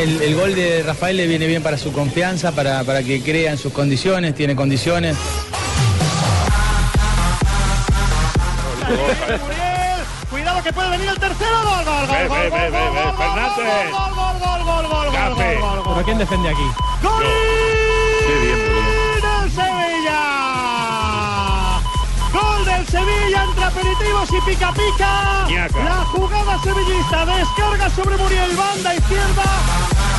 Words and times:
El, 0.00 0.22
el 0.22 0.34
gol 0.34 0.54
de 0.54 0.82
Rafael 0.82 1.14
le 1.16 1.26
viene 1.26 1.46
bien 1.46 1.62
para 1.62 1.76
su 1.76 1.92
confianza, 1.92 2.52
para, 2.52 2.82
para 2.84 3.02
que 3.02 3.20
crea 3.20 3.50
en 3.52 3.58
sus 3.58 3.70
condiciones, 3.72 4.34
tiene 4.34 4.56
condiciones. 4.56 5.14
Cuidado 10.30 10.62
que 10.62 10.72
puede 10.72 10.90
venir 10.90 11.08
el 11.08 11.18
tercero. 11.18 11.56
Gol, 11.62 11.84
gol, 11.84 12.06
gol, 12.06 12.28
gol, 12.28 12.50
gol, 12.50 12.70
gol, 12.70 12.92
gol, 12.94 13.16
Fernández. 13.16 13.90
gol, 13.92 14.14
gol, 14.14 14.38
gol, 14.40 14.64
gol, 14.64 14.86
gol, 14.88 14.88
gol, 14.88 15.12
Gafe. 15.12 15.54
gol, 15.54 15.60
gol, 15.60 15.82
gol. 15.82 15.94
¿Pero 15.94 16.04
quién 16.06 16.18
defiende 16.18 16.48
aquí? 16.48 16.66
¡Gol 17.02 17.69
Sevilla 23.30 23.44
entre 23.44 23.64
aperitivos 23.64 24.28
y 24.32 24.40
pica 24.50 24.72
pica. 24.72 25.46
La 25.84 26.04
jugada 26.06 26.60
sevillista 26.64 27.26
descarga 27.26 27.90
sobre 27.90 28.16
Muriel, 28.16 28.56
banda 28.56 28.94
izquierda. 28.96 30.09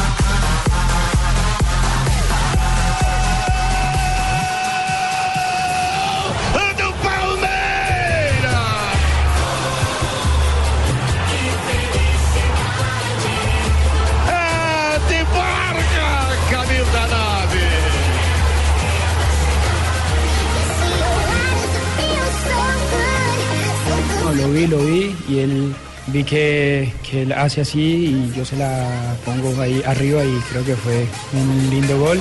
Vi, 24.52 24.68
lo 24.68 24.78
vi 24.80 25.16
y 25.30 25.40
él 25.40 25.74
vi 26.08 26.24
que, 26.24 26.92
que 27.10 27.24
él 27.24 27.32
hace 27.32 27.62
así 27.62 27.80
y 27.80 28.34
yo 28.36 28.46
se 28.46 28.58
la 28.58 29.16
pongo 29.26 29.60
ahí 29.62 29.82
arriba 29.86 30.24
y 30.24 30.34
creo 30.50 30.66
que 30.66 30.76
fue 30.76 31.06
un 31.34 31.70
lindo 31.70 32.00
gol. 32.00 32.20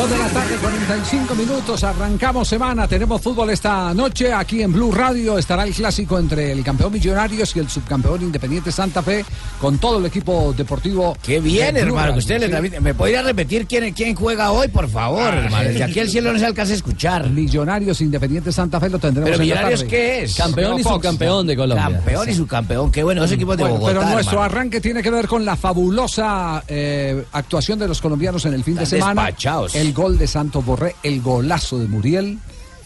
Dos 0.00 0.08
de 0.08 0.16
la 0.16 0.28
tarde, 0.28 0.56
45 0.62 1.34
minutos. 1.34 1.84
Arrancamos 1.84 2.48
semana. 2.48 2.88
Tenemos 2.88 3.20
fútbol 3.20 3.50
esta 3.50 3.92
noche. 3.92 4.32
Aquí 4.32 4.62
en 4.62 4.72
Blue 4.72 4.90
Radio 4.92 5.36
estará 5.36 5.64
el 5.64 5.74
clásico 5.74 6.18
entre 6.18 6.52
el 6.52 6.64
campeón 6.64 6.90
Millonarios 6.94 7.54
y 7.54 7.58
el 7.58 7.68
subcampeón 7.68 8.22
Independiente 8.22 8.72
Santa 8.72 9.02
Fe 9.02 9.26
con 9.60 9.76
todo 9.76 9.98
el 9.98 10.06
equipo 10.06 10.54
deportivo. 10.56 11.14
Qué 11.22 11.38
bien, 11.38 11.74
de 11.74 11.80
hermano, 11.80 11.98
Radio, 11.98 12.12
que 12.14 12.18
usted 12.20 12.38
le 12.40 12.46
sí. 12.46 12.50
transmite. 12.50 12.80
¿Me 12.80 12.94
podría 12.94 13.20
repetir 13.20 13.66
quién, 13.66 13.92
quién 13.92 14.14
juega 14.14 14.52
hoy, 14.52 14.68
por 14.68 14.88
favor, 14.88 15.34
hermano? 15.34 15.68
Desde 15.68 15.84
aquí 15.84 16.00
al 16.00 16.08
cielo 16.08 16.32
no 16.32 16.38
se 16.38 16.46
alcanza 16.46 16.72
a 16.72 16.76
escuchar. 16.76 17.28
Millonarios 17.28 18.00
Independiente 18.00 18.52
Santa 18.52 18.80
Fe 18.80 18.88
lo 18.88 18.98
tendremos 18.98 19.30
Pero 19.32 19.42
en 19.42 19.48
la 19.50 19.54
Millonarios, 19.54 19.80
tarde. 19.80 19.90
¿qué 19.90 20.22
es? 20.22 20.34
Campeón 20.34 20.78
y 20.78 20.82
subcampeón 20.82 21.46
de 21.46 21.56
Colombia. 21.56 21.84
Campeón 21.90 22.26
y 22.26 22.32
subcampeón. 22.32 22.90
Qué 22.90 23.02
bueno, 23.02 23.20
dos 23.20 23.32
equipos 23.32 23.54
de 23.58 23.64
Bueno, 23.64 23.76
Bogotá, 23.78 23.98
pero 24.00 24.10
nuestro 24.14 24.38
hermano. 24.38 24.50
arranque 24.50 24.80
tiene 24.80 25.02
que 25.02 25.10
ver 25.10 25.28
con 25.28 25.44
la 25.44 25.56
fabulosa 25.56 26.64
eh, 26.68 27.22
actuación 27.32 27.78
de 27.78 27.86
los 27.86 28.00
colombianos 28.00 28.46
en 28.46 28.54
el 28.54 28.64
fin 28.64 28.76
de 28.76 28.86
semana. 28.86 29.26
despachados. 29.26 29.74
El 29.74 29.89
gol 29.92 30.18
de 30.18 30.26
Santos 30.26 30.64
Borré, 30.64 30.96
el 31.02 31.20
golazo 31.20 31.78
de 31.78 31.86
Muriel, 31.86 32.38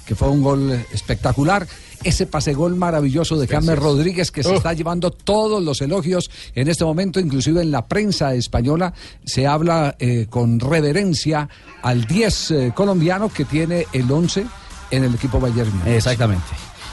que 0.07 0.15
fue 0.15 0.29
un 0.29 0.43
gol 0.43 0.73
espectacular. 0.93 1.67
Ese 2.03 2.27
pase 2.27 2.53
gol 2.53 2.77
maravilloso 2.77 3.39
de 3.39 3.47
James 3.47 3.79
Rodríguez 3.79 4.31
que 4.31 4.43
se 4.43 4.55
está 4.55 4.75
llevando 4.75 5.11
todos 5.11 5.63
los 5.63 5.81
elogios 5.81 6.31
en 6.55 6.69
este 6.69 6.85
momento, 6.85 7.19
inclusive 7.19 7.63
en 7.63 7.71
la 7.71 7.87
prensa 7.87 8.35
española 8.35 8.93
se 9.25 9.47
habla 9.47 9.97
eh, 9.99 10.27
con 10.29 10.61
reverencia 10.61 11.49
al 11.83 12.05
10 12.05 12.51
eh, 12.51 12.73
colombiano 12.75 13.31
que 13.31 13.47
tiene 13.47 13.87
el 13.95 14.11
11 14.11 14.45
en 14.91 15.05
el 15.05 15.15
equipo 15.15 15.41
Bayern. 15.41 15.73
Exactamente. 15.87 16.45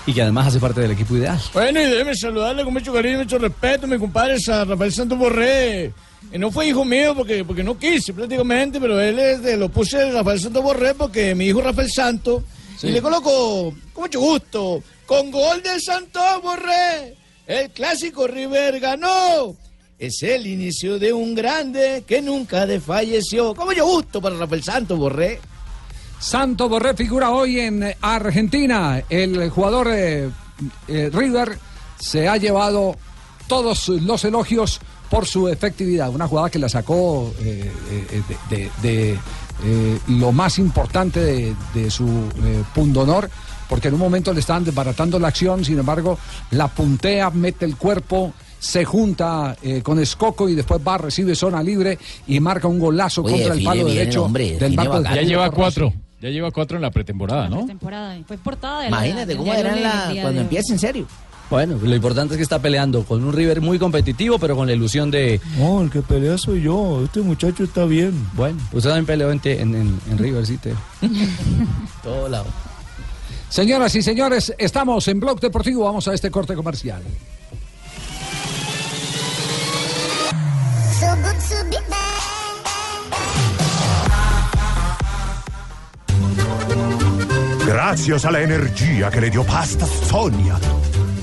Y 0.05 0.13
que 0.13 0.21
además 0.21 0.47
hace 0.47 0.59
parte 0.59 0.79
del 0.79 0.91
equipo 0.91 1.17
ideal. 1.17 1.39
Bueno, 1.53 1.81
y 1.81 1.85
déjeme 1.85 2.15
saludarle 2.15 2.63
con 2.63 2.73
mucho 2.73 2.93
cariño 2.93 3.15
y 3.15 3.23
mucho 3.23 3.37
respeto, 3.37 3.87
mi 3.87 3.97
compadre 3.99 4.39
San 4.39 4.67
Rafael 4.67 4.93
Santos 4.93 5.17
Borré. 5.17 5.93
No 6.37 6.49
fue 6.49 6.67
hijo 6.67 6.85
mío 6.85 7.13
porque, 7.15 7.43
porque 7.43 7.63
no 7.63 7.77
quise 7.77 8.13
prácticamente, 8.13 8.79
pero 8.79 8.99
él 8.99 9.19
es 9.19 9.41
de, 9.41 9.57
lo 9.57 9.69
puse 9.69 10.11
Rafael 10.11 10.39
Santos 10.39 10.63
Borré 10.63 10.93
porque 10.93 11.35
mi 11.35 11.47
hijo 11.47 11.61
Rafael 11.61 11.91
Santos. 11.91 12.43
Y 12.83 12.87
le 12.87 13.01
coloco 13.01 13.73
con 13.93 14.03
mucho 14.03 14.19
gusto, 14.19 14.83
con 15.05 15.29
gol 15.29 15.61
de 15.61 15.79
Santos 15.79 16.41
Borré. 16.41 17.15
El 17.45 17.69
clásico 17.71 18.27
River 18.27 18.79
ganó. 18.79 19.55
Es 19.99 20.23
el 20.23 20.47
inicio 20.47 20.97
de 20.97 21.13
un 21.13 21.35
grande 21.35 22.03
que 22.07 22.21
nunca 22.21 22.65
desfalleció. 22.65 23.53
Con 23.53 23.67
mucho 23.67 23.85
gusto 23.85 24.21
para 24.21 24.35
Rafael 24.35 24.63
Santos 24.63 24.97
Borré. 24.97 25.39
Santo 26.19 26.69
Borré 26.69 26.95
figura 26.95 27.31
hoy 27.31 27.59
en 27.59 27.93
Argentina. 27.99 29.03
El 29.09 29.49
jugador 29.49 29.89
eh, 29.91 30.29
eh, 30.87 31.09
River 31.11 31.57
se 31.99 32.27
ha 32.27 32.37
llevado 32.37 32.95
todos 33.47 33.89
los 33.89 34.23
elogios 34.23 34.79
por 35.11 35.27
su 35.27 35.47
efectividad. 35.47 36.09
Una 36.09 36.27
jugada 36.27 36.49
que 36.49 36.57
la 36.57 36.69
sacó 36.69 37.31
eh, 37.41 37.71
eh, 37.91 38.21
de, 38.49 38.55
de- 38.57 38.71
de, 38.81 39.19
eh, 39.63 39.99
lo 40.07 40.31
más 40.31 40.57
importante 40.57 41.19
de, 41.19 41.55
de 41.75 41.91
su 41.91 42.07
eh, 42.07 42.63
pundonor. 42.73 43.29
Porque 43.69 43.87
en 43.89 43.93
un 43.93 44.01
momento 44.01 44.33
le 44.33 44.39
estaban 44.41 44.65
desbaratando 44.65 45.17
la 45.17 45.29
acción, 45.29 45.63
sin 45.63 45.79
embargo, 45.79 46.17
la 46.49 46.67
puntea, 46.67 47.29
mete 47.29 47.63
el 47.65 47.77
cuerpo, 47.77 48.33
se 48.59 48.83
junta 48.83 49.55
eh, 49.63 49.81
con 49.81 49.97
Escoco 49.99 50.49
y 50.49 50.55
después 50.55 50.81
va, 50.85 50.97
recibe 50.97 51.35
zona 51.35 51.63
libre 51.63 51.97
y 52.27 52.39
marca 52.41 52.67
un 52.67 52.79
golazo 52.79 53.21
Oye, 53.23 53.35
contra 53.35 53.53
el 53.53 53.63
palo 53.63 53.75
bien 53.85 53.87
el 53.87 53.95
derecho 53.95 54.25
hombre, 54.25 54.57
del 54.57 54.75
Ya 54.75 55.21
lleva 55.21 55.51
cuatro. 55.51 55.93
Ya 56.21 56.29
lleva 56.29 56.51
cuatro 56.51 56.75
en 56.77 56.81
la 56.83 56.91
pretemporada, 56.91 57.47
¿no? 57.47 57.65
temporada. 57.65 58.17
Fue 58.27 58.37
portada 58.37 58.81
de 58.81 58.89
la- 58.89 58.97
Imagínate 59.07 59.37
cómo 59.37 59.53
era 59.53 59.73
la, 59.75 60.09
cuando 60.21 60.31
de 60.33 60.41
empieza 60.41 60.73
en 60.73 60.79
serio. 60.79 61.07
Bueno, 61.51 61.77
lo 61.81 61.93
importante 61.93 62.33
es 62.33 62.37
que 62.37 62.43
está 62.43 62.59
peleando 62.59 63.03
con 63.03 63.23
un 63.25 63.33
River 63.33 63.59
muy 63.59 63.77
competitivo, 63.77 64.39
pero 64.39 64.55
con 64.55 64.67
la 64.67 64.73
ilusión 64.73 65.11
de. 65.11 65.39
No, 65.57 65.81
el 65.81 65.91
que 65.91 66.01
pelea 66.01 66.37
soy 66.37 66.61
yo. 66.61 67.01
Este 67.03 67.19
muchacho 67.21 67.65
está 67.65 67.83
bien. 67.83 68.13
Bueno, 68.33 68.57
usted 68.71 68.89
también 68.89 69.05
peleó 69.05 69.31
en, 69.31 69.39
te- 69.41 69.61
en, 69.61 69.75
en- 69.75 69.99
en 70.09 70.17
River, 70.17 70.45
sí, 70.47 70.57
te. 70.57 70.73
Todo 72.03 72.29
lado. 72.29 72.45
Señoras 73.49 73.93
y 73.95 74.01
señores, 74.01 74.53
estamos 74.57 75.05
en 75.09 75.19
Blog 75.19 75.41
Deportivo. 75.41 75.83
Vamos 75.83 76.07
a 76.07 76.13
este 76.13 76.31
corte 76.31 76.55
comercial. 76.55 77.03
Gracias 87.65 88.25
a 88.25 88.31
la 88.31 88.41
energía 88.41 89.09
que 89.09 89.21
le 89.21 89.29
dio 89.29 89.43
Pasta 89.43 89.85
Sonia, 89.85 90.55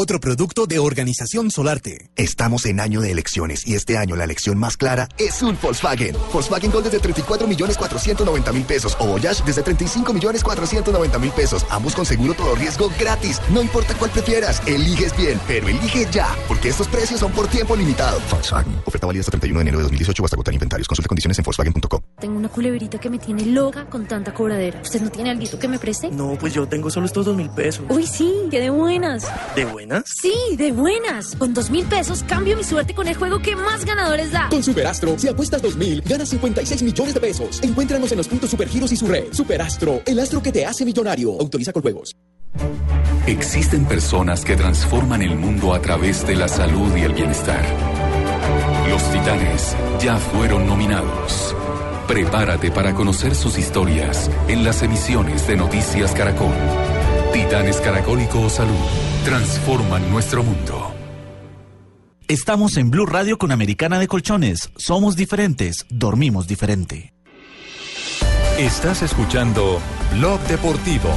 Otro 0.00 0.20
producto 0.20 0.66
de 0.66 0.78
Organización 0.78 1.50
Solarte. 1.50 2.08
Estamos 2.14 2.66
en 2.66 2.78
año 2.78 3.00
de 3.00 3.10
elecciones 3.10 3.66
y 3.66 3.74
este 3.74 3.98
año 3.98 4.14
la 4.14 4.22
elección 4.22 4.56
más 4.56 4.76
clara 4.76 5.08
es 5.18 5.42
un 5.42 5.58
Volkswagen. 5.60 6.14
Volkswagen 6.32 6.70
Gol 6.70 6.84
desde 6.84 7.00
34 7.00 7.48
millones 7.48 7.76
490 7.76 8.52
mil 8.52 8.62
pesos 8.62 8.96
o 9.00 9.08
Voyage 9.08 9.42
desde 9.44 9.64
35 9.64 10.14
millones 10.14 10.44
490 10.44 11.18
mil 11.18 11.32
pesos. 11.32 11.66
Ambos 11.68 11.96
con 11.96 12.06
seguro 12.06 12.34
todo 12.34 12.54
riesgo 12.54 12.92
gratis. 12.96 13.40
No 13.50 13.60
importa 13.60 13.92
cuál 13.94 14.12
prefieras, 14.12 14.62
eliges 14.68 15.16
bien, 15.16 15.40
pero 15.48 15.66
elige 15.66 16.06
ya, 16.12 16.28
porque 16.46 16.68
estos 16.68 16.86
precios 16.86 17.18
son 17.18 17.32
por 17.32 17.48
tiempo 17.48 17.74
limitado. 17.74 18.20
Volkswagen. 18.30 18.80
Oferta 18.84 19.08
válida 19.08 19.22
hasta 19.22 19.32
31 19.32 19.58
de 19.58 19.62
enero 19.62 19.78
de 19.78 19.82
2018 19.82 20.24
hasta 20.24 20.36
agotar 20.36 20.54
inventarios. 20.54 20.86
Consulte 20.86 21.08
condiciones 21.08 21.36
en 21.40 21.42
Volkswagen.com. 21.42 22.00
Tengo 22.20 22.38
una 22.38 22.48
culebrita 22.48 23.00
que 23.00 23.10
me 23.10 23.18
tiene 23.18 23.46
loca 23.46 23.86
con 23.86 24.06
tanta 24.06 24.32
cobradera. 24.32 24.80
¿Usted 24.80 25.00
no 25.00 25.10
tiene 25.10 25.30
algo 25.30 25.58
que 25.58 25.66
me 25.66 25.80
preste? 25.80 26.12
No, 26.12 26.36
pues 26.38 26.54
yo 26.54 26.68
tengo 26.68 26.88
solo 26.88 27.06
estos 27.06 27.26
dos 27.26 27.36
mil 27.36 27.50
pesos. 27.50 27.84
Uy, 27.88 28.06
sí, 28.06 28.32
que 28.48 28.60
de 28.60 28.70
buenas. 28.70 29.26
¿De 29.56 29.64
buenas? 29.64 29.87
Sí, 30.04 30.56
de 30.56 30.72
buenas. 30.72 31.34
Con 31.36 31.54
dos 31.54 31.70
mil 31.70 31.84
pesos 31.86 32.22
cambio 32.22 32.56
mi 32.56 32.64
suerte 32.64 32.94
con 32.94 33.08
el 33.08 33.16
juego 33.16 33.40
que 33.40 33.56
más 33.56 33.84
ganadores 33.84 34.32
da. 34.32 34.48
Con 34.50 34.62
Superastro, 34.62 35.18
si 35.18 35.28
apuestas 35.28 35.62
2000, 35.62 36.02
ganas 36.02 36.28
56 36.28 36.82
millones 36.82 37.14
de 37.14 37.20
pesos. 37.20 37.60
Encuéntranos 37.62 38.12
en 38.12 38.18
los 38.18 38.28
puntos 38.28 38.50
Supergiros 38.50 38.92
y 38.92 38.96
su 38.96 39.06
red. 39.06 39.32
Superastro, 39.32 40.02
el 40.06 40.18
astro 40.18 40.42
que 40.42 40.52
te 40.52 40.66
hace 40.66 40.84
millonario. 40.84 41.32
Autoriza 41.40 41.72
con 41.72 41.82
juegos. 41.82 42.14
Existen 43.26 43.84
personas 43.84 44.44
que 44.44 44.56
transforman 44.56 45.22
el 45.22 45.36
mundo 45.36 45.74
a 45.74 45.80
través 45.80 46.26
de 46.26 46.34
la 46.34 46.48
salud 46.48 46.96
y 46.96 47.02
el 47.02 47.12
bienestar. 47.12 47.64
Los 48.88 49.02
titanes 49.12 49.76
ya 50.00 50.16
fueron 50.16 50.66
nominados. 50.66 51.54
Prepárate 52.06 52.70
para 52.70 52.94
conocer 52.94 53.34
sus 53.34 53.58
historias 53.58 54.30
en 54.48 54.64
las 54.64 54.82
emisiones 54.82 55.46
de 55.46 55.56
Noticias 55.56 56.12
Caracol. 56.12 56.54
Titanes 57.34 57.76
Caracólico 57.82 58.40
o 58.40 58.48
Salud 58.48 59.17
transforman 59.28 60.10
nuestro 60.10 60.42
mundo. 60.42 60.94
Estamos 62.28 62.78
en 62.78 62.90
Blue 62.90 63.04
Radio 63.04 63.36
con 63.36 63.52
Americana 63.52 63.98
de 63.98 64.08
Colchones. 64.08 64.70
Somos 64.78 65.16
diferentes, 65.16 65.84
dormimos 65.90 66.46
diferente. 66.48 67.12
Estás 68.58 69.02
escuchando 69.02 69.80
Blog 70.14 70.40
Deportivo. 70.48 71.10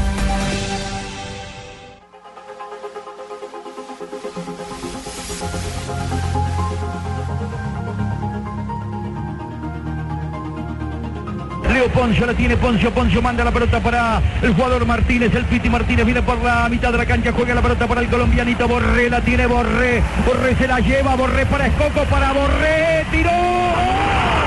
Poncio 11.91 12.25
la 12.25 12.33
tiene 12.33 12.57
Poncio, 12.57 12.91
Poncio 12.91 13.21
manda 13.21 13.43
la 13.43 13.51
pelota 13.51 13.79
para 13.79 14.21
el 14.41 14.53
jugador 14.53 14.85
Martínez, 14.85 15.33
el 15.35 15.45
Piti 15.45 15.69
Martínez 15.69 16.05
viene 16.05 16.21
por 16.21 16.41
la 16.41 16.67
mitad 16.69 16.91
de 16.91 16.97
la 16.97 17.05
cancha, 17.05 17.31
juega 17.31 17.53
la 17.53 17.61
pelota 17.61 17.87
para 17.87 18.01
el 18.01 18.07
colombianito 18.07 18.67
Borré, 18.67 19.09
la 19.09 19.21
tiene 19.21 19.45
Borré, 19.45 20.01
Borré 20.25 20.55
se 20.55 20.67
la 20.67 20.79
lleva, 20.79 21.15
Borré 21.15 21.45
para 21.45 21.67
Escoco, 21.67 22.03
para 22.05 22.31
Borré, 22.33 23.05
tiró. 23.11 24.40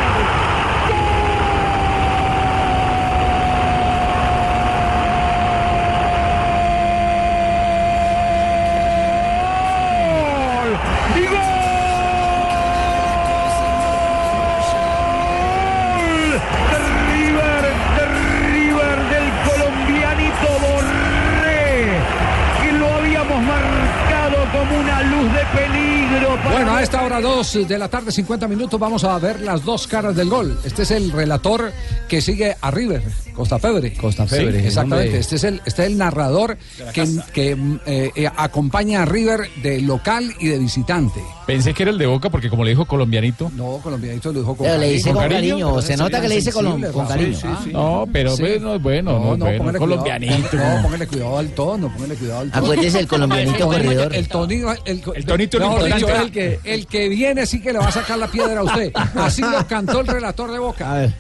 A 26.75 26.82
esta 26.82 27.05
hora 27.05 27.21
2 27.21 27.69
de 27.69 27.79
la 27.79 27.88
tarde, 27.88 28.11
50 28.11 28.49
minutos, 28.49 28.81
vamos 28.81 29.05
a 29.05 29.17
ver 29.21 29.41
las 29.41 29.65
dos 29.65 29.87
caras 29.87 30.17
del 30.17 30.29
gol. 30.29 30.59
Este 30.65 30.82
es 30.82 30.91
el 30.91 31.12
relator 31.12 31.73
que 32.09 32.21
sigue 32.21 32.56
a 32.61 32.71
River, 32.73 33.03
Costa 33.35 33.59
Febre. 33.59 33.93
Costa 33.95 34.27
Febre, 34.27 34.67
exactamente. 34.67 35.19
Este 35.19 35.37
es 35.37 35.45
el, 35.45 35.61
este 35.67 35.83
es 35.83 35.89
el 35.91 35.99
narrador 35.99 36.57
que, 36.93 37.07
que, 37.33 37.57
eh, 37.87 38.11
eh, 38.15 38.31
acompaña 38.37 39.03
a 39.03 39.05
River 39.05 39.49
de 39.63 39.81
local 39.81 40.33
y 40.41 40.49
de 40.49 40.59
visitante. 40.59 41.21
Pensé 41.47 41.75
que 41.75 41.83
era 41.83 41.93
el 41.93 41.99
de 41.99 42.07
Boca 42.07 42.31
porque 42.31 42.49
como 42.49 42.65
le 42.65 42.71
dijo 42.71 42.87
colombianito. 42.87 43.51
No, 43.55 43.79
colombianito 43.83 44.33
lo 44.33 44.39
dijo 44.41 44.57
con 44.57 44.65
Pero 44.67 44.79
le 44.79 44.87
cariño. 44.87 44.95
dice 44.97 45.13
con 45.13 45.29
cariño, 45.29 45.83
se 45.83 45.97
nota 45.97 46.21
que 46.21 46.29
le 46.29 46.35
dice 46.37 46.53
con- 46.53 46.81
cariño. 47.07 47.37
Sí, 47.37 47.43
sí, 47.43 47.49
sí. 47.65 47.71
No, 47.73 48.07
pero 48.13 48.35
Sí. 48.37 48.43
bueno, 48.43 48.75
es 48.77 48.83
bueno, 48.83 49.37
no, 49.37 49.47
es 49.49 49.59
bueno. 49.59 49.79
colombianito. 49.79 50.49
Cuidado, 50.51 50.77
no, 50.77 50.83
póngale 50.85 51.07
cuidado 51.07 51.39
al 51.39 51.49
tono, 51.51 51.93
póngale 51.93 52.15
cuidado 52.15 52.41
al 52.41 52.51
tono. 52.51 52.65
Acuérdese 52.65 53.01
el 53.01 53.09
colombianito 53.09 53.67
corredor. 53.67 54.15
El 54.15 54.29
tonito, 54.29 54.73
el, 54.85 55.03
El 55.15 55.25
tonito 55.27 55.59
dicho, 55.85 56.09
es 56.09 56.21
el 56.21 56.31
que, 56.33 56.61
el 56.65 56.87
que 56.87 57.09
viene 57.09 57.45
sí 57.47 57.61
que 57.61 57.73
le 57.73 57.79
va 57.79 57.89
a 57.89 57.93
sacar 57.93 58.17
la 58.19 58.29
piedra 58.29 58.61
a 58.61 58.63
usted. 58.65 58.93
Así 59.17 59.43
lo 59.43 59.67
cantó 59.67 60.01
el 60.01 60.07
relator 60.07 60.51
de 60.51 60.59
Boca. 60.59 61.13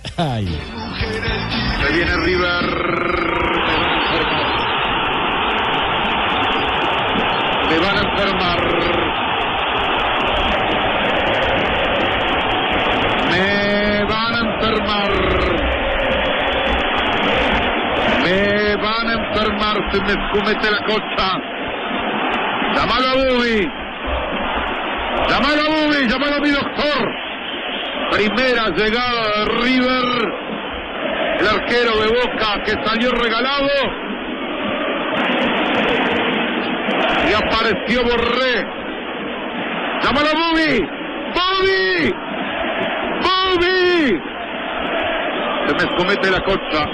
Se 1.84 1.92
viene 1.92 2.16
River. 2.16 2.64
Me 7.68 7.78
van 7.78 7.96
a 7.96 8.00
enfermar. 8.00 8.60
Me 13.30 14.04
van 14.04 14.34
a 14.34 14.38
enfermar. 14.38 15.12
Me 18.22 18.76
van 18.76 19.08
a 19.08 19.12
enfermar. 19.12 19.92
Se 19.92 20.00
me 20.00 20.12
escumete 20.12 20.70
la 20.70 20.82
costa. 20.86 21.38
Llamalo 22.74 23.08
a 23.08 23.14
Bubi. 23.14 23.70
Llamalo 25.28 25.60
a 25.60 25.68
Bubi. 25.68 26.08
Llamalo 26.08 26.36
a 26.36 26.40
mi 26.40 26.50
doctor. 26.50 27.14
Primera 28.10 28.68
llegada 28.70 29.28
de 29.36 29.44
River. 29.62 30.43
El 31.44 31.50
arquero 31.50 31.94
de 31.98 32.08
Boca 32.08 32.62
que 32.64 32.72
salió 32.86 33.10
regalado. 33.10 33.68
Y 37.28 37.34
apareció 37.34 38.02
Borré. 38.02 38.66
¡Llámalo 40.02 40.30
Bobby! 40.32 40.80
¡Bobby! 41.34 42.14
¡Bobby! 43.20 44.22
Se 45.66 45.74
me 45.74 45.92
escomete 45.92 46.30
la 46.30 46.40
cocha. 46.40 46.86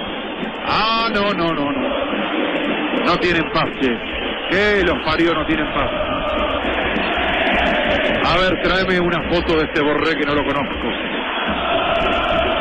Ah, 0.66 1.08
no, 1.14 1.32
no, 1.32 1.54
no, 1.54 1.70
no. 1.70 3.04
No 3.04 3.16
tienen 3.18 3.48
paz, 3.52 3.66
che. 3.80 3.96
Que 4.50 4.82
los 4.84 4.98
parió 5.04 5.32
no 5.32 5.46
tienen 5.46 5.72
paz. 5.72 5.90
A 8.26 8.36
ver, 8.38 8.62
tráeme 8.64 8.98
una 8.98 9.22
foto 9.30 9.56
de 9.58 9.64
este 9.64 9.80
Borré 9.80 10.16
que 10.16 10.26
no 10.26 10.34
lo 10.34 10.44
conozco. 10.44 11.09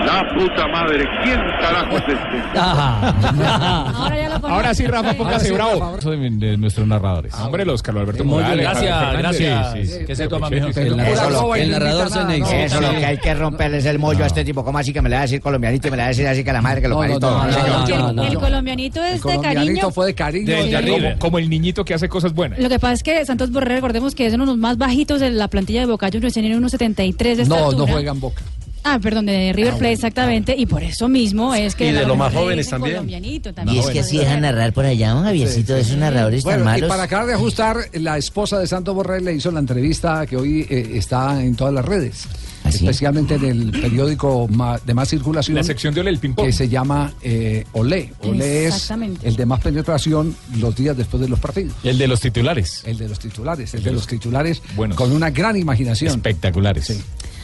La 0.05 0.23
puta 0.33 0.67
madre, 0.67 1.05
¿quién 1.23 1.39
carajo 1.59 1.97
es 1.97 2.03
este? 2.07 2.59
Ahora 4.47 4.73
sí, 4.73 4.87
Rafa, 4.87 5.13
póngase 5.13 5.51
bravo. 5.51 5.97
Eso 5.97 6.11
de, 6.11 6.29
de 6.29 6.57
nuestros 6.57 6.87
narradores. 6.87 7.33
Hombre, 7.35 7.65
los 7.65 7.81
Carlos 7.83 8.03
Alberto 8.03 8.23
Morales. 8.25 8.59
gracias, 8.65 9.17
gracias. 9.17 9.73
Sí, 9.73 9.85
sí, 9.85 9.99
sí. 9.99 10.05
¿Qué 10.05 10.15
se 10.15 10.27
toma, 10.27 10.49
Sí, 10.49 10.55
sí, 10.59 10.73
sí. 10.73 10.79
El 10.81 10.95
narrador- 10.97 11.57
el 11.57 11.71
narrador 11.71 12.09
se 12.09 12.23
necesita. 12.25 12.63
Eso 12.63 12.75
es 12.79 12.81
lo 12.81 12.91
que 12.99 13.05
hay 13.05 13.17
que 13.17 13.33
romperle 13.33 13.77
es 13.77 13.85
el 13.85 13.99
mollo 13.99 14.23
a 14.23 14.27
este 14.27 14.43
tipo. 14.45 14.63
¿Cómo 14.63 14.77
así 14.77 14.93
que 14.93 15.01
me 15.01 15.09
le 15.09 15.15
va 15.15 15.21
a 15.21 15.23
decir 15.23 15.41
colombianito 15.41 15.87
y 15.87 15.91
me 15.91 15.97
le 15.97 16.03
va 16.03 16.05
a 16.07 16.09
decir 16.09 16.27
así 16.27 16.43
que 16.43 16.53
la 16.53 16.61
madre 16.61 16.81
que 16.81 16.87
lo 16.87 16.95
No, 16.95 17.01
parió 17.01 17.15
no, 17.15 17.19
todo? 17.19 17.37
no, 17.37 17.45
no, 17.45 17.51
Sí, 17.53 17.59
no, 17.93 17.97
no, 17.99 18.13
no, 18.13 18.23
El 18.23 18.33
no. 18.33 18.39
colombianito 18.39 19.03
es 19.03 19.07
El 19.11 19.15
de 19.17 19.21
colombianito 19.21 19.65
cariño. 19.65 19.91
fue 19.91 20.05
de 20.07 20.15
cariño. 20.15 20.45
De- 20.55 20.81
de- 20.81 21.15
como, 21.19 21.37
el 21.39 21.49
niñito 21.49 21.83
que 21.85 21.93
hace 21.93 22.07
cosas 22.09 22.33
buenas. 22.33 22.59
Lo 22.59 22.69
que 22.69 22.79
pasa 22.79 22.93
es 22.93 23.03
que 23.03 23.25
Santos 23.25 23.51
Borré, 23.51 23.75
recordemos 23.75 24.15
que 24.15 24.25
es 24.25 24.33
uno 24.33 24.45
de 24.45 24.51
los 24.51 24.57
más 24.57 24.77
bajitos 24.77 25.19
de 25.19 25.29
la 25.31 25.47
plantilla 25.49 25.81
de 25.81 25.85
Boca 25.87 26.09
Juniors, 26.11 26.33
tiene 26.33 26.55
unos 26.57 26.71
73 26.71 27.37
de 27.37 27.45
No, 27.45 27.55
estatura. 27.55 27.77
no 27.77 27.87
juegan 27.87 28.19
Boca. 28.19 28.41
Ah, 28.83 28.97
perdón, 28.99 29.25
de 29.25 29.51
River 29.53 29.73
Ah, 29.73 29.77
Plate, 29.77 29.93
exactamente. 29.93 30.55
Y 30.57 30.65
por 30.65 30.83
eso 30.83 31.07
mismo 31.09 31.53
es 31.53 31.75
que... 31.75 31.89
Y 31.89 31.91
de 31.91 32.05
los 32.05 32.17
más 32.17 32.33
jóvenes 32.33 32.65
es 32.65 32.69
también. 32.71 32.95
colombianito 32.95 33.51
Y 33.67 33.77
es 33.79 33.87
que 33.87 34.03
si 34.03 34.17
dejan 34.17 34.41
narrar 34.41 34.73
por 34.73 34.85
allá, 34.85 35.15
un 35.15 35.23
Javiercito 35.23 35.73
de 35.73 35.81
esos 35.81 35.97
narradores 35.97 36.43
tan 36.43 36.53
Bueno, 36.53 36.63
y 36.63 36.65
malos. 36.65 36.89
para 36.89 37.03
acabar 37.03 37.27
de 37.27 37.33
ajustar, 37.33 37.77
la 37.93 38.17
esposa 38.17 38.57
de 38.57 38.67
Santos 38.67 38.95
Borrell 38.95 39.25
le 39.25 39.33
hizo 39.33 39.51
la 39.51 39.59
entrevista 39.59 40.25
que 40.25 40.37
hoy 40.37 40.65
eh, 40.69 40.91
está 40.95 41.43
en 41.43 41.55
todas 41.55 41.73
las 41.73 41.83
redes, 41.85 42.23
especialmente 42.65 43.35
en 43.35 43.45
el 43.45 43.71
periódico 43.71 44.47
de 44.85 44.93
más 44.93 45.09
circulación. 45.09 45.55
La 45.57 45.63
sección 45.63 45.93
de 45.93 46.01
Ole, 46.01 46.09
el 46.11 46.19
ping-pong. 46.19 46.45
Que 46.45 46.53
se 46.53 46.69
llama 46.69 47.13
eh, 47.21 47.65
Olé. 47.73 48.13
Olé 48.21 48.67
es 48.67 48.89
el 49.23 49.35
de 49.35 49.45
más 49.45 49.59
penetración 49.59 50.35
los 50.57 50.75
días 50.75 50.95
después 50.95 51.21
de 51.21 51.27
los 51.29 51.39
partidos. 51.39 51.73
El 51.83 51.97
de 51.97 52.07
los 52.07 52.21
titulares. 52.21 52.83
El 52.85 52.97
de 52.97 53.09
los 53.09 53.19
titulares, 53.19 53.73
el 53.73 53.79
El 53.79 53.83
de 53.83 53.91
los 53.91 54.01
los- 54.03 54.07
titulares 54.07 54.61
Buenos. 54.75 54.95
con 54.97 55.11
una 55.11 55.29
gran 55.31 55.57
imaginación. 55.57 56.11
Espectaculares. 56.15 56.97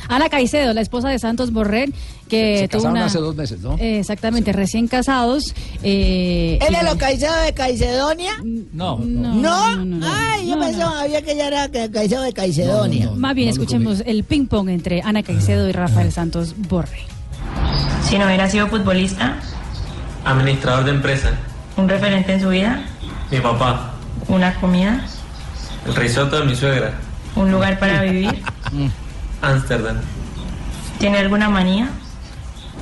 Ana 0.07 0.29
Caicedo, 0.29 0.73
la 0.73 0.81
esposa 0.81 1.09
de 1.09 1.19
Santos 1.19 1.51
Borrell, 1.51 1.93
que 2.29 2.59
Se 2.59 2.67
tuvo 2.67 2.79
casaron 2.83 2.97
una... 2.97 3.05
hace 3.05 3.17
dos 3.19 3.35
meses, 3.35 3.59
¿no? 3.61 3.75
Eh, 3.79 3.99
Exactamente, 3.99 4.51
recién 4.53 4.87
casados. 4.87 5.53
Eh, 5.83 6.59
¿Él 6.67 6.75
es 6.75 6.83
lo 6.83 6.97
Caicedo 6.97 7.35
de 7.43 7.53
Caicedonia? 7.53 8.31
No. 8.73 8.97
¿No? 8.99 9.65
Ay, 10.05 10.47
yo 10.47 10.59
pensaba 10.59 11.01
había 11.01 11.21
que 11.21 11.31
ella 11.33 11.47
era 11.47 11.69
ca- 11.69 11.89
Caicedo 11.91 12.21
de 12.23 12.33
Caicedonia. 12.33 13.11
Más 13.15 13.35
bien, 13.35 13.49
escuchemos 13.49 14.03
el 14.05 14.23
ping-pong 14.23 14.69
entre 14.69 15.01
Ana 15.01 15.23
Caicedo 15.23 15.67
y 15.69 15.71
Rafael 15.71 16.11
Santos 16.11 16.53
Borrell. 16.57 16.99
Si 18.07 18.17
no 18.17 18.25
hubiera 18.25 18.49
sido 18.49 18.67
futbolista, 18.67 19.39
Administrador 20.25 20.85
de 20.85 20.91
empresa. 20.91 21.31
un 21.77 21.87
referente 21.89 22.33
en 22.33 22.41
su 22.41 22.49
vida, 22.49 22.83
Mi 23.31 23.39
papá. 23.39 23.93
una 24.27 24.53
comida, 24.59 25.05
El 25.85 25.95
risotto 25.95 26.39
de 26.39 26.45
mi 26.45 26.55
suegra. 26.55 26.93
¿Un 27.35 27.51
lugar 27.51 27.77
para 27.79 28.01
vivir? 28.01 28.41
Ámsterdam. 29.45 29.97
¿Tiene 30.99 31.19
alguna 31.19 31.49
manía? 31.49 31.89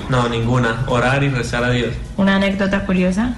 No, 0.09 0.27
ninguna. 0.29 0.83
Orar 0.87 1.23
y 1.23 1.29
rezar 1.29 1.63
a 1.63 1.69
Dios. 1.71 1.93
¿Una 2.17 2.35
anécdota 2.35 2.85
curiosa? 2.85 3.35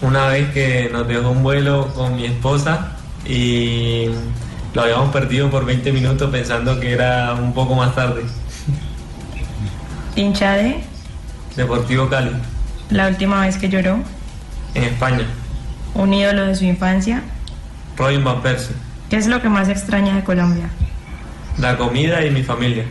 Una 0.00 0.26
vez 0.28 0.50
que 0.52 0.88
nos 0.92 1.06
dejó 1.08 1.30
un 1.30 1.42
vuelo 1.42 1.92
con 1.94 2.16
mi 2.16 2.24
esposa 2.26 2.92
y 3.26 4.06
lo 4.74 4.82
habíamos 4.82 5.10
perdido 5.10 5.50
por 5.50 5.64
20 5.66 5.92
minutos 5.92 6.30
pensando 6.30 6.78
que 6.78 6.92
era 6.92 7.34
un 7.34 7.52
poco 7.52 7.74
más 7.74 7.94
tarde. 7.94 8.24
¿Hincha 10.16 10.52
de? 10.54 10.82
Deportivo 11.56 12.08
Cali, 12.08 12.30
¿La 12.90 13.08
última 13.08 13.40
vez 13.42 13.56
que 13.56 13.68
lloró? 13.68 13.98
en 14.74 14.84
España. 14.84 15.26
¿Un 15.94 16.14
ídolo 16.14 16.44
de 16.46 16.54
su 16.54 16.64
infancia? 16.64 17.22
Robin 17.96 18.22
Van 18.22 18.40
Persie. 18.42 18.76
¿Qué 19.10 19.16
es 19.16 19.26
lo 19.26 19.42
que 19.42 19.48
más 19.48 19.68
extraña 19.68 20.14
de 20.14 20.22
Colombia? 20.22 20.68
La 21.60 21.76
comida 21.76 22.24
y 22.24 22.30
mi 22.30 22.42
familia. 22.42 22.84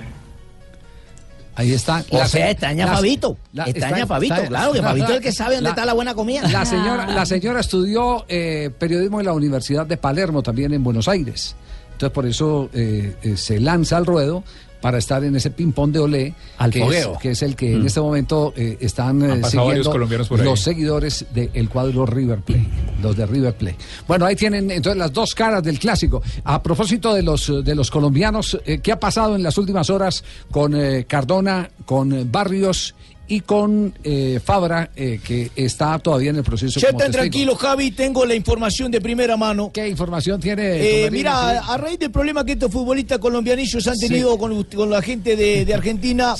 Ahí 1.55 1.73
está. 1.73 2.03
O 2.11 2.25
sea, 2.27 2.51
extraña 2.51 2.85
a 2.85 2.95
Fabito. 2.95 3.35
la- 3.53 3.65
Extraña 3.67 4.03
a 4.03 4.07
Fabito, 4.07 4.35
está- 4.35 4.47
claro, 4.47 4.73
que 4.73 4.81
Fabito 4.81 5.07
es 5.09 5.15
el 5.17 5.21
que 5.23 5.31
sabe 5.31 5.55
dónde 5.55 5.63
La- 5.63 5.69
está 5.71 5.85
la 5.85 5.93
buena 5.93 6.13
comida. 6.13 6.47
La 6.47 6.65
señora, 6.65 7.07
la 7.07 7.25
señora 7.25 7.61
estudió 7.61 8.25
eh, 8.29 8.69
periodismo 8.77 9.19
en 9.19 9.25
la 9.25 9.33
Universidad 9.33 9.85
de 9.87 9.97
Palermo, 9.97 10.43
también 10.43 10.73
en 10.73 10.83
Buenos 10.83 11.07
Aires. 11.07 11.55
Entonces, 11.93 12.13
por 12.13 12.27
eso 12.27 12.69
eh, 12.73 13.15
eh, 13.23 13.37
se 13.37 13.59
lanza 13.59 13.97
al 13.97 14.05
ruedo 14.05 14.43
para 14.81 14.97
estar 14.97 15.23
en 15.23 15.35
ese 15.35 15.49
ping-pong 15.51 15.91
de 15.91 15.99
Olé, 15.99 16.33
Al 16.57 16.71
que, 16.71 16.81
es, 16.85 17.07
que 17.21 17.31
es 17.31 17.41
el 17.41 17.55
que 17.55 17.73
en 17.73 17.83
Mm. 17.83 17.87
este 17.87 17.99
momento 18.01 18.53
eh, 18.55 18.77
están 18.79 19.21
eh, 19.23 19.41
siguiendo 19.43 19.91
colombianos 19.91 20.27
por 20.27 20.39
los 20.43 20.59
seguidores 20.59 21.25
del 21.33 21.69
cuadro 21.69 22.05
River 22.05 22.39
Plate, 22.39 22.67
los 23.01 23.15
de 23.15 23.25
River 23.25 23.55
Plate. 23.55 23.77
Bueno, 24.07 24.25
ahí 24.25 24.35
tienen 24.35 24.69
entonces 24.71 24.97
las 24.97 25.11
dos 25.13 25.33
caras 25.33 25.63
del 25.63 25.79
clásico. 25.79 26.21
A 26.43 26.61
propósito 26.61 27.13
de 27.13 27.23
los 27.23 27.51
de 27.63 27.75
los 27.75 27.89
colombianos, 27.91 28.57
eh, 28.65 28.79
¿qué 28.79 28.91
ha 28.91 28.99
pasado 28.99 29.35
en 29.35 29.43
las 29.43 29.57
últimas 29.57 29.89
horas 29.89 30.23
con 30.51 30.75
Cardona, 31.07 31.69
con 31.85 32.31
Barrios 32.31 32.93
y 33.29 33.41
con 33.41 33.93
eh, 34.03 34.39
Fabra, 34.43 34.89
eh, 34.95 35.19
que 35.23 35.51
está 35.55 35.99
todavía 35.99 36.29
en 36.29 36.37
el 36.37 36.43
proceso? 36.43 36.79
Ya 36.79 36.89
están 36.89 37.11
tranquilos, 37.11 37.57
Javi, 37.57 37.91
tengo 37.91 38.25
la 38.25 38.35
información 38.35 38.89
de 38.91 39.01
primera 39.01 39.35
mano. 39.35 39.71
¿Qué 39.73 39.87
información 39.87 40.39
tiene? 40.39 41.05
Eh, 41.05 41.11
mira, 41.11 41.61
sí? 41.61 41.71
a, 41.71 41.77
raíz 41.77 41.99
del 41.99 42.11
problema 42.11 42.45
que 42.45 42.53
estos 42.53 42.71
futbolistas 42.71 43.19
colombianillos 43.19 43.85
han 43.87 43.97
Sí. 43.97 44.07
tenido 44.07 44.37
con, 44.37 44.63
con 44.63 44.89
la 44.89 45.01
gente 45.01 45.35
de, 45.35 45.65
de 45.65 45.73
Argentina, 45.73 46.35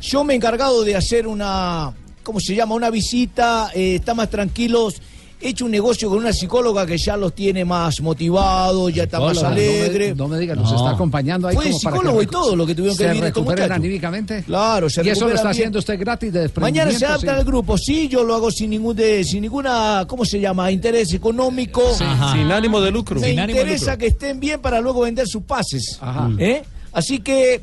yo 0.00 0.24
me 0.24 0.34
he 0.34 0.36
encargado 0.36 0.84
de 0.84 0.94
hacer 0.94 1.26
una, 1.26 1.92
¿cómo 2.22 2.40
se 2.40 2.54
llama? 2.54 2.74
Una 2.74 2.90
visita, 2.90 3.70
eh, 3.74 3.96
está 3.96 4.14
más 4.14 4.30
tranquilos. 4.30 5.00
He 5.40 5.50
hecho 5.50 5.66
un 5.66 5.70
negocio 5.70 6.08
con 6.08 6.18
una 6.18 6.32
psicóloga 6.32 6.84
que 6.84 6.98
ya 6.98 7.16
los 7.16 7.32
tiene 7.32 7.64
más 7.64 8.00
motivados, 8.00 8.92
ya 8.92 9.04
está 9.04 9.20
más 9.20 9.36
Psicóloga, 9.36 9.50
no 9.50 9.54
me- 9.56 9.80
alegre. 9.80 10.14
No 10.16 10.26
me, 10.28 10.38
diga, 10.38 10.54
nos 10.56 10.72
está 10.72 10.90
acompañando 10.90 11.46
ahí 11.46 11.54
Fue 11.54 11.64
como 11.66 11.80
para 11.80 11.94
psicólogo 11.96 12.18
que 12.18 12.24
y 12.24 12.26
todo 12.26 12.56
lo 12.56 12.66
que 12.66 12.74
tuvieron 12.74 12.98
que 12.98 13.06
vivir 13.08 13.24
estos 13.24 13.70
anímicamente. 13.70 14.42
Claro, 14.42 14.90
se 14.90 15.04
Y 15.04 15.10
eso 15.10 15.26
lo 15.28 15.34
está 15.34 15.42
bien. 15.44 15.50
haciendo 15.52 15.78
usted 15.78 15.98
gratis 15.98 16.32
de 16.32 16.50
Mañana 16.60 16.90
se 16.90 17.06
adapta 17.06 17.32
sí. 17.34 17.38
al 17.38 17.44
grupo, 17.44 17.78
sí, 17.78 18.08
yo 18.08 18.24
lo 18.24 18.34
hago 18.34 18.50
sin 18.50 18.70
ningún 18.70 18.96
de, 18.96 19.22
sin 19.22 19.42
ninguna, 19.42 20.04
¿cómo 20.08 20.24
se 20.24 20.40
llama? 20.40 20.72
Interés 20.72 21.12
económico. 21.14 21.82
Sí. 21.96 22.02
Ajá. 22.04 22.32
Sin 22.32 22.50
ánimo 22.50 22.80
de 22.80 22.90
lucro. 22.90 23.20
Me 23.20 23.28
Sin 23.28 23.38
ánimo 23.38 23.58
de 23.58 23.62
interesa 23.62 23.92
lucro. 23.92 23.98
que 23.98 24.06
estén 24.08 24.40
bien 24.40 24.60
para 24.60 24.80
luego 24.80 25.02
vender 25.02 25.28
sus 25.28 25.44
pases. 25.44 25.98
Ajá. 26.00 26.28
¿eh? 26.38 26.64
Así 26.92 27.18
que 27.20 27.62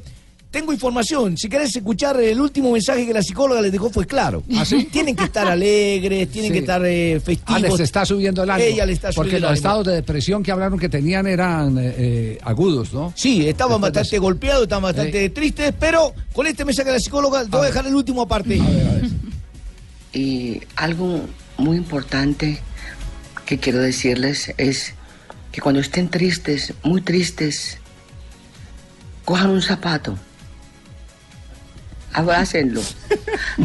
tengo 0.56 0.72
información. 0.72 1.38
Si 1.38 1.50
querés 1.50 1.76
escuchar 1.76 2.18
el 2.22 2.40
último 2.40 2.72
mensaje 2.72 3.06
que 3.06 3.14
la 3.14 3.22
psicóloga 3.22 3.62
les 3.62 3.74
dejó 3.74 3.90
fue 3.90 4.06
claro. 4.08 4.42
Tienen 4.92 5.14
que 5.14 5.26
estar 5.26 5.46
alegres, 5.46 6.30
tienen 6.32 6.50
¿Ah, 6.50 6.54
Sí. 6.54 6.54
que 6.54 6.60
estar 6.60 6.86
eh, 6.86 7.20
festivos. 7.20 7.54
Ah, 7.54 7.60
les 7.60 7.80
está 7.82 8.06
subiendo 8.06 8.42
el 8.44 8.50
ánimo. 8.50 8.70
Ella 8.70 8.86
le 8.86 8.94
está 8.94 9.10
Porque 9.12 9.34
los 9.34 9.40
el 9.40 9.44
ánimo. 9.48 9.54
estados 9.56 9.86
de 9.86 9.94
depresión 9.96 10.44
que 10.44 10.54
hablaron 10.54 10.80
que 10.80 10.88
tenían 10.88 11.28
eran 11.28 11.78
eh, 11.78 11.94
eh, 11.98 12.38
agudos, 12.42 12.94
¿no? 12.94 13.12
Sí, 13.18 13.46
estaban 13.46 13.82
Después 13.82 13.92
de 13.94 14.00
bastante 14.00 14.20
golpeados, 14.20 14.64
estaban 14.64 14.84
bastante 14.84 15.30
tristes, 15.32 15.74
pero 15.78 16.14
con 16.32 16.48
este 16.48 16.64
mensaje 16.64 16.88
de 16.88 16.94
la 16.94 17.00
psicóloga, 17.02 17.44
te 17.44 17.50
voy 17.50 17.64
a 17.64 17.66
dejar 17.66 17.86
el 17.88 17.96
último 17.96 18.22
aparte. 18.22 18.58
Y 20.14 20.62
algo 20.78 21.20
muy 21.58 21.76
importante 21.76 22.60
que 23.46 23.58
quiero 23.58 23.80
decirles 23.82 24.54
es 24.58 24.94
que 25.52 25.60
cuando 25.60 25.82
estén 25.82 26.08
tristes, 26.08 26.74
muy 26.82 27.02
tristes, 27.02 27.78
cojan 29.26 29.50
un 29.50 29.62
zapato, 29.62 30.18
abrácenlo, 32.16 32.82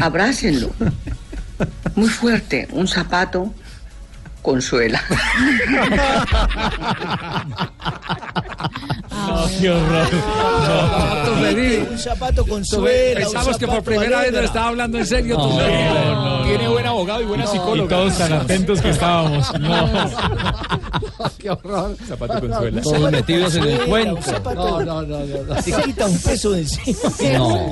abrácenlo, 0.01 0.73
muy 1.95 2.09
fuerte, 2.09 2.67
un 2.71 2.87
zapato 2.87 3.53
consuela. 4.41 5.01
qué 9.59 9.69
horror. 9.69 10.07
Un 11.91 11.97
zapato 11.97 12.45
con 12.45 12.65
suela. 12.65 13.21
Pensamos 13.21 13.57
que 13.57 13.67
por 13.67 13.83
primera 13.83 14.21
vez 14.21 14.31
nos 14.31 14.45
estaba 14.45 14.67
hablando 14.69 14.97
en 14.97 15.05
serio. 15.05 15.37
Tiene 16.45 16.67
buen 16.67 16.85
abogado 16.85 17.21
y 17.21 17.25
buena 17.25 17.47
psicóloga. 17.47 17.83
Y 17.83 17.87
todos 17.87 18.17
tan 18.17 18.33
atentos 18.33 18.81
que 18.81 18.89
estábamos. 18.89 19.51
Qué 21.37 21.49
horror. 21.49 21.95
Zapato 22.07 22.39
con 22.39 22.53
suela. 22.53 22.81
Todos 22.81 23.11
metidos 23.11 23.55
en 23.55 23.63
el 23.63 23.79
cuento. 23.81 24.19
No, 24.55 24.81
no, 24.81 25.01
no. 25.01 25.61
Se 25.61 25.71
quita 25.83 26.05
un 26.05 26.17
peso 26.19 26.51
de 26.51 26.61
encima. 26.61 27.09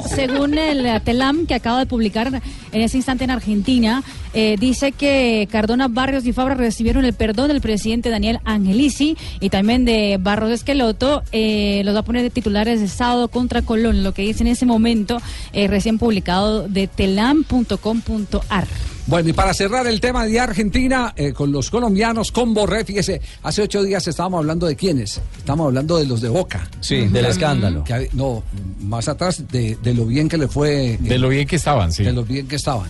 Según, 0.07 0.57
el 0.57 0.85
eh, 0.85 0.99
TELAM 1.03 1.45
que 1.45 1.55
acaba 1.55 1.79
de 1.79 1.85
publicar 1.85 2.41
en 2.71 2.81
ese 2.81 2.97
instante 2.97 3.23
en 3.23 3.31
Argentina, 3.31 4.03
eh, 4.33 4.55
dice 4.59 4.91
que 4.91 5.47
Cardona, 5.51 5.87
Barrios 5.87 6.25
y 6.25 6.33
Fabra 6.33 6.55
recibieron 6.55 7.05
el 7.05 7.13
perdón 7.13 7.47
del 7.47 7.61
presidente 7.61 8.09
Daniel 8.09 8.39
Angelici 8.45 9.17
y 9.39 9.49
también 9.49 9.85
de 9.85 10.17
Barros 10.19 10.51
Esqueloto. 10.51 11.23
Eh, 11.39 11.83
los 11.83 11.95
va 11.95 11.99
a 11.99 12.03
poner 12.03 12.21
de 12.23 12.29
titulares 12.29 12.79
de 12.81 12.87
sábado 12.87 13.27
contra 13.29 13.61
Colón, 13.61 14.03
lo 14.03 14.13
que 14.13 14.21
dice 14.23 14.41
en 14.43 14.47
ese 14.47 14.65
momento, 14.65 15.21
eh, 15.53 15.67
recién 15.67 15.97
publicado 15.97 16.67
de 16.67 16.87
telam.com.ar. 16.87 18.67
Bueno, 19.07 19.29
y 19.29 19.33
para 19.33 19.55
cerrar 19.55 19.87
el 19.87 19.99
tema 19.99 20.25
de 20.25 20.39
Argentina, 20.39 21.13
eh, 21.15 21.33
con 21.33 21.51
los 21.51 21.71
colombianos, 21.71 22.31
con 22.31 22.53
Borré, 22.53 22.85
fíjese, 22.85 23.19
hace 23.41 23.63
ocho 23.63 23.81
días 23.81 24.07
estábamos 24.07 24.39
hablando 24.39 24.67
de 24.67 24.75
quiénes. 24.75 25.19
Estábamos 25.37 25.65
hablando 25.67 25.97
de 25.97 26.05
los 26.05 26.21
de 26.21 26.29
Boca. 26.29 26.69
Sí, 26.79 27.07
del 27.07 27.25
escándalo. 27.25 27.83
que 27.83 28.09
no, 28.13 28.43
más 28.81 29.07
atrás 29.07 29.47
de, 29.47 29.77
de 29.81 29.93
lo 29.95 30.05
bien 30.05 30.29
que 30.29 30.37
le 30.37 30.47
fue. 30.47 30.97
De 30.99 31.17
lo 31.17 31.29
bien 31.29 31.47
que 31.47 31.55
estaban, 31.55 31.91
sí. 31.91 32.03
De 32.03 32.13
lo 32.13 32.23
bien 32.23 32.47
que 32.47 32.57
estaban. 32.57 32.89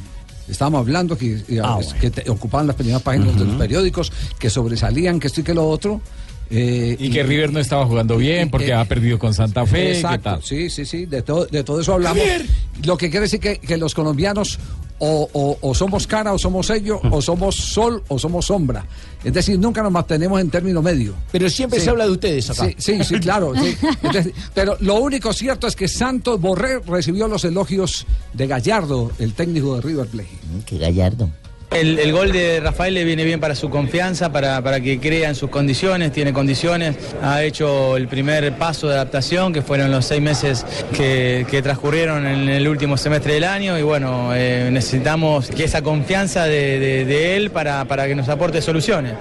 Estábamos 0.49 0.79
hablando 0.81 1.17
que, 1.17 1.41
Ah, 1.63 1.79
que 2.01 2.09
te- 2.09 2.29
ocupaban 2.29 2.67
las 2.67 2.75
primeras 2.75 3.01
páginas 3.03 3.37
de 3.37 3.45
los 3.45 3.55
periódicos, 3.55 4.11
que 4.39 4.49
sobresalían, 4.49 5.19
que 5.21 5.27
esto 5.27 5.39
y 5.39 5.43
que 5.43 5.53
lo 5.53 5.69
otro. 5.69 6.01
Eh, 6.51 6.95
Y 6.99 7.09
que 7.11 7.23
River 7.23 7.53
no 7.53 7.59
estaba 7.59 7.85
jugando 7.85 8.17
bien 8.17 8.49
porque 8.49 8.67
eh, 8.69 8.73
ha 8.73 8.85
perdido 8.85 9.19
con 9.19 9.33
Santa 9.33 9.65
Fe. 9.65 9.77
¿qué 9.83 9.91
Exacto, 9.93 10.29
tal? 10.31 10.43
sí, 10.43 10.69
sí, 10.69 10.85
sí, 10.85 11.05
de, 11.05 11.21
todo 11.21 11.45
de 11.45 11.63
todo 11.63 11.79
eso 11.81 11.93
hablamos. 11.93 12.19
Javier. 12.19 12.45
Lo 12.83 12.97
que 12.97 13.09
quiere 13.09 13.23
decir 13.25 13.39
que, 13.39 13.57
que 13.59 13.77
los 13.77 13.93
colombianos 13.93 14.57
o, 15.01 15.29
o- 15.31 15.57
o 15.61 15.73
somos 15.75 16.05
cara 16.07 16.33
o 16.33 16.37
somos 16.39 16.67
sello, 16.67 16.99
o 17.11 17.21
somos 17.21 17.55
sol 17.55 18.03
o 18.09 18.19
somos 18.19 18.45
sombra. 18.45 18.85
Es 19.23 19.33
decir, 19.33 19.57
nunca 19.59 19.81
nos 19.83 19.91
mantenemos 19.91 20.39
en 20.41 20.49
término 20.49 20.81
medio. 20.81 21.13
Pero 21.31 21.49
siempre 21.49 21.79
Sí. 21.79 21.85
se 21.85 21.91
habla 21.91 22.05
de 22.05 22.11
ustedes 22.11 22.49
acá. 22.49 22.65
Sí, 22.65 22.75
sí, 22.77 23.03
sí, 23.03 23.19
claro. 23.19 23.53
sí. 23.55 23.75
Entonces, 24.03 24.33
pero 24.53 24.75
lo 24.81 24.95
único 24.95 25.31
cierto 25.33 25.67
es 25.67 25.75
que 25.75 25.87
Santos 25.87 26.39
Borré 26.41 26.79
recibió 26.79 27.27
los 27.27 27.43
elogios 27.45 28.05
de 28.33 28.47
Gallardo, 28.47 29.11
el 29.19 29.33
técnico 29.33 29.75
de 29.75 29.81
River 29.81 30.07
Plate. 30.07 30.29
Que 30.65 30.77
Gallardo. 30.77 31.29
El, 31.71 32.11
gol 32.11 32.31
de 32.31 32.59
Rafael 32.59 32.93
le 32.95 33.03
viene 33.03 33.23
bien 33.23 33.39
para 33.39 33.53
su 33.53 33.69
confianza, 33.69 34.31
para, 34.31 34.59
para 34.61 34.81
que 34.81 34.99
crea 34.99 35.29
en 35.29 35.35
sus 35.35 35.49
condiciones, 35.51 36.11
tiene 36.11 36.33
condiciones, 36.33 36.95
ha 37.21 37.43
hecho 37.43 37.95
el 37.95 38.07
primer 38.07 38.51
paso 38.53 38.88
de 38.88 38.95
adaptación, 38.95 39.53
que 39.53 39.61
fueron 39.61 39.91
los 39.91 40.05
seis 40.05 40.19
meses 40.21 40.65
que, 40.97 41.45
que 41.49 41.61
transcurrieron 41.61 42.25
en 42.25 42.49
el 42.49 42.67
último 42.67 42.97
semestre 42.97 43.35
del 43.35 43.43
año, 43.43 43.77
y 43.77 43.83
bueno, 43.83 44.31
eh, 44.33 44.69
necesitamos 44.71 45.49
que 45.49 45.63
esa 45.65 45.83
confianza 45.83 46.45
de, 46.45 46.79
de- 46.79 47.05
de 47.05 47.35
él 47.38 47.51
para, 47.51 47.85
para 47.85 48.07
que 48.07 48.15
nos 48.15 48.27
aporte 48.29 48.61
soluciones. 48.63 49.13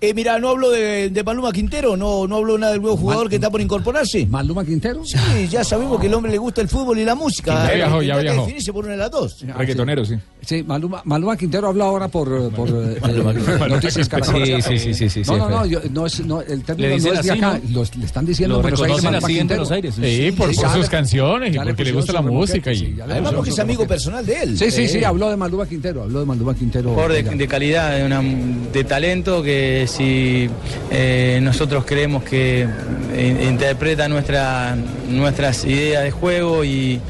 Eh, 0.00 0.14
mira, 0.14 0.38
no 0.38 0.50
hablo 0.50 0.70
de, 0.70 1.10
de 1.10 1.24
Maluma 1.24 1.50
Quintero, 1.50 1.96
no, 1.96 2.28
no 2.28 2.36
hablo 2.36 2.56
nada 2.56 2.70
del 2.72 2.80
nuevo 2.80 2.96
jugador 2.96 3.28
que 3.28 3.34
está 3.34 3.50
por 3.50 3.60
incorporarse. 3.60 4.26
¿Maluma 4.26 4.64
Quintero? 4.64 5.02
Sí, 5.04 5.16
ya 5.50 5.64
sabemos 5.64 6.00
que 6.00 6.06
el 6.06 6.14
hombre 6.14 6.30
le 6.30 6.38
gusta 6.38 6.60
el 6.60 6.68
fútbol 6.68 7.00
y 7.00 7.04
la 7.04 7.16
música. 7.16 7.66
Ya 7.68 7.74
viajó, 7.74 8.02
ya 8.02 8.16
viajó. 8.18 8.42
definirse 8.42 8.72
por 8.72 8.84
una 8.84 8.92
de 8.92 8.98
las 8.98 9.10
dos. 9.10 9.44
Reggaetonero, 9.56 10.04
sí. 10.04 10.14
Sí, 10.46 10.62
Maluma, 10.62 11.02
Maluma 11.04 11.36
Quintero 11.36 11.66
habla 11.66 11.86
ahora 11.86 12.06
por, 12.06 12.28
eh, 12.28 12.48
por 12.54 12.68
eh, 12.68 12.96
eh, 13.08 13.68
Noticias 13.68 14.08
Caracol. 14.08 14.46
Sí, 14.46 14.62
sí, 14.62 14.78
sí, 14.94 14.94
sí, 14.94 15.10
sí, 15.10 15.22
No, 15.26 15.36
no, 15.36 15.48
no, 15.50 15.66
yo- 15.66 15.80
no 15.90 16.06
es, 16.06 16.24
no, 16.24 16.42
el 16.42 16.62
término 16.62 16.88
Le 16.90 16.94
no 16.94 17.02
dicen 17.02 17.14
es 17.18 17.24
de 17.24 17.32
acá, 17.32 17.60
¿no? 17.64 17.70
los- 17.80 17.96
le 17.96 18.04
están 18.06 18.24
diciendo 18.24 18.54
Lo 18.62 18.68
en 18.68 18.74
Buenos 18.76 19.04
Aires 19.04 19.24
así 19.24 19.38
en. 19.40 19.46
Buenos 19.48 19.70
Aires, 19.72 19.94
sí. 19.96 20.02
Sí, 20.04 20.30
por, 20.30 20.54
por 20.54 20.70
sus 20.74 20.88
canciones 20.88 21.56
y 21.56 21.58
porque 21.58 21.84
le 21.84 21.90
gusta 21.92 22.12
la 22.12 22.22
música. 22.22 22.72
Y... 22.72 22.96
Además, 23.02 23.32
porque 23.34 23.50
es 23.50 23.58
amigo 23.58 23.84
personal 23.84 24.24
de 24.24 24.42
él. 24.44 24.56
Sí, 24.56 24.70
sí, 24.70 24.86
sí, 24.86 24.98
Eh, 24.98 25.04
habló 25.06 25.28
de 25.28 25.36
Maluma 25.36 25.66
Quintero, 25.66 26.04
habló 26.04 26.20
de 26.20 26.26
Maluma 26.26 26.54
Quintero. 26.54 26.90
Jugador 26.90 27.12
de, 27.14 27.48
calidad, 27.48 27.96
de, 27.98 28.04
una- 28.04 28.22
de 28.22 28.84
talento 28.84 29.42
que 29.42 29.87
si 29.88 30.48
eh, 30.90 31.40
nosotros 31.42 31.84
creemos 31.84 32.22
que 32.22 32.66
eh, 33.14 33.46
interpreta 33.48 34.08
nuestra, 34.08 34.76
nuestras 35.08 35.64
ideas 35.64 36.04
de 36.04 36.10
juego 36.10 36.64
y, 36.64 37.00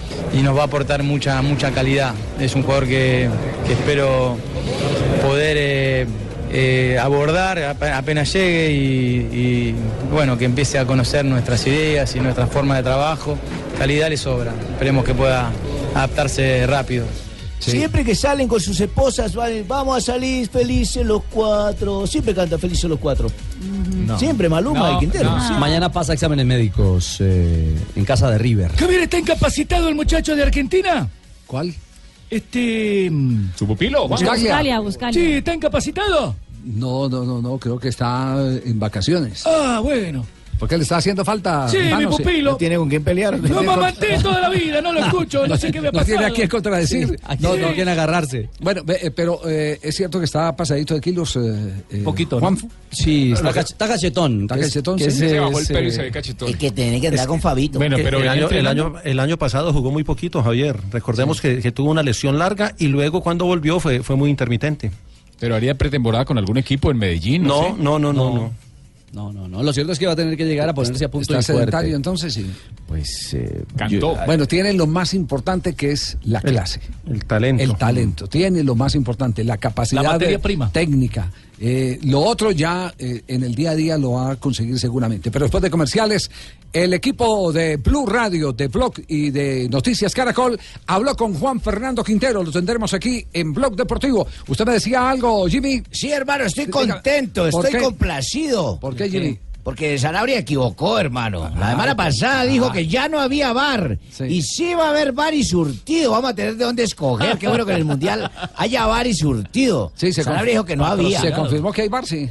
nos 0.42 0.56
va 0.56 0.62
a 0.62 0.64
aportar 0.66 1.02
mucha, 1.02 1.42
mucha 1.42 1.70
calidad. 1.72 2.14
Es 2.40 2.54
un 2.54 2.62
jugador 2.62 2.86
que, 2.86 3.28
espero 3.68 4.36
poder 5.22 6.06
eh, 6.50 6.98
abordar 7.00 7.58
ap- 7.58 7.82
apenas 7.82 8.32
llegue 8.32 8.70
y, 8.70 8.76
y, 9.36 9.74
bueno, 10.12 10.38
que 10.38 10.44
empiece 10.46 10.78
a 10.78 10.86
conocer 10.86 11.24
nuestras 11.24 11.66
ideas 11.66 12.14
y 12.16 12.20
nuestra 12.20 12.46
forma 12.46 12.76
de 12.76 12.82
trabajo. 12.84 13.36
Calidad 13.78 14.08
le 14.08 14.16
sobra, 14.16 14.52
esperemos 14.72 15.04
que 15.04 15.14
pueda 15.14 15.50
adaptarse 15.94 16.66
rápido. 16.66 17.04
Siempre 17.58 18.04
que 18.04 18.14
salen 18.14 18.48
con 18.48 18.60
sus 18.60 18.80
esposas, 18.80 19.34
van, 19.34 19.64
vamos 19.66 19.98
a 19.98 20.00
salir 20.00 20.48
felices 20.48 21.04
los 21.04 21.22
cuatro. 21.24 22.06
Siempre 22.06 22.34
canta 22.34 22.58
felices 22.58 22.84
los 22.84 22.98
cuatro. 22.98 23.30
Siempre 24.18 24.48
Maluma 24.48 24.92
y 24.92 24.98
Quintero. 25.00 25.30
Mañana 25.58 25.90
pasa 25.90 26.14
exámenes 26.14 26.46
médicos 26.46 27.16
eh, 27.20 27.76
en 27.94 28.04
casa 28.04 28.30
de 28.30 28.38
River. 28.38 28.72
Javier, 28.76 29.02
¿está 29.02 29.18
incapacitado 29.18 29.88
el 29.88 29.94
muchacho 29.94 30.34
de 30.34 30.42
Argentina? 30.42 31.08
¿Cuál? 31.46 31.74
Este... 32.30 33.10
¿Su 33.56 33.66
pupilo? 33.66 34.06
Buscalia, 34.08 34.80
Buscalia. 34.80 35.12
Sí, 35.12 35.32
¿está 35.34 35.54
incapacitado? 35.54 36.36
No, 36.64 37.08
no, 37.08 37.24
no, 37.24 37.40
no, 37.40 37.58
creo 37.58 37.78
que 37.78 37.88
está 37.88 38.36
en 38.64 38.78
vacaciones. 38.78 39.44
Ah, 39.46 39.80
bueno. 39.82 40.24
¿Por 40.58 40.68
qué 40.68 40.76
le 40.76 40.82
está 40.82 40.96
haciendo 40.96 41.24
falta? 41.24 41.68
Sí, 41.68 41.78
mi 41.96 42.06
pupilo. 42.06 42.52
¿No 42.52 42.56
tiene 42.56 42.76
con 42.76 42.88
quién 42.88 43.04
pelear? 43.04 43.38
Lo 43.38 43.60
amamanté 43.60 44.18
toda 44.22 44.40
la 44.40 44.48
vida, 44.48 44.80
no 44.82 44.92
lo 44.92 45.00
escucho, 45.04 45.46
no 45.46 45.56
sé 45.56 45.70
qué 45.70 45.80
me 45.80 45.88
ha 45.88 45.92
No 45.92 46.04
tiene 46.04 46.16
pasado. 46.16 46.32
a 46.32 46.36
quién 46.36 46.48
contradecir. 46.48 47.08
Sí, 47.08 47.14
no, 47.40 47.56
no 47.56 47.66
quieren 47.68 47.88
agarrarse. 47.88 48.48
Bueno, 48.60 48.82
eh, 48.88 49.10
pero 49.14 49.40
eh, 49.48 49.78
es 49.82 49.94
cierto 49.96 50.18
que 50.18 50.24
está 50.24 50.54
pasadito 50.56 50.94
de 50.94 51.00
kilos. 51.00 51.36
Un 51.36 51.82
poquito, 52.04 52.36
¿no? 52.36 52.40
Juanfu. 52.40 52.68
Sí, 52.90 53.32
está, 53.32 53.50
cach- 53.52 53.70
está 53.72 53.86
cachetón. 53.88 54.42
Está 54.42 54.58
cachetón, 54.58 54.96
que 54.98 55.10
sí. 55.10 55.24
es, 55.24 55.30
Se 55.32 55.40
bajó 55.40 55.58
el 55.58 55.66
pelo 55.66 55.80
y 55.82 55.88
eh, 55.88 55.92
se 55.92 56.02
ve 56.02 56.10
cachetón. 56.10 56.48
Es 56.48 56.56
que 56.56 56.70
tiene 56.70 57.00
que 57.00 57.08
andar 57.08 57.26
con 57.28 57.40
Fabito. 57.40 57.78
Bueno, 57.78 57.96
pero 58.02 58.18
el, 58.18 58.28
año, 58.28 58.48
el, 58.48 58.66
año, 58.66 58.94
el 59.04 59.20
año 59.20 59.36
pasado 59.38 59.72
jugó 59.72 59.90
muy 59.90 60.04
poquito, 60.04 60.42
Javier. 60.42 60.76
Recordemos 60.90 61.40
que, 61.40 61.60
que 61.60 61.70
tuvo 61.72 61.90
una 61.90 62.02
lesión 62.02 62.38
larga 62.38 62.74
y 62.78 62.88
luego 62.88 63.20
cuando 63.22 63.44
volvió 63.44 63.78
fue, 63.80 64.02
fue 64.02 64.16
muy 64.16 64.30
intermitente. 64.30 64.90
Pero 65.38 65.54
haría 65.54 65.76
pretemporada 65.76 66.24
con 66.24 66.36
algún 66.36 66.58
equipo 66.58 66.90
en 66.90 66.98
Medellín. 66.98 67.44
No, 67.44 67.62
sé. 67.62 67.74
no, 67.78 67.98
no, 67.98 68.12
no, 68.12 68.34
no. 68.34 68.52
No, 69.12 69.32
no, 69.32 69.48
no. 69.48 69.62
Lo 69.62 69.72
cierto 69.72 69.92
es 69.92 69.98
que 69.98 70.06
va 70.06 70.12
a 70.12 70.16
tener 70.16 70.36
que 70.36 70.44
llegar 70.44 70.68
a 70.68 70.74
ponerse 70.74 71.04
a 71.04 71.10
punto 71.10 71.22
Está 71.32 71.52
fuerte. 71.52 71.70
sedentario 71.70 71.96
entonces, 71.96 72.34
sí. 72.34 72.46
Pues 72.86 73.32
eh, 73.34 73.64
Cantó. 73.76 73.94
yo- 74.16 74.16
Bueno, 74.26 74.46
tiene 74.46 74.72
lo 74.74 74.86
más 74.86 75.14
importante 75.14 75.74
que 75.74 75.92
es 75.92 76.18
la 76.24 76.40
clase. 76.42 76.80
El 77.06 77.24
talento. 77.24 77.62
El 77.62 77.74
talento. 77.76 78.26
Tiene 78.28 78.62
lo 78.62 78.74
más 78.74 78.94
importante, 78.94 79.44
la 79.44 79.56
capacidad 79.56 80.02
La 80.02 80.18
de- 80.18 80.38
prima. 80.38 80.70
técnica. 80.70 81.30
Eh, 81.60 81.98
lo 82.04 82.20
otro 82.20 82.52
ya 82.52 82.94
eh, 82.98 83.22
en 83.26 83.42
el 83.42 83.54
día 83.54 83.70
a 83.72 83.74
día 83.74 83.98
lo 83.98 84.12
va 84.12 84.32
a 84.32 84.36
conseguir 84.36 84.78
seguramente. 84.78 85.30
Pero 85.30 85.46
después 85.46 85.62
de 85.62 85.70
comerciales, 85.70 86.30
el 86.72 86.92
equipo 86.94 87.52
de 87.52 87.76
Blue 87.76 88.06
Radio, 88.06 88.52
de 88.52 88.68
Blog 88.68 88.94
y 89.08 89.30
de 89.30 89.68
Noticias 89.68 90.14
Caracol 90.14 90.58
habló 90.86 91.14
con 91.16 91.34
Juan 91.34 91.60
Fernando 91.60 92.04
Quintero. 92.04 92.42
Lo 92.42 92.50
tendremos 92.50 92.92
aquí 92.94 93.24
en 93.32 93.52
Blog 93.52 93.74
Deportivo. 93.76 94.26
¿Usted 94.46 94.66
me 94.66 94.72
decía 94.74 95.08
algo, 95.10 95.46
Jimmy? 95.46 95.82
Sí, 95.90 96.10
hermano, 96.10 96.44
estoy 96.44 96.66
contento, 96.66 97.48
¿por 97.50 97.64
estoy 97.66 97.80
qué? 97.80 97.84
complacido. 97.84 98.78
¿Por 98.80 98.94
qué, 98.94 99.08
Jimmy? 99.08 99.38
Porque 99.62 99.98
Sanabria 99.98 100.38
equivocó, 100.38 100.98
hermano. 100.98 101.50
La 101.58 101.70
semana 101.70 101.94
pasada 101.94 102.44
dijo 102.44 102.72
que 102.72 102.86
ya 102.86 103.06
no 103.08 103.20
había 103.20 103.52
bar. 103.52 103.98
Sí. 104.10 104.24
Y 104.24 104.42
sí 104.42 104.72
va 104.72 104.86
a 104.86 104.90
haber 104.90 105.12
bar 105.12 105.34
y 105.34 105.44
surtido. 105.44 106.12
Vamos 106.12 106.30
a 106.30 106.34
tener 106.34 106.56
de 106.56 106.64
dónde 106.64 106.84
escoger. 106.84 107.36
Qué 107.36 107.48
bueno 107.48 107.66
que 107.66 107.72
en 107.72 107.78
el 107.78 107.84
Mundial 107.84 108.30
haya 108.56 108.86
bar 108.86 109.06
y 109.06 109.12
surtido. 109.12 109.92
Sí, 109.94 110.10
se 110.12 110.24
Sanabria 110.24 110.52
dijo 110.52 110.64
que 110.64 110.74
no 110.76 110.86
había. 110.86 111.20
Se 111.20 111.32
confirmó 111.32 111.70
que 111.70 111.82
hay 111.82 111.88
bar, 111.88 112.06
sí. 112.06 112.30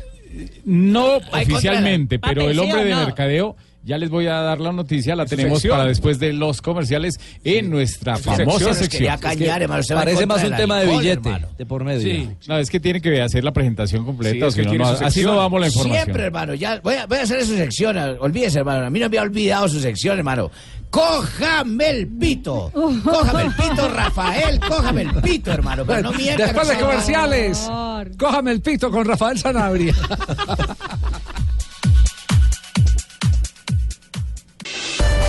No 0.65 1.17
oficialmente, 1.17 2.17
pero 2.19 2.49
el 2.49 2.57
¿Va 2.57 2.63
hombre 2.63 2.85
de 2.85 2.95
mercadeo, 2.95 3.55
ya 3.87 3.97
les 3.97 4.09
voy 4.09 4.27
a 4.27 4.33
dar 4.41 4.59
la 4.59 4.73
noticia, 4.73 5.15
la 5.15 5.25
tenemos 5.25 5.59
sección. 5.59 5.77
para 5.77 5.87
después 5.87 6.19
de 6.19 6.33
los 6.33 6.61
comerciales 6.61 7.17
en 7.45 7.69
nuestra 7.69 8.17
famosa 8.17 8.73
sección. 8.73 8.89
quería 8.89 9.17
cañar, 9.17 9.61
hermano. 9.61 9.81
En 9.89 9.95
parece 9.95 10.25
más 10.25 10.43
un 10.43 10.55
tema 10.57 10.79
de 10.81 10.87
billete, 10.87 11.29
hermano. 11.29 11.47
de 11.57 11.65
por 11.65 11.85
medio. 11.85 12.01
Sí, 12.01 12.29
no, 12.47 12.57
es 12.57 12.69
que 12.69 12.81
tiene 12.81 12.99
que 12.99 13.21
hacer 13.21 13.45
la 13.45 13.53
presentación 13.53 14.03
completa, 14.05 14.35
Sí, 14.35 14.41
o 14.43 14.47
es 14.47 14.55
que 14.55 14.63
no, 14.63 14.73
no, 14.73 14.87
así 14.89 15.23
no 15.23 15.35
damos 15.37 15.61
la 15.61 15.67
información. 15.67 16.03
Siempre, 16.03 16.25
hermano. 16.25 16.53
Ya 16.53 16.81
voy 16.81 16.95
a, 16.95 17.05
voy 17.05 17.17
a 17.19 17.21
hacer 17.23 17.45
su 17.45 17.55
sección. 17.55 17.97
Olvídese, 18.19 18.59
hermano. 18.59 18.85
A 18.85 18.89
mí 18.89 18.99
no 18.99 19.09
me 19.09 19.17
ha 19.17 19.21
olvidado 19.21 19.69
su 19.69 19.79
sección, 19.79 20.17
hermano. 20.17 20.51
Cójame 20.89 21.89
el 21.89 22.07
pito. 22.07 22.71
Cójame 23.03 23.43
el 23.43 23.53
pito, 23.53 23.87
Rafael. 23.89 24.59
Cójame 24.59 25.01
el 25.03 25.13
pito, 25.21 25.51
hermano. 25.51 25.85
Pero 25.85 26.01
no 26.01 26.11
mienta. 26.13 26.43
Después 26.45 26.67
de 26.67 26.73
que 26.73 26.79
se- 26.79 26.85
comerciales, 26.85 27.69
cójame 28.17 28.51
el 28.51 28.61
pito 28.61 28.89
con 28.91 29.05
Rafael 29.05 29.37
Sanabria. 29.37 29.93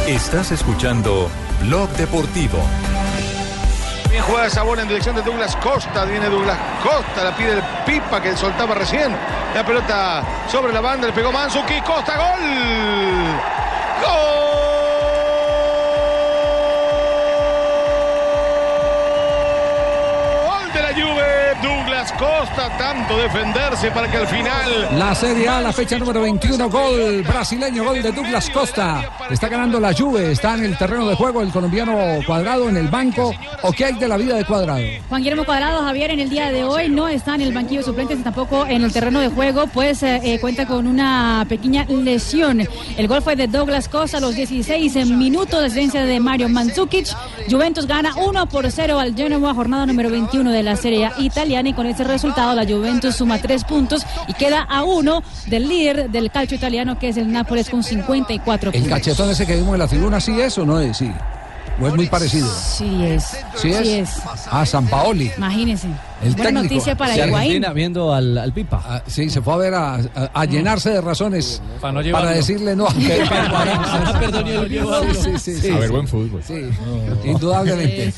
Estás 0.09 0.53
escuchando 0.53 1.29
Blog 1.61 1.91
Deportivo. 1.91 2.59
Bien 4.09 4.23
jugada 4.23 4.63
bola 4.63 4.81
en 4.81 4.89
dirección 4.89 5.15
de 5.15 5.21
Douglas 5.21 5.55
Costa. 5.57 6.07
Viene 6.07 6.31
Douglas 6.31 6.57
Costa, 6.83 7.25
la 7.25 7.37
pide 7.37 7.53
el 7.53 7.63
Pipa 7.85 8.19
que 8.23 8.35
soltaba 8.35 8.75
recién. 8.75 9.15
La 9.55 9.67
pelota 9.67 10.25
sobre 10.51 10.73
la 10.73 10.81
banda, 10.81 11.09
le 11.09 11.13
pegó 11.13 11.31
Manzuki. 11.31 11.83
Costa, 11.83 12.17
gol. 12.17 12.41
Gol 20.47 20.73
de 20.73 20.81
la 20.81 20.95
Juve. 20.95 21.29
Costa, 22.13 22.77
tanto 22.79 23.19
defenderse 23.19 23.91
para 23.91 24.11
que 24.11 24.17
al 24.17 24.27
final. 24.27 24.99
La 24.99 25.15
Serie 25.15 25.49
A, 25.49 25.61
la 25.61 25.73
fecha 25.73 25.99
número 25.99 26.23
21, 26.23 26.71
gol 26.71 27.23
brasileño, 27.23 27.85
gol 27.85 28.03
de 28.03 28.13
Douglas 28.13 28.49
Costa. 28.51 29.11
Está 29.31 29.49
ganando 29.49 29.81
la 29.81 29.93
Juve, 29.93 30.33
está 30.33 30.55
en 30.55 30.65
el 30.65 30.79
terreno 30.79 31.09
de 31.09 31.15
juego 31.15 31.43
el 31.43 31.51
colombiano 31.51 32.21
Cuadrado 32.27 32.69
en 32.69 32.77
el 32.77 32.89
banco. 32.89 33.33
¿O 33.63 33.73
qué 33.73 33.87
hay 33.87 33.95
de 33.95 34.09
la 34.09 34.17
vida 34.17 34.37
de 34.37 34.45
Cuadrado? 34.45 34.81
Juan 35.09 35.23
Guillermo 35.23 35.45
Cuadrado, 35.45 35.83
Javier, 35.83 36.11
en 36.11 36.21
el 36.21 36.31
día 36.31 36.51
de 36.51 36.65
hoy 36.65 36.89
no 36.89 37.09
está 37.09 37.35
en 37.35 37.43
el 37.43 37.53
banquillo 37.53 37.81
de 37.81 37.87
suplentes, 37.87 38.23
tampoco 38.23 38.67
en 38.67 38.83
el 38.83 38.93
terreno 38.93 39.21
de 39.21 39.29
juego, 39.29 39.67
pues 39.67 40.03
eh, 40.03 40.21
eh, 40.23 40.41
cuenta 40.41 40.67
con 40.67 40.87
una 40.87 41.45
pequeña 41.49 41.85
lesión. 41.85 42.67
El 42.97 43.09
gol 43.09 43.23
fue 43.23 43.37
de 43.37 43.47
Douglas 43.47 43.89
Costa 43.89 44.19
a 44.19 44.21
los 44.21 44.35
16 44.35 45.07
minutos 45.09 45.61
de 45.61 45.67
asistencia 45.67 46.05
de 46.05 46.21
Mario 46.21 46.49
Mandzukic. 46.49 47.09
Juventus 47.51 47.87
gana 47.87 48.15
1 48.17 48.47
por 48.47 48.71
0 48.71 48.99
al 48.99 49.15
Genoa, 49.15 49.55
jornada 49.55 49.87
número 49.87 50.11
21 50.11 50.51
de 50.51 50.63
la 50.63 50.77
Serie 50.77 51.07
A 51.07 51.13
italiana 51.19 51.69
y 51.69 51.73
con 51.73 51.87
ese 51.99 52.05
resultado 52.05 52.55
la 52.55 52.65
Juventus 52.65 53.17
suma 53.17 53.39
3 53.39 53.65
puntos 53.65 54.07
y 54.29 54.33
queda 54.35 54.63
a 54.63 54.85
uno 54.85 55.21
del 55.47 55.69
líder 55.69 56.09
del 56.11 56.31
calcio 56.31 56.57
italiano 56.57 56.97
que 56.97 57.09
es 57.09 57.17
el 57.17 57.33
Nápoles 57.33 57.69
con 57.69 57.83
54 57.83 58.71
¿El 58.71 58.83
puntos. 58.83 58.99
cachetón 58.99 59.31
ese 59.31 59.45
que 59.47 59.57
vimos 59.57 59.73
en 59.75 59.81
la 59.81 59.89
tribuna 59.89 60.21
sí 60.21 60.41
es 60.41 60.57
o 60.59 60.65
no 60.65 60.79
es? 60.79 60.97
Sí. 60.97 61.11
¿O 61.81 61.89
es 61.89 61.95
muy 61.95 62.07
parecido? 62.07 62.49
Sí 62.55 63.05
es. 63.05 63.25
¿Sí 63.57 63.73
es? 63.73 64.11
Ah, 64.49 64.65
San 64.65 64.87
Paoli. 64.87 65.33
Imagínense. 65.37 65.89
El 66.23 66.31
Buena 66.33 66.45
técnico. 66.45 66.63
noticia 66.75 66.97
para 66.97 67.15
Sí, 67.15 67.21
Higuaín. 67.21 67.35
Argentina 67.37 67.73
viendo 67.73 68.13
al, 68.13 68.37
al 68.39 68.53
Pipa. 68.53 68.83
Ah, 68.85 69.03
sí, 69.07 69.31
se 69.31 69.41
fue 69.41 69.55
a 69.55 69.57
ver 69.57 69.75
a, 69.75 69.95
a- 69.95 70.31
a 70.35 70.45
llenarse 70.47 70.91
de 70.91 71.01
razones 71.01 71.63
Para 71.81 72.03
no 72.03 72.13
para 72.13 72.31
decirle 72.33 72.75
no. 72.75 72.87
Perdón, 72.89 74.45
yo 74.47 74.63
lo 74.63 74.67
llevo. 74.67 75.01
Sí, 75.15 75.39
sí, 75.39 75.39
sí, 75.55 75.61
sí, 75.61 75.71
A 75.71 75.75
ver, 75.79 75.87
sí. 75.89 75.93
buen 75.93 76.09
fútbol. 76.09 76.43
Sí, 76.47 76.55
indudablemente. 77.25 78.13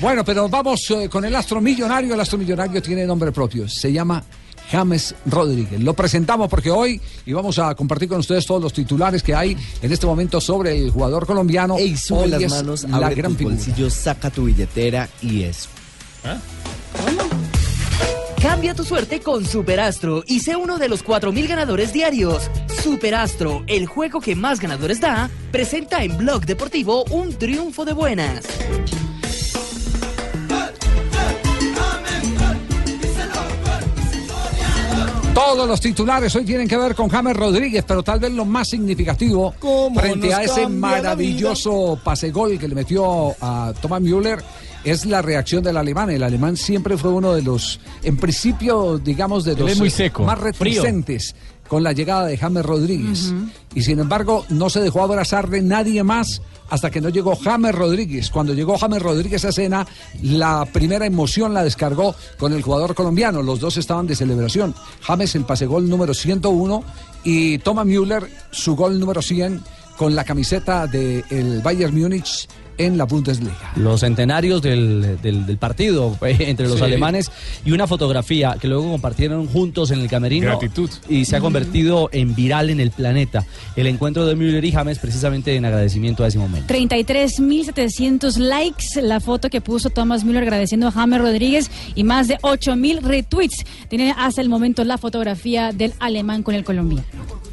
Bueno, 0.00 0.24
pero 0.24 0.48
vamos 0.48 0.80
eh, 0.90 1.08
con 1.08 1.24
el 1.24 1.34
astro 1.34 1.60
millonario. 1.60 2.14
El 2.14 2.20
astro 2.20 2.38
millonario 2.38 2.80
tiene 2.80 3.04
nombre 3.06 3.32
propio. 3.32 3.68
Se 3.68 3.92
llama 3.92 4.22
James 4.70 5.14
Rodríguez. 5.26 5.80
Lo 5.80 5.94
presentamos 5.94 6.48
porque 6.48 6.70
hoy 6.70 7.00
y 7.26 7.32
vamos 7.32 7.58
a 7.58 7.74
compartir 7.74 8.08
con 8.08 8.18
ustedes 8.20 8.46
todos 8.46 8.62
los 8.62 8.72
titulares 8.72 9.22
que 9.22 9.34
hay 9.34 9.56
en 9.82 9.92
este 9.92 10.06
momento 10.06 10.40
sobre 10.40 10.78
el 10.78 10.90
jugador 10.90 11.26
colombiano. 11.26 11.76
Ey, 11.76 11.96
sube 11.96 12.20
Hoy 12.20 12.28
las 12.30 12.50
manos, 12.50 12.84
la 12.84 12.96
abre 12.98 13.14
gran 13.16 13.34
tus 13.34 13.42
bolsillos, 13.50 13.92
saca 13.92 14.30
tu 14.30 14.44
billetera 14.44 15.08
y 15.20 15.42
eso. 15.42 15.68
Cambia 18.42 18.74
tu 18.74 18.82
suerte 18.82 19.20
con 19.20 19.46
Superastro 19.46 20.24
y 20.26 20.40
sé 20.40 20.56
uno 20.56 20.76
de 20.76 20.88
los 20.88 21.04
4.000 21.04 21.46
ganadores 21.46 21.92
diarios. 21.92 22.50
Superastro, 22.82 23.62
el 23.68 23.86
juego 23.86 24.20
que 24.20 24.34
más 24.34 24.58
ganadores 24.58 25.00
da, 25.00 25.30
presenta 25.52 26.02
en 26.02 26.18
Blog 26.18 26.44
Deportivo 26.44 27.04
un 27.12 27.32
triunfo 27.38 27.84
de 27.84 27.92
buenas. 27.92 28.44
Todos 35.32 35.68
los 35.68 35.80
titulares 35.80 36.34
hoy 36.34 36.44
tienen 36.44 36.66
que 36.66 36.76
ver 36.76 36.96
con 36.96 37.08
James 37.08 37.36
Rodríguez, 37.36 37.84
pero 37.86 38.02
tal 38.02 38.18
vez 38.18 38.32
lo 38.32 38.44
más 38.44 38.68
significativo 38.68 39.54
frente 39.94 40.34
a 40.34 40.42
ese 40.42 40.66
maravilloso 40.66 41.96
pase 42.02 42.32
gol 42.32 42.58
que 42.58 42.66
le 42.66 42.74
metió 42.74 43.36
a 43.40 43.72
Thomas 43.80 44.02
Müller 44.02 44.42
es 44.84 45.06
la 45.06 45.22
reacción 45.22 45.62
del 45.62 45.76
alemán. 45.76 46.10
El 46.10 46.22
alemán 46.22 46.56
siempre 46.56 46.96
fue 46.96 47.10
uno 47.10 47.32
de 47.32 47.42
los, 47.42 47.80
en 48.02 48.16
principio, 48.16 48.98
digamos, 48.98 49.44
de 49.44 49.52
Él 49.52 49.58
los 49.60 49.78
muy 49.78 49.90
seco, 49.90 50.24
más 50.24 50.38
frío. 50.38 50.82
reticentes 50.82 51.34
con 51.68 51.82
la 51.82 51.92
llegada 51.92 52.26
de 52.26 52.36
James 52.36 52.66
Rodríguez. 52.66 53.32
Y 53.74 53.82
sin 53.82 53.98
embargo, 53.98 54.44
no 54.50 54.68
se 54.68 54.80
dejó 54.80 55.02
abrazar 55.02 55.48
de 55.48 55.62
nadie 55.62 56.02
más 56.02 56.42
hasta 56.68 56.90
que 56.90 57.00
no 57.00 57.08
llegó 57.08 57.34
James 57.36 57.74
Rodríguez. 57.74 58.30
Cuando 58.30 58.52
llegó 58.52 58.76
James 58.76 59.00
Rodríguez 59.00 59.44
a 59.44 59.50
escena, 59.50 59.86
la 60.22 60.66
primera 60.70 61.06
emoción 61.06 61.54
la 61.54 61.64
descargó 61.64 62.14
con 62.38 62.52
el 62.52 62.62
jugador 62.62 62.94
colombiano. 62.94 63.42
Los 63.42 63.60
dos 63.60 63.76
estaban 63.76 64.06
de 64.06 64.16
celebración. 64.16 64.74
James 65.00 65.34
el 65.34 65.44
pase 65.44 65.66
gol 65.66 65.88
número 65.88 66.12
101 66.12 66.84
y 67.24 67.58
Thomas 67.58 67.86
Müller 67.86 68.28
su 68.50 68.76
gol 68.76 68.98
número 68.98 69.22
100 69.22 69.62
con 69.96 70.14
la 70.14 70.24
camiseta 70.24 70.86
del 70.86 71.60
Bayern 71.62 71.98
Múnich 71.98 72.48
en 72.86 72.98
la 72.98 73.04
Bundesliga. 73.04 73.72
Los 73.76 74.00
centenarios 74.00 74.62
del, 74.62 75.18
del- 75.22 75.46
del 75.46 75.56
partido 75.58 76.16
eh, 76.26 76.36
entre 76.40 76.68
los 76.68 76.78
Sí. 76.78 76.84
alemanes 76.84 77.30
y 77.64 77.72
una 77.72 77.86
fotografía 77.86 78.56
que 78.60 78.68
luego 78.68 78.90
compartieron 78.90 79.46
juntos 79.46 79.90
en 79.90 80.00
el 80.00 80.08
camerino. 80.08 80.46
Gratitud. 80.46 80.90
Y 81.08 81.24
se 81.24 81.36
ha 81.36 81.40
convertido 81.40 82.08
en 82.12 82.34
viral 82.34 82.70
en 82.70 82.80
el 82.80 82.90
planeta. 82.90 83.44
El 83.76 83.86
encuentro 83.86 84.26
de 84.26 84.34
Müller 84.36 84.64
y 84.64 84.72
James 84.72 84.98
precisamente 84.98 85.54
en 85.56 85.64
agradecimiento 85.64 86.24
a 86.24 86.28
ese 86.28 86.38
momento. 86.38 86.72
33.700 86.72 88.36
likes 88.38 89.00
la 89.02 89.20
foto 89.20 89.50
que 89.50 89.60
puso 89.60 89.90
Thomas 89.90 90.24
Müller 90.24 90.42
agradeciendo 90.42 90.88
a 90.88 90.92
James 90.92 91.20
Rodríguez 91.20 91.70
y 91.94 92.04
más 92.04 92.28
de 92.28 92.36
8.000 92.38 93.00
retweets. 93.02 93.64
Tiene 93.88 94.14
hasta 94.16 94.40
el 94.40 94.48
momento 94.48 94.84
la 94.84 94.98
fotografía 94.98 95.72
del 95.72 95.92
alemán 95.98 96.42
con 96.42 96.54
el 96.54 96.64
colombiano. 96.64 97.04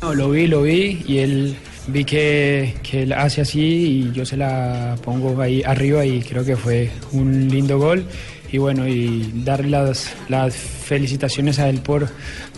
No, 0.02 0.14
lo 0.14 0.30
vi, 0.32 0.48
lo 0.48 0.62
vi 0.64 1.04
y 1.08 1.18
él 1.18 1.56
vi 1.88 2.06
que, 2.06 2.76
que 2.84 3.04
él 3.04 3.14
hace 3.14 3.42
así 3.42 3.60
y 3.62 4.12
yo 4.12 4.26
se 4.26 4.38
la 4.38 4.96
pongo 5.04 5.40
ahí 5.42 5.64
arriba 5.64 6.06
y 6.06 6.22
creo 6.22 6.46
que 6.46 6.56
fue 6.56 6.92
un 7.12 7.48
lindo 7.48 7.78
gol. 7.80 8.06
Y 8.52 8.58
bueno, 8.58 8.88
y 8.88 9.32
dar 9.46 9.64
las, 9.64 10.12
las 10.28 10.56
felicitaciones 10.56 11.60
a 11.60 11.70
él 11.70 11.82
por, 11.82 12.10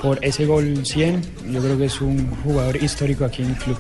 por 0.02 0.24
ese 0.24 0.46
gol 0.46 0.86
100. 0.86 1.22
Yo 1.52 1.62
creo 1.62 1.78
que 1.78 1.86
es 1.86 2.00
un 2.00 2.30
jugador 2.44 2.82
histórico 2.82 3.26
aquí 3.26 3.42
en 3.42 3.50
el 3.50 3.56
club. 3.58 3.78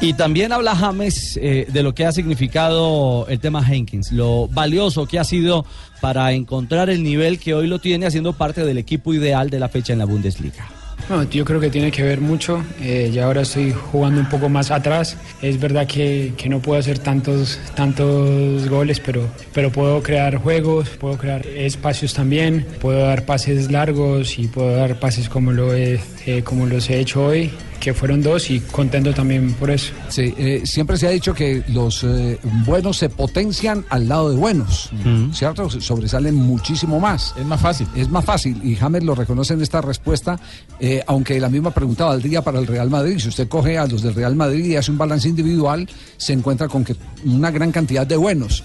Y 0.00 0.12
también 0.12 0.52
habla 0.52 0.76
James 0.76 1.38
eh, 1.42 1.66
de 1.68 1.82
lo 1.82 1.92
que 1.92 2.06
ha 2.06 2.12
significado 2.12 3.26
el 3.28 3.40
tema 3.40 3.64
Jenkins, 3.64 4.12
lo 4.12 4.46
valioso 4.46 5.06
que 5.06 5.18
ha 5.18 5.24
sido 5.24 5.66
para 6.00 6.32
encontrar 6.32 6.88
el 6.88 7.02
nivel 7.02 7.40
que 7.40 7.54
hoy 7.54 7.66
lo 7.66 7.80
tiene 7.80 8.06
haciendo 8.06 8.32
parte 8.32 8.64
del 8.64 8.78
equipo 8.78 9.12
ideal 9.12 9.50
de 9.50 9.58
la 9.58 9.68
fecha 9.68 9.92
en 9.92 9.98
la 9.98 10.04
Bundesliga. 10.04 10.77
No, 11.08 11.22
yo 11.22 11.42
creo 11.46 11.58
que 11.58 11.70
tiene 11.70 11.90
que 11.90 12.02
ver 12.02 12.20
mucho. 12.20 12.62
Eh, 12.82 13.10
ya 13.10 13.24
ahora 13.24 13.40
estoy 13.40 13.72
jugando 13.72 14.20
un 14.20 14.28
poco 14.28 14.50
más 14.50 14.70
atrás. 14.70 15.16
Es 15.40 15.58
verdad 15.58 15.86
que, 15.86 16.34
que 16.36 16.50
no 16.50 16.60
puedo 16.60 16.78
hacer 16.78 16.98
tantos, 16.98 17.58
tantos 17.74 18.68
goles, 18.68 19.00
pero, 19.00 19.26
pero 19.54 19.72
puedo 19.72 20.02
crear 20.02 20.36
juegos, 20.36 20.90
puedo 20.90 21.16
crear 21.16 21.46
espacios 21.46 22.12
también, 22.12 22.66
puedo 22.80 23.00
dar 23.00 23.24
pases 23.24 23.70
largos 23.70 24.38
y 24.38 24.48
puedo 24.48 24.76
dar 24.76 25.00
pases 25.00 25.30
como, 25.30 25.52
lo 25.52 25.74
he, 25.74 25.98
eh, 26.26 26.42
como 26.42 26.66
los 26.66 26.90
he 26.90 27.00
hecho 27.00 27.24
hoy, 27.24 27.52
que 27.80 27.94
fueron 27.94 28.22
dos 28.22 28.50
y 28.50 28.60
contento 28.60 29.12
también 29.14 29.52
por 29.54 29.70
eso. 29.70 29.92
Sí, 30.08 30.34
eh, 30.36 30.62
siempre 30.64 30.96
se 30.96 31.06
ha 31.06 31.10
dicho 31.10 31.32
que 31.34 31.62
los 31.68 32.02
eh, 32.04 32.38
buenos 32.66 32.96
se 32.98 33.08
potencian 33.08 33.84
al 33.88 34.08
lado 34.08 34.30
de 34.30 34.36
buenos, 34.36 34.90
¿cierto? 35.32 35.68
Sobresalen 35.70 36.34
muchísimo 36.34 36.98
más. 37.00 37.34
Es 37.38 37.44
más 37.46 37.60
fácil. 37.60 37.86
Es 37.94 38.08
más 38.08 38.24
fácil 38.24 38.60
y 38.64 38.74
James 38.76 39.04
lo 39.04 39.14
reconoce 39.14 39.54
en 39.54 39.62
esta 39.62 39.80
respuesta, 39.80 40.38
eh, 40.80 41.02
aunque 41.06 41.38
la 41.40 41.48
misma 41.48 41.70
pregunta 41.70 42.04
valdría 42.06 42.42
para 42.42 42.58
el 42.58 42.66
Real 42.66 42.90
Madrid. 42.90 43.18
Si 43.18 43.28
usted 43.28 43.48
coge 43.48 43.78
a 43.78 43.86
los 43.86 44.02
del 44.02 44.14
Real 44.14 44.34
Madrid 44.34 44.64
y 44.64 44.76
hace 44.76 44.90
un 44.90 44.98
balance 44.98 45.28
individual, 45.28 45.88
se 46.16 46.32
encuentra 46.32 46.68
con 46.68 46.84
que 46.84 46.96
una 47.24 47.50
gran 47.50 47.70
cantidad 47.72 48.06
de 48.06 48.16
buenos, 48.16 48.64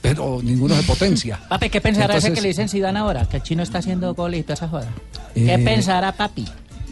pero 0.00 0.40
ninguno 0.42 0.74
se 0.74 0.82
potencia. 0.82 1.40
Papi, 1.48 1.70
¿qué 1.70 1.80
pensará 1.80 2.16
ese 2.16 2.28
Entonces- 2.28 2.34
que 2.34 2.42
le 2.42 2.48
dicen 2.48 2.68
Zidane 2.68 2.98
ahora? 2.98 3.26
Que 3.28 3.38
el 3.38 3.42
chino 3.42 3.62
está 3.62 3.78
haciendo 3.78 4.14
goles 4.14 4.40
y 4.40 4.42
toda 4.42 4.54
esa 4.54 4.68
joda. 4.68 4.88
Eh, 5.34 5.46
¿Qué 5.46 5.58
pensará 5.64 6.12
papi? 6.12 6.46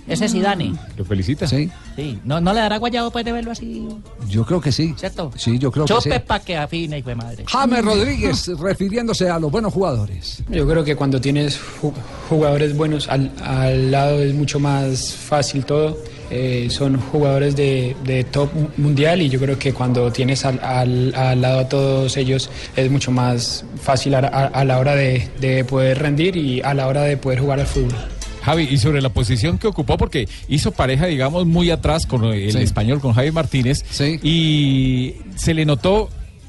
Ese 0.09 0.29
Zidane. 0.29 0.75
Lo 0.97 1.05
felicita. 1.05 1.47
Sí, 1.47 1.71
Sí. 1.97 2.19
¿No, 2.25 2.41
¿No 2.41 2.53
le 2.53 2.61
dará 2.61 2.79
guayabo 2.79 3.11
pues 3.11 3.25
de 3.25 3.33
verlo 3.33 3.53
así? 3.53 3.87
yo 4.29 4.45
creo 4.45 4.61
que 4.61 4.73
sí. 4.73 4.95
¿Cierto? 4.97 5.31
Sí, 5.37 5.59
yo 5.59 5.71
creo 5.71 5.85
que 5.85 5.95
sí. 5.95 6.09
Chope 6.09 6.21
pa' 6.21 6.41
que 6.41 6.57
afine, 6.57 6.99
hijo 6.99 7.09
de 7.11 7.15
madre. 7.15 7.45
James 7.47 7.85
Rodríguez 7.85 8.49
refiriéndose 8.59 9.29
a 9.31 9.39
los 9.39 9.51
buenos 9.51 9.73
jugadores. 9.73 10.43
Yo 10.49 10.67
creo 10.67 10.83
que 10.85 10.97
cuando 10.97 11.21
tienes 11.21 11.59
ju- 11.81 11.93
jugadores 12.29 12.77
buenos 12.77 13.09
al, 13.09 13.31
al 13.45 13.91
lado 13.91 14.21
es 14.23 14.35
mucho 14.35 14.59
más 14.59 15.13
fácil 15.15 15.65
todo. 15.65 15.97
Eh, 16.35 16.69
son 16.71 16.99
jugadores 16.99 17.55
de, 17.57 17.95
de 18.05 18.25
top 18.25 18.49
mundial 18.79 19.21
y 19.21 19.29
yo 19.29 19.39
creo 19.39 19.59
que 19.59 19.75
cuando 19.75 20.11
tienes 20.11 20.47
al, 20.47 20.59
al- 20.65 21.15
al 21.15 21.41
lado 21.43 21.61
a 21.61 21.69
todos 21.69 22.17
ellos 22.17 22.49
es 22.75 22.91
mucho 22.91 23.11
más 23.11 23.65
fácil 23.83 24.15
a, 24.15 24.21
a- 24.21 24.47
a 24.47 24.65
la 24.65 24.79
hora 24.79 24.95
de, 24.95 25.29
de 25.41 25.63
poder 25.65 25.99
rendir 25.99 26.37
y 26.37 26.63
a 26.63 26.73
la 26.73 26.87
hora 26.89 27.03
de 27.03 27.19
poder 27.19 27.39
jugar 27.41 27.61
al 27.61 27.67
fútbol. 27.67 27.95
Javi, 28.43 28.69
y 28.71 28.77
sobre 28.79 29.01
la 29.01 29.09
posición 29.11 29.59
que 29.59 29.67
ocupó, 29.69 29.97
porque 29.97 30.29
hizo 30.49 30.73
pareja, 30.73 31.07
digamos, 31.07 31.47
muy 31.47 31.71
atrás 31.71 32.07
con 32.07 32.25
el 32.25 32.53
Sí. 32.53 32.59
español, 32.59 33.01
con 33.01 33.13
Javi 33.13 33.31
Martínez, 33.31 33.85
y 34.23 35.15
se 35.37 35.55
le 35.55 35.65
notó 35.65 36.09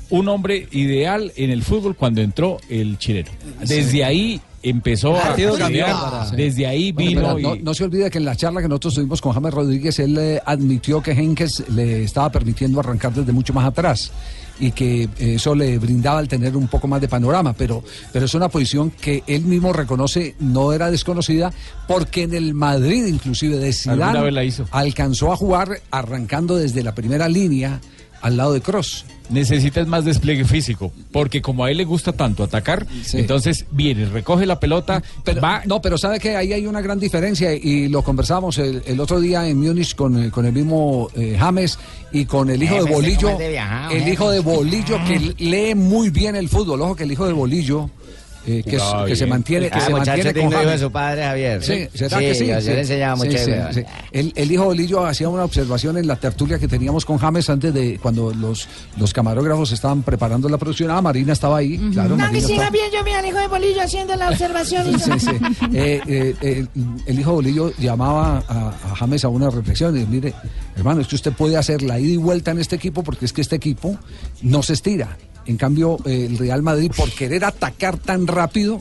un 0.10 0.28
hombre 0.28 0.68
ideal 0.72 1.32
en 1.36 1.50
el 1.50 1.64
fútbol 1.64 1.96
cuando 1.96 2.22
entró 2.22 2.58
el 2.70 2.98
chileno. 2.98 3.30
Desde 3.66 4.04
ahí 4.04 4.40
empezó 4.62 5.16
a 5.18 5.36
cambiar, 5.58 6.32
desde 6.36 6.66
ahí 6.68 6.92
Bueno, 6.92 7.36
vino 7.36 7.50
no, 7.50 7.56
y... 7.56 7.62
no 7.64 7.74
se 7.74 7.84
olvide 7.84 8.10
que 8.10 8.18
en 8.20 8.26
la 8.26 8.36
charla 8.36 8.62
que 8.62 8.68
nosotros 8.68 8.94
tuvimos 8.96 9.22
con 9.22 9.34
James 9.34 9.54
Rodríguez, 9.54 10.00
él 10.00 10.18
eh, 10.18 10.40
admitió 10.46 11.02
que 11.02 11.12
Henkes 11.12 11.64
le 11.70 12.04
estaba 12.04 12.32
permitiendo 12.32 12.80
arrancar 12.80 13.14
desde 13.14 13.32
mucho 13.32 13.54
más 13.54 13.66
atrás 13.66 14.12
y 14.60 14.72
que 14.72 15.10
eso 15.18 15.56
le 15.56 15.78
brindaba 15.78 16.20
al 16.20 16.28
tener 16.28 16.56
un 16.56 16.68
poco 16.68 16.88
más 16.88 17.02
de 17.02 17.08
panorama, 17.08 17.54
pero, 17.54 17.84
pero 18.12 18.26
es 18.26 18.34
una 18.34 18.50
posición 18.50 18.92
que 18.92 19.24
él 19.28 19.46
mismo 19.46 19.74
reconoce 19.74 20.36
no 20.40 20.74
era 20.74 20.92
desconocida 20.92 21.52
porque 21.88 22.24
en 22.24 22.34
el 22.34 22.54
Madrid 22.54 23.06
inclusive 23.06 23.58
de 23.58 23.74
Zidane 23.74 24.22
vez 24.22 24.34
la 24.34 24.44
hizo. 24.44 24.68
alcanzó 24.72 25.32
a 25.32 25.38
jugar 25.38 25.82
arrancando 25.92 26.56
desde 26.56 26.84
la 26.84 26.94
primera 26.94 27.28
línea 27.28 27.82
al 28.22 28.38
lado 28.38 28.54
de 28.54 28.62
Cross. 28.62 29.06
Necesitas 29.30 29.88
más 29.88 30.06
despliegue 30.06 30.46
físico, 30.46 30.92
porque 31.12 31.42
como 31.42 31.64
a 31.64 31.72
él 31.72 31.78
le 31.78 31.86
gusta 31.86 32.12
tanto 32.12 32.44
atacar, 32.44 32.86
entonces 33.14 33.66
viene, 33.72 34.06
recoge 34.06 34.46
la 34.46 34.60
pelota, 34.60 35.02
va... 35.44 35.64
No, 35.66 35.82
pero 35.82 35.98
sabe 35.98 36.20
que 36.20 36.36
ahí 36.36 36.54
hay 36.54 36.68
una 36.68 36.82
gran 36.82 37.00
diferencia 37.00 37.54
y 37.54 37.88
lo 37.88 38.02
conversamos 38.04 38.58
el, 38.58 38.84
el 38.86 39.00
otro 39.00 39.20
día 39.20 39.48
en 39.48 39.60
Múnich 39.60 39.96
con, 39.96 40.30
con 40.30 40.46
el 40.46 40.54
mismo 40.54 41.10
eh, 41.16 41.38
James 41.40 41.80
y 42.12 42.26
con 42.26 42.50
el 42.50 42.62
hijo 42.62 42.84
de 42.84 42.92
Bolillo. 42.92 43.38
de 43.38 43.60
el 43.92 44.08
hijo 44.08 44.30
de 44.30 44.40
Bolillo 44.40 44.98
que 45.06 45.34
lee 45.38 45.74
muy 45.74 46.10
bien 46.10 46.36
el 46.36 46.50
fútbol. 46.50 46.82
Ojo 46.82 46.96
que 46.96 47.04
el 47.04 47.12
hijo 47.12 47.26
de 47.26 47.34
Bolillo 47.34 47.90
eh, 48.46 48.62
que, 48.64 48.76
es- 48.76 48.84
que 49.08 49.16
se 49.16 49.26
mantiene, 49.26 49.70
que 49.70 49.78
Ah, 49.78 49.82
se 49.82 49.92
muchacho, 49.92 50.12
mantiene 50.12 50.34
con 50.34 50.42
hijo 50.52 50.60
de 50.60 50.66
James. 50.66 50.82
su 50.82 50.92
padre, 50.92 51.24
Javier. 51.24 51.64
Sí, 51.64 51.88
¿será 51.94 52.18
Sí, 52.20 52.26
que 52.26 52.36
sí? 52.36 52.48
yo- 52.48 52.54
yo 52.56 52.62
Sí. 52.62 52.68
le 52.70 52.80
enseñaba 52.82 53.16
mucho 53.16 53.38
Sí. 53.38 53.82
El, 54.12 54.34
el 54.36 54.52
hijo 54.52 54.66
Bolillo 54.66 55.06
hacía 55.06 55.30
una 55.30 55.44
observación 55.46 55.98
en 55.98 56.08
la 56.08 56.16
tertulia 56.18 56.60
que 56.60 56.68
teníamos 56.68 57.06
con 57.06 57.18
James 57.18 57.50
antes 57.50 57.74
de 57.74 57.98
cuando 58.02 58.34
los, 58.34 58.68
los 58.98 59.14
camarógrafos 59.14 59.72
estaban 59.72 60.04
preparando 60.04 60.50
la 60.50 60.58
producción. 60.58 60.92
Ah, 60.92 61.02
Marina 61.02 61.34
estaba 61.34 61.58
ahí, 61.58 61.78
claro. 61.94 62.10
No, 62.10 62.16
que 62.18 62.22
Marina 62.24 62.48
siga 62.48 62.64
estaba- 62.66 62.70
bien, 62.72 62.86
yo 62.94 63.04
vi 63.04 63.12
al 63.12 63.26
hijo 63.26 63.38
de 63.40 63.48
Bolillo 63.48 63.82
haciendo 63.82 64.16
la 64.16 64.30
observación. 64.30 64.90
y 64.90 65.00
Sí, 65.00 65.12
sí. 65.20 65.30
Eh, 65.74 66.02
eh, 66.08 66.36
eh, 66.42 66.66
el 67.06 67.20
hijo 67.20 67.34
Bolillo 67.34 67.72
llamaba 67.78 68.44
a, 68.48 68.70
a 68.92 68.96
James 68.96 69.24
a 69.26 69.30
una 69.30 69.50
reflexión 69.50 69.96
y 70.00 70.06
mire, 70.06 70.34
hermano, 70.76 71.02
es 71.02 71.08
que 71.08 71.16
usted 71.16 71.32
puede 71.34 71.58
hacer 71.58 71.82
la 71.82 72.00
ida 72.00 72.14
y 72.14 72.18
vuelta 72.18 72.52
en 72.52 72.60
este 72.60 72.76
equipo 72.76 73.04
porque 73.04 73.26
es 73.26 73.34
que 73.34 73.42
este 73.42 73.56
equipo 73.56 73.98
no 74.42 74.62
se 74.64 74.74
estira. 74.74 75.18
En 75.46 75.58
cambio, 75.58 75.98
eh, 76.06 76.26
el 76.30 76.38
Real 76.38 76.62
Madrid, 76.62 76.92
por 76.96 77.10
querer 77.12 77.44
atacar 77.46 77.98
tan 77.98 78.28
rápido, 78.28 78.80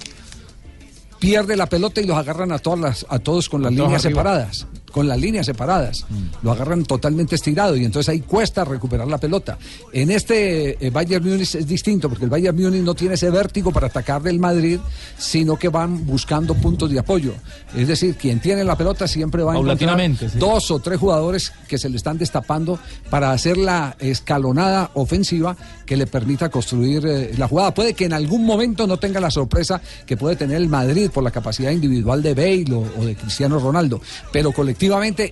pierde 1.18 1.56
la 1.56 1.66
pelota 1.66 2.00
y 2.00 2.06
los 2.06 2.16
agarran 2.16 2.52
a 2.52 2.58
todas 2.58 2.78
las, 2.78 3.06
a 3.08 3.18
todos 3.18 3.48
con 3.48 3.62
las 3.62 3.70
Todos 3.74 3.86
líneas 3.88 4.04
arriba. 4.04 4.20
separadas. 4.22 4.66
Con 4.92 5.08
las 5.08 5.18
líneas 5.18 5.46
separadas. 5.46 6.04
Lo 6.42 6.52
agarran 6.52 6.84
totalmente 6.84 7.34
estirado 7.34 7.76
y 7.76 7.84
entonces 7.84 8.10
ahí 8.10 8.20
cuesta 8.20 8.64
recuperar 8.64 9.08
la 9.08 9.16
pelota. 9.16 9.58
En 9.90 10.10
este 10.10 10.86
eh, 10.86 10.90
Bayern 10.90 11.26
Múnich 11.26 11.54
es 11.54 11.66
distinto 11.66 12.10
porque 12.10 12.24
el 12.24 12.30
Bayern 12.30 12.54
Múnich 12.54 12.82
no 12.82 12.94
tiene 12.94 13.14
ese 13.14 13.30
vértigo 13.30 13.72
para 13.72 13.86
atacar 13.86 14.22
del 14.22 14.38
Madrid, 14.38 14.78
sino 15.16 15.56
que 15.56 15.70
van 15.70 16.04
buscando 16.04 16.54
puntos 16.54 16.90
de 16.90 16.98
apoyo. 16.98 17.32
Es 17.74 17.88
decir, 17.88 18.16
quien 18.16 18.38
tiene 18.40 18.64
la 18.64 18.76
pelota 18.76 19.08
siempre 19.08 19.42
va 19.42 19.52
a 19.52 19.54
encontrar 19.54 19.78
Paulatinamente, 19.78 20.28
sí. 20.28 20.38
dos 20.38 20.70
o 20.70 20.78
tres 20.78 20.98
jugadores 20.98 21.52
que 21.66 21.78
se 21.78 21.88
le 21.88 21.96
están 21.96 22.18
destapando 22.18 22.78
para 23.08 23.32
hacer 23.32 23.56
la 23.56 23.96
escalonada 23.98 24.90
ofensiva 24.94 25.56
que 25.86 25.96
le 25.96 26.06
permita 26.06 26.50
construir 26.50 27.06
eh, 27.06 27.32
la 27.38 27.48
jugada. 27.48 27.72
Puede 27.72 27.94
que 27.94 28.04
en 28.04 28.12
algún 28.12 28.44
momento 28.44 28.86
no 28.86 28.98
tenga 28.98 29.20
la 29.20 29.30
sorpresa 29.30 29.80
que 30.04 30.18
puede 30.18 30.36
tener 30.36 30.58
el 30.58 30.68
Madrid 30.68 31.10
por 31.10 31.24
la 31.24 31.30
capacidad 31.30 31.70
individual 31.70 32.22
de 32.22 32.34
Bale 32.34 32.74
o, 32.74 33.00
o 33.00 33.04
de 33.04 33.16
Cristiano 33.16 33.58
Ronaldo, 33.58 34.00
pero 34.30 34.52
colectivamente 34.52 34.81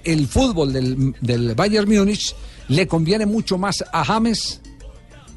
el 0.04 0.26
fútbol 0.26 0.72
del, 0.72 1.14
del 1.20 1.54
Bayern 1.54 1.88
Múnich 1.88 2.34
le 2.68 2.86
conviene 2.86 3.26
mucho 3.26 3.58
más 3.58 3.84
a 3.92 4.04
James 4.04 4.60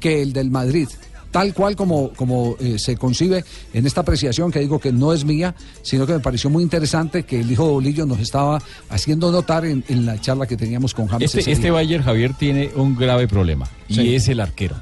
que 0.00 0.22
el 0.22 0.32
del 0.32 0.50
Madrid. 0.50 0.88
Tal 1.30 1.52
cual 1.52 1.74
como, 1.74 2.10
como 2.12 2.56
eh, 2.60 2.78
se 2.78 2.96
concibe 2.96 3.44
en 3.72 3.86
esta 3.86 4.02
apreciación 4.02 4.52
que 4.52 4.60
digo 4.60 4.78
que 4.78 4.92
no 4.92 5.12
es 5.12 5.24
mía, 5.24 5.56
sino 5.82 6.06
que 6.06 6.12
me 6.12 6.20
pareció 6.20 6.48
muy 6.48 6.62
interesante 6.62 7.24
que 7.24 7.40
el 7.40 7.50
hijo 7.50 7.64
de 7.66 7.70
Bolillo 7.72 8.06
nos 8.06 8.20
estaba 8.20 8.62
haciendo 8.88 9.32
notar 9.32 9.64
en, 9.64 9.82
en 9.88 10.06
la 10.06 10.20
charla 10.20 10.46
que 10.46 10.56
teníamos 10.56 10.94
con 10.94 11.08
James. 11.08 11.34
Este, 11.34 11.50
este. 11.50 11.70
Bayern 11.72 12.04
Javier 12.04 12.34
tiene 12.38 12.70
un 12.76 12.94
grave 12.94 13.26
problema 13.26 13.68
y 13.88 13.94
Sí. 13.94 14.14
es 14.14 14.28
el 14.28 14.38
arquero. 14.38 14.76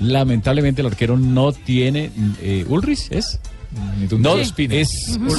Lamentablemente 0.00 0.80
el 0.80 0.86
arquero 0.86 1.18
no 1.18 1.52
tiene 1.52 2.10
eh, 2.40 2.64
Ulrich 2.68 3.08
es 3.10 3.38
no 4.18 4.36
Sí. 4.36 4.66
es 4.70 5.18
muy 5.18 5.30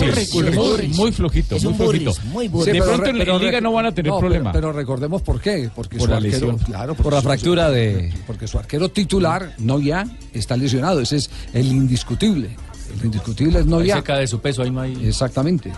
flojito, 1.12 1.56
Es 1.56 1.64
muy 1.66 1.74
flojito. 1.74 2.14
muy 2.26 2.50
Sí, 2.64 2.72
de 2.72 2.82
pronto 2.82 3.04
re- 3.04 3.10
en, 3.12 3.18
pero 3.18 3.36
en 3.38 3.42
liga 3.44 3.62
no 3.62 3.72
van 3.74 3.88
a 3.88 3.92
tener 3.92 4.12
no, 4.12 4.20
problema. 4.20 4.52
Pero, 4.52 4.68
pero 4.70 4.80
recordemos 4.80 5.22
por 5.22 5.42
qué. 5.42 5.70
Porque 5.76 5.98
Por 5.98 6.06
su 6.06 6.12
la 6.12 6.18
arquero, 6.18 6.34
lesión. 6.52 6.58
claro, 6.60 6.96
Por 6.96 7.14
la 7.14 7.22
su- 7.22 7.28
fractura 7.28 7.70
de- 7.72 8.14
Porque 8.28 8.48
su 8.48 8.58
arquero 8.60 8.90
titular, 8.90 9.54
no 9.58 9.80
ya, 9.80 10.06
está 10.34 10.56
lesionado. 10.58 11.00
Ese 11.02 11.18
es 11.18 11.30
el 11.54 11.68
indiscutible. 11.68 12.56
El 13.00 13.06
indiscutible 13.06 13.60
es 13.60 13.66
no 13.68 13.78
Ahí 13.80 13.88
ya. 13.88 13.98
se 13.98 14.04
cae 14.04 14.22
de 14.22 14.28
su 14.28 14.40
peso, 14.40 14.64
ahí 14.64 14.72
no 14.72 14.82
hay... 14.82 14.98
Exactamente. 15.08 15.72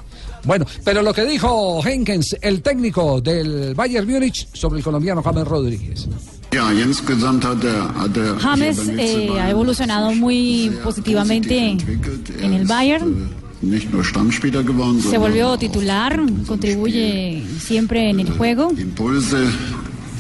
Bueno, 0.45 0.65
pero 0.85 1.01
lo 1.01 1.13
que 1.13 1.25
dijo 1.25 1.85
Henkens, 1.85 2.37
el 2.41 2.61
técnico 2.61 3.19
del 3.21 3.75
Bayern 3.75 4.09
Múnich, 4.09 4.47
sobre 4.53 4.79
el 4.79 4.83
colombiano 4.83 5.21
James 5.21 5.45
Rodríguez. 5.47 6.07
James 8.39 8.89
eh, 8.97 9.29
ha 9.39 9.49
evolucionado 9.49 10.13
muy 10.13 10.71
positivamente 10.83 11.77
en 12.39 12.53
el 12.53 12.65
Bayern. 12.65 13.29
Se 15.09 15.17
volvió 15.17 15.57
titular, 15.57 16.19
contribuye 16.47 17.43
siempre 17.59 18.09
en 18.09 18.19
el 18.19 18.31
juego. 18.31 18.71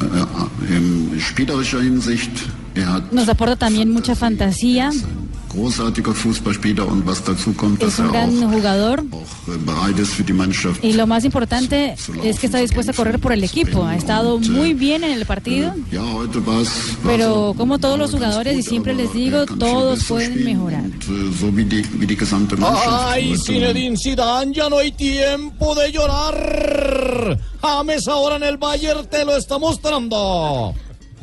Äh, 0.01 0.75
in 0.75 1.19
spielerischer 1.19 1.81
Hinsicht. 1.83 2.31
Er 2.75 3.03
Nos 3.11 3.29
aporta 3.29 3.55
también 3.55 3.91
mucha 3.91 4.15
fantasía. 4.15 4.91
Es 7.87 7.99
un 7.99 8.05
er 8.05 8.11
gran 8.11 8.51
jugador. 8.51 9.03
äh. 10.81 10.87
Y 10.87 10.93
lo 10.93 11.05
más 11.07 11.25
importante 11.25 11.95
es 12.23 12.39
que 12.39 12.45
está 12.45 12.59
dispuesto 12.59 12.91
a 12.91 12.95
correr 12.95 13.19
por 13.19 13.33
el 13.33 13.43
equipo. 13.43 13.83
Ha 13.85 13.95
estado 13.95 14.39
muy 14.39 14.73
bien 14.73 15.03
en 15.03 15.11
el 15.11 15.25
partido, 15.25 15.73
es 15.73 16.31
pero 17.05 17.53
como 17.57 17.79
todos 17.79 17.99
los 17.99 18.11
jugadores, 18.11 18.57
y 18.57 18.63
siempre 18.63 18.93
les 18.93 19.13
digo, 19.13 19.45
todos 19.45 20.03
pueden 20.05 20.43
mejorar. 20.45 20.83
äh. 20.85 22.61
Ay. 23.11 23.35
Zinedine 23.37 23.97
Zidane, 23.97 24.53
ya 24.53 24.69
no 24.69 24.77
hay 24.77 24.91
tiempo 24.93 25.75
de 25.75 25.91
llorar. 25.91 27.37
James 27.61 28.07
ahora 28.07 28.37
en 28.37 28.43
el 28.43 28.57
Bayern 28.57 29.07
te 29.07 29.25
lo 29.25 29.35
está 29.35 29.57
mostrando. 29.59 30.73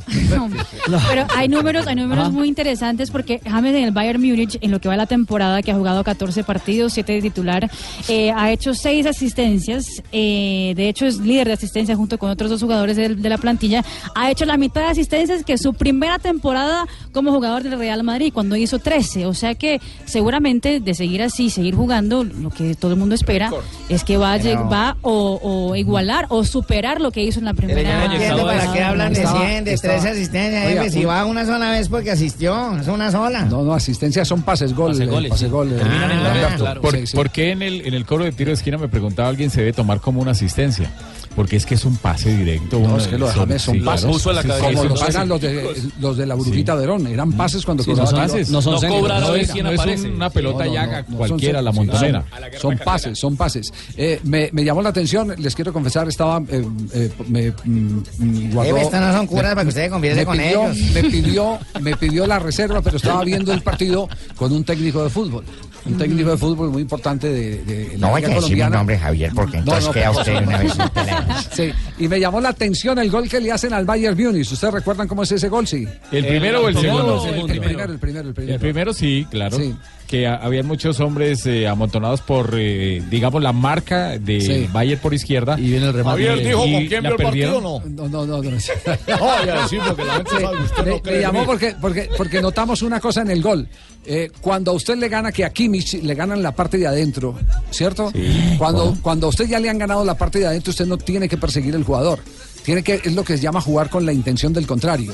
Pero 1.09 1.27
hay 1.35 1.49
números, 1.49 1.87
hay 1.87 1.97
números 1.97 2.33
muy 2.33 2.49
interesantes 2.49 3.11
porque 3.11 3.41
James 3.45 3.75
en 3.75 3.85
el 3.85 3.91
Bayern 3.93 4.21
Múnich, 4.21 4.59
en 4.61 4.71
lo 4.71 4.81
que 4.81 4.89
va 4.89 4.97
la 4.97 5.07
temporada, 5.07 5.63
que 5.63 5.71
ha 5.71 5.75
jugado 5.75 6.03
14 6.05 6.45
partidos, 6.45 6.93
7 6.95 7.13
de 7.13 7.23
titular, 7.23 7.71
eh, 8.09 8.33
ha 8.35 8.51
hecho 8.51 8.75
6 8.75 9.07
asistencias. 9.07 9.87
Eh, 10.13 10.73
de 10.77 10.89
hecho, 10.89 11.07
es 11.07 11.19
líder 11.19 11.49
de 11.49 11.55
asistencia 11.55 11.97
junto 11.97 12.19
con 12.19 12.31
otros 12.31 12.51
dos 12.51 12.63
jugadores 12.63 12.97
de, 12.97 13.15
de, 13.15 13.29
la 13.29 13.39
plantilla. 13.39 13.85
Ha 14.15 14.31
hecho 14.31 14.45
la 14.45 14.57
mitad 14.57 14.83
de 14.83 14.89
asistencias 14.89 15.45
que 15.45 15.59
su 15.59 15.75
primera 15.75 16.19
temporada 16.19 16.87
como 17.13 17.33
jugador 17.33 17.63
del 17.63 17.79
Real 17.79 18.03
Madrid, 18.03 18.33
cuando 18.33 18.57
hizo 18.57 18.79
13. 18.79 19.27
O 19.27 19.35
sea 19.35 19.55
que 19.55 19.81
seguramente 20.05 20.81
de 20.81 20.95
seguir 20.95 21.23
así, 21.23 21.51
seguir 21.51 21.75
jugando, 21.75 22.25
lo 22.25 22.51
que 22.51 22.75
todo 22.75 22.93
el 22.93 22.99
mundo 22.99 23.15
espera 23.15 23.51
es 23.89 24.05
que 24.05 24.17
va, 24.17 24.39
no. 24.39 24.69
va 24.69 24.97
o, 25.03 25.75
igualar 25.77 26.27
o 26.29 26.45
superar 26.45 27.01
lo 27.01 27.11
que 27.11 27.23
hizo 27.23 27.39
en 27.39 27.47
la 27.47 27.55
primera 27.55 28.09
temporada. 28.09 28.45
¿Para 28.45 28.73
qué 28.73 28.83
hablan 28.83 29.13
de 29.13 29.27
100, 29.27 29.65
de 29.65 29.77
300? 29.77 29.98
esa 29.99 30.11
asistencia, 30.11 30.67
Oiga, 30.67 30.91
si 30.91 31.05
va 31.05 31.25
una 31.25 31.45
sola 31.45 31.71
vez 31.71 31.89
porque 31.89 32.11
asistió, 32.11 32.79
es 32.79 32.89
una 32.89 33.11
sola. 33.11 33.45
No, 33.45 33.63
no, 33.63 33.75
asistencia 33.75 34.25
son 34.25 34.43
pases 34.43 34.75
gol. 34.75 34.93
Pase 34.93 35.05
eh, 35.05 35.07
goles. 35.07 35.31
Pase 35.31 35.45
sí. 35.47 35.51
goles. 35.51 35.81
Ah, 35.83 36.51
ah, 36.51 36.55
claro. 36.57 36.81
¿Por, 36.81 37.31
qué 37.31 37.51
en 37.51 37.63
el, 37.63 37.87
en 37.87 37.95
el 37.95 38.05
cobro 38.07 38.25
de 38.25 38.33
tiro 38.33 38.49
de 38.49 38.55
esquina 38.55 38.79
me 38.79 38.89
preguntaba 38.89 39.29
alguien 39.29 39.51
se 39.51 39.61
debe 39.61 39.73
tomar 39.73 40.01
como 40.01 40.21
una 40.21 40.33
asistencia? 40.33 40.91
Porque 41.39 41.55
es 41.55 41.65
que 41.67 41.77
es 41.77 41.85
un 41.85 41.97
pase 41.99 42.37
directo. 42.37 42.81
No, 42.81 42.87
uno 42.87 42.97
es 42.99 43.07
que 43.07 43.17
los 43.17 43.31
James 43.33 43.63
son 43.63 43.75
sí, 43.77 43.81
pases. 43.81 44.07
claro. 44.43 44.65
Como 44.65 44.83
Sí, 44.83 44.89
los 44.89 44.99
sí, 44.99 45.07
eran 45.09 45.23
sí. 45.23 45.29
los 45.29 45.41
de, 45.41 45.75
los 46.01 46.17
de 46.17 46.27
la 46.27 46.35
burbujita 46.35 46.75
Verón. 46.75 47.07
Eran 47.07 47.33
pases 47.33 47.65
cuando 47.65 47.85
Sí, 47.85 47.91
no 47.91 47.97
cobraban 47.99 48.29
son 48.29 48.29
pases. 48.39 48.51
No 48.51 48.61
centros. 48.81 49.01
cobrar 49.01 49.23
a 49.23 49.31
ver 49.31 49.43
era. 49.45 49.53
quién 49.53 49.65
No 49.65 49.71
es 49.71 50.01
una 50.05 50.31
pelota 50.31 50.67
llaga 50.67 51.05
cualquiera, 51.05 51.59
son- 51.61 51.65
la 51.65 51.71
sí, 51.73 51.77
montonera. 51.79 52.25
Son, 52.53 52.61
son 52.61 52.79
pases, 52.85 53.19
son 53.21 53.37
pases. 53.37 53.73
Eh, 53.97 54.19
me, 54.25 54.51
me 54.53 54.65
llamó 54.65 54.83
la 54.83 54.89
atención, 54.89 55.33
les 55.39 55.55
quiero 55.55 55.73
confesar, 55.73 56.09
estaba. 56.09 56.43
eh, 56.49 56.65
eh, 56.93 57.11
me, 57.29 57.53
mm, 57.65 58.53
guardó- 58.53 58.91
no 58.91 59.13
son 59.13 59.27
curas 59.29 59.45
me- 59.45 59.55
para 59.55 59.63
que 59.63 59.69
usted 59.69 59.85
se 59.85 59.91
convierta 59.91 60.21
me 60.21 60.27
con 60.27 60.37
pidió- 60.39 60.65
ellos. 60.73 60.77
Me 60.93 61.03
pidió, 61.05 61.59
me 61.81 61.97
pidió 61.97 62.27
la 62.27 62.41
reserva, 62.41 62.83
pero 62.83 62.97
estaba 62.97 63.23
viendo 63.23 63.53
el 63.53 63.63
partido 63.63 64.09
con 64.37 64.53
un 64.53 64.65
técnico 64.65 65.05
de 65.05 65.11
fútbol. 65.11 65.45
Un 65.87 65.97
técnico 65.97 66.31
de 66.31 66.37
fútbol 66.37 66.71
muy 66.71 66.83
importante 66.83 67.29
de, 67.29 67.63
de 67.65 67.99
la 67.99 68.07
No 68.09 68.13
vaya 68.13 68.29
a 68.29 68.35
decir 68.35 68.57
mi 68.63 68.71
nombre, 68.71 68.99
Javier, 68.99 69.33
porque 69.35 69.59
entonces 69.59 69.89
queda 69.91 70.13
por 70.13 70.21
usted 70.21 70.35
favor. 70.35 70.49
una 70.49 70.59
vez 70.59 70.73
en. 70.79 70.89
Sí, 71.53 71.73
y 71.99 72.09
me 72.09 72.21
llamó 72.21 72.41
la 72.41 72.51
atención 72.51 72.99
el 72.99 73.11
gol 73.11 73.29
que 73.29 73.41
le 73.41 73.51
hacen 73.53 73.73
al 73.73 73.85
Bayern 73.85 74.17
Múnich. 74.23 74.51
¿Ustedes 74.53 74.75
recuerdan 74.75 75.09
cómo 75.09 75.23
es 75.23 75.33
ese 75.33 75.49
gol? 75.49 75.67
Sí. 75.67 75.87
¿El 76.13 76.27
primero 76.27 76.63
o 76.65 76.69
el 76.69 76.77
segundo? 76.77 77.25
El, 77.27 77.51
el 77.51 77.61
primero, 77.61 77.93
el 77.93 77.99
primero, 77.99 78.29
el 78.29 78.35
primero. 78.35 78.55
El 78.55 78.61
primero 78.61 78.93
sí, 78.93 79.27
claro. 79.31 79.57
Sí. 79.57 79.75
Que 80.09 80.27
ha- 80.27 80.37
habían 80.37 80.67
muchos 80.67 80.99
hombres 81.01 81.45
eh, 81.47 81.69
amontonados 81.69 82.23
por, 82.23 82.55
eh, 82.57 83.03
digamos, 83.11 83.43
la 83.43 83.53
marca 83.53 84.19
de 84.19 84.41
Sí. 84.41 84.69
Bayer 84.73 84.99
por 84.99 85.13
izquierda. 85.13 85.57
Y 85.61 85.69
viene 85.71 85.87
el 85.87 85.93
remate. 85.93 86.27
Javier 86.27 86.47
dijo 86.47 86.61
con 86.63 86.87
quién 86.87 87.03
vio 87.03 87.11
el 87.13 87.17
partido, 87.23 87.61
¿no? 87.61 87.83
No, 87.87 88.09
no, 88.09 88.27
no. 88.27 88.43
No, 88.43 88.51
No, 89.07 89.45
ya 89.45 89.63
decir, 89.63 89.81
porque 89.87 90.05
la 90.05 90.15
gente 90.15 90.31
sabe, 90.41 90.63
usted 90.63 90.83
me, 90.85 90.89
no 90.91 90.95
me 90.97 91.03
cree 91.03 91.17
en 91.17 91.21
llamó 91.23 91.45
porque, 91.45 91.75
porque, 91.81 92.09
porque 92.17 92.41
notamos 92.41 92.81
una 92.83 92.99
cosa 93.01 93.21
en 93.21 93.31
el 93.31 93.43
gol. 93.43 93.69
Eh, 94.07 94.31
cuando 94.41 94.71
a 94.71 94.75
usted 94.75 94.97
le 94.97 95.09
gana, 95.11 95.31
que 95.31 95.45
a 95.45 95.51
Kimmich 95.51 96.03
le 96.03 96.15
ganan 96.15 96.43
la 96.43 96.53
parte 96.53 96.79
de 96.79 96.87
adentro, 96.87 97.35
¿cierto? 97.71 98.11
cuando, 98.57 98.97
cuando 99.03 99.27
a 99.27 99.29
usted 99.29 99.47
ya 99.47 99.61
le 99.61 99.69
han 99.69 99.77
ganado 99.77 100.03
la 100.07 100.17
parte 100.17 100.39
de 100.39 100.47
adentro, 100.47 100.71
usted 100.71 100.87
no 100.87 100.97
tiene 100.97 101.29
que 101.29 101.37
perseguir 101.37 101.75
el 101.75 101.85
jugador. 101.85 102.21
Tiene 102.65 102.83
que, 102.83 102.95
es 102.95 103.13
lo 103.15 103.25
que 103.25 103.37
se 103.37 103.43
llama 103.43 103.61
jugar 103.61 103.91
con 103.91 104.07
la 104.07 104.13
intención 104.15 104.55
del 104.55 104.67
contrario. 104.67 105.13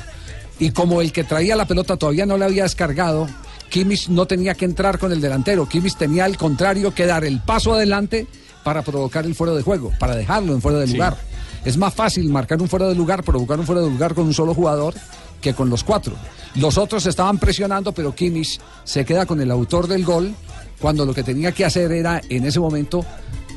Y 0.61 0.71
como 0.71 1.01
el 1.01 1.11
que 1.11 1.25
traía 1.25 1.57
la 1.57 1.67
pelota 1.67 1.97
todavía 1.97 2.27
no 2.27 2.39
le 2.39 2.45
había 2.45 2.63
descargado, 2.63 3.27
Kimmich 3.75 4.09
no 4.09 4.25
tenía 4.25 4.55
que 4.55 4.67
entrar 4.67 5.01
con 5.01 5.11
el 5.11 5.21
delantero. 5.21 5.69
Kimmich 5.69 5.97
tenía 5.97 6.27
al 6.27 6.37
contrario 6.37 6.95
que 6.95 7.07
dar 7.07 7.25
el 7.25 7.41
paso 7.41 7.75
adelante 7.75 8.29
para 8.63 8.83
provocar 8.83 9.27
el 9.27 9.35
fuera 9.35 9.53
de 9.53 9.63
juego, 9.63 9.91
para 9.99 10.15
dejarlo 10.15 10.53
en 10.53 10.63
fuera 10.63 10.79
de 10.79 10.87
lugar. 10.87 11.17
Es 11.65 11.77
más 11.77 11.93
fácil 11.93 12.29
marcar 12.29 12.63
un 12.63 12.69
fuera 12.69 12.87
de 12.87 12.95
lugar, 12.95 13.25
provocar 13.25 13.59
un 13.59 13.67
fuera 13.67 13.81
de 13.81 13.91
lugar 13.91 14.15
con 14.15 14.27
un 14.27 14.33
solo 14.33 14.55
jugador 14.55 14.95
que 15.41 15.55
con 15.55 15.71
los 15.71 15.83
cuatro. 15.83 16.15
Los 16.55 16.79
otros 16.79 17.05
estaban 17.07 17.39
presionando, 17.39 17.91
pero 17.91 18.15
Kimmich 18.15 18.61
se 18.85 19.05
queda 19.05 19.27
con 19.27 19.41
el 19.41 19.51
autor 19.51 19.89
del 19.89 20.05
gol 20.05 20.33
cuando 20.81 21.05
lo 21.05 21.13
que 21.13 21.25
tenía 21.25 21.51
que 21.51 21.65
hacer 21.65 21.91
era 21.91 22.23
en 22.29 22.45
ese 22.45 22.61
momento, 22.61 23.05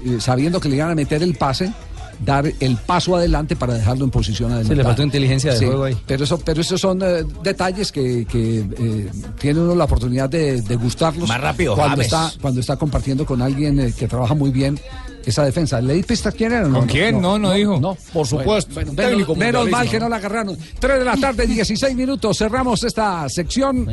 eh, 0.03 0.17
sabiendo 0.19 0.59
que 0.59 0.67
le 0.67 0.77
iban 0.77 0.89
a 0.89 0.95
meter 0.95 1.21
el 1.21 1.35
pase, 1.35 1.71
dar 2.19 2.51
el 2.59 2.77
paso 2.77 3.15
adelante 3.15 3.55
para 3.55 3.73
dejarlo 3.75 4.05
en 4.05 4.11
posición 4.11 4.51
adelantada. 4.51 4.75
le 4.75 4.83
faltó 4.83 5.03
inteligencia 5.03 5.53
de 5.53 5.59
Sí, 5.59 5.65
juego 5.65 5.83
ahí. 5.85 5.97
Pero 6.05 6.23
eso, 6.23 6.37
pero 6.39 6.61
esos 6.61 6.79
son 6.81 7.01
eh, 7.03 7.23
detalles 7.43 7.91
que, 7.91 8.25
que, 8.25 8.59
eh, 8.59 9.09
tiene 9.39 9.59
uno 9.61 9.75
la 9.75 9.83
oportunidad 9.85 10.29
de, 10.29 10.61
de 10.61 10.75
gustarlos. 10.75 11.27
Más 11.29 11.39
rápido, 11.41 11.75
cuando 11.75 11.91
James. 11.97 12.05
está 12.07 12.31
cuando 12.41 12.59
está 12.61 12.75
compartiendo 12.77 13.25
con 13.25 13.41
alguien 13.41 13.79
eh, 13.79 13.93
que 13.97 14.07
trabaja 14.07 14.33
muy 14.33 14.49
bien 14.51 14.79
esa 15.25 15.43
defensa. 15.43 15.81
¿Le 15.81 15.93
di 15.95 16.03
pistas 16.03 16.33
quién 16.33 16.53
era? 16.53 16.69
¿Con 16.69 16.87
quién? 16.87 17.21
No, 17.21 17.37
no 17.37 17.51
dijo. 17.51 17.79
No, 17.81 17.97
Por 18.13 18.25
supuesto. 18.25 18.73
Bueno, 18.73 18.93
técnico 18.93 19.35
menos 19.35 19.69
mal 19.69 19.89
que 19.89 19.99
no 19.99 20.07
la 20.07 20.15
agarraron. 20.15 20.57
3 20.79 20.99
de 20.99 21.03
la 21.05 21.17
tarde, 21.17 21.45
16 21.45 21.95
minutos. 21.95 22.37
Cerramos 22.37 22.81
esta 22.83 23.27
sección 23.27 23.85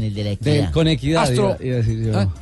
Con 0.73 0.87
equidad, 0.89 1.25
Astro, 1.25 1.57
iba- 1.61 1.65
iba 1.67 1.75
a 1.75 1.79
decir 1.79 2.05
yo. 2.13 2.33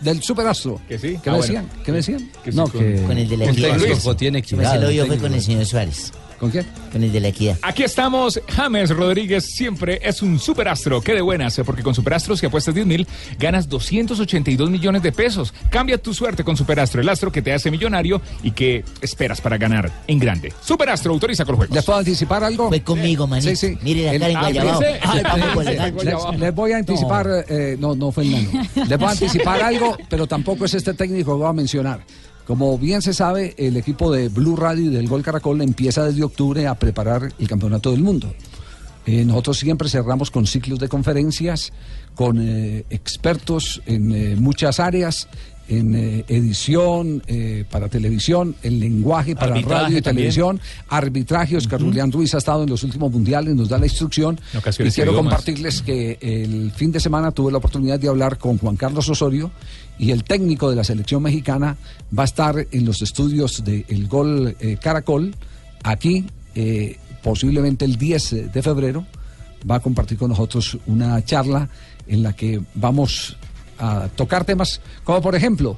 Del 0.00 0.22
superastro. 0.22 0.80
Que 0.88 0.98
sí. 0.98 1.18
¿Qué 1.22 1.30
Ah, 1.30 1.32
me 1.32 1.38
bueno. 1.38 1.42
decían? 1.42 1.70
¿Qué 1.84 1.90
me 1.92 1.96
decían? 1.98 2.30
No, 2.52 2.66
que 2.70 3.02
Con 3.06 3.18
el 3.18 3.28
de 3.28 3.36
la 3.36 3.44
equidad. 3.46 3.76
tiene 4.16 4.42
Se 4.44 4.54
me 4.56 4.62
equidad. 4.62 4.72
se 4.74 4.80
lo 4.80 4.88
dio 4.88 5.06
fue 5.06 5.18
con 5.18 5.34
el 5.34 5.42
señor 5.42 5.66
Suárez. 5.66 6.12
¿Con 6.38 6.50
quién? 6.50 6.66
Con 6.92 7.02
el 7.02 7.10
de 7.12 7.20
la 7.20 7.28
equidad. 7.28 7.58
Aquí 7.62 7.82
estamos, 7.82 8.40
James 8.48 8.90
Rodríguez 8.90 9.44
siempre 9.46 9.98
es 10.02 10.22
un 10.22 10.38
superastro. 10.38 11.00
Qué 11.00 11.12
de 11.14 11.20
buenas, 11.20 11.58
eh, 11.58 11.64
porque 11.64 11.82
con 11.82 11.94
Superastro 11.94 12.36
si 12.36 12.46
apuestas 12.46 12.74
10 12.74 12.86
mil, 12.86 13.06
ganas 13.38 13.68
282 13.68 14.70
millones 14.70 15.02
de 15.02 15.10
pesos. 15.12 15.52
Cambia 15.70 15.98
tu 15.98 16.14
suerte 16.14 16.44
con 16.44 16.56
Superastro, 16.56 17.00
el 17.00 17.08
astro 17.08 17.32
que 17.32 17.42
te 17.42 17.52
hace 17.52 17.70
millonario 17.70 18.20
y 18.42 18.52
que 18.52 18.84
esperas 19.00 19.40
para 19.40 19.58
ganar 19.58 19.90
en 20.06 20.18
grande. 20.18 20.52
Superastro 20.62 21.12
autoriza 21.12 21.44
con 21.44 21.56
juegos. 21.56 21.74
¿Les 21.74 21.84
puedo 21.84 21.98
anticipar 21.98 22.44
algo? 22.44 22.68
Fue 22.68 22.82
conmigo, 22.82 23.26
manito. 23.26 23.50
Sí, 23.50 23.56
sí. 23.56 23.78
Mire 23.82 24.18
la 24.18 24.18
cara 24.18 24.30
en 24.30 24.36
Ah, 24.36 24.40
Guayabao. 24.42 24.80
Ah, 25.02 26.32
Les- 26.38 26.54
voy 26.54 26.72
a 26.72 26.76
anticipar, 26.78 27.26
eh, 27.48 27.76
no, 27.78 27.94
no 27.94 28.12
fue 28.12 28.24
el 28.24 28.32
nano. 28.32 28.50
Les 28.88 28.98
voy 28.98 29.08
a 29.08 29.10
anticipar 29.10 29.62
algo, 29.62 29.96
pero 30.08 30.26
tampoco 30.26 30.64
es 30.64 30.74
este 30.74 30.94
técnico 30.94 31.32
que 31.34 31.38
voy 31.42 31.48
a 31.48 31.52
mencionar. 31.52 32.00
Como 32.48 32.78
bien 32.78 33.02
se 33.02 33.12
sabe, 33.12 33.54
el 33.58 33.76
equipo 33.76 34.10
de 34.10 34.30
Blue 34.30 34.56
Radio 34.56 34.86
y 34.86 34.88
del 34.88 35.06
Gol 35.06 35.22
Caracol 35.22 35.60
empieza 35.60 36.06
desde 36.06 36.24
octubre 36.24 36.66
a 36.66 36.76
preparar 36.76 37.30
el 37.38 37.46
Campeonato 37.46 37.90
del 37.90 38.02
Mundo. 38.02 38.32
Eh, 39.04 39.22
nosotros 39.26 39.58
siempre 39.58 39.90
cerramos 39.90 40.30
con 40.30 40.46
ciclos 40.46 40.78
de 40.78 40.88
conferencias, 40.88 41.74
con 42.14 42.38
eh, 42.40 42.86
expertos 42.88 43.82
en 43.84 44.12
eh, 44.12 44.36
muchas 44.36 44.80
áreas, 44.80 45.28
en 45.68 45.94
eh, 45.94 46.24
edición 46.28 47.22
eh, 47.26 47.64
para 47.70 47.88
televisión, 47.88 48.56
en 48.62 48.80
lenguaje 48.80 49.36
para 49.36 49.52
Arbitraje 49.52 49.82
radio 49.82 49.98
y 49.98 50.02
también. 50.02 50.30
televisión, 50.30 50.60
arbitraje. 50.88 51.56
Oscar 51.56 51.80
Julián 51.80 52.10
Ruiz 52.10 52.34
ha 52.34 52.38
estado 52.38 52.64
en 52.64 52.70
los 52.70 52.82
últimos 52.82 53.12
mundiales, 53.12 53.54
nos 53.54 53.68
da 53.68 53.78
la 53.78 53.86
instrucción. 53.86 54.40
Y 54.78 54.90
quiero 54.90 55.14
compartirles 55.14 55.82
que 55.82 56.18
el 56.20 56.72
fin 56.72 56.90
de 56.90 57.00
semana 57.00 57.30
tuve 57.32 57.52
la 57.52 57.58
oportunidad 57.58 58.00
de 58.00 58.08
hablar 58.08 58.38
con 58.38 58.58
Juan 58.58 58.76
Carlos 58.76 59.08
Osorio 59.08 59.50
y 59.98 60.10
el 60.10 60.24
técnico 60.24 60.70
de 60.70 60.76
la 60.76 60.84
selección 60.84 61.22
mexicana 61.22 61.76
va 62.16 62.22
a 62.22 62.26
estar 62.26 62.66
en 62.70 62.84
los 62.84 63.02
estudios 63.02 63.64
del 63.64 63.84
El 63.88 64.08
Gol 64.08 64.56
eh, 64.60 64.78
Caracol, 64.80 65.34
aquí, 65.82 66.24
posiblemente 67.22 67.84
el 67.84 67.96
10 67.96 68.52
de 68.52 68.62
febrero, 68.62 69.06
va 69.68 69.76
a 69.76 69.80
compartir 69.80 70.18
con 70.18 70.30
nosotros 70.30 70.78
una 70.86 71.24
charla 71.24 71.68
en 72.06 72.22
la 72.22 72.32
que 72.32 72.60
vamos 72.74 73.36
a 73.78 74.08
tocar 74.14 74.44
temas 74.44 74.80
como, 75.04 75.20
por 75.22 75.34
ejemplo, 75.34 75.76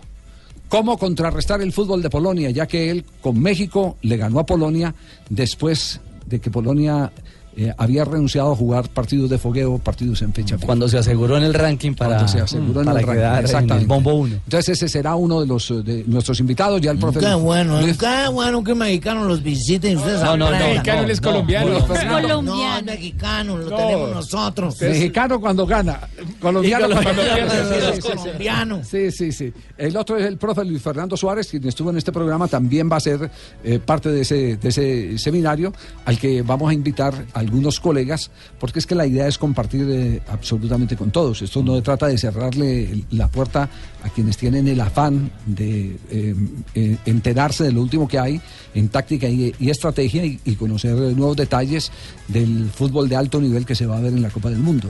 cómo 0.69 0.97
contrarrestar 0.99 1.61
el 1.61 1.73
fútbol 1.73 2.03
de 2.03 2.11
Polonia, 2.11 2.51
ya 2.51 2.67
que 2.67 2.91
él 2.91 3.05
con 3.21 3.41
México 3.41 3.97
le 4.03 4.17
ganó 4.17 4.39
a 4.39 4.47
Polonia 4.47 4.95
después 5.29 6.01
de 6.27 6.41
que 6.41 6.51
Polonia 6.51 7.13
eh, 7.57 7.73
había 7.79 8.05
renunciado 8.05 8.53
a 8.53 8.57
jugar 8.57 8.89
partidos 8.89 9.29
de 9.31 9.39
fogueo, 9.39 9.79
partidos 9.79 10.23
en 10.23 10.33
fecha 10.33 10.57
fija. 10.57 10.67
Cuando 10.67 10.89
se 10.89 10.99
aseguró 10.99 11.37
en 11.37 11.43
el 11.45 11.55
ranking 11.55 11.95
para, 11.95 12.15
Cuando 12.17 12.29
se 12.33 12.41
aseguró 12.41 12.81
en 12.81 12.87
para 12.87 13.01
el 13.01 13.07
ranking, 13.07 13.21
quedar 13.21 13.63
en 13.65 13.71
el 13.83 13.87
bombo 13.87 14.15
1. 14.15 14.35
Entonces 14.45 14.69
ese 14.71 14.89
será 14.89 15.15
uno 15.17 15.41
de 15.41 15.47
los 15.47 15.69
de 15.85 16.05
nuestros 16.07 16.39
invitados, 16.41 16.81
ya 16.81 16.91
el 16.91 16.99
profe. 16.99 17.21
Qué 17.21 17.35
bueno, 17.35 17.81
Luis- 17.81 17.99
qué 17.99 18.29
bueno 18.33 18.63
que 18.65 18.75
mexicanos 18.75 19.27
los 19.27 19.43
visiten. 19.43 19.97
Ustedes 19.99 20.23
No, 20.23 20.37
no, 20.37 20.51
no, 20.51 20.59
mexicano, 20.59 21.03
él 21.03 21.11
es 21.11 21.21
colombiano. 21.21 21.71
No, 21.71 21.87
Colombiano. 21.87 22.43
No, 22.43 22.77
es 22.79 22.85
mexicano, 22.85 23.57
lo 23.59 23.71
No. 23.71 23.77
tenemos 23.77 24.11
nosotros. 24.15 24.81
Mexicano 24.81 25.41
cuando 25.41 25.67
gana, 25.67 26.01
colombiano 26.41 26.87
cuando 26.89 27.03
colombiano 27.11 27.51
pierde. 27.51 27.61
cuando 27.71 27.95
Sí, 27.95 28.01
sí, 28.01 28.03
sí. 28.03 28.17
colombiano. 28.19 28.81
Sí, 28.85 29.11
sí, 29.11 29.33
sí. 29.33 29.53
El 29.77 29.97
otro 29.97 30.17
es 30.17 30.27
el 30.27 30.37
profe 30.39 30.65
Luis 30.65 30.83
Fernando 30.83 31.17
Suárez, 31.17 31.49
quien 31.49 31.67
estuvo 31.67 31.91
en 31.91 31.99
este 31.99 32.13
programa, 32.13 32.49
también 32.49 32.91
va 32.91 32.97
a 32.97 33.01
ser 33.01 33.31
eh, 33.65 33.79
parte 33.85 34.11
de 34.11 34.21
ese, 34.23 34.57
de 34.57 34.69
ese 34.69 35.19
seminario 35.19 35.73
al 36.05 36.19
que 36.19 36.43
vamos 36.43 36.71
a 36.71 36.75
invitar 36.75 37.15
a 37.33 37.40
algunos 37.41 37.81
colegas, 37.81 38.31
porque 38.59 38.79
es 38.79 38.87
que 38.87 38.95
la 38.95 39.07
idea 39.07 39.27
es 39.27 39.39
compartir 39.39 39.87
eh, 39.91 40.23
absolutamente 40.29 40.97
con 40.97 41.11
todos. 41.11 41.43
Esto 41.43 41.63
no 41.63 41.81
trata 41.83 42.07
de 42.07 42.17
cerrarle 42.17 43.05
la 43.11 43.29
puerta 43.29 43.69
a 44.03 44.09
quienes 44.11 44.37
tienen 44.37 44.69
el 44.69 44.81
afán 44.81 45.31
de 45.47 45.97
eh, 46.11 46.35
eh, 46.75 46.97
enterarse 47.07 47.65
de 47.65 47.73
lo 47.73 47.83
último 47.83 48.07
que 48.07 48.19
hay 48.19 48.41
en 48.75 48.89
táctica 48.89 49.29
y, 49.29 49.55
estrategia 49.59 50.25
y, 50.25 50.55
conocer 50.55 50.95
nuevos 50.95 51.37
detalles 51.37 51.91
del 52.29 52.71
fútbol 52.71 53.09
de 53.09 53.17
alto 53.17 53.41
nivel 53.41 53.65
que 53.65 53.75
se 53.75 53.87
va 53.87 53.97
a 53.97 54.01
ver 54.01 54.13
en 54.13 54.23
la 54.23 54.31
Copa 54.31 54.51
del 54.51 54.59
Mundo. 54.59 54.89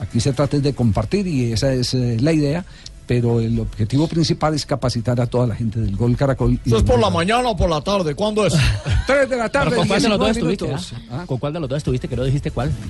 Aquí 0.00 0.20
se 0.20 0.32
trata 0.32 0.58
de 0.58 0.72
compartir 0.72 1.26
y 1.26 1.52
esa 1.52 1.72
es 1.72 1.94
la 1.94 2.32
idea, 2.32 2.64
pero 3.06 3.40
el 3.40 3.58
objetivo 3.60 4.06
principal 4.08 4.54
es 4.54 4.64
capacitar 4.66 5.20
a 5.20 5.26
toda 5.26 5.46
la 5.48 5.54
gente 5.54 5.78
del 5.80 5.94
Gol 5.96 6.16
Caracol. 6.16 6.58
y 6.64 6.68
¿Eso 6.68 6.78
es 6.78 6.82
por 6.82 6.98
la 6.98 7.10
mañana 7.10 7.48
o 7.50 7.56
por 7.56 7.68
la 7.68 7.80
tarde? 7.80 8.14
¿Cuándo 8.14 8.46
es? 8.46 8.54
3 9.06 9.28
de 9.28 9.36
la 9.36 9.48
tarde, 9.48 9.76
¿Con 9.76 9.86
cuál 9.88 10.02
de 10.02 10.08
los 10.08 10.18
dos 10.18 10.28
19 10.28 10.52
estuviste? 10.54 10.64
minutos. 10.66 11.08
ah? 11.10 11.24
¿Con 11.26 11.38
cuál 11.38 11.52
de 11.52 11.60
los 11.60 11.68
dos 11.68 11.76
estuviste? 11.78 12.08
Que 12.08 12.16
no 12.16 12.24
dijiste 12.24 12.50
cuál. 12.50 12.72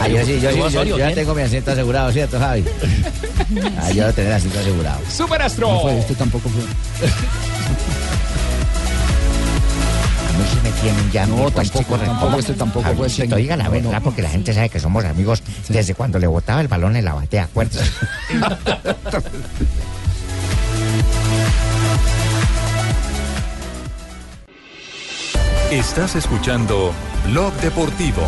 Ah, 0.00 0.08
yo 0.08 0.24
sí, 0.24 0.40
yo, 0.40 0.50
sí, 0.50 0.58
¿Tú, 0.76 0.84
yo- 0.84 0.98
ya 0.98 1.14
tengo 1.14 1.34
mi 1.34 1.42
asiento 1.42 1.70
asegurado, 1.70 2.10
¿cierto, 2.10 2.38
Javi? 2.38 2.64
Ah, 3.78 3.90
yo 3.90 4.02
voy 4.02 4.10
a 4.10 4.12
tener 4.12 4.32
asiento 4.32 4.58
asegurado. 4.58 5.00
Superastro. 5.08 5.70
No 5.70 5.80
fue, 5.80 5.98
este 5.98 6.14
tampoco 6.14 6.48
fue. 6.48 6.62
Tienen 10.80 11.10
ya. 11.12 11.26
No, 11.26 11.50
pues, 11.50 11.70
tampoco, 11.70 11.96
chico, 11.96 11.98
tampoco, 11.98 12.38
este 12.38 12.54
tampoco 12.54 12.84
fue 12.86 12.94
Javiercito, 12.94 13.22
técnico. 13.22 13.36
diga 13.36 13.56
la 13.56 13.68
verdad, 13.68 14.00
porque 14.02 14.22
la 14.22 14.30
gente 14.30 14.52
sabe 14.52 14.68
que 14.68 14.80
somos 14.80 15.04
amigos 15.04 15.42
desde 15.68 15.94
cuando 15.94 16.18
le 16.18 16.26
botaba 16.26 16.60
el 16.60 16.68
balón 16.68 16.96
en 16.96 17.04
la 17.04 17.14
batea, 17.14 17.44
¿acuerdas? 17.44 17.90
Estás 25.72 26.16
escuchando 26.16 26.92
Blog 27.24 27.54
Deportivo. 27.54 28.22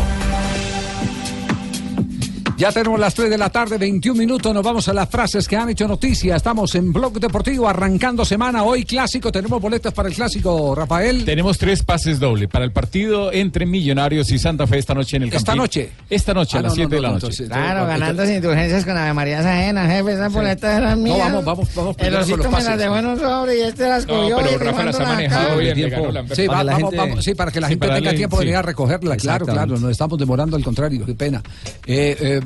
Ya 2.57 2.71
tenemos 2.71 2.97
las 2.97 3.13
3 3.13 3.29
de 3.29 3.37
la 3.37 3.49
tarde, 3.49 3.77
21 3.77 4.17
minutos. 4.17 4.53
Nos 4.53 4.63
vamos 4.63 4.87
a 4.87 4.93
las 4.93 5.09
frases 5.09 5.45
que 5.45 5.57
han 5.57 5.67
hecho 5.69 5.89
noticia. 5.89 6.37
Estamos 6.37 6.73
en 6.75 6.93
Blog 6.93 7.19
Deportivo 7.19 7.67
arrancando 7.67 8.23
semana. 8.23 8.63
Hoy 8.63 8.85
clásico. 8.85 9.29
Tenemos 9.29 9.61
boletas 9.61 9.91
para 9.93 10.07
el 10.07 10.15
clásico, 10.15 10.73
Rafael. 10.73 11.25
Tenemos 11.25 11.57
tres 11.57 11.83
pases 11.83 12.17
doble 12.17 12.47
para 12.47 12.63
el 12.63 12.71
partido 12.71 13.33
entre 13.33 13.65
Millonarios 13.65 14.31
y 14.31 14.39
Santa 14.39 14.65
Fe 14.67 14.77
esta 14.77 14.93
noche 14.93 15.17
en 15.17 15.23
el 15.23 15.29
¿Esta 15.33 15.47
Campín. 15.47 15.61
noche? 15.63 15.89
Esta 16.09 16.33
noche, 16.33 16.55
Ah, 16.55 16.59
a 16.59 16.63
las 16.63 16.71
no, 16.71 16.75
7 16.75 16.89
no, 16.89 16.95
de 16.95 17.01
la 17.01 17.07
no, 17.09 17.13
noche. 17.15 17.25
entonces, 17.27 17.49
Claro, 17.49 17.87
ganando 17.87 18.25
sin 18.25 18.35
indulgencias 18.35 18.85
con 18.85 18.97
Ave 18.97 19.13
María 19.13 19.39
Ajena, 19.41 19.87
jefe. 19.89 20.13
Esas 20.13 20.31
boletas 20.31 20.77
eran 20.77 20.97
No, 20.99 21.03
mías. 21.03 21.19
vamos, 21.19 21.43
vamos, 21.45 21.75
vamos 21.75 21.95
El 21.99 22.15
osito 22.15 22.37
los 22.37 22.45
me 22.45 22.51
pases. 22.53 22.69
las 22.69 22.79
dejó 22.79 22.97
en 22.99 23.05
un 23.05 23.19
sobre 23.19 23.57
y 23.57 23.61
este 23.63 23.89
las 23.89 24.07
No, 24.07 24.13
cogió. 24.13 24.37
pero 24.37 24.51
y 24.51 24.55
Rafa 24.55 24.83
las 24.85 24.99
ha 25.01 25.03
manejado 25.03 25.57
bien, 25.57 25.73
tiempo. 25.75 26.07
Sí, 26.33 26.47
va- 26.47 26.53
Para 26.53 26.63
la 26.63 26.71
vamos, 26.71 26.89
gente- 26.91 27.05
vamos, 27.09 27.25
sí, 27.25 27.35
para 27.35 27.51
que 27.51 27.59
la 27.59 27.67
sí, 27.67 27.73
gente 27.73 27.87
tenga 27.89 28.13
tiempo 28.13 28.37
de 28.39 28.45
venir 28.45 28.55
a 28.55 28.61
recogerla. 28.61 29.17
Claro, 29.17 29.45
claro, 29.45 29.77
nos 29.77 29.91
estamos 29.91 30.17
demorando, 30.17 30.55
al 30.55 30.63
contrario, 30.63 31.05
qué 31.05 31.15
pena. 31.15 31.43
Eh, 31.85 32.15
eh, 32.17 32.41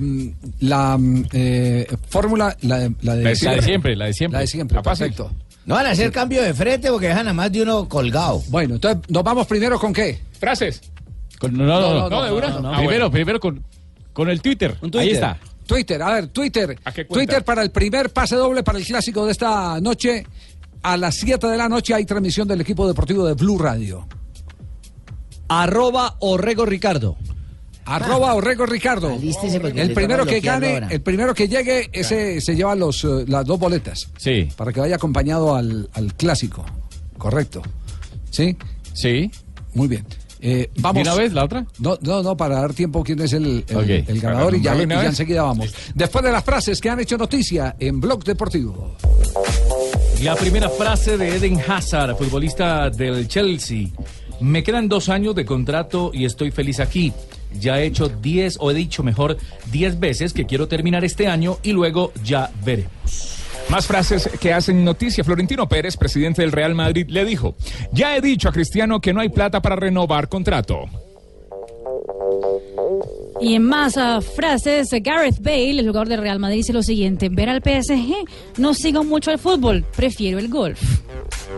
la 0.59 0.97
eh, 1.33 1.87
fórmula, 2.09 2.55
la, 2.61 2.79
de- 2.79 2.95
la 3.01 3.15
de 3.15 3.23
La 3.23 3.29
de- 3.31 3.37
la 3.43 3.51
de 3.55 3.61
siempre, 3.61 3.95
la 3.95 4.05
de 4.05 4.13
siempre. 4.13 4.37
La 4.37 4.41
de 4.41 4.47
siempre, 4.47 4.81
perfecto. 4.81 5.31
No 5.65 5.75
van 5.75 5.85
a 5.85 5.91
hacer 5.91 6.11
cambio 6.11 6.41
de 6.41 6.53
frente 6.53 6.89
porque 6.89 7.07
dejan 7.09 7.27
a 7.27 7.33
más 7.33 7.51
de 7.51 7.61
uno 7.61 7.87
colgado. 7.87 8.41
Bueno, 8.49 8.75
entonces 8.75 9.01
nos 9.09 9.23
vamos 9.23 9.45
primero 9.45 9.79
con 9.79 9.93
qué? 9.93 10.19
Frases. 10.39 10.81
Con- 11.39 11.53
no, 11.53 11.65
no, 11.65 11.79
no, 11.79 12.09
No, 12.09 12.23
de 12.23 12.31
una. 12.31 12.47
no, 12.49 12.59
no. 12.61 12.69
Ah, 12.73 12.77
primero, 12.77 12.87
bueno. 13.05 13.11
primero 13.11 13.39
con, 13.39 13.63
con 14.13 14.29
el 14.29 14.41
Twitter. 14.41 14.71
Un 14.81 14.87
Ahí 14.87 14.91
Twitter. 14.91 15.13
está. 15.13 15.37
Twitter, 15.67 16.01
a 16.01 16.13
ver, 16.13 16.27
Twitter. 16.29 16.79
Twitter 17.07 17.43
para 17.43 17.61
el 17.61 17.69
primer 17.69 18.09
pase 18.09 18.35
doble 18.35 18.63
para 18.63 18.79
el 18.79 18.85
clásico 18.85 19.25
de 19.25 19.31
esta 19.33 19.79
noche. 19.79 20.25
A 20.81 20.97
las 20.97 21.15
7 21.15 21.45
de 21.47 21.57
la 21.57 21.69
noche 21.69 21.93
hay 21.93 22.05
transmisión 22.05 22.47
del 22.47 22.61
equipo 22.61 22.87
deportivo 22.87 23.27
de 23.27 23.33
Blue 23.35 23.59
Radio. 23.59 24.07
Arroba 25.47 26.15
Orrego 26.19 26.65
Ricardo. 26.65 27.17
Arroba 27.95 28.33
Orrego 28.35 28.65
Ricardo. 28.65 29.09
Alístese 29.13 29.59
porque 29.59 29.81
El 29.81 29.87
le 29.89 29.93
primero 29.95 30.25
que 30.25 30.39
gane, 30.39 30.81
el 30.89 31.01
primero 31.01 31.33
que 31.33 31.47
llegue, 31.47 31.89
ese 31.91 32.39
se 32.41 32.55
lleva 32.55 32.75
los, 32.75 33.03
eh, 33.03 33.25
las 33.27 33.45
dos 33.45 33.59
boletas. 33.59 34.07
Sí. 34.17 34.47
Para 34.55 34.71
que 34.71 34.79
vaya 34.79 34.95
acompañado 34.95 35.55
al, 35.55 35.89
al 35.93 36.13
clásico. 36.13 36.65
Correcto. 37.17 37.61
¿Sí? 38.31 38.55
Sí. 38.93 39.29
Muy 39.73 39.87
bien. 39.87 40.05
Eh, 40.41 40.69
vamos. 40.79 41.03
¿De 41.03 41.09
una 41.09 41.19
vez 41.19 41.33
la 41.33 41.43
otra? 41.43 41.65
No, 41.79 41.97
no, 42.01 42.23
no, 42.23 42.37
para 42.37 42.61
dar 42.61 42.73
tiempo 42.73 43.03
quién 43.03 43.19
es 43.21 43.33
el, 43.33 43.65
el- 43.67 44.05
el 44.07 44.19
ganador 44.21 44.55
y 44.55 44.61
ya, 44.61 44.73
y 44.75 44.87
ya 44.87 45.05
enseguida 45.05 45.43
vamos. 45.43 45.73
Después 45.93 46.23
de 46.23 46.31
las 46.31 46.43
frases 46.45 46.79
que 46.79 46.89
han 46.89 46.99
hecho 47.01 47.17
noticia 47.17 47.75
en 47.77 47.99
Blog 47.99 48.23
Deportivo. 48.23 48.95
La 50.23 50.35
primera 50.35 50.69
frase 50.69 51.17
de 51.17 51.35
Eden 51.37 51.59
Hazard, 51.67 52.15
futbolista 52.17 52.89
del 52.89 53.27
Chelsea. 53.27 53.87
Me 54.41 54.63
quedan 54.63 54.87
dos 54.87 55.09
años 55.09 55.35
de 55.35 55.45
contrato 55.45 56.11
y 56.13 56.23
estoy 56.25 56.51
feliz 56.51 56.79
aquí. 56.79 57.11
Ya 57.53 57.79
he 57.79 57.85
hecho 57.85 58.09
10, 58.09 58.57
o 58.59 58.71
he 58.71 58.73
dicho 58.73 59.03
mejor, 59.03 59.37
10 59.71 59.99
veces 59.99 60.33
que 60.33 60.45
quiero 60.45 60.67
terminar 60.67 61.03
este 61.03 61.27
año 61.27 61.57
y 61.63 61.73
luego 61.73 62.11
ya 62.23 62.51
veremos. 62.63 63.37
Más 63.69 63.85
frases 63.85 64.29
que 64.39 64.51
hacen 64.51 64.83
noticia. 64.83 65.23
Florentino 65.23 65.69
Pérez, 65.69 65.95
presidente 65.95 66.41
del 66.41 66.51
Real 66.51 66.73
Madrid, 66.73 67.07
le 67.09 67.23
dijo, 67.23 67.55
ya 67.91 68.15
he 68.15 68.21
dicho 68.21 68.49
a 68.49 68.51
Cristiano 68.51 68.99
que 68.99 69.13
no 69.13 69.21
hay 69.21 69.29
plata 69.29 69.61
para 69.61 69.75
renovar 69.75 70.27
contrato. 70.27 70.85
Y 73.41 73.53
en 73.53 73.63
más 73.63 73.95
ah, 73.97 74.19
frases, 74.21 74.89
Gareth 75.01 75.41
Bale, 75.41 75.79
el 75.79 75.87
jugador 75.87 76.09
del 76.09 76.21
Real 76.21 76.39
Madrid, 76.39 76.57
dice 76.57 76.73
lo 76.73 76.83
siguiente: 76.83 77.29
ver 77.29 77.49
al 77.49 77.61
PSG, 77.61 78.13
no 78.57 78.73
sigo 78.73 79.03
mucho 79.03 79.31
el 79.31 79.39
fútbol, 79.39 79.85
prefiero 79.95 80.39
el 80.39 80.49
golf. 80.49 80.81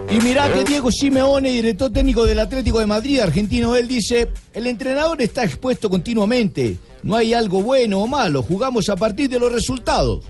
Y 0.09 0.19
mirá 0.21 0.51
que 0.51 0.63
Diego 0.63 0.91
Simeone, 0.91 1.51
director 1.51 1.91
técnico 1.91 2.25
del 2.25 2.39
Atlético 2.39 2.79
de 2.79 2.85
Madrid, 2.85 3.19
argentino, 3.19 3.75
él 3.75 3.87
dice, 3.87 4.29
el 4.53 4.67
entrenador 4.67 5.21
está 5.21 5.43
expuesto 5.43 5.89
continuamente. 5.89 6.77
No 7.03 7.15
hay 7.15 7.33
algo 7.33 7.61
bueno 7.61 7.99
o 7.99 8.07
malo, 8.07 8.43
jugamos 8.43 8.89
a 8.89 8.95
partir 8.95 9.29
de 9.29 9.39
los 9.39 9.51
resultados. 9.51 10.23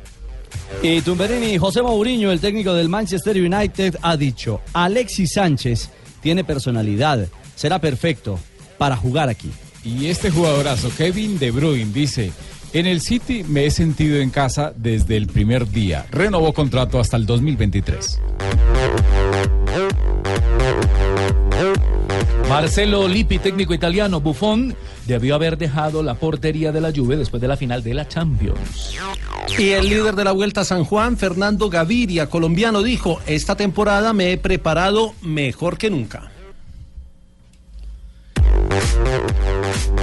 Y 0.82 1.02
Tumberini, 1.02 1.58
José 1.58 1.82
Mourinho, 1.82 2.32
el 2.32 2.40
técnico 2.40 2.74
del 2.74 2.90
Manchester 2.90 3.38
United, 3.38 3.98
ha 4.02 4.16
dicho, 4.16 4.62
Alexis 4.74 5.34
Sánchez 5.34 5.90
tiene 6.22 6.44
personalidad, 6.44 7.28
será 7.56 7.80
perfecto 7.80 8.40
para 8.78 8.96
jugar 8.96 9.30
aquí. 9.30 9.52
Y 9.84 10.08
este 10.08 10.30
jugadorazo, 10.30 10.92
Kevin 10.96 11.40
De 11.40 11.50
Bruyne, 11.52 11.92
dice, 11.92 12.32
en 12.74 12.86
el 12.86 13.02
City 13.02 13.44
me 13.44 13.66
he 13.66 13.72
sentido 13.72 14.18
en 14.18 14.30
casa 14.30 14.74
desde 14.76 15.18
el 15.18 15.28
primer 15.28 15.70
día. 15.70 16.06
Renovó 16.12 16.54
contrato 16.54 17.00
hasta 17.00 17.18
el 17.18 17.26
2023. 17.26 18.22
Marcelo 22.48 23.08
Lippi, 23.08 23.40
técnico 23.40 23.74
italiano, 23.74 24.20
Buffon, 24.22 24.76
debió 25.08 25.36
haber 25.36 25.58
dejado 25.58 26.04
la 26.04 26.16
portería 26.16 26.72
de 26.72 26.82
la 26.82 26.92
Juve 26.94 27.18
después 27.18 27.42
de 27.42 27.48
la 27.48 27.58
final 27.58 27.82
de 27.82 27.94
la 27.94 28.08
Champions. 28.08 28.96
Y 29.58 29.70
el 29.70 29.90
líder 29.90 30.16
de 30.16 30.26
la 30.26 30.32
Vuelta 30.32 30.62
a 30.62 30.66
San 30.66 30.84
Juan, 30.84 31.18
Fernando 31.18 31.70
Gaviria, 31.70 32.28
colombiano, 32.28 32.84
dijo, 32.84 33.20
esta 33.26 33.56
temporada 33.56 34.14
me 34.14 34.32
he 34.32 34.38
preparado 34.38 35.14
mejor 35.22 35.78
que 35.78 35.90
nunca. 35.90 36.32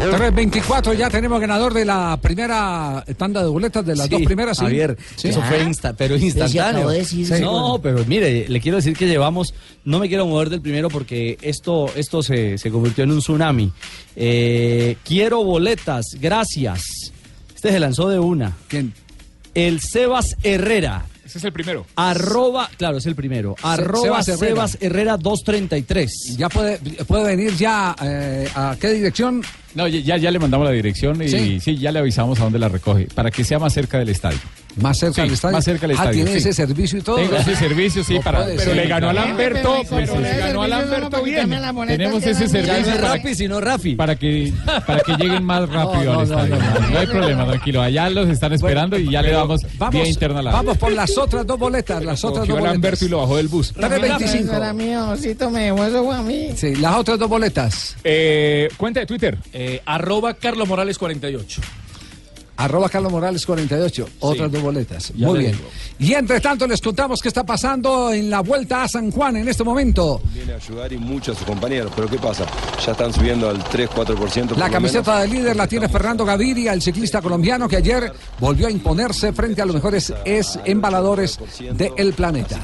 324, 0.03 0.95
ya 0.95 1.11
tenemos 1.11 1.41
ganador 1.41 1.75
de 1.75 1.85
la 1.85 2.19
primera 2.23 3.05
tanda 3.17 3.43
de 3.43 3.49
boletas, 3.49 3.85
de 3.85 3.97
las 3.97 4.07
Sí, 4.07 4.13
dos 4.13 4.23
primeras. 4.23 4.57
¿sí? 4.59 4.65
Javier, 4.65 4.97
Sí. 5.17 5.29
eso 5.29 5.43
fue 5.43 5.63
insta- 5.65 5.95
pero 5.97 6.17
instantáneo. 6.17 6.89
No, 7.41 7.81
pero 7.83 8.05
mire, 8.07 8.49
le 8.49 8.61
quiero 8.61 8.77
decir 8.77 8.97
que 8.97 9.07
llevamos, 9.07 9.55
no 9.85 9.99
me 9.99 10.09
quiero 10.09 10.27
mover 10.27 10.51
del 10.51 10.61
primero 10.61 10.89
porque 10.89 11.37
esto, 11.43 11.91
esto 11.97 12.23
se, 12.23 12.59
se 12.59 12.71
convirtió 12.71 13.05
en 13.05 13.13
un 13.13 13.19
tsunami. 13.19 13.73
Eh, 14.17 14.97
quiero 15.05 15.43
boletas, 15.45 16.07
gracias. 16.21 17.13
Este 17.55 17.71
se 17.73 17.81
lanzó 17.81 18.09
de 18.09 18.19
una. 18.19 18.57
¿Quién? 18.69 18.95
El 19.55 19.81
Sebas 19.81 20.37
Herrera. 20.45 21.07
Ese 21.29 21.37
es 21.37 21.45
el 21.45 21.53
primero. 21.53 21.85
Arroba, 21.95 22.71
claro, 22.79 22.97
es 22.97 23.05
el 23.05 23.15
primero. 23.15 23.55
Arroba 23.63 24.23
Sebas 24.23 24.29
Herrera. 24.29 24.49
Sebas 24.49 24.79
Herrera 24.81 25.17
233. 25.19 26.37
Ya 26.39 26.49
puede, 26.49 26.79
puede 27.05 27.37
venir 27.37 27.55
ya 27.55 27.95
eh, 28.03 28.49
a 28.55 28.75
qué 28.81 28.95
dirección. 28.95 29.43
No, 29.75 29.87
ya, 29.87 30.17
ya 30.17 30.31
le 30.31 30.39
mandamos 30.39 30.67
la 30.67 30.73
dirección 30.73 31.23
y 31.23 31.29
Sí. 31.29 31.61
sí. 31.61 31.77
ya 31.77 31.93
le 31.93 31.99
avisamos 31.99 32.41
a 32.41 32.45
dónde 32.45 32.59
la 32.59 32.71
recoge, 32.71 33.09
para 33.15 33.31
que 33.31 33.45
sea 33.45 33.59
más 33.59 33.75
cerca 33.75 33.99
del 33.99 34.09
estadio. 34.09 34.39
Más 34.81 34.99
cerca 34.99 35.15
Sí, 35.17 35.21
del 35.23 35.33
estadio. 35.33 35.57
más 35.57 35.65
cerca 35.65 35.87
del 35.87 35.97
Ah, 35.97 36.01
estadio, 36.01 36.25
tiene 36.25 36.31
sí. 36.33 36.49
ese 36.49 36.53
servicio 36.53 36.99
y 36.99 37.03
todo. 37.03 37.17
Tengo 37.17 37.37
ese 37.37 37.57
servicio, 37.57 38.05
sí, 38.05 38.15
No 38.15 38.23
para, 38.23 38.45
pero 38.47 38.61
ser. 38.61 38.77
le 38.77 38.87
ganó 38.87 39.11
a 39.11 39.13
Pero 39.37 39.85
pues, 39.89 40.09
dijo, 40.09 40.21
le 40.21 40.37
ganó 40.39 40.63
a 40.63 40.69
Lamberto 40.69 41.23
bien. 41.23 41.51
Tenemos 41.87 42.23
ese 42.25 42.45
no 42.45 42.51
servicio 42.51 42.75
es 42.77 42.87
para, 43.01 43.15
Rappi, 43.17 43.35
sino 43.35 43.61
Rafi. 43.61 43.95
para 43.97 44.17
que 44.17 44.53
para 44.87 45.01
que 45.01 45.13
lleguen 45.17 45.45
más 45.45 45.69
rápido 45.69 46.05
No, 46.05 46.13
no, 46.13 46.19
al 46.21 46.25
estadio. 46.27 46.57
no, 46.57 46.61
no, 46.75 46.81
no. 46.81 46.91
No 46.91 46.99
hay 46.99 47.07
problema, 47.07 47.47
tranquilo. 47.47 47.83
Allá 47.83 48.11
los 48.11 48.29
están 48.29 48.53
esperando 48.53 48.99
y 48.99 49.11
ya 49.11 49.23
le 49.23 49.29
Pero 49.29 49.39
damos 49.41 49.61
vamos, 49.77 49.95
vía 49.95 50.07
interna 50.09 50.41
a 50.41 50.43
la 50.43 50.51
Vamos 50.53 50.77
por 50.79 50.93
las 50.93 51.17
otras 51.19 51.47
dos 51.47 51.59
boletas. 51.59 52.05
Las 52.05 52.25
otras 52.25 52.47
dos 52.47 52.51
a 52.57 52.61
boletas. 52.61 52.73
Lamberto 52.75 53.05
y 53.05 53.09
lo 53.09 53.19
bajó 53.19 53.37
del 53.37 53.49
bus. 53.49 53.75
3.25. 53.75 54.57
Era 54.57 54.73
mío, 54.73 55.09
Osito 55.11 55.51
me 55.51 55.65
dejó 55.65 55.85
eso 55.85 56.05
fue 56.05 56.17
a 56.17 56.23
mí. 56.23 56.51
Sí, 56.57 56.77
las 56.77 56.97
otras 56.97 57.19
dos 57.19 57.29
boletas. 57.29 57.97
Eh, 58.05 58.69
cuenta 58.77 59.01
de 59.01 59.07
Twitter. 59.07 59.39
Eh, 59.53 59.83
arroba 59.87 60.35
Carlos 60.35 60.67
Morales 60.69 60.99
48. 60.99 61.61
Arroba 62.59 62.89
Carlos 62.89 63.13
Morales 63.13 63.47
48. 63.47 64.09
Otras 64.19 64.51
dos 64.51 64.61
boletas. 64.61 65.13
Muy 65.15 65.39
bien. 65.39 65.53
digo. 65.53 65.69
Y 66.01 66.15
entre 66.15 66.41
tanto 66.41 66.67
les 66.67 66.81
contamos 66.81 67.21
qué 67.23 67.29
está 67.29 67.47
pasando 67.47 68.13
en 68.13 68.29
la 68.29 68.41
vuelta 68.41 68.83
a 68.83 68.89
San 68.89 69.13
Juan 69.13 69.37
en 69.37 69.47
este 69.47 69.63
momento. 69.63 70.21
Viene 70.35 70.55
a 70.55 70.57
ayudar 70.57 70.93
y 70.93 70.99
mucho 70.99 71.33
a 71.33 71.35
sus 71.37 71.47
compañeros, 71.47 71.93
pero 71.95 72.09
¿qué 72.09 72.19
pasa? 72.19 72.47
Ya 72.85 72.93
están 72.93 73.13
subiendo 73.13 73.49
al 73.49 73.63
3-4%. 73.63 74.49
por 74.49 74.59
La 74.59 74.71
camiseta 74.71 75.21
de 75.21 75.29
líder 75.29 75.55
la 75.55 75.69
tiene 75.69 75.89
Fernando 75.89 76.25
Gaviria, 76.25 76.73
el 76.73 76.83
ciclista 76.83 77.23
colombiano 77.23 77.69
que 77.69 77.77
ayer 77.77 78.13
volvió 78.41 78.67
a 78.67 78.71
imponerse 78.73 79.33
frente 79.33 79.63
a 79.63 79.65
los 79.65 79.77
mejores 79.77 80.13
es 80.25 80.59
embaladores 80.65 81.39
del 81.73 82.13
planeta. 82.13 82.59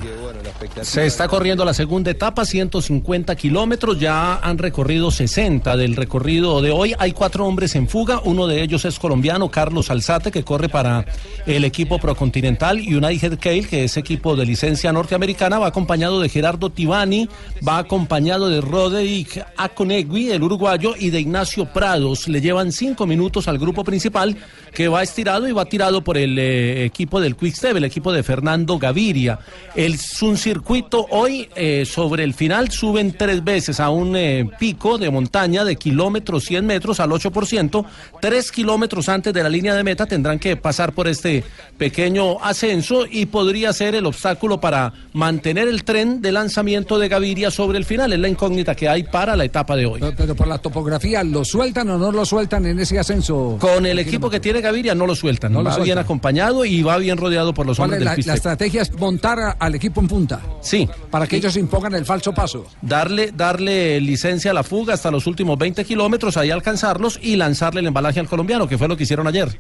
Se 0.83 1.07
está 1.07 1.29
corriendo 1.29 1.65
la 1.65 1.75
segunda 1.75 2.11
etapa, 2.11 2.45
150 2.45 3.37
kilómetros, 3.37 4.01
ya 4.01 4.37
han 4.37 4.59
recorrido 4.59 5.11
60 5.11 5.77
del 5.77 5.95
recorrido 5.95 6.63
de 6.63 6.71
hoy. 6.73 6.95
Hay 6.99 7.13
cuatro 7.13 7.47
hombres 7.47 7.75
en 7.77 7.89
fuga, 7.89 8.21
uno 8.25 8.47
de 8.47 8.63
ellos 8.63 8.85
es 8.85 8.99
colombiano, 8.99 9.51
Carlos 9.51 9.84
Alzate, 9.91 10.31
que 10.31 10.45
corre 10.45 10.69
para 10.69 11.05
el 11.47 11.65
equipo 11.65 11.99
Procontinental, 11.99 12.81
y 12.81 12.95
United 12.95 13.39
Cale, 13.41 13.65
que 13.65 13.85
es 13.85 13.97
equipo 13.97 14.37
de 14.37 14.47
licencia 14.47 14.93
norteamericana, 14.93 15.59
va 15.59 15.69
acompañado 15.69 16.21
de 16.21 16.29
Gerardo 16.29 16.71
Tibani, 16.71 17.29
va 17.67 17.79
acompañado 17.79 18.49
de 18.49 18.61
Roderick 18.61 19.45
Aconegui, 19.57 20.31
el 20.31 20.43
uruguayo, 20.43 20.95
y 20.99 21.11
de 21.11 21.21
Ignacio 21.21 21.67
Prados. 21.67 22.29
Le 22.29 22.41
llevan 22.41 22.73
cinco 22.73 23.07
minutos 23.07 23.49
al 23.49 23.59
grupo 23.59 23.85
principal, 23.85 24.37
que 24.73 24.89
va 24.89 25.03
estirado 25.03 25.49
y 25.49 25.53
va 25.53 25.65
tirado 25.65 26.03
por 26.03 26.19
el 26.19 26.39
eh, 26.39 26.85
equipo 26.85 27.21
del 27.21 27.37
Quickstep, 27.37 27.77
el 27.77 27.85
equipo 27.85 28.13
de 28.13 28.23
Fernando 28.23 28.79
Gaviria. 28.79 29.39
Es 29.75 30.21
un 30.23 30.37
circuito 30.37 31.07
hoy 31.11 31.49
eh, 31.55 31.85
sobre 31.87 32.25
el 32.25 32.35
final 32.35 32.71
suben 32.71 33.17
tres 33.17 33.43
veces 33.45 33.81
a 33.81 33.91
un 33.91 34.17
eh, 34.17 34.49
pico 34.59 34.99
de 34.99 35.11
montaña 35.11 35.65
de 35.65 35.77
kilómetros 35.77 36.45
100 36.45 36.67
metros 36.67 37.01
al 37.01 37.11
8%. 37.11 37.85
Tres 38.21 38.51
kilómetros 38.51 39.09
antes 39.09 39.33
de 39.33 39.43
la 39.43 39.49
línea 39.49 39.74
de 39.77 39.85
meta 39.85 40.07
tendrán 40.07 40.39
que 40.39 40.57
pasar 40.57 40.93
por 40.93 41.09
este 41.09 41.45
pequeño 41.79 42.43
ascenso 42.43 43.05
y 43.11 43.27
podría 43.27 43.73
ser 43.73 43.95
el 43.95 44.07
obstáculo 44.07 44.61
para 44.61 44.93
mantener 45.13 45.69
el 45.69 45.85
tren 45.85 46.23
de 46.23 46.33
lanzamiento 46.33 46.99
de 46.99 47.09
Gaviria 47.09 47.51
sobre 47.51 47.79
el 47.79 47.85
final. 47.85 48.13
Es 48.13 48.19
la 48.19 48.29
incógnita 48.29 48.75
que 48.75 48.89
hay 48.89 49.03
para 49.05 49.37
la 49.37 49.45
etapa 49.45 49.77
de 49.77 49.87
hoy. 49.87 50.01
Pero, 50.01 50.15
pero 50.17 50.35
por 50.37 50.47
la 50.47 50.59
topografía, 50.59 51.23
¿lo 51.25 51.45
sueltan 51.45 51.89
o 51.91 51.99
no 51.99 52.13
lo 52.13 52.25
sueltan 52.25 52.67
en 52.67 52.79
ese 52.79 52.99
ascenso? 52.99 53.57
Con 53.61 53.87
el 53.87 53.99
equipo 53.99 54.31
que 54.31 54.41
tiene 54.41 54.61
Gaviria 54.61 54.95
no 54.95 55.07
lo 55.07 55.15
sueltan. 55.15 55.53
No 55.53 55.59
lo 55.63 55.71
va 55.71 55.77
bien 55.77 55.85
sueltan. 55.87 56.05
acompañado 56.05 56.65
y 56.65 56.83
va 56.83 56.97
bien 56.99 57.17
rodeado 57.19 57.53
por 57.55 57.67
los 57.67 57.77
¿Cuál 57.77 57.91
hombres 57.91 58.03
es 58.09 58.17
del 58.17 58.27
la, 58.27 58.33
la 58.33 58.37
estrategia? 58.37 58.83
Es 58.83 58.93
montar 58.99 59.39
a- 59.41 59.51
al 59.53 59.75
equipo 59.75 60.01
en 60.01 60.09
punta. 60.09 60.41
Sí. 60.61 60.89
Para 61.11 61.27
que 61.27 61.37
ellos 61.37 61.57
impongan 61.57 61.95
el 61.95 62.05
falso 62.05 62.33
paso. 62.33 62.67
darle, 62.83 63.33
darle 63.35 64.01
licencia 64.01 64.51
a 64.51 64.55
la 64.55 64.63
fuga 64.63 64.95
hasta 64.95 65.11
los 65.11 65.27
últimos 65.27 65.59
20 65.59 65.85
kilómetros, 65.85 66.37
ahí 66.37 66.51
alcanzarlos 66.51 67.19
y 67.23 67.37
lanzarle 67.37 67.81
el 67.81 67.87
embalaje 67.87 68.21
al 68.21 68.29
colombiano, 68.29 68.69
que 68.69 68.79
fue 68.79 68.89
lo 68.89 68.97
que 68.97 69.03
hicieron 69.05 69.27
ayer. 69.27 69.59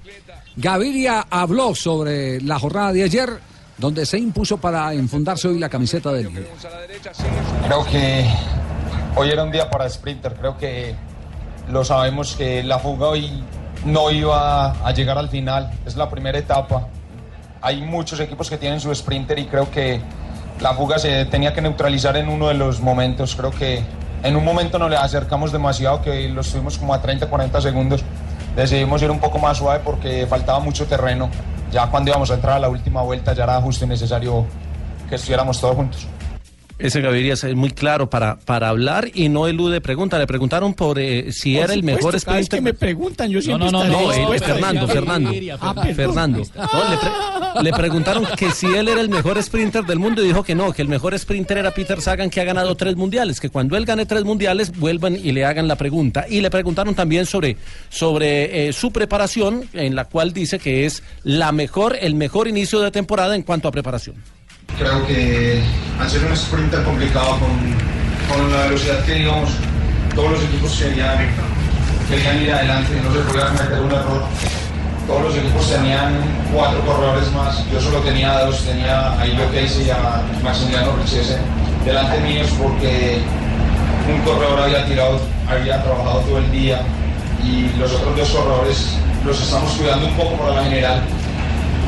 Gaviria 0.57 1.26
habló 1.30 1.74
sobre 1.74 2.40
la 2.40 2.59
jornada 2.59 2.92
de 2.92 3.02
ayer, 3.05 3.30
donde 3.78 4.07
se 4.07 4.18
impuso 4.18 4.59
para 4.59 4.92
enfundarse 4.94 5.48
hoy 5.48 5.59
la 5.59 5.68
camiseta 5.68 6.12
del 6.12 6.28
líder. 6.28 6.48
Creo 7.66 7.84
que 7.86 8.26
hoy 9.16 9.30
era 9.30 9.42
un 9.42 9.50
día 9.50 9.68
para 9.68 9.88
sprinter. 9.88 10.34
Creo 10.34 10.57
que 10.57 10.94
lo 11.70 11.84
sabemos 11.84 12.34
que 12.36 12.62
la 12.62 12.78
fuga 12.78 13.09
hoy 13.09 13.42
no 13.84 14.11
iba 14.11 14.70
a 14.70 14.92
llegar 14.92 15.18
al 15.18 15.28
final. 15.28 15.72
Es 15.86 15.96
la 15.96 16.09
primera 16.09 16.38
etapa. 16.38 16.88
Hay 17.61 17.82
muchos 17.82 18.20
equipos 18.20 18.50
que 18.50 18.59
tienen 18.59 18.80
su 18.80 18.94
sprinter 18.94 19.38
y 19.38 19.46
creo 19.46 19.70
que 19.70 20.00
la 20.61 20.74
fuga 20.74 20.98
se 20.98 21.24
tenía 21.26 21.52
que 21.52 21.61
neutralizar 21.61 22.16
en 22.16 22.28
uno 22.28 22.48
de 22.48 22.55
los 22.55 22.80
momentos. 22.80 23.34
Creo 23.34 23.50
que 23.50 23.82
en 24.22 24.36
un 24.36 24.44
momento 24.44 24.78
nos 24.78 24.90
le 24.90 24.96
acercamos 24.96 25.52
demasiado, 25.52 26.00
que 26.00 26.28
lo 26.28 26.42
estuvimos 26.42 26.78
como 26.78 26.94
a 26.94 27.02
30, 27.02 27.26
40 27.26 27.61
segundos. 27.61 28.05
Decidimos 28.57 29.02
ir 29.02 29.11
un 29.11 29.18
poco 29.18 29.38
más 29.38 29.59
suave 29.59 29.80
porque 29.84 30.26
faltaba 30.26 30.61
mucho 30.61 30.86
terreno. 30.86 31.28
Ya 31.72 31.88
cuando 31.88 32.11
íbamos 32.11 32.30
a 32.30 32.34
entrar 32.34 32.57
a 32.57 32.61
la 32.61 32.68
última 32.68 33.02
vuelta 33.02 33.32
ya 33.32 33.44
era 33.44 33.61
justo 33.61 33.84
y 33.84 33.88
necesario 33.88 34.46
que 35.09 35.16
estuviéramos 35.16 35.61
todos 35.61 35.74
juntos. 35.74 36.07
Ese 36.76 37.00
Gaviria 37.00 37.34
es 37.34 37.54
muy 37.54 37.70
claro 37.70 38.10
para, 38.10 38.36
para 38.36 38.68
hablar 38.68 39.08
y 39.14 39.28
no 39.28 39.46
elude 39.46 39.80
pregunta. 39.80 40.18
Le 40.18 40.26
preguntaron 40.26 40.74
por 40.74 40.98
eh, 40.98 41.32
si 41.32 41.54
Por 41.54 41.64
era 41.64 41.74
el 41.74 41.84
mejor 41.84 42.02
supuesto, 42.18 42.26
cada 42.26 42.36
vez 42.38 42.46
sprinter. 42.46 42.58
que 42.58 42.62
me 42.64 42.74
preguntan, 42.74 43.30
yo 43.30 43.40
siempre 43.40 43.70
no, 43.70 43.84
no, 43.84 43.88
no, 43.88 44.12
él, 44.12 44.24
a 44.24 44.44
Fernando, 44.44 44.88
Fernando, 44.88 45.30
Ah, 45.60 45.72
perdón. 45.74 45.94
Fernando. 45.94 46.38
No, 46.56 46.90
le, 46.90 46.96
pre- 46.98 47.62
le 47.62 47.72
preguntaron 47.72 48.26
que 48.36 48.50
si 48.50 48.66
él 48.66 48.88
era 48.88 49.00
el 49.00 49.08
mejor 49.08 49.40
sprinter 49.40 49.84
del 49.84 50.00
mundo 50.00 50.22
y 50.22 50.26
dijo 50.26 50.42
que 50.42 50.56
no, 50.56 50.72
que 50.72 50.82
el 50.82 50.88
mejor 50.88 51.16
sprinter 51.16 51.58
era 51.58 51.70
Peter 51.70 52.00
Sagan 52.00 52.28
que 52.28 52.40
ha 52.40 52.44
ganado 52.44 52.74
tres 52.74 52.96
mundiales, 52.96 53.38
que 53.38 53.50
cuando 53.50 53.76
él 53.76 53.84
gane 53.84 54.04
tres 54.04 54.24
mundiales 54.24 54.76
vuelvan 54.76 55.14
y 55.14 55.30
le 55.30 55.44
hagan 55.44 55.68
la 55.68 55.76
pregunta. 55.76 56.26
Y 56.28 56.40
le 56.40 56.50
preguntaron 56.50 56.96
también 56.96 57.24
sobre, 57.26 57.56
sobre 57.88 58.68
eh, 58.68 58.72
su 58.72 58.90
preparación, 58.90 59.68
en 59.74 59.94
la 59.94 60.06
cual 60.06 60.32
dice 60.32 60.58
que 60.58 60.86
es 60.86 61.04
la 61.22 61.52
mejor, 61.52 61.96
el 62.00 62.16
mejor 62.16 62.48
inicio 62.48 62.80
de 62.80 62.90
temporada 62.90 63.36
en 63.36 63.42
cuanto 63.42 63.68
a 63.68 63.70
preparación. 63.70 64.16
Creo 64.78 65.06
que 65.06 65.62
al 66.00 66.10
ser 66.10 66.24
un 66.24 66.32
sprint 66.32 66.72
tan 66.72 66.84
complicado 66.84 67.38
con, 67.38 67.50
con 68.28 68.50
la 68.50 68.64
velocidad 68.64 69.04
que 69.04 69.18
íbamos, 69.18 69.50
todos 70.14 70.32
los 70.32 70.42
equipos 70.44 70.72
querían, 70.76 71.28
querían 72.08 72.42
ir 72.42 72.52
adelante, 72.52 73.00
no 73.02 73.12
se 73.12 73.20
podía 73.20 73.46
cometer 73.46 73.80
un 73.80 73.92
error. 73.92 74.24
Todos 75.06 75.22
los 75.22 75.36
equipos 75.36 75.70
tenían 75.70 76.14
cuatro 76.52 76.80
corredores 76.80 77.30
más, 77.32 77.64
yo 77.70 77.80
solo 77.80 77.98
tenía 77.98 78.40
dos, 78.40 78.64
tenía 78.64 79.20
a 79.20 79.26
Ilio 79.26 79.46
Casey 79.52 79.86
y 79.86 79.90
a 79.90 80.22
Maximiliano 80.42 80.96
Richese 80.96 81.38
delante 81.84 82.18
míos 82.20 82.48
porque 82.60 83.18
un 84.08 84.20
corredor 84.22 84.60
había 84.60 84.86
tirado, 84.86 85.20
había 85.46 85.82
trabajado 85.82 86.20
todo 86.20 86.38
el 86.38 86.50
día 86.50 86.80
y 87.44 87.68
los 87.78 87.92
otros 87.92 88.16
dos 88.16 88.28
corredores 88.30 88.96
los 89.24 89.40
estamos 89.40 89.72
cuidando 89.72 90.06
un 90.06 90.14
poco 90.14 90.36
para 90.36 90.54
la 90.54 90.64
general 90.64 91.02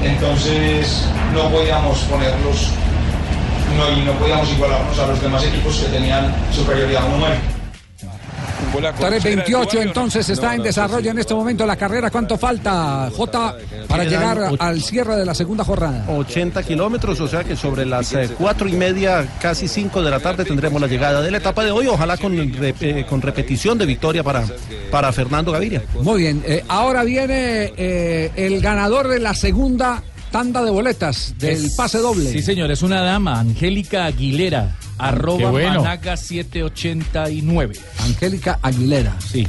entonces 0.02 1.04
no 1.34 1.48
podíamos 1.50 1.98
ponerlos 2.00 2.68
no, 3.76 3.90
y 3.90 4.04
no 4.04 4.12
podíamos 4.12 4.50
igualarnos 4.50 4.98
a 4.98 5.06
los 5.06 5.20
demás 5.20 5.44
equipos 5.44 5.76
que 5.76 5.86
tenían 5.86 6.34
superioridad 6.52 7.08
numérica. 7.08 7.55
3.28 8.72 9.82
entonces 9.82 10.28
está 10.28 10.54
en 10.54 10.62
desarrollo 10.62 11.10
en 11.10 11.18
este 11.18 11.34
momento 11.34 11.66
la 11.66 11.76
carrera. 11.76 12.10
¿Cuánto 12.10 12.38
falta, 12.38 13.10
J, 13.14 13.56
para 13.88 14.04
llegar 14.04 14.50
al 14.58 14.82
cierre 14.82 15.16
de 15.16 15.24
la 15.24 15.34
segunda 15.34 15.64
jornada? 15.64 16.04
80 16.08 16.62
kilómetros, 16.62 17.20
o 17.20 17.28
sea 17.28 17.44
que 17.44 17.56
sobre 17.56 17.84
las 17.86 18.12
eh, 18.12 18.30
cuatro 18.36 18.68
y 18.68 18.72
media, 18.72 19.26
casi 19.40 19.68
cinco 19.68 20.02
de 20.02 20.10
la 20.10 20.20
tarde 20.20 20.44
tendremos 20.44 20.80
la 20.80 20.86
llegada 20.86 21.22
de 21.22 21.30
la 21.30 21.38
etapa 21.38 21.64
de 21.64 21.70
hoy, 21.70 21.86
ojalá 21.86 22.16
con, 22.16 22.34
eh, 22.36 23.06
con 23.08 23.22
repetición 23.22 23.78
de 23.78 23.86
victoria 23.86 24.22
para, 24.22 24.44
para 24.90 25.12
Fernando 25.12 25.52
Gaviria. 25.52 25.82
Muy 26.00 26.22
bien, 26.22 26.42
eh, 26.46 26.64
ahora 26.68 27.04
viene 27.04 27.72
eh, 27.76 28.30
el 28.36 28.60
ganador 28.60 29.08
de 29.08 29.20
la 29.20 29.34
segunda 29.34 30.02
tanda 30.30 30.62
de 30.64 30.70
boletas 30.70 31.34
del 31.38 31.64
Es- 31.66 31.74
pase 31.74 31.98
doble. 31.98 32.30
Sí, 32.30 32.42
señor, 32.42 32.70
es 32.70 32.82
una 32.82 33.00
dama, 33.00 33.40
Angélica 33.40 34.04
Aguilera, 34.06 34.76
arroba 34.98 35.50
bueno. 35.50 35.82
Managa 35.82 36.16
789. 36.16 37.74
Angélica 38.00 38.58
Aguilera. 38.62 39.16
Sí. 39.20 39.46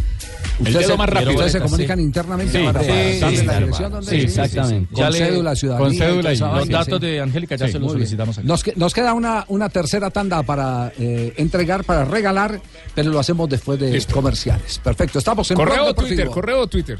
Ustedes 0.59 0.87
se, 0.87 0.97
más 0.97 1.07
rápido. 1.09 1.31
ustedes 1.33 1.51
se 1.51 1.57
Sí. 1.59 1.63
comunican 1.63 1.99
internamente 1.99 2.57
Sí, 2.59 2.65
para 2.65 2.81
sí, 2.81 2.87
darle 3.19 3.43
la 3.43 3.59
dirección 3.59 3.91
donde 3.91 4.09
sí, 4.09 4.15
exactamente. 4.17 4.91
Con 4.91 4.99
Ya 5.03 5.09
le- 5.11 5.17
cédula, 5.19 5.55
ciudadanía. 5.55 5.87
con 5.87 5.97
cédula 5.97 6.33
y 6.33 6.37
los 6.37 6.69
datos 6.69 7.01
de 7.01 7.21
Angélica 7.21 7.55
ya 7.57 7.67
se 7.67 7.77
los 7.79 7.91
solicitamos 7.91 8.37
aquí. 8.39 8.47
Nos, 8.47 8.63
que- 8.63 8.73
nos 8.75 8.93
queda 8.93 9.13
una, 9.13 9.45
una 9.49 9.69
tercera 9.69 10.09
tanda 10.09 10.41
para 10.41 10.91
eh, 10.97 11.33
entregar, 11.37 11.83
para 11.83 12.05
regalar, 12.05 12.59
pero 12.95 13.11
lo 13.11 13.19
hacemos 13.19 13.47
después 13.49 13.79
de 13.79 14.03
comerciales. 14.11 14.79
Perfecto, 14.83 15.19
estamos 15.19 15.49
en 15.51 15.57
Correo 15.57 15.75
Blog 15.83 15.87
o 15.89 15.93
Twitter, 15.93 16.17
Deportivo. 16.17 16.33
correo 16.33 16.59
o 16.61 16.67
Twitter. 16.67 16.99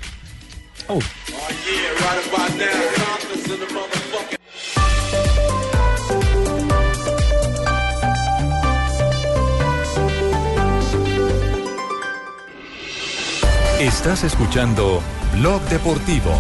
Estás 13.79 14.23
escuchando 14.23 15.03
Blog 15.33 15.61
Deportivo. 15.69 16.31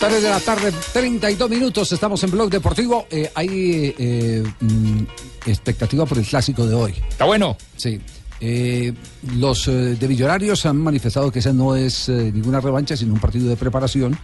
Tres 0.00 0.22
de 0.24 0.28
la 0.28 0.40
tarde, 0.40 0.72
32 0.92 1.48
minutos, 1.48 1.92
estamos 1.92 2.20
en 2.24 2.32
Blog 2.32 2.50
Deportivo. 2.50 3.06
Eh, 3.12 3.30
hay 3.32 3.94
eh, 3.96 4.42
mm, 4.58 5.02
expectativa 5.46 6.04
por 6.04 6.18
el 6.18 6.26
clásico 6.26 6.66
de 6.66 6.74
hoy. 6.74 6.94
Está 7.08 7.26
bueno. 7.26 7.56
Sí. 7.76 8.00
Eh, 8.40 8.92
los 9.36 9.66
eh, 9.68 9.96
de 9.98 10.08
Millonarios 10.08 10.66
han 10.66 10.76
manifestado 10.76 11.32
que 11.32 11.38
esa 11.38 11.52
no 11.52 11.74
es 11.74 12.08
eh, 12.08 12.30
ninguna 12.34 12.60
revancha, 12.60 12.96
sino 12.96 13.14
un 13.14 13.20
partido 13.20 13.48
de 13.48 13.56
preparación. 13.56 14.18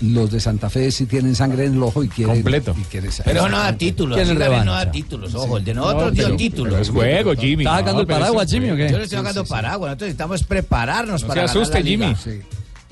Los 0.00 0.30
de 0.30 0.40
Santa 0.40 0.68
Fe 0.70 0.90
sí 0.90 1.06
tienen 1.06 1.34
sangre 1.34 1.64
en 1.66 1.74
el 1.74 1.82
ojo 1.82 2.02
y 2.02 2.08
quieren. 2.08 2.34
Completo. 2.36 2.74
y 2.78 2.82
quieren- 2.84 3.10
Pero 3.24 3.48
no 3.48 3.58
da 3.58 3.76
títulos. 3.76 4.18
No 4.28 4.72
da 4.72 4.90
títulos, 4.90 5.34
ojo. 5.34 5.58
El 5.58 5.64
de 5.64 5.74
nosotros 5.74 6.04
No, 6.04 6.10
dio 6.10 6.36
títulos. 6.36 6.70
pero 6.72 6.82
es 6.82 6.90
juego, 6.90 7.34
Jimmy. 7.34 7.64
¿Está 7.64 7.76
sacando 7.78 7.92
No, 7.94 8.00
el 8.00 8.06
paraguas, 8.06 8.50
Jimmy, 8.50 8.70
o 8.70 8.76
qué? 8.76 8.90
Yo 8.90 8.98
le 8.98 9.04
estoy 9.04 9.18
sacando 9.18 9.40
sí, 9.42 9.46
sí. 9.46 9.52
paraguas. 9.52 9.88
Nosotros 9.90 10.06
necesitamos 10.08 10.42
prepararnos 10.44 11.22
No 11.22 11.28
para 11.28 11.42
se 11.42 11.46
ganar 11.46 11.62
asuste, 11.62 11.78
la 11.78 11.84
liga. 11.84 12.14
Jimmy. 12.16 12.40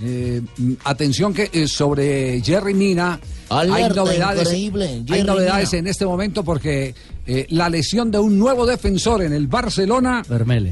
Eh, 0.05 0.41
mm, 0.59 0.73
atención 0.85 1.33
que 1.33 1.49
eh, 1.53 1.69
sobre 1.69 2.41
Jerry 2.43 2.75
Mina 2.75 3.21
hay 3.49 3.69
novedades, 3.95 4.43
increíble, 4.49 5.05
hay 5.09 5.23
novedades 5.23 5.71
Mina. 5.73 5.79
en 5.81 5.87
este 5.87 6.05
momento 6.07 6.43
porque 6.43 6.93
eh, 7.27 7.47
la 7.51 7.69
lesión 7.69 8.11
de 8.11 8.19
un 8.19 8.37
nuevo 8.37 8.67
defensor 8.67 9.23
en 9.23 9.33
el 9.33 9.47
Barcelona 9.47 10.23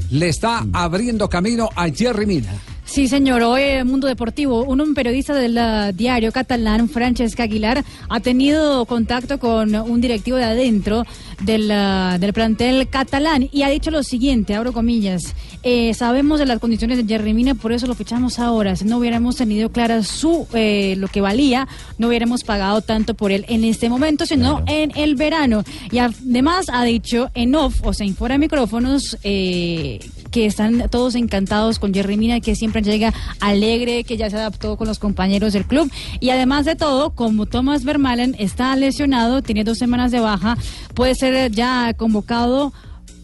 le 0.09 0.27
está 0.27 0.65
abriendo 0.73 1.29
camino 1.29 1.69
a 1.75 1.87
Jerry 1.89 2.25
Mina. 2.25 2.51
Sí, 2.91 3.07
señor. 3.07 3.41
Hoy 3.41 3.61
en 3.61 3.87
Mundo 3.87 4.05
Deportivo, 4.05 4.65
un, 4.65 4.93
periodista 4.93 5.33
del 5.33 5.57
ah, 5.57 5.93
diario 5.93 6.33
catalán, 6.33 6.89
Francesc 6.89 7.39
Aguilar, 7.39 7.85
ha 8.09 8.19
tenido 8.19 8.85
contacto 8.85 9.39
con 9.39 9.73
un 9.73 10.01
directivo 10.01 10.35
de 10.35 10.43
adentro 10.43 11.05
del, 11.39 11.71
ah, 11.71 12.17
del 12.19 12.33
plantel 12.33 12.89
catalán 12.89 13.47
y 13.49 13.63
ha 13.63 13.69
dicho 13.69 13.91
lo 13.91 14.03
siguiente, 14.03 14.55
abro 14.55 14.73
comillas, 14.73 15.33
eh, 15.63 15.93
sabemos 15.93 16.39
de 16.39 16.45
las 16.45 16.59
condiciones 16.59 16.97
de 16.97 17.05
Jerry 17.05 17.33
Mina, 17.33 17.55
por 17.55 17.71
eso 17.71 17.87
lo 17.87 17.95
fichamos 17.95 18.39
ahora. 18.39 18.75
Si 18.75 18.83
no 18.83 18.97
hubiéramos 18.97 19.37
tenido 19.37 19.71
clara 19.71 20.03
su 20.03 20.45
eh, 20.53 20.95
lo 20.97 21.07
que 21.07 21.21
valía, 21.21 21.69
no 21.97 22.09
hubiéramos 22.09 22.43
pagado 22.43 22.81
tanto 22.81 23.13
por 23.13 23.31
él 23.31 23.45
en 23.47 23.63
este 23.63 23.87
momento, 23.87 24.25
sino 24.25 24.63
en 24.67 24.91
el 24.97 25.15
verano. 25.15 25.63
Y 25.91 25.99
además 25.99 26.65
ha 26.69 26.83
dicho 26.83 27.29
en 27.35 27.55
off, 27.55 27.79
o 27.83 27.93
sea, 27.93 28.05
en 28.05 28.15
fuera 28.15 28.35
de 28.35 28.39
micrófonos, 28.39 29.17
eh, 29.23 29.99
que 30.31 30.45
están 30.45 30.89
todos 30.89 31.15
encantados 31.15 31.77
con 31.77 31.93
Jerry 31.93 32.17
Mina, 32.17 32.39
que 32.39 32.55
siempre 32.55 32.81
llega 32.81 33.13
alegre, 33.39 34.03
que 34.03 34.17
ya 34.17 34.29
se 34.29 34.37
adaptó 34.37 34.77
con 34.77 34.87
los 34.87 34.97
compañeros 34.97 35.53
del 35.53 35.65
club. 35.65 35.91
Y 36.19 36.29
además 36.29 36.65
de 36.65 36.75
todo, 36.75 37.11
como 37.11 37.45
Thomas 37.45 37.83
Vermaelen 37.83 38.35
está 38.39 38.75
lesionado, 38.75 39.41
tiene 39.41 39.63
dos 39.63 39.77
semanas 39.77 40.11
de 40.11 40.21
baja, 40.21 40.57
puede 40.95 41.15
ser 41.15 41.51
ya 41.51 41.93
convocado 41.93 42.73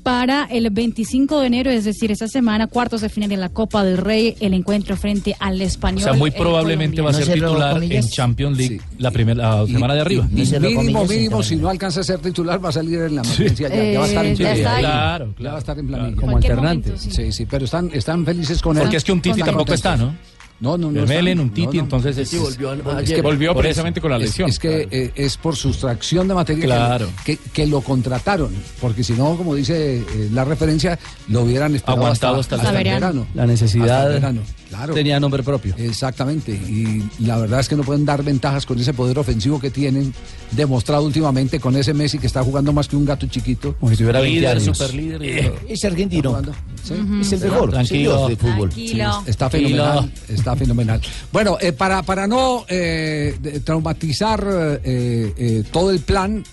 para 0.07 0.45
el 0.45 0.69
25 0.69 1.41
de 1.41 1.47
enero, 1.47 1.69
es 1.69 1.83
decir, 1.83 2.13
esta 2.13 2.29
semana, 2.29 2.67
cuartos 2.67 3.01
de 3.01 3.09
final 3.09 3.27
de 3.29 3.35
la 3.35 3.49
Copa 3.49 3.83
del 3.83 3.97
Rey, 3.97 4.37
el 4.39 4.53
encuentro 4.53 4.95
frente 4.95 5.35
al 5.37 5.59
O 5.59 5.63
español. 5.65 6.01
sea, 6.01 6.13
muy 6.13 6.31
probablemente 6.31 7.01
va 7.01 7.09
a 7.09 7.13
ser 7.13 7.27
titular 7.33 7.83
en 7.83 8.07
Champions 8.07 8.57
League 8.57 8.79
la 8.99 9.11
primera 9.11 9.63
la 9.63 9.67
semana 9.67 9.95
de 9.95 9.99
arriba. 9.99 10.25
mínimo, 10.31 11.03
mínimo, 11.05 11.43
si 11.43 11.57
no 11.57 11.67
alcanza 11.67 11.99
a 11.99 12.03
ser 12.05 12.19
titular, 12.19 12.63
va 12.63 12.69
a 12.69 12.71
salir 12.71 12.99
en 13.01 13.15
la 13.15 13.21
emergencia. 13.21 13.67
Ya, 13.67 13.91
ya 13.91 13.99
va 13.99 14.05
a 14.05 14.07
estar 14.07 14.25
en 14.25 14.31
Eh, 14.41 14.51
está 14.53 14.75
ahí. 14.75 14.79
Claro, 14.81 15.33
Ya 15.39 15.49
va 15.49 15.55
a 15.55 15.59
estar 15.59 15.77
en 15.79 15.87
planilla. 15.87 16.15
Como 16.15 16.31
Cualquier 16.31 16.53
alternante. 16.53 16.89
momento, 16.91 17.11
sí. 17.13 17.31
sí, 17.33 17.45
pero 17.45 17.65
están, 17.65 17.89
están 17.93 18.23
felices 18.25 18.61
con 18.61 18.77
él. 18.77 18.83
Porque 18.83 18.95
es 18.97 19.03
que 19.03 19.11
un 19.11 19.19
Titi 19.21 19.39
tampoco 19.41 19.65
contentos. 19.65 19.75
está, 19.75 19.97
¿no? 19.97 20.15
No, 20.59 20.75
no, 20.77 20.91
no. 20.91 21.03
Están- 21.03 21.39
un 21.39 21.49
Titi, 21.51 21.65
no, 21.67 21.73
no. 21.73 21.79
entonces 21.81 22.17
es- 22.17 22.39
volvió 22.41 22.73
es 22.99 23.11
que 23.11 23.21
Volvió 23.21 23.55
precisamente 23.55 24.01
con 24.01 24.09
la 24.09 24.17
es- 24.17 24.23
lesión. 24.23 24.49
Es, 24.49 24.57
que 24.57 24.87
eh, 24.89 25.11
es 25.15 25.37
por 25.37 25.55
sustracción 25.55 26.27
de 26.27 26.33
materia 26.33 26.61
que- 26.61 26.67
Claro. 26.67 27.07
que, 27.23 27.37
que 27.53 27.67
lo 27.67 27.81
contrataron, 27.81 28.51
porque 28.81 29.03
si 29.03 29.13
no, 29.13 29.35
como 29.37 29.53
dice 29.53 29.99
eh, 29.99 30.29
la 30.33 30.43
referencia, 30.45 30.97
lo 31.27 31.41
hubieran 31.41 31.75
esperado 31.75 32.01
Aguantado 32.01 32.39
hasta, 32.39 32.55
hasta 32.55 32.69
el 32.71 32.75
hasta 32.77 32.79
el 32.79 32.83
verano. 32.95 33.07
verano. 33.23 33.27
La 33.35 33.45
necesidad 33.45 33.97
Hasta 33.99 34.07
el 34.07 34.13
verano, 34.13 34.41
claro. 34.69 34.93
tenía 34.93 35.19
nombre 35.19 35.43
propio. 35.43 35.73
Exactamente, 35.77 36.51
y 36.51 37.03
la 37.19 37.37
verdad 37.37 37.59
es 37.59 37.69
que 37.69 37.75
no 37.75 37.83
pueden 37.83 38.05
dar 38.05 38.23
ventajas 38.23 38.65
con 38.65 38.79
ese 38.79 38.93
poder 38.93 39.17
ofensivo 39.19 39.59
que 39.59 39.69
tienen, 39.69 40.13
demostrado 40.51 41.03
últimamente 41.05 41.59
con 41.59 41.75
ese 41.75 41.93
Messi 41.93 42.17
que 42.19 42.27
está 42.27 42.43
jugando 42.43 42.71
más 42.73 42.87
que 42.87 42.95
un 42.95 43.05
gato 43.05 43.27
chiquito. 43.27 43.75
Como 43.79 43.91
si 43.91 43.97
tuviera 43.97 44.19
20 44.21 44.39
Líder, 44.39 44.57
años. 44.57 44.77
superlíder. 44.77 45.21
y 45.23 45.29
Eh. 45.29 45.53
Es 45.69 45.85
argentino. 45.85 46.41
Sí. 46.83 46.93
Es 47.21 47.31
el 47.33 47.39
mejor. 47.41 47.71
Tranquilo. 47.71 48.27
de 48.27 48.35
fútbol. 48.37 48.69
Tranquilo. 48.69 49.23
Está 49.25 49.49
Tranquilo. 49.49 49.83
fenomenal, 49.83 50.11
está 50.29 50.55
fenomenal. 50.55 51.01
Bueno, 51.31 51.57
eh, 51.59 51.73
para, 51.73 52.01
para 52.03 52.27
no 52.27 52.65
eh, 52.69 53.61
traumatizar 53.63 54.43
eh, 54.83 55.33
eh, 55.37 55.63
todo 55.71 55.91
el 55.91 55.99
plan 55.99 56.43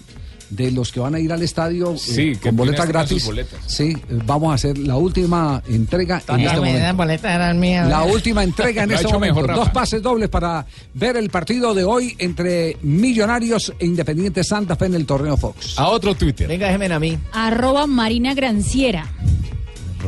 de 0.55 0.70
los 0.70 0.92
que 0.92 1.00
van 1.00 1.14
a 1.14 1.20
ir 1.20 1.32
al 1.32 1.42
estadio 1.42 1.94
eh, 1.94 1.98
Sí, 1.98 2.34
con 2.36 2.57
boletas 2.57 2.86
gratis, 2.88 3.24
boletas. 3.24 3.59
sí, 3.66 3.90
eh, 4.11 4.18
vamos 4.24 4.50
a 4.52 4.55
hacer 4.55 4.78
la 4.78 4.96
última 4.96 5.62
entrega 5.68 6.22
en 6.28 6.40
este 6.40 6.57
momento. 6.57 6.96
boletas 6.96 7.34
eran 7.34 7.59
mías. 7.61 7.88
La 7.88 8.02
última 8.05 8.42
entrega 8.44 8.84
en 8.84 8.90
este 8.92 9.09
momento. 9.12 9.40
mejor, 9.40 9.55
Dos 9.57 9.70
pases 9.70 10.02
dobles 10.02 10.28
para 10.28 10.64
ver 10.94 11.16
el 11.16 11.30
partido 11.30 11.74
de 11.74 11.84
hoy 11.84 12.14
entre 12.18 12.76
Millonarios 12.82 13.72
e 13.78 13.86
Independiente 13.86 14.44
Santa 14.44 14.76
Fe 14.76 14.86
en 14.86 14.94
el 14.94 15.07
torneo 15.07 15.36
Fox. 15.36 15.78
A 15.78 15.88
otro 15.88 16.14
Twitter. 16.14 16.46
Venga, 16.48 16.66
déjeme 16.66 16.92
a 16.92 17.00
mí. 17.00 17.18
Arroba 17.32 17.86
Marina 17.86 18.34
Granciera. 18.34 19.07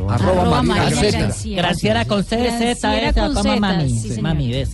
Arroba 0.09 0.15
Arroba 0.15 0.61
Granciera. 0.75 1.19
Granciera. 1.19 1.61
Graciera 1.61 2.05
con 2.05 2.23
C, 2.23 2.37
Z, 2.75 2.97
S, 3.09 3.13
toma 3.33 3.55
mami. 3.57 3.89
sí, 3.89 4.09
señor. 4.09 4.21
mami, 4.21 4.51
de 4.51 4.65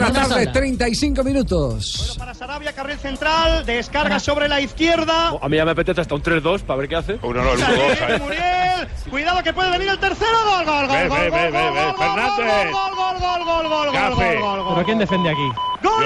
la 0.00 0.12
tarde, 0.12 0.28
sola. 0.44 0.52
35 0.52 1.24
minutos. 1.24 2.16
Para 2.18 2.34
Sarabia, 2.34 2.72
carril 2.72 2.98
central, 2.98 3.64
descarga 3.66 4.18
sobre 4.18 4.48
la 4.48 4.60
izquierda. 4.60 5.34
A 5.40 5.48
mí 5.48 5.56
ya 5.56 5.64
me 5.64 5.70
apetece 5.72 6.00
hasta 6.00 6.14
un 6.14 6.22
3-2 6.22 6.62
para 6.62 6.78
ver 6.80 6.88
qué 6.88 6.96
hace. 6.96 7.18
Uno 7.22 7.42
no, 7.42 7.52
el 7.52 7.58
uno, 7.58 7.66
dos, 7.68 7.98
Salir, 7.98 8.20
Muriel, 8.20 8.88
cuidado 9.10 9.42
que 9.42 9.52
puede 9.52 9.70
venir 9.70 9.88
el 9.88 9.98
tercero. 9.98 10.30
Gol, 10.44 10.64
gol, 10.64 10.86
gol, 10.88 11.08
gol, 11.08 11.30
gol, 11.30 11.30
gol, 11.50 11.94
Fernández. 11.98 12.72
gol, 12.72 12.94
gol, 12.96 13.18
gol, 13.20 13.44
gol, 13.44 13.68
gol, 13.68 13.68
gol, 13.68 13.92
gol, 13.92 14.14
gol, 14.40 14.62
gol. 14.64 14.74
¿Pero 14.74 14.86
quién 14.86 14.98
defiende 14.98 15.30
aquí? 15.30 15.48
¡Gol 15.82 16.04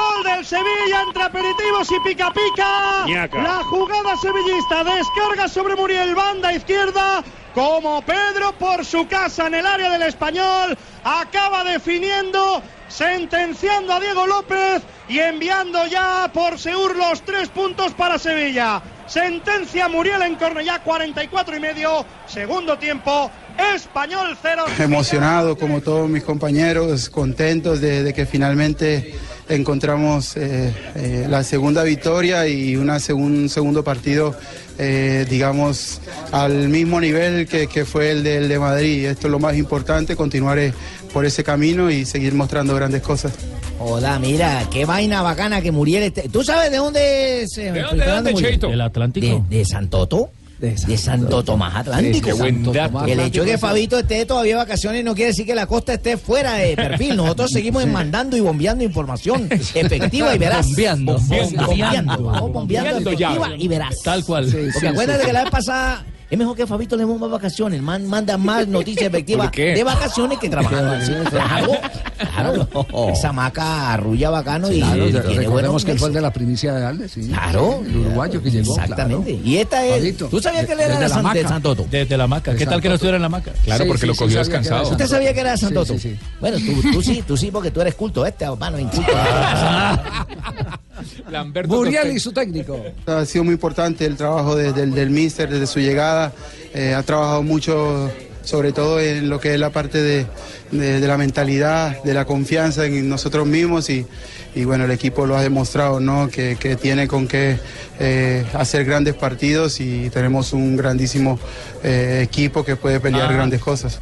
Gol 0.03 0.24
del 0.24 0.44
Sevilla 0.44 1.03
entre 1.07 1.22
aperitivos 1.22 1.90
y 1.90 2.00
pica 2.00 2.32
pica. 2.32 3.05
Ñaca. 3.07 3.42
La 3.42 3.64
jugada 3.64 4.16
sevillista 4.16 4.84
descarga 4.84 5.48
sobre 5.48 5.76
Muriel, 5.76 6.14
banda 6.14 6.53
izquierda. 6.53 7.22
Como 7.55 8.00
Pedro 8.03 8.53
por 8.59 8.84
su 8.84 9.07
casa 9.07 9.46
en 9.46 9.55
el 9.55 9.66
área 9.66 9.90
del 9.90 10.03
español. 10.03 10.76
Acaba 11.05 11.64
definiendo, 11.64 12.62
sentenciando 12.97 13.93
a 13.95 14.01
Diego 14.01 14.26
López 14.26 14.82
y 15.09 15.18
enviando 15.18 15.86
ya 15.86 16.30
por 16.32 16.59
Seur 16.59 16.95
los 16.97 17.22
tres 17.22 17.49
puntos 17.49 17.93
para 17.95 18.18
Sevilla. 18.18 18.82
Sentencia 19.07 19.88
Muriel 19.88 20.22
en 20.22 20.36
Cornellá 20.36 20.82
44 20.82 21.57
y 21.57 21.61
medio. 21.61 22.05
Segundo 22.26 22.78
tiempo. 22.78 23.30
Español 23.74 24.36
0. 24.40 24.64
Emocionado 24.78 25.57
como 25.57 25.80
todos 25.82 26.09
mis 26.09 26.22
compañeros, 26.22 27.11
contentos 27.11 27.80
de, 27.80 28.03
de 28.03 28.14
que 28.14 28.24
finalmente 28.26 29.14
encontramos 29.49 30.36
eh, 30.36 30.72
eh, 30.95 31.26
la 31.28 31.43
segunda 31.45 31.82
victoria 31.82 32.47
y 32.47 32.76
una 32.76 32.97
segun- 32.99 33.43
un 33.43 33.49
segundo 33.51 33.84
partido, 33.84 34.34
eh, 34.78 35.26
digamos, 35.28 36.01
al 36.30 36.68
mismo 36.70 36.99
nivel 37.01 37.47
que, 37.47 37.84
fue 37.84 38.12
el 38.12 38.22
del 38.22 38.49
de 38.49 38.59
Madrid. 38.59 39.05
Esto 39.07 39.26
es 39.26 39.30
lo 39.30 39.38
más 39.38 39.57
importante, 39.57 40.16
continuar 40.16 40.59
por 41.13 41.25
ese 41.25 41.45
camino 41.45 41.91
y 41.91 42.05
seguir 42.05 42.35
mostrando 42.35 42.75
grandes 42.75 43.03
cosas. 43.03 43.33
Joda, 43.79 44.19
mira, 44.19 44.65
qué 44.71 44.85
vaina 44.85 45.23
bacana 45.23 45.61
que 45.61 45.73
Muriel 45.73 46.05
esté. 46.05 46.29
¿Tú 46.29 46.45
sabes 46.45 46.71
de 46.71 46.77
dónde 46.77 47.43
es? 47.43 47.59
eh, 47.59 47.73
¿De 47.73 47.81
dónde, 47.83 48.05
de 48.05 48.11
dónde? 48.11 48.35
Cheito? 48.35 48.69
Del 48.69 48.81
Atlántico. 48.81 49.45
¿De, 49.49 49.59
de 49.59 49.65
Santoto? 49.65 50.31
De 50.61 50.97
Santo 50.97 51.43
Tomás 51.43 51.75
Atlántico. 51.75 52.27
Qué 52.27 52.33
buen 52.35 52.55
Santo 52.57 52.73
dato. 52.73 52.93
Tomás. 52.93 53.09
El 53.11 53.19
hecho 53.19 53.45
de 53.45 53.51
que 53.51 53.59
Fabito 53.59 53.99
esté 53.99 54.25
todavía 54.27 54.53
de 54.53 54.59
vacaciones 54.59 55.05
no 55.05 55.13
quiere 55.13 55.31
decir 55.33 55.45
que 55.45 55.57
la 55.57 55.67
costa 55.67 55.95
esté 55.95 56.17
fuera 56.17 56.55
de 56.55 56.77
perfil. 56.77 57.17
Nosotros 57.17 57.51
seguimos 57.53 57.85
mandando 57.89 58.37
y 58.37 58.41
bombeando 58.41 58.85
información 58.85 59.49
efectiva 59.75 60.33
y 60.33 60.39
veraz. 60.39 60.67
Bombeando. 60.69 61.15
Bombeando. 61.19 61.67
Bombeando. 61.67 62.23
Vamos 62.23 62.53
bombeando 62.53 62.91
Bombeando 62.95 63.13
ya. 63.13 63.31
efectiva 63.33 63.57
y 63.59 63.67
veraz. 63.67 64.03
Tal 64.05 64.25
cual. 64.25 64.47
Sí, 64.49 64.53
Porque 64.53 64.73
sí, 64.79 64.87
acuérdate 64.87 65.21
sí. 65.23 65.27
que 65.27 65.33
la 65.33 65.43
vez 65.43 65.51
pasada 65.51 66.07
es 66.35 66.39
mejor 66.39 66.57
que 66.57 66.66
Fabito 66.66 66.97
le 66.97 67.05
más 67.05 67.30
vacaciones. 67.30 67.78
El 67.78 67.85
man 67.85 68.07
manda 68.07 68.39
más 68.39 68.66
noticias 68.66 69.07
efectivas 69.09 69.51
de 69.53 69.85
vacaciones 69.85 70.39
que 70.39 70.49
trabajando. 70.49 70.93
Claro, 72.22 72.68
claro. 72.72 73.09
Esa 73.12 73.33
maca 73.33 73.93
arrulla 73.93 74.30
bacano 74.30 74.70
y 74.72 74.78
Claro, 74.80 75.07
y 75.09 75.11
tiene 75.11 75.20
recordemos 75.22 75.53
buenos 75.53 75.85
que 75.85 75.91
él 75.93 75.99
fue 75.99 76.09
el 76.09 76.14
de 76.14 76.20
la 76.20 76.33
primicia 76.33 76.72
de 76.74 76.87
Alde, 76.87 77.09
sí. 77.09 77.26
Claro. 77.28 77.83
El 77.85 77.97
uruguayo 77.97 78.43
que 78.43 78.51
llegó. 78.51 78.74
Exactamente. 78.78 79.33
claro. 79.33 79.47
Y 79.47 79.57
esta 79.59 79.85
es. 79.85 79.93
Fabito, 79.97 80.28
¿Tú 80.28 80.41
sabías 80.41 80.66
que 80.66 80.72
él 80.72 80.80
era 80.80 80.99
de, 80.99 81.09
San, 81.09 81.33
de. 81.35 81.43
Santoto? 81.43 81.87
Desde 81.91 82.16
la 82.16 82.26
maca. 82.26 82.55
¿Qué 82.55 82.64
tal 82.64 82.80
que 82.80 82.89
no 82.89 82.95
estuviera 82.95 83.16
en 83.16 83.22
la 83.22 83.28
maca? 83.28 83.53
Claro, 83.64 83.85
Sí, 83.85 83.89
porque 83.89 84.01
sí, 84.03 84.07
lo 84.07 84.14
sí, 84.14 84.18
cogió 84.20 84.39
descansado. 84.39 84.85
de 84.85 84.91
¿Usted 84.93 85.07
sabía 85.07 85.35
que 85.35 85.41
era 85.41 85.51
de 85.53 85.57
Sí, 85.59 85.64
Santoto? 85.66 85.93
sí, 85.95 85.99
sí. 85.99 86.16
Bueno, 86.41 86.57
tú, 86.59 86.93
tú 86.93 87.03
sí, 87.03 87.22
tú 87.26 87.37
sí, 87.37 87.51
porque 87.51 87.70
tú 87.70 87.80
eres 87.83 87.95
culto, 87.95 88.24
este 88.24 88.45
hermano 88.45 88.78
inculto. 88.78 89.12
Lamberto 91.30 91.74
Muriel 91.74 91.94
Toscano. 91.94 92.16
y 92.16 92.20
su 92.20 92.32
técnico. 92.32 92.80
Ha 93.07 93.24
sido 93.24 93.44
muy 93.44 93.55
importante 93.55 94.05
el 94.07 94.16
trabajo 94.16 94.57
de- 94.57 94.72
del, 94.72 94.92
del 94.94 95.11
míster 95.11 95.48
desde 95.50 95.66
su 95.66 95.80
llegada. 95.80 96.32
Eh, 96.74 96.94
ha 96.94 97.03
trabajado 97.03 97.42
mucho, 97.42 98.11
sobre 98.42 98.72
todo 98.72 98.98
en 99.00 99.28
lo 99.28 99.38
que 99.40 99.55
es 99.55 99.61
la 99.61 99.70
parte 99.70 100.03
de, 100.03 100.26
de- 100.70 101.00
de 101.00 101.07
la 101.09 101.16
mentalidad, 101.18 102.03
de 102.03 102.14
la 102.14 102.24
confianza 102.24 102.86
en 102.86 103.09
nosotros 103.09 103.46
mismos 103.46 103.88
y, 103.90 104.07
y 104.55 104.64
bueno, 104.64 104.84
el 104.84 104.90
equipo 104.90 105.26
lo 105.26 105.36
ha 105.36 105.42
demostrado, 105.42 106.00
¿no? 106.00 106.28
Que, 106.28 106.57
que 106.59 106.76
tiene 106.76 107.09
con 107.09 107.26
qué 107.28 107.59
eh, 108.00 108.44
hacer 108.55 108.84
grandes 108.84 109.14
partidos 109.14 109.80
y 109.80 110.11
tenemos 110.11 110.53
un 110.53 110.76
grandísimo 110.76 111.38
eh, 111.82 112.20
equipo 112.24 112.64
que 112.64 112.76
puede 112.76 113.00
pelear 113.00 113.30
Ah. 113.30 113.34
grandes 113.34 113.61
cosas. 113.61 114.00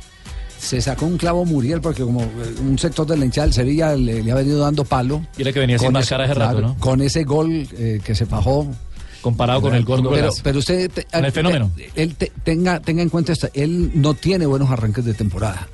Se 0.61 0.81
sacó 0.81 1.07
un 1.07 1.17
clavo 1.17 1.45
Muriel 1.45 1.81
porque 1.81 2.03
como 2.03 2.23
eh, 2.23 2.29
un 2.61 2.79
sector 2.79 3.07
de 3.07 3.17
la 3.17 3.25
hinchada 3.25 3.47
del 3.47 3.55
Sevilla 3.55 3.97
le, 3.97 4.23
le 4.23 4.31
ha 4.31 4.35
venido 4.35 4.59
dando 4.61 4.85
palo. 4.85 5.25
Y 5.39 5.43
era 5.43 5.53
que 5.53 5.61
venía 5.61 5.79
sin 5.79 5.87
Con 5.87 5.95
marcar 5.95 6.21
ese- 6.21 6.31
hace 6.33 6.39
rato, 6.41 6.61
¿no? 6.61 6.77
Con 6.79 7.01
ese 7.01 7.25
gol 7.25 7.67
eh, 7.79 8.01
que 8.05 8.15
se 8.15 8.27
fajó 8.27 8.67
comparado 9.23 9.61
con 9.63 9.75
el 9.75 9.85
gordo 9.85 10.11
Pero, 10.11 10.31
pero 10.43 10.59
usted. 10.59 10.91
el 11.13 11.23
te- 11.25 11.31
fenómeno. 11.33 11.71
él 11.95 12.15
te- 12.15 12.33
tenga, 12.45 12.81
tenga 12.81 13.03
en 13.03 13.09
cuenta 13.09 13.33
esta. 13.33 13.49
Él 13.55 13.91
no 13.95 14.15
tiene 14.15 14.47
buenos 14.47 14.71
arranques 14.71 15.05
de 15.05 15.15
temporada. 15.15 15.67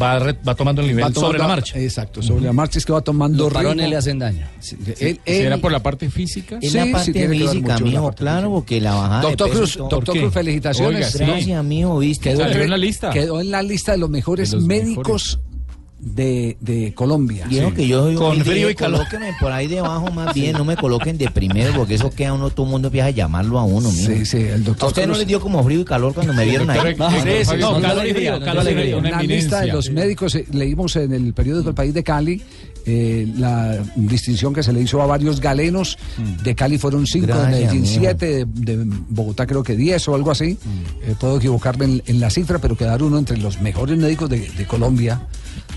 Va, 0.00 0.18
re- 0.18 0.36
va 0.46 0.54
tomando 0.54 0.82
el 0.82 0.88
nivel 0.88 1.02
tomando- 1.04 1.20
sobre 1.20 1.38
la 1.38 1.48
marcha. 1.48 1.78
Exacto, 1.78 2.22
sobre 2.22 2.44
la 2.44 2.52
marcha 2.52 2.78
es 2.78 2.84
que 2.86 2.92
va 2.92 3.00
tomando 3.00 3.44
Los 3.44 3.52
ritmo. 3.52 3.74
le 3.74 3.96
hacen 3.96 4.18
daño. 4.18 4.46
Sí, 4.60 4.76
Sí, 4.84 4.94
él- 5.04 5.20
¿será 5.26 5.58
por 5.58 5.72
la 5.72 5.82
parte 5.82 6.10
física? 6.10 6.58
Es 6.60 6.72
Sí, 6.72 6.76
la 6.76 6.84
sí, 6.84 6.92
parte 6.92 7.12
ver 7.12 7.30
física, 7.30 7.78
mijo, 7.78 8.04
parte 8.04 8.18
claro, 8.20 8.50
porque 8.50 8.80
la 8.80 8.94
bajada 8.94 9.22
Doctor 9.22 9.46
de 9.48 9.52
peso 9.58 9.78
Cruz, 9.78 9.90
doctor 9.90 10.16
Cruz, 10.18 10.32
felicitaciones. 10.34 11.16
Gracias, 11.16 11.64
mijo, 11.64 11.98
viste. 11.98 12.30
Quedó, 12.30 12.46
en 12.46 12.70
la 12.70 12.76
lista. 12.76 13.10
quedó 13.10 13.40
en 13.40 13.50
la 13.50 13.62
lista 13.62 13.92
de 13.92 13.98
los 13.98 14.10
mejores 14.10 14.50
De 14.50 14.56
los 14.58 14.66
médicos 14.66 15.38
de, 16.00 16.56
de 16.60 16.94
Colombia. 16.94 17.46
Dijo 17.48 17.74
que 17.74 17.86
yo 17.86 18.02
soy 18.04 18.14
Con 18.14 18.40
frío 18.44 18.70
y 18.70 18.74
calor. 18.74 19.00
Colóquenme 19.00 19.34
por 19.38 19.52
ahí 19.52 19.66
debajo 19.66 20.10
más 20.10 20.34
bien, 20.34 20.52
no 20.52 20.64
me 20.64 20.76
coloquen 20.76 21.18
de 21.18 21.30
primero, 21.30 21.72
porque 21.74 21.94
eso 21.94 22.10
queda 22.10 22.32
uno, 22.32 22.50
todo 22.50 22.66
el 22.66 22.72
mundo 22.72 22.88
empieza 22.88 23.08
a 23.08 23.10
llamarlo 23.10 23.58
a 23.58 23.64
uno, 23.64 23.90
mijo. 23.90 24.12
Sí, 24.12 24.24
sí, 24.24 24.38
el 24.38 24.64
doctor 24.64 24.86
¿A 24.86 24.88
usted 24.88 25.06
no 25.06 25.14
les 25.14 25.26
dio 25.26 25.40
como 25.40 25.62
frío 25.62 25.80
y 25.80 25.84
calor 25.84 26.14
cuando 26.14 26.32
me 26.32 26.44
vieron 26.44 26.70
ahí? 26.70 26.80
Sí, 27.22 27.44
sí, 27.44 27.56
no, 27.58 27.78
no, 27.78 27.80
calor 27.80 28.06
y 28.06 28.14
frío, 28.14 28.38
no, 28.38 28.44
calor 28.44 28.64
y 28.70 28.74
frío. 28.74 28.98
En 28.98 29.10
la 29.10 29.22
lista 29.22 29.60
de 29.60 29.68
los 29.68 29.90
médicos, 29.90 30.34
eh, 30.34 30.46
leímos 30.52 30.96
en 30.96 31.12
el 31.12 31.34
periódico 31.34 31.68
El 31.68 31.74
País 31.74 31.92
de 31.92 32.02
Cali 32.02 32.42
eh, 32.86 33.26
la 33.36 33.78
distinción 33.96 34.52
que 34.54 34.62
se 34.62 34.72
le 34.72 34.80
hizo 34.80 35.00
a 35.02 35.06
varios 35.06 35.40
galenos. 35.40 35.98
De 36.42 36.54
Cali 36.54 36.78
fueron 36.78 37.06
cinco, 37.06 37.26
de 37.28 37.32
Gracias, 37.32 37.50
Medellín 37.60 37.82
mijo. 37.82 37.94
siete, 38.00 38.44
de, 38.46 38.76
de 38.76 38.84
Bogotá 39.08 39.46
creo 39.46 39.62
que 39.62 39.76
diez 39.76 40.06
o 40.08 40.14
algo 40.14 40.30
así. 40.30 40.58
Eh, 41.02 41.14
puedo 41.18 41.36
equivocarme 41.38 41.84
en, 41.86 42.02
en 42.06 42.20
la 42.20 42.30
cifra, 42.30 42.58
pero 42.58 42.76
quedar 42.76 43.02
uno 43.02 43.18
entre 43.18 43.36
los 43.38 43.60
mejores 43.60 43.96
médicos 43.98 44.28
de, 44.30 44.48
de 44.50 44.66
Colombia. 44.66 45.20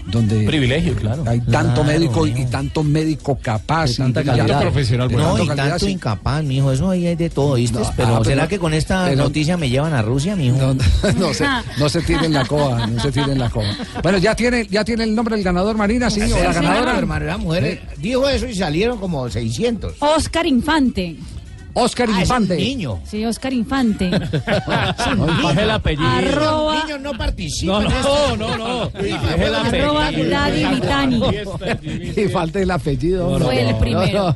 Donde 0.06 0.43
Privilegio, 0.45 0.93
claro. 0.95 1.24
Hay 1.26 1.39
tanto 1.39 1.82
Claro, 1.82 1.84
médico 1.86 2.28
y 2.28 2.45
tanto 2.47 2.84
médico 2.84 3.39
capaz. 3.41 3.91
De 3.91 3.95
tanta 3.95 4.22
y 4.22 4.26
calidad. 4.26 4.47
tanto 4.47 4.62
profesional, 4.64 5.08
de 5.08 5.16
No, 5.16 5.36
y 5.41 5.47
calidad, 5.47 5.70
tanto 5.70 5.86
sí. 5.86 5.91
incapaz, 5.93 6.43
mijo, 6.43 6.72
eso 6.74 6.89
ahí 6.89 7.08
hay 7.08 7.16
de 7.16 7.30
todo, 7.30 7.54
¿viste? 7.54 7.80
No, 7.80 7.89
pero, 7.95 8.08
ah, 8.10 8.20
pero- 8.20 8.24
¿será 8.26 8.47
que 8.49 8.60
con 8.60 8.74
esta 8.74 9.06
pero- 9.06 9.24
noticia 9.24 9.56
me 9.56 9.70
llevan 9.70 9.93
a 9.93 10.01
Rusia, 10.01 10.36
mijo? 10.36 10.58
No 11.18 11.34
se, 11.34 11.45
no 11.78 11.88
se 11.88 12.01
tiren 12.01 12.34
la 12.34 12.43
coba, 12.45 12.86
no 12.86 13.01
se 13.01 13.14
tiren 13.14 13.39
la 13.39 13.49
coba. 13.49 13.66
Bueno, 14.04 14.18
ya 14.18 14.36
tiene, 14.36 14.68
ya 14.70 14.84
tiene 14.84 15.06
el 15.06 15.16
nombre 15.16 15.36
del 15.38 15.45
ganador 15.45 15.78
Marina, 15.78 16.10
sí, 16.10 16.20
o 16.22 16.28
la 16.28 16.54
Sí, 16.54 16.60
ganadora. 16.60 16.93
Hermano, 16.98 17.26
la 17.26 17.38
mujer 17.38 17.82
dijo 17.98 18.28
eso 18.28 18.48
y 18.48 18.56
salieron 18.56 18.98
como 18.98 19.30
600. 19.30 19.96
Oscar 20.00 20.46
Infante. 20.46 21.16
Oscar 21.76 22.07
Ah, 22.09 22.11
es 22.11 22.15
un 22.17 22.21
Infante. 22.21 22.55
niño. 22.57 22.99
Sí, 23.05 23.26
Oscar 23.26 23.51
Infante. 23.53 24.11
Es 25.53 25.57
el 25.57 25.69
apellido. 25.71 26.07
Arroba- 26.07 26.76
Los 26.76 26.84
niños 26.86 27.01
no 27.01 27.13
participan. 27.17 27.84
No, 27.84 27.89
en 27.89 27.95
esto. 27.97 28.38
no, 28.38 28.57
no, 28.57 28.67
no. 28.67 28.84
Es 28.99 29.05
el 29.05 29.55
Arroba 29.55 30.11
Daddy 30.11 30.65
Vitani. 30.65 31.21
Y 32.15 32.28
falta 32.30 32.59
el 32.59 32.71
apellido. 32.71 33.30
No, 33.32 33.39
no, 33.39 33.45
Fue 33.45 33.61
el 33.61 33.71
no, 33.71 33.80
primero. 33.80 34.36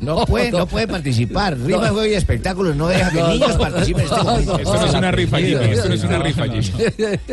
No, 0.00 0.14
no 0.16 0.26
puede, 0.26 0.50
no 0.52 0.66
puede 0.66 0.86
participar. 0.88 1.56
Rima, 1.58 1.88
juego 1.88 2.06
y 2.06 2.14
espectáculos 2.14 2.76
no 2.76 2.88
deja 2.88 3.10
que 3.10 3.20
No, 3.20 3.28
niños 3.28 3.48
no, 3.50 3.58
participen 3.58 4.06
en 4.06 4.12
este 4.12 4.22
momento. 4.24 4.58
Esto 4.58 4.74
no 4.74 4.86
es 4.86 4.94
una 4.94 5.10
rifa, 5.10 5.36
Jimmy, 5.38 5.64
esto 5.64 5.88
no 5.88 5.94
es 5.94 6.04
una 6.04 6.18
rifa, 6.18 6.44
Jimmy. 6.44 6.70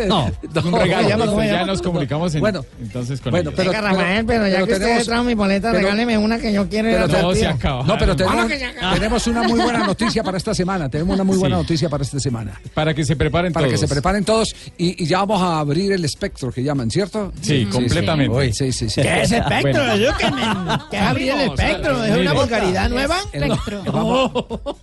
No, 0.08 0.26
un 0.26 0.72
no. 0.72 0.80
regalo. 0.80 0.84
¿Cómo 0.84 1.02
se 1.04 1.10
llama? 1.10 1.26
¿Cómo 1.28 1.42
se 1.42 1.48
Ya 1.48 1.66
nos 1.66 1.82
comunicamos 1.82 2.36
en- 2.36 2.42
Bueno, 2.42 2.66
entonces 2.82 3.22
con 3.22 3.32
bueno, 3.32 3.52
ellos. 3.52 3.64
pero- 3.66 3.82
Rafael, 3.82 4.26
pero 4.26 4.48
ya 4.48 4.66
que 4.66 4.74
usted 4.74 5.06
trajo 5.06 5.24
mi 5.24 5.34
boleta, 5.36 5.72
regáleme 5.72 6.18
una 6.18 6.40
que 6.40 6.54
yo 6.54 6.68
quiero 6.70 7.08
No, 7.08 7.34
se 7.36 7.48
acaba. 7.48 7.84
No, 7.84 7.98
pero 7.98 8.16
tenemos, 8.16 8.46
Bueno, 8.46 9.43
una 9.46 9.54
muy 9.56 9.62
buena 9.64 9.86
noticia 9.86 10.24
para 10.24 10.38
esta 10.38 10.54
semana. 10.54 10.90
Tenemos 10.90 11.16
una 11.16 11.24
muy 11.24 11.38
buena 11.38 11.56
Sí. 11.58 11.62
noticia 11.64 11.90
para 11.90 12.04
esta 12.04 12.20
semana. 12.20 12.60
Para 12.74 12.94
que 12.94 13.06
se 13.06 13.16
preparen 13.16 13.54
Para 13.54 13.68
todos. 13.68 13.80
que 13.80 13.88
se 13.88 13.94
preparen 13.94 14.24
todos 14.26 14.56
y, 14.78 15.04
y 15.04 15.06
ya 15.08 15.20
vamos 15.20 15.42
a 15.42 15.60
abrir 15.60 15.92
el 15.92 16.04
espectro 16.06 16.52
que 16.52 16.64
llaman, 16.64 16.90
¿cierto? 16.90 17.32
Sí, 17.42 17.66
completamente. 17.66 18.54
Sí, 18.54 18.72
sí, 18.72 18.90
sí. 18.90 19.02
¿Qué 19.02 19.22
es 19.24 19.32
espectro? 19.32 19.84
Bueno. 19.84 20.88
¿Qué 20.90 20.98
es 20.98 21.02
abrir 21.04 21.30
el 21.32 21.40
espectro? 21.42 22.04
¿Es 22.04 22.18
una 22.18 22.34
vulgaridad 22.34 22.90
nueva? 22.90 23.18
Espectro. 23.32 23.84
Vamos, 23.86 24.32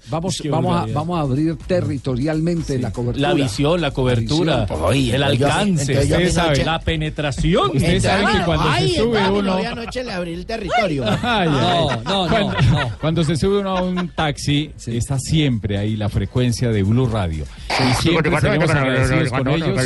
vamos, 0.08 0.38
Qué 0.42 0.50
vamos, 0.50 0.76
a, 0.76 0.86
vamos 0.92 1.18
a 1.18 1.22
abrir 1.22 1.56
territorialmente 1.66 2.78
la 2.78 2.90
cobertura. 2.92 3.28
La 3.28 3.34
visión, 3.34 3.80
la 3.80 3.90
cobertura, 3.90 4.66
Oye, 4.82 5.14
el 5.14 5.22
alcance, 5.22 5.94
yo 6.06 6.16
usted 6.16 6.32
sabe, 6.32 6.48
noche- 6.50 6.64
la 6.64 6.80
penetración. 6.80 7.70
Ustedes 7.76 8.02
saben 8.02 8.38
que 8.38 8.44
cuando 8.44 8.68
Ay, 8.70 8.90
se 8.90 8.96
sube 8.98 9.30
uno... 9.30 9.54
anoche 9.54 10.04
le 10.04 10.12
abrí 10.12 10.34
el 10.34 10.46
territorio. 10.46 11.04
Ay, 11.22 11.48
ay. 11.48 11.48
No, 11.48 11.90
no, 12.02 12.28
cuando, 12.28 12.52
no, 12.62 12.90
cuando 13.00 13.24
se 13.24 13.36
sube 13.36 13.58
uno 13.58 13.76
a 13.76 13.82
un 13.82 14.08
taxi, 14.08 14.49
está 14.86 15.18
siempre 15.18 15.78
ahí 15.78 15.96
la 15.96 16.08
frecuencia 16.08 16.70
de 16.70 16.82
Blue 16.82 17.06
Radio. 17.06 17.44
Y 17.68 18.02
siempre 18.02 18.40
seremos 18.40 18.70
agradecidos 18.70 19.30
con 19.30 19.48
ellos. 19.48 19.80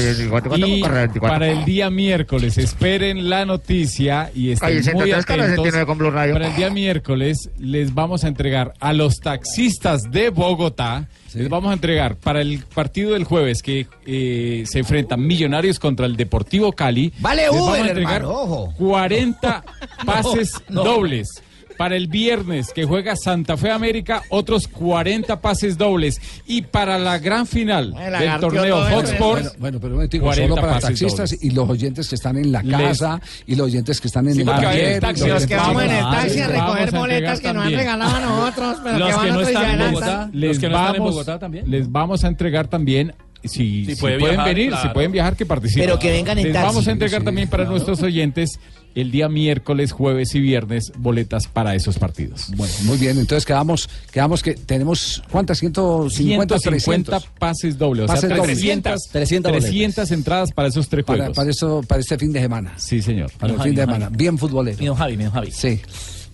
Y 0.57 0.83
para 1.21 1.49
el 1.49 1.65
día 1.65 1.91
miércoles, 1.91 2.59
esperen 2.59 3.29
la 3.29 3.45
noticia 3.45 4.31
y 4.35 4.51
estén 4.51 4.83
muy 4.95 5.11
entonces, 5.11 5.27
¿qué 5.27 5.33
hora 5.33 5.47
se 5.47 5.53
atentos. 5.55 6.33
Para 6.33 6.49
el 6.49 6.57
día 6.57 6.71
miércoles 6.71 7.51
les 7.59 7.95
vamos 7.95 8.25
a 8.25 8.29
entregar 8.29 8.75
a 8.81 8.93
los 8.93 9.17
taxistas 9.21 10.03
de 10.11 10.31
Bogotá. 10.31 11.09
Les 11.35 11.49
vamos 11.49 11.71
a 11.71 11.75
entregar 11.75 12.17
para 12.17 12.41
el 12.41 12.63
partido 12.75 13.15
del 13.15 13.25
jueves 13.25 13.61
que 13.61 13.89
eh, 14.07 14.65
se 14.67 14.79
enfrentan 14.79 15.27
Millonarios 15.27 15.81
contra 15.81 16.07
el 16.07 16.17
Deportivo 16.17 16.73
Cali. 16.73 17.13
Vale 17.19 17.43
les 17.43 17.51
vamos 17.51 17.77
a 17.77 17.81
entregar 17.81 18.23
hermano, 18.23 18.41
ojo. 18.41 18.75
40 18.79 19.65
pases 20.07 20.53
dobles. 20.69 21.43
Para 21.77 21.97
el 21.97 22.07
viernes 22.07 22.73
que 22.73 22.85
juega 22.85 23.17
Santa 23.17 23.57
Fe 23.57 23.71
América, 23.71 24.23
otros 24.29 24.69
40 24.69 25.41
pases 25.41 25.77
dobles. 25.77 26.21
Y 26.47 26.63
para 26.63 26.99
la 26.99 27.19
gran 27.19 27.47
final 27.47 27.93
Me 27.95 28.11
del 28.11 28.41
torneo. 28.41 28.87
Sports, 29.03 29.19
Bueno, 29.19 29.51
bueno, 29.59 29.79
pero 29.81 29.89
un 29.91 29.95
momentico, 29.97 30.25
40 30.27 30.49
solo 30.49 30.61
para 30.61 30.75
pases 30.75 30.89
taxistas 31.01 31.31
dobles. 31.31 31.45
y 31.45 31.51
los 31.51 31.69
oyentes 31.69 32.09
que 32.09 32.15
están 32.15 32.37
en 32.37 32.53
la 32.53 32.63
Les- 32.63 32.77
casa 32.81 33.21
y 33.47 33.55
los 33.57 33.67
oyentes 33.67 34.01
que 34.01 34.07
están 34.09 34.29
en 34.29 34.35
Sí, 34.35 34.41
el 34.41 34.47
taller, 34.47 35.03
los 35.29 35.47
que 35.47 35.57
vamos 35.57 35.83
en 35.83 35.91
el 35.91 36.01
taxi 36.05 36.41
a 36.41 36.47
recoger 36.49 36.79
entregar 36.83 37.01
boletas 37.01 37.41
que 37.41 37.47
nos 37.49 37.57
han 37.57 37.63
también. 37.63 37.79
regalado 37.81 38.17
a 38.17 38.21
nosotros, 38.21 38.77
pero 38.85 38.99
Los 38.99 39.09
que 39.09 39.15
van 39.17 39.29
no 39.35 39.41
están 39.41 39.81
en. 39.81 39.91
Bogotá, 39.93 40.31
les 40.33 40.49
los 40.51 40.59
que 40.59 40.69
no 40.69 40.75
están 40.77 40.87
en 40.87 40.93
vamos, 41.01 41.11
Bogotá 41.13 41.39
también. 41.39 41.71
les 41.71 41.91
vamos 41.93 42.25
a 42.25 42.29
entregar 42.29 42.69
también. 42.69 43.15
Si, 43.43 43.85
Si 43.85 43.95
si 43.95 44.01
puede 44.01 44.19
pueden 44.19 44.37
viajar, 44.37 44.55
venir, 44.55 44.71
claro. 44.71 44.89
si 44.89 44.95
pueden 44.95 45.13
viajar, 45.13 45.37
que 45.37 45.45
participen. 45.45 45.85
Pero 45.85 45.99
que 45.99 46.11
vengan 46.11 46.39
en 46.39 46.45
Les 46.45 46.53
taxi. 46.55 46.67
vamos 46.67 46.89
a 46.89 46.93
entregar 46.93 47.21
Sí, 47.21 47.25
también 47.27 47.49
para 47.49 47.65
claro. 47.65 47.73
nuestros 47.73 48.01
oyentes 48.03 48.59
el 48.95 49.11
día 49.11 49.29
miércoles, 49.29 49.93
jueves 49.93 50.35
y 50.35 50.41
viernes 50.41 50.93
boletas 50.97 51.49
para 51.49 51.75
esos 51.75 51.99
partidos. 51.99 52.47
Bueno, 52.57 52.73
muy 52.85 52.99
bien, 52.99 53.19
entonces 53.19 53.45
quedamos, 53.45 53.89
quedamos 54.13 54.43
que 54.43 54.55
tenemos, 54.55 55.23
¿cuántas? 55.31 55.59
150, 55.59 56.59
150 56.59 57.19
300 57.21 57.27
pases 57.39 57.79
dobles, 57.79 58.05
o 58.05 58.07
sea, 58.07 58.15
Pases 58.15 58.31
dobles. 58.31 58.59
300, 58.59 59.03
300 59.11 59.53
boletas. 59.53 59.71
300 59.71 60.11
entradas 60.13 60.53
para 60.53 60.69
esos 60.69 60.89
tres 60.89 61.05
para, 61.05 61.19
juegos. 61.19 61.37
para, 61.37 61.51
eso, 61.51 61.83
para 61.87 62.01
este 62.01 62.19
fin 62.19 62.33
de 62.33 62.41
semana. 62.41 62.73
Sí, 62.77 63.03
señor. 63.03 63.31
Para 63.39 63.53
el 63.53 63.59
Javi, 63.59 63.71
fin 63.71 63.77
de 63.77 63.83
Javi. 63.83 63.95
semana. 63.95 64.17
Bien 64.17 64.39
futbolero. 64.39 64.79
Mi 64.79 64.87
don 64.87 64.97
Javi, 64.97 65.17
mi 65.17 65.25
don 65.25 65.33
Javi. 65.33 65.51
Sí. 65.51 65.81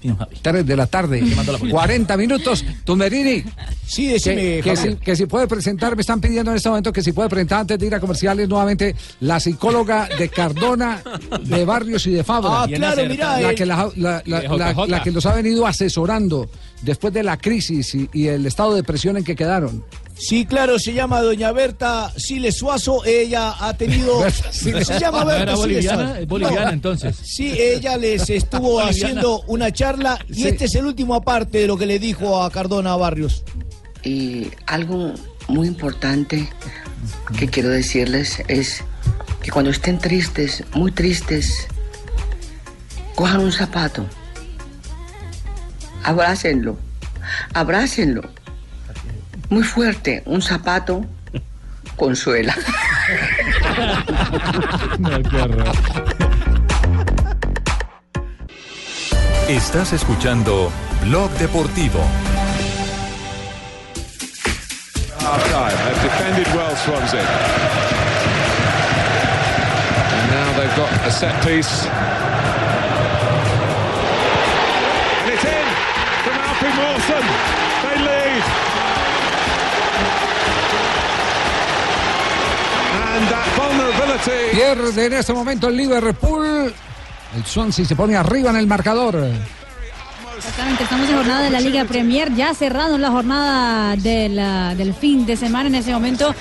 Mi 0.03 0.09
don 0.09 0.19
Javi. 0.19 0.37
3 0.41 0.67
de 0.67 0.77
la 0.77 0.87
tarde, 0.87 1.21
mando 1.23 1.53
la 1.53 1.59
boleta. 1.59 1.77
40 1.77 2.17
minutos. 2.17 2.65
Tumberini, 2.85 3.45
Sí, 3.87 4.07
decime, 4.07 4.61
que, 4.63 4.77
si, 4.77 4.95
que 4.97 5.17
si 5.17 5.27
puede 5.27 5.49
presentar, 5.49 5.97
me 5.97 6.01
están 6.03 6.21
pidiendo 6.21 6.53
en 6.53 6.57
este 6.59 6.69
momento 6.69 6.93
que 6.93 7.03
si 7.03 7.11
puede 7.13 7.29
presentar 7.29 7.61
antes 7.61 7.79
de 7.79 7.87
ir 7.87 7.95
a 7.95 7.99
comerciales 8.01 8.49
nuevamente 8.49 8.95
la 9.21 9.41
psicóloga 9.41 10.09
de 10.17 10.29
Cardona, 10.29 11.03
de 11.43 11.65
Barrios 11.65 12.07
y 12.07 12.13
de 12.13 12.23
Fabra. 12.25 12.63
Ah, 12.63 12.67
claro, 12.73 13.03
mira. 13.09 13.41
la 13.41 13.51
el- 13.51 13.57
que, 13.57 13.67
la, 13.67 13.91
la- 13.97 14.23
la- 14.27 14.41
de 14.43 14.49
la- 14.59 14.73
JJ. 14.73 14.89
la 14.89 15.03
que 15.03 15.11
los 15.11 15.27
ha 15.27 15.35
venido 15.35 15.67
asesorando 15.67 16.49
después 16.83 17.13
de 17.13 17.23
la 17.25 17.37
crisis 17.37 17.95
y, 17.95 18.09
y 18.13 18.29
el 18.29 18.47
estado 18.47 18.75
de 18.75 18.85
presión 18.85 19.17
en 19.17 19.25
que 19.25 19.35
quedaron. 19.35 19.85
Sí, 20.21 20.45
claro, 20.45 20.79
se 20.79 20.93
llama 20.93 21.23
doña 21.23 21.51
Berta 21.51 22.13
Siles 22.17 22.59
Suazo. 22.59 23.05
Ella 23.07 23.55
ha 23.59 23.73
tenido. 23.75 24.23
Se 24.53 24.99
llama 25.01 25.21
¿No 25.21 25.27
Berta 25.27 25.55
boliviana? 25.55 26.19
Es 26.21 26.29
boliviana, 26.29 26.67
No. 26.67 26.73
entonces. 26.73 27.17
Sí, 27.23 27.53
ella 27.59 27.97
les 27.97 28.29
estuvo 28.31 28.73
Boliviana. 28.75 28.91
haciendo 28.91 29.41
una 29.47 29.73
charla 29.73 30.19
y 30.29 30.35
Sí. 30.35 30.49
este 30.49 30.67
es 30.67 30.75
el 30.75 30.85
último 30.87 31.15
aparte 31.15 31.59
de 31.59 31.67
lo 31.67 31.77
que 31.79 31.87
le 31.87 31.99
dijo 31.99 32.43
a 32.43 32.51
Cardona 32.51 32.95
Barrios. 32.97 33.45
Y 34.05 34.49
algo 34.67 35.13
muy 35.49 35.67
importante 35.69 36.49
que 37.39 37.49
quiero 37.49 37.71
decirles 37.71 38.43
es 38.49 38.85
que 39.43 39.51
cuando 39.51 39.71
estén 39.71 39.99
tristes, 39.99 40.65
muy 40.75 40.93
tristes, 40.93 41.67
cojan 43.15 43.41
un 43.41 43.53
zapato, 43.53 44.05
abrácenlo, 46.05 46.77
abrácenlo, 47.55 48.23
muy 49.51 49.63
fuerte, 49.63 50.23
un 50.27 50.41
zapato 50.41 51.05
consuela. 51.97 52.55
No, 54.99 55.23
qué 55.23 55.37
horror. 55.37 55.73
Estás 59.49 59.93
escuchando 59.93 60.71
Blog 61.05 61.31
Deportivo. 61.33 62.01
Defended 66.03 66.47
well, 66.55 66.75
Swansea. 66.77 67.21
And 70.13 70.31
now 70.31 70.53
they've 70.57 70.77
got 70.77 70.91
a 71.07 71.11
set 71.11 71.35
piece. 71.45 71.87
And 75.21 75.31
it's 75.31 75.45
in 75.45 75.67
from 76.25 76.39
Alfie 76.39 76.73
Mawson. 76.75 77.25
They 77.83 77.97
lead. 78.03 78.70
Pierde 84.53 85.07
en 85.07 85.13
este 85.15 85.33
momento 85.33 85.69
el 85.69 85.77
Liverpool. 85.77 86.73
El 87.37 87.45
Swansea 87.45 87.85
se 87.85 87.95
pone 87.97 88.17
arriba 88.17 88.51
en 88.51 88.57
el 88.57 88.67
marcador. 88.67 89.17
Exactamente, 90.37 90.83
estamos 90.85 91.09
en 91.09 91.17
jornada 91.17 91.43
de 91.43 91.51
la 91.51 91.61
Liga 91.61 91.85
Premier, 91.85 92.35
ya 92.35 92.55
cerrando 92.55 92.97
la 92.99 93.11
jornada 93.11 93.95
de 93.97 94.29
la- 94.31 94.75
del 94.75 94.95
fin 94.95 95.27
de 95.27 95.37
semana. 95.37 95.69
En 95.69 95.75
ese 95.75 95.93
momento, 95.93 96.35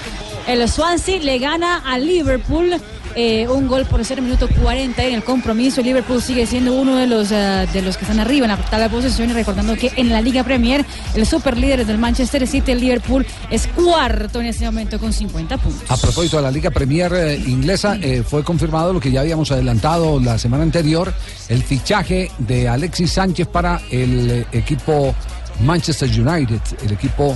el 0.47 0.67
Swansea 0.69 1.19
le 1.19 1.37
gana 1.37 1.81
a 1.85 1.97
Liverpool. 1.97 2.75
Eh, 3.19 3.47
un 3.49 3.67
gol 3.67 3.85
por 3.85 4.05
cero, 4.05 4.21
minuto 4.21 4.47
40 4.47 5.03
en 5.03 5.13
el 5.13 5.23
compromiso. 5.25 5.81
El 5.81 5.87
Liverpool 5.87 6.21
sigue 6.21 6.45
siendo 6.45 6.73
uno 6.73 6.95
de 6.95 7.05
los, 7.05 7.31
eh, 7.31 7.67
de 7.73 7.81
los 7.81 7.97
que 7.97 8.05
están 8.05 8.19
arriba 8.21 8.45
en 8.45 8.51
la 8.51 8.57
tabla 8.57 8.87
de 8.87 8.95
posiciones. 8.95 9.35
Recordando 9.35 9.75
que 9.75 9.91
en 9.97 10.07
la 10.07 10.21
Liga 10.21 10.43
Premier, 10.45 10.85
el 11.13 11.25
superlíder 11.25 11.85
del 11.85 11.97
Manchester 11.97 12.47
City, 12.47 12.71
el 12.71 12.79
Liverpool, 12.79 13.25
es 13.49 13.67
cuarto 13.67 14.39
en 14.39 14.45
ese 14.45 14.63
momento 14.63 14.99
con 14.99 15.11
50 15.11 15.57
puntos. 15.57 15.91
A 15.91 15.97
propósito 15.97 16.37
de 16.37 16.43
la 16.43 16.51
Liga 16.51 16.71
Premier 16.71 17.11
eh, 17.13 17.35
inglesa, 17.35 17.97
eh, 18.01 18.23
fue 18.25 18.41
confirmado 18.43 18.93
lo 18.93 19.01
que 19.01 19.11
ya 19.11 19.19
habíamos 19.19 19.51
adelantado 19.51 20.19
la 20.21 20.37
semana 20.37 20.63
anterior, 20.63 21.13
el 21.49 21.61
fichaje 21.61 22.31
de 22.37 22.69
Alexis 22.69 23.11
Sánchez 23.11 23.47
para 23.47 23.81
el 23.91 24.45
equipo 24.53 25.13
Manchester 25.61 26.09
United, 26.09 26.61
el 26.85 26.93
equipo 26.93 27.35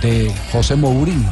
de 0.00 0.32
José 0.52 0.76
Mourinho. 0.76 1.30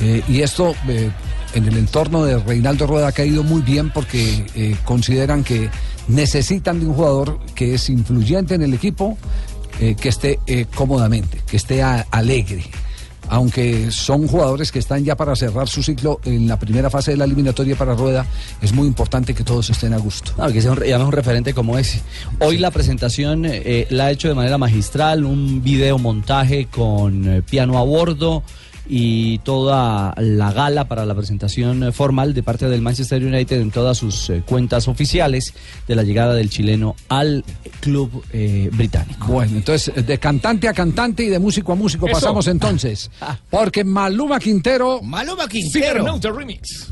Eh, 0.00 0.22
y 0.28 0.42
esto 0.42 0.74
eh, 0.88 1.10
en 1.54 1.64
el 1.66 1.76
entorno 1.76 2.24
de 2.24 2.38
Reinaldo 2.38 2.86
Rueda 2.86 3.08
ha 3.08 3.12
caído 3.12 3.42
muy 3.42 3.62
bien 3.62 3.90
porque 3.90 4.44
eh, 4.54 4.76
consideran 4.84 5.44
que 5.44 5.70
necesitan 6.08 6.80
de 6.80 6.86
un 6.86 6.94
jugador 6.94 7.38
que 7.54 7.74
es 7.74 7.88
influyente 7.90 8.54
en 8.54 8.62
el 8.62 8.74
equipo, 8.74 9.16
eh, 9.80 9.94
que 9.98 10.08
esté 10.08 10.38
eh, 10.46 10.66
cómodamente, 10.74 11.40
que 11.46 11.56
esté 11.56 11.82
a- 11.82 12.06
alegre. 12.10 12.64
Aunque 13.30 13.90
son 13.90 14.26
jugadores 14.26 14.72
que 14.72 14.78
están 14.78 15.04
ya 15.04 15.14
para 15.14 15.36
cerrar 15.36 15.68
su 15.68 15.82
ciclo 15.82 16.18
en 16.24 16.48
la 16.48 16.58
primera 16.58 16.88
fase 16.88 17.10
de 17.10 17.18
la 17.18 17.26
eliminatoria 17.26 17.76
para 17.76 17.94
Rueda, 17.94 18.24
es 18.62 18.72
muy 18.72 18.86
importante 18.86 19.34
que 19.34 19.44
todos 19.44 19.68
estén 19.68 19.92
a 19.92 19.98
gusto. 19.98 20.32
No, 20.38 20.50
que 20.50 20.62
sea 20.62 20.72
un, 20.72 20.78
un 20.82 21.12
referente 21.12 21.52
como 21.52 21.76
ese. 21.76 22.00
Hoy 22.40 22.56
la 22.56 22.70
presentación 22.70 23.46
la 23.90 24.06
ha 24.06 24.10
hecho 24.10 24.28
de 24.28 24.34
manera 24.34 24.56
magistral, 24.56 25.24
un 25.24 25.62
video 25.62 25.98
montaje 25.98 26.68
con 26.70 27.44
piano 27.50 27.76
a 27.76 27.82
bordo 27.82 28.42
y 28.88 29.38
toda 29.38 30.14
la 30.16 30.52
gala 30.52 30.88
para 30.88 31.04
la 31.04 31.14
presentación 31.14 31.92
formal 31.92 32.32
de 32.32 32.42
parte 32.42 32.68
del 32.68 32.80
Manchester 32.80 33.22
United 33.22 33.60
en 33.60 33.70
todas 33.70 33.98
sus 33.98 34.30
eh, 34.30 34.42
cuentas 34.46 34.88
oficiales 34.88 35.52
de 35.86 35.94
la 35.94 36.02
llegada 36.02 36.34
del 36.34 36.48
chileno 36.48 36.96
al 37.08 37.44
club 37.80 38.24
eh, 38.32 38.70
británico. 38.72 39.26
Bueno, 39.26 39.58
entonces 39.58 40.06
de 40.06 40.18
cantante 40.18 40.68
a 40.68 40.72
cantante 40.72 41.22
y 41.22 41.28
de 41.28 41.38
músico 41.38 41.72
a 41.72 41.74
músico 41.74 42.06
Eso. 42.06 42.14
pasamos 42.14 42.46
entonces. 42.48 43.10
Porque 43.50 43.84
Maluma 43.84 44.38
Quintero. 44.40 45.02
Maluma 45.02 45.46
Cibernauta 45.48 46.30
Remix. 46.30 46.90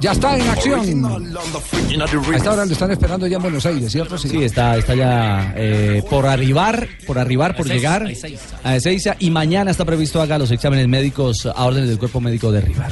Ya 0.00 0.12
está 0.12 0.36
en 0.36 0.48
acción. 0.48 1.06
A 1.06 2.36
esta 2.36 2.52
hora 2.52 2.64
lo 2.64 2.72
están 2.72 2.90
esperando 2.90 3.26
ya 3.26 3.36
en 3.36 3.42
Buenos 3.42 3.66
Aires, 3.66 3.90
¿cierto? 3.90 4.16
Sí, 4.18 4.42
está, 4.42 4.76
está 4.76 4.94
ya 4.94 5.54
eh, 5.56 6.02
por 6.08 6.26
arribar, 6.26 6.88
por 7.06 7.18
arribar, 7.18 7.56
por 7.56 7.66
llegar 7.66 8.04
a 8.04 8.10
Ezeiza. 8.10 8.60
a 8.62 8.76
Ezeiza 8.76 9.16
y 9.18 9.30
mañana 9.30 9.70
está 9.70 9.84
previsto 9.84 10.20
haga 10.20 10.38
los 10.38 10.50
exámenes 10.50 10.88
médicos 10.88 11.46
a 11.46 11.64
órdenes 11.64 11.88
del 11.88 11.98
cuerpo 11.98 12.20
médico 12.20 12.52
de 12.52 12.60
Rivar. 12.60 12.90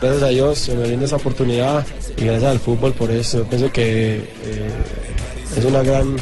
Gracias 0.00 0.22
a 0.22 0.28
Dios 0.28 0.58
se 0.58 0.74
me 0.74 0.86
brinda 0.86 1.04
esa 1.04 1.16
oportunidad 1.16 1.86
y 2.16 2.24
gracias 2.24 2.50
al 2.50 2.58
fútbol 2.58 2.92
por 2.92 3.10
eso. 3.10 3.38
Yo 3.38 3.44
pienso 3.44 3.72
que 3.72 4.16
eh, 4.16 4.70
es 5.56 5.64
una 5.64 5.82
gran 5.82 6.16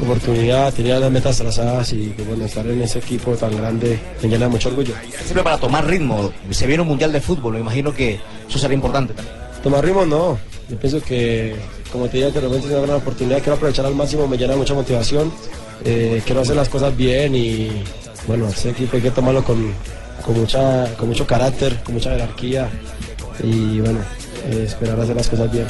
oportunidad, 0.00 0.72
tenía 0.72 0.98
las 0.98 1.10
metas 1.10 1.36
trazadas 1.36 1.92
y 1.92 2.10
que, 2.10 2.22
bueno, 2.22 2.44
estar 2.44 2.66
en 2.66 2.82
ese 2.82 2.98
equipo 2.98 3.32
tan 3.32 3.56
grande 3.56 3.98
me 4.22 4.28
llena 4.28 4.48
mucho 4.48 4.68
orgullo. 4.68 4.94
Siempre 5.22 5.42
para 5.42 5.58
tomar 5.58 5.86
ritmo. 5.86 6.32
Se 6.50 6.66
viene 6.66 6.82
un 6.82 6.88
mundial 6.88 7.12
de 7.12 7.20
fútbol, 7.20 7.54
me 7.54 7.60
imagino 7.60 7.94
que 7.94 8.20
eso 8.48 8.58
será 8.58 8.74
importante 8.74 9.14
también. 9.14 9.36
Tomar 9.62 9.84
ritmo 9.84 10.04
no, 10.04 10.38
yo 10.68 10.76
pienso 10.78 11.00
que 11.00 11.54
como 11.94 12.08
te 12.08 12.16
dije 12.16 12.26
anteriormente 12.26 12.66
es 12.66 12.72
una 12.72 12.82
gran 12.82 12.96
oportunidad, 12.96 13.38
quiero 13.38 13.54
aprovechar 13.54 13.86
al 13.86 13.94
máximo, 13.94 14.26
me 14.26 14.36
llena 14.36 14.56
mucha 14.56 14.74
motivación, 14.74 15.32
eh, 15.84 16.20
quiero 16.26 16.40
hacer 16.40 16.56
las 16.56 16.68
cosas 16.68 16.96
bien 16.96 17.36
y 17.36 17.84
bueno, 18.26 18.48
ese 18.48 18.70
equipo 18.70 18.96
hay 18.96 19.02
que 19.02 19.12
tomarlo 19.12 19.44
con, 19.44 19.72
con, 20.26 20.40
mucha, 20.40 20.92
con 20.96 21.08
mucho 21.08 21.24
carácter, 21.24 21.80
con 21.84 21.94
mucha 21.94 22.10
jerarquía 22.10 22.68
y 23.42 23.78
bueno, 23.78 24.00
eh, 24.46 24.64
esperar 24.66 25.00
hacer 25.00 25.16
las 25.16 25.28
cosas 25.28 25.50
bien. 25.50 25.66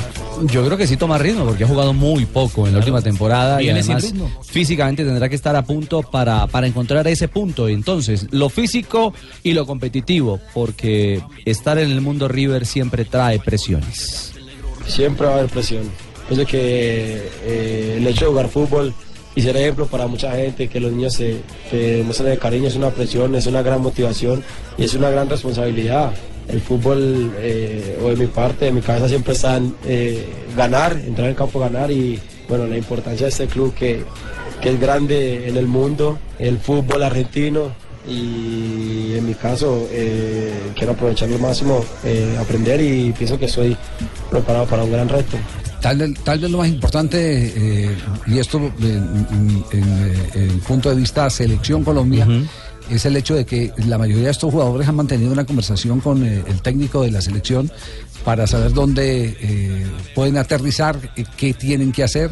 Yo 0.47 0.65
creo 0.65 0.77
que 0.77 0.87
sí 0.87 0.97
toma 0.97 1.19
ritmo 1.19 1.45
porque 1.45 1.65
ha 1.65 1.69
jugado 1.69 1.93
muy 1.93 2.27
poco 2.27 2.67
en 2.67 2.73
la 2.73 2.79
última 2.81 3.01
temporada 3.01 3.63
y 3.63 3.71
además 3.71 4.13
físicamente 4.43 5.05
tendrá 5.05 5.29
que 5.29 5.35
estar 5.37 5.55
a 5.55 5.63
punto 5.63 6.03
para, 6.03 6.47
para 6.47 6.67
encontrar 6.67 7.07
ese 7.07 7.29
punto. 7.29 7.69
Entonces, 7.69 8.27
lo 8.31 8.49
físico 8.49 9.15
y 9.43 9.53
lo 9.53 9.67
competitivo, 9.67 10.41
porque 10.53 11.23
estar 11.45 11.79
en 11.79 11.91
el 11.91 12.01
mundo 12.01 12.29
River 12.29 12.67
siempre 12.67 13.05
trae 13.05 13.39
presiones. 13.39 14.33
Siempre 14.87 15.27
va 15.27 15.35
a 15.35 15.39
haber 15.39 15.51
presión. 15.51 15.85
Pienso 16.29 16.47
que 16.47 17.31
eh, 17.45 17.95
el 17.99 18.07
hecho 18.07 18.27
de 18.27 18.31
jugar 18.31 18.49
fútbol 18.49 18.95
y 19.37 19.43
ser 19.43 19.57
ejemplo 19.57 19.87
para 19.87 20.07
mucha 20.07 20.33
gente, 20.33 20.69
que 20.69 20.81
los 20.81 20.93
niños 20.93 21.15
se 21.15 21.41
te 21.71 21.97
demuestren 21.97 22.33
el 22.33 22.39
cariño, 22.39 22.69
es 22.69 22.77
una 22.77 22.91
presión, 22.91 23.35
es 23.35 23.47
una 23.47 23.63
gran 23.63 23.83
motivación 23.83 24.43
y 24.79 24.85
es 24.85 24.95
una 24.95 25.11
gran 25.11 25.29
responsabilidad. 25.29 26.13
El 26.49 26.61
fútbol, 26.61 27.33
eh, 27.39 27.99
o 28.03 28.09
de 28.11 28.17
mi 28.17 28.27
parte, 28.27 28.67
de 28.67 28.73
mi 28.73 28.81
cabeza 28.83 29.09
siempre 29.09 29.33
está 29.33 29.57
en 29.57 29.75
eh, 29.87 30.27
ganar, 30.57 30.93
entrar 30.93 31.25
en 31.27 31.31
el 31.31 31.37
campo 31.37 31.63
a 31.63 31.69
ganar 31.69 31.91
y 31.91 32.19
bueno, 32.49 32.67
la 32.67 32.77
importancia 32.77 33.27
de 33.27 33.31
este 33.31 33.47
club 33.47 33.75
que, 33.75 34.05
que 34.61 34.71
es 34.71 34.81
grande 34.81 35.49
en 35.49 35.57
el 35.57 35.67
mundo, 35.67 36.19
el 36.39 36.59
fútbol 36.59 37.03
argentino 37.03 37.73
y 38.07 39.15
en 39.17 39.27
mi 39.27 39.35
caso 39.35 39.89
eh, 39.91 40.53
quiero 40.77 40.93
aprovechar 40.93 41.31
al 41.33 41.39
máximo, 41.41 41.85
eh, 42.05 42.37
aprender 42.39 42.81
y 42.81 43.13
pienso 43.13 43.39
que 43.39 43.47
estoy 43.47 43.77
preparado 44.31 44.67
para 44.67 44.85
un 44.85 44.93
gran 44.93 45.09
reto. 45.09 45.37
Tal, 45.81 45.99
vez- 45.99 46.15
tal 46.25 46.39
vez 46.39 46.51
lo 46.51 46.59
más 46.59 46.69
importante, 46.69 47.53
eh, 47.57 47.91
y 48.27 48.39
esto 48.39 48.59
en, 48.81 49.27
en- 49.31 49.65
en, 49.73 50.43
el 50.51 50.59
punto 50.67 50.89
de 50.91 50.97
vista 50.97 51.29
selección 51.31 51.85
Colombia, 51.85 52.27
es 52.91 53.05
el 53.07 53.17
hecho 53.17 53.35
de 53.35 53.45
que 53.45 53.73
la 53.87 53.99
mayoría 53.99 54.25
de 54.25 54.31
estos 54.31 54.53
jugadores 54.53 54.89
han 54.89 54.97
mantenido 54.97 55.33
una 55.33 55.45
conversación 55.45 56.01
con 56.01 56.25
eh, 56.25 56.43
el 56.47 56.61
técnico 56.63 57.03
de 57.03 57.11
la 57.11 57.21
selección 57.21 57.71
para 58.25 58.47
saber 58.47 58.73
dónde 58.73 59.37
eh, 59.41 59.87
pueden 60.15 60.37
aterrizar, 60.39 61.13
eh, 61.17 61.25
qué 61.37 61.55
tienen 61.55 61.93
que 61.93 62.03
hacer, 62.03 62.31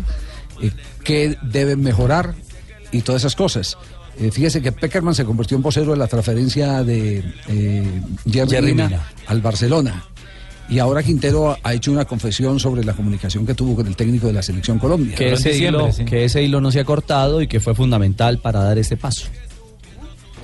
eh, 0.60 0.70
qué 1.04 1.36
deben 1.42 1.82
mejorar 1.82 2.34
y 2.92 3.02
todas 3.02 3.22
esas 3.22 3.36
cosas. 3.36 3.76
Eh, 4.18 4.30
fíjese 4.30 4.60
que 4.60 4.72
Peckerman 4.72 5.14
se 5.14 5.24
convirtió 5.24 5.56
en 5.56 5.62
vocero 5.62 5.92
de 5.92 5.96
la 5.98 6.06
transferencia 6.06 6.82
de 6.84 7.24
eh, 7.48 8.02
Jerry, 8.30 8.50
Jerry 8.50 8.66
Mina 8.72 8.88
Mina. 8.88 9.08
al 9.26 9.40
Barcelona. 9.40 10.04
Y 10.68 10.78
ahora 10.78 11.02
Quintero 11.02 11.56
ha 11.62 11.74
hecho 11.74 11.90
una 11.92 12.04
confesión 12.04 12.60
sobre 12.60 12.84
la 12.84 12.92
comunicación 12.94 13.44
que 13.44 13.54
tuvo 13.54 13.76
con 13.76 13.86
el 13.86 13.96
técnico 13.96 14.28
de 14.28 14.32
la 14.34 14.42
selección 14.42 14.78
Colombia. 14.78 15.16
Que 15.16 15.32
ese, 15.32 15.56
hilo, 15.56 15.90
que 16.06 16.24
ese 16.24 16.42
hilo 16.42 16.60
no 16.60 16.70
se 16.70 16.80
ha 16.80 16.84
cortado 16.84 17.42
y 17.42 17.48
que 17.48 17.60
fue 17.60 17.74
fundamental 17.74 18.38
para 18.38 18.62
dar 18.62 18.78
ese 18.78 18.96
paso. 18.96 19.26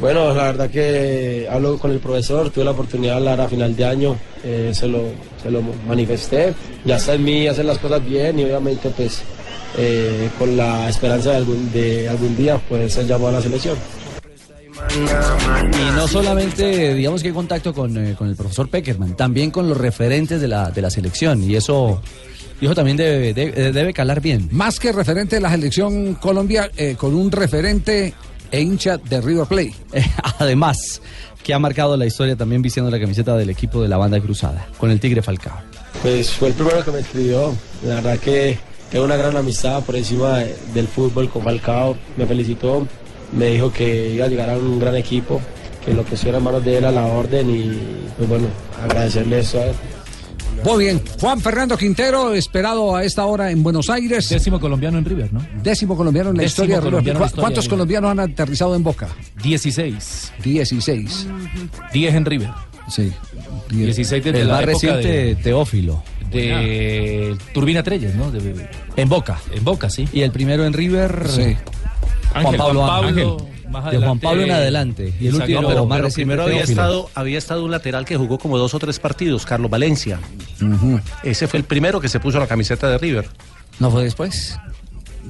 Bueno, 0.01 0.33
la 0.33 0.45
verdad 0.45 0.71
que 0.71 1.49
hablo 1.51 1.77
con 1.79 1.91
el 1.91 1.99
profesor, 1.99 2.51
tuve 2.51 2.65
la 2.65 2.71
oportunidad 2.71 3.15
de 3.15 3.19
hablar 3.19 3.41
a 3.41 3.49
final 3.49 3.75
de 3.75 3.85
año, 3.85 4.17
eh, 4.45 4.71
se, 4.73 4.87
lo, 4.87 5.03
se 5.43 5.51
lo 5.51 5.61
manifesté, 5.89 6.55
ya 6.85 6.97
está 6.97 7.15
en 7.15 7.25
mí 7.25 7.49
hacer 7.49 7.65
las 7.65 7.79
cosas 7.79 8.05
bien 8.05 8.39
y 8.39 8.45
obviamente 8.45 8.91
pues 8.97 9.23
eh, 9.77 10.31
con 10.39 10.57
la 10.57 10.89
esperanza 10.89 11.31
de 11.31 11.37
algún, 11.37 11.73
de 11.73 12.09
algún 12.09 12.37
día 12.37 12.59
poder 12.59 12.89
ser 12.91 13.07
llamado 13.07 13.29
a 13.29 13.33
la 13.33 13.43
selección. 13.43 13.77
Y 15.73 15.97
no 15.97 16.07
solamente, 16.07 16.95
digamos 16.95 17.21
que 17.21 17.29
hay 17.29 17.35
contacto 17.35 17.75
con, 17.75 17.97
eh, 17.97 18.15
con 18.17 18.29
el 18.29 18.37
profesor 18.37 18.69
Peckerman, 18.69 19.17
también 19.17 19.51
con 19.51 19.69
los 19.69 19.77
referentes 19.77 20.41
de 20.41 20.47
la, 20.47 20.71
de 20.71 20.81
la 20.81 20.91
selección. 20.91 21.43
Y 21.43 21.57
eso, 21.57 22.01
y 22.61 22.67
eso 22.67 22.75
también 22.77 22.97
debe, 22.97 23.35
debe, 23.35 23.73
debe 23.73 23.93
calar 23.93 24.21
bien. 24.21 24.49
Más 24.53 24.79
que 24.79 24.93
referente 24.93 25.37
de 25.37 25.43
la 25.43 25.51
selección 25.51 26.15
Colombia, 26.15 26.71
eh, 26.77 26.95
con 26.97 27.15
un 27.15 27.33
referente 27.33 28.15
e 28.51 28.61
hincha 28.61 28.97
de 28.99 29.21
River 29.21 29.47
Plate. 29.47 29.75
Además, 30.39 31.01
que 31.43 31.55
ha 31.55 31.59
marcado 31.59 31.97
la 31.97 32.07
historia 32.07 32.37
también 32.37 32.63
vistiendo 32.63 32.91
la 32.91 33.01
camiseta 33.01 33.37
del 33.37 33.51
equipo 33.51 33.83
de 33.83 33.89
la 33.89 33.97
banda 33.97 34.21
cruzada, 34.21 34.67
con 34.79 34.91
el 34.91 35.01
Tigre 35.01 35.23
Falcao. 35.23 35.57
Pues 36.03 36.31
fue 36.33 36.49
el 36.49 36.55
primero 36.55 36.85
que 36.85 36.91
me 36.91 37.01
escribió, 37.01 37.55
la 37.85 37.97
verdad 37.97 38.19
que 38.19 38.59
tengo 38.91 39.05
una 39.05 39.17
gran 39.17 39.37
amistad 39.37 39.83
por 39.83 39.97
encima 39.97 40.39
de- 40.39 40.55
del 40.75 40.87
fútbol 40.89 41.29
con 41.31 41.43
Falcao, 41.43 41.97
me 42.17 42.27
felicitó, 42.27 42.87
me 43.33 43.47
dijo 43.47 43.73
que 43.73 44.11
iba 44.15 44.27
a 44.27 44.29
llegar 44.29 44.51
a 44.51 44.57
un 44.57 44.79
gran 44.79 44.97
equipo, 44.97 45.41
que 45.85 45.93
lo 45.95 46.05
que 46.05 46.15
estuviera 46.15 46.39
en 46.39 46.45
manos 46.45 46.65
de 46.65 46.79
él 46.79 46.85
a 46.85 46.91
la 46.91 47.05
orden 47.07 47.51
y 47.51 47.79
pues 48.17 48.29
bueno, 48.29 48.47
agradecerle 48.83 49.41
eso 49.41 49.59
a 49.61 49.65
él. 49.67 49.75
Muy 50.65 50.85
bien, 50.85 51.01
Juan 51.21 51.41
Fernando 51.41 51.77
Quintero, 51.77 52.33
esperado 52.35 52.95
a 52.97 53.05
esta 53.05 53.25
hora 53.27 53.51
en 53.51 53.63
Buenos 53.63 53.89
Aires. 53.91 54.29
Décimo 54.29 54.59
colombiano 54.61 54.99
en 54.99 55.05
River, 55.05 55.33
¿no? 55.33 55.47
Décimo 55.63 55.97
colombiano 55.97 56.31
en 56.31 56.37
la 56.37 56.43
Décimo 56.43 56.65
historia 56.65 56.81
de 56.81 56.91
River 56.99 57.17
en 57.17 57.29
¿Cuántos 57.41 57.69
colombianos 57.69 58.11
han 58.11 58.21
aterrizado 58.21 58.75
en 58.75 58.83
Boca? 58.83 59.09
16. 59.43 60.33
16. 60.43 61.27
10 61.93 62.15
en 62.15 62.25
River. 62.25 62.51
Sí. 62.89 63.13
16 63.71 64.25
desde 64.25 64.41
El 64.41 64.49
la 64.49 64.55
más 64.55 64.63
época 64.63 64.75
reciente, 64.75 65.09
de, 65.09 65.35
Teófilo. 65.37 66.03
de 66.31 67.37
Turbina 67.55 67.83
Treyes, 67.83 68.15
¿no? 68.15 68.31
De- 68.31 68.69
En 68.97 69.09
Boca. 69.09 69.39
en 69.53 69.65
Boca, 69.65 69.89
sí. 69.91 70.09
Y 70.13 70.23
el 70.23 70.33
primero 70.33 70.65
en 70.65 70.73
River, 70.73 71.27
Sí. 71.29 71.57
Juan 72.33 72.47
Ángel, 72.47 72.57
Pablo, 72.59 72.81
Juan 72.87 73.03
Pablo, 73.05 73.37
De 73.91 73.99
Juan 73.99 74.19
Pablo 74.19 74.43
en 74.43 74.51
adelante. 74.51 75.13
Y 75.21 75.27
el 75.29 75.35
Exacto, 75.35 75.45
último, 75.45 75.63
No, 75.63 75.69
pero, 75.69 75.87
más 75.87 75.99
pero 75.99 76.11
primero 76.11 76.43
había 76.43 76.57
Teófilo. 76.59 76.83
estado, 76.83 77.11
había 77.15 77.39
estado 77.39 77.65
un 77.65 77.71
lateral 77.71 78.05
que 78.05 78.17
jugó 78.17 78.39
como 78.39 78.57
dos 78.59 78.75
o 78.75 78.79
tres 78.79 78.99
partidos, 78.99 79.45
Carlos 79.47 79.71
Valencia. 79.71 80.19
Ese 81.23 81.47
fue 81.49 81.59
el 81.59 81.65
primero 81.65 82.01
que 82.01 82.09
se 82.09 82.21
puso 82.21 82.39
la 82.39 82.47
camiseta 82.47 82.89
de 82.89 82.99
River. 82.99 83.29
¿No 83.79 83.91
fue 83.91 84.05
después? 84.05 84.59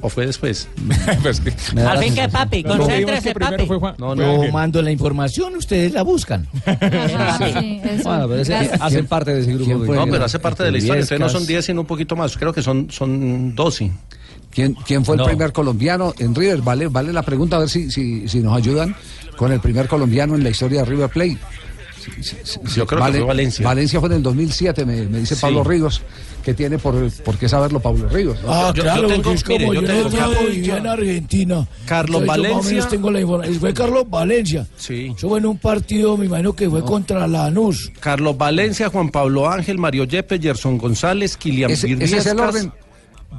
¿O 0.01 0.07
fue 0.07 0.25
después? 0.25 0.69
Pues 1.21 1.41
Al 1.85 1.97
fin 1.97 2.15
que 2.15 2.29
papi, 2.29 2.63
concéntrese, 2.63 3.33
papi. 3.33 3.67
No, 3.97 4.15
Yo 4.15 4.43
no. 4.45 4.51
mando 4.51 4.81
la 4.81 4.91
información, 4.91 5.57
ustedes 5.57 5.91
la 5.91 6.03
buscan. 6.03 6.47
Bueno, 8.03 8.27
pero 8.29 8.35
ese- 8.37 8.55
hacen 8.79 9.05
parte 9.07 9.33
de 9.33 9.41
ese 9.41 9.53
grupo. 9.53 9.93
No, 9.93 10.07
pero 10.07 10.25
hace 10.25 10.39
parte 10.39 10.63
de 10.63 10.71
la 10.71 10.77
historia. 10.77 11.01
Entonces 11.01 11.19
no 11.19 11.29
son 11.29 11.45
10, 11.45 11.65
sino 11.65 11.81
un 11.81 11.87
poquito 11.87 12.15
más. 12.15 12.37
Creo 12.37 12.53
que 12.53 12.61
son, 12.61 12.89
son 12.89 13.55
12. 13.55 13.91
¿Quién, 14.51 14.73
quién 14.85 15.05
fue 15.05 15.15
No. 15.15 15.23
el 15.23 15.29
primer 15.29 15.51
colombiano 15.53 16.13
en 16.17 16.33
River? 16.33 16.61
Vale, 16.61 16.87
vale 16.87 17.13
la 17.13 17.21
pregunta, 17.23 17.57
a 17.57 17.59
ver 17.59 17.69
si, 17.69 17.91
si, 17.91 18.27
si 18.27 18.39
nos 18.39 18.55
ayudan 18.57 18.95
con 19.37 19.51
el 19.51 19.59
primer 19.59 19.87
colombiano 19.87 20.35
en 20.35 20.43
la 20.43 20.49
historia 20.49 20.79
de 20.81 20.85
River 20.85 21.09
Plate. 21.09 21.37
Sí, 22.03 22.11
sí, 22.23 22.35
sí, 22.43 22.59
Yo 22.75 22.87
creo 22.87 23.05
que 23.05 23.11
fue 23.11 23.21
Valencia. 23.23 23.65
Valencia 23.65 23.99
fue 23.99 24.07
en 24.09 24.15
el 24.15 24.23
2007, 24.23 24.85
me, 24.85 25.05
me 25.07 25.19
dice 25.19 25.35
Sí. 25.35 25.41
Pablo 25.41 25.63
Ríos, 25.65 26.01
que 26.43 26.53
tiene 26.53 26.79
por, 26.79 27.11
por 27.23 27.37
qué 27.37 27.47
saberlo 27.49 27.79
Pablo 27.81 28.07
Ríos. 28.09 28.41
¿no? 28.41 28.51
Ah, 28.51 28.69
Yo- 28.69 28.75
yo 28.77 28.83
claro, 28.83 29.07
tengo- 29.09 29.31
es 29.31 29.43
como 29.43 29.57
mire, 29.59 29.67
yo 29.75 29.81
yo, 29.81 29.87
tengo- 29.87 30.03
no 30.03 30.09
trabajo 30.09 30.43
vivía 30.49 30.77
en 30.77 30.87
Argentina. 30.87 31.67
Carlos 31.85 32.21
Entonces, 32.21 32.43
Valencia. 32.43 32.71
menos 32.73 32.89
tengo 32.89 33.11
la 33.11 33.19
información. 33.21 33.59
Fue 33.59 33.73
Carlos 33.73 34.09
Valencia. 34.09 34.67
Sí. 34.77 35.13
Eso 35.15 35.29
fue 35.29 35.39
en 35.39 35.45
un 35.45 35.57
partido, 35.57 36.17
me 36.17 36.25
imagino 36.25 36.53
que 36.53 36.69
fue 36.69 36.81
contra 36.83 37.27
Lanús. 37.27 37.91
Carlos 37.99 38.37
Valencia, 38.37 38.89
Juan 38.89 39.09
Pablo 39.09 39.49
Ángel, 39.49 39.77
Mario 39.77 40.05
Yepes, 40.05 40.41
Gerson 40.41 40.77
González, 40.77 41.35
Kilian 41.37 41.69
Ese- 41.69 41.91
ese 41.99 42.17
es 42.17 42.25
el 42.25 42.39
orden. 42.39 42.71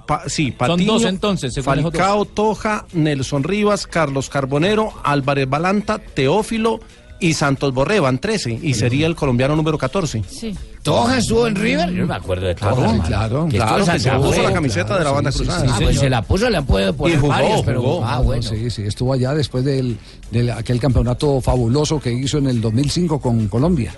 Pa- 0.07 0.28
sí, 0.28 0.49
Son 0.49 0.57
Patiño, 0.68 0.93
dos 0.95 1.05
entonces, 1.05 1.53
esos 1.57 1.64
dos. 1.64 1.74
Falcao, 1.82 2.24
Toja, 2.24 2.86
Nelson 2.93 3.45
Rivas, 3.45 3.86
Carlos 3.86 4.28
Carbonero, 4.28 4.93
Álvarez 5.05 5.49
Balanta, 5.49 5.99
Teófilo 5.99 6.80
y 7.20 7.34
Santos 7.34 7.74
Borré, 7.74 8.01
van 8.01 8.18
13. 8.18 8.59
Y 8.62 8.74
sería 8.74 9.07
el 9.07 9.14
colombiano 9.14 9.55
número 9.55 9.76
14. 9.76 10.24
Sí. 10.26 10.57
¿Toja 10.82 11.18
estuvo 11.18 11.47
en 11.47 11.55
River? 11.55 11.91
Yo 11.93 12.01
no 12.03 12.07
me 12.09 12.14
acuerdo 12.14 12.47
de 12.47 12.55
Toja. 12.55 12.74
Claro, 12.74 13.03
claro, 13.07 13.49
Que 13.51 13.57
claro, 13.59 13.84
que 13.84 13.99
se 13.99 14.11
puso 14.12 14.43
la 14.43 14.53
camiseta 14.53 14.97
de 14.99 15.05
la 15.05 15.11
banda 15.12 15.30
cruzada. 15.30 15.66
Ah, 15.68 15.78
pues 15.82 15.99
se 15.99 16.09
la 16.09 16.22
puso, 16.22 16.49
le 16.49 16.57
han 16.57 16.64
podido 16.66 16.95
poner 16.97 17.18
jugó, 17.20 17.28
varios, 17.28 17.62
pero 17.62 17.82
jugó. 17.82 18.05
ah, 18.05 18.16
No, 18.16 18.22
bueno. 18.24 18.43
Sí, 18.43 18.70
sí, 18.70 18.82
estuvo 18.82 19.12
allá 19.12 19.34
después 19.34 19.62
del, 19.64 19.99
de 20.30 20.51
aquel 20.51 20.80
campeonato 20.80 21.41
fabuloso 21.43 22.01
que 22.01 22.11
hizo 22.11 22.38
en 22.38 22.47
el 22.47 22.61
2005 22.62 23.20
con 23.20 23.49
Colombia. 23.49 23.95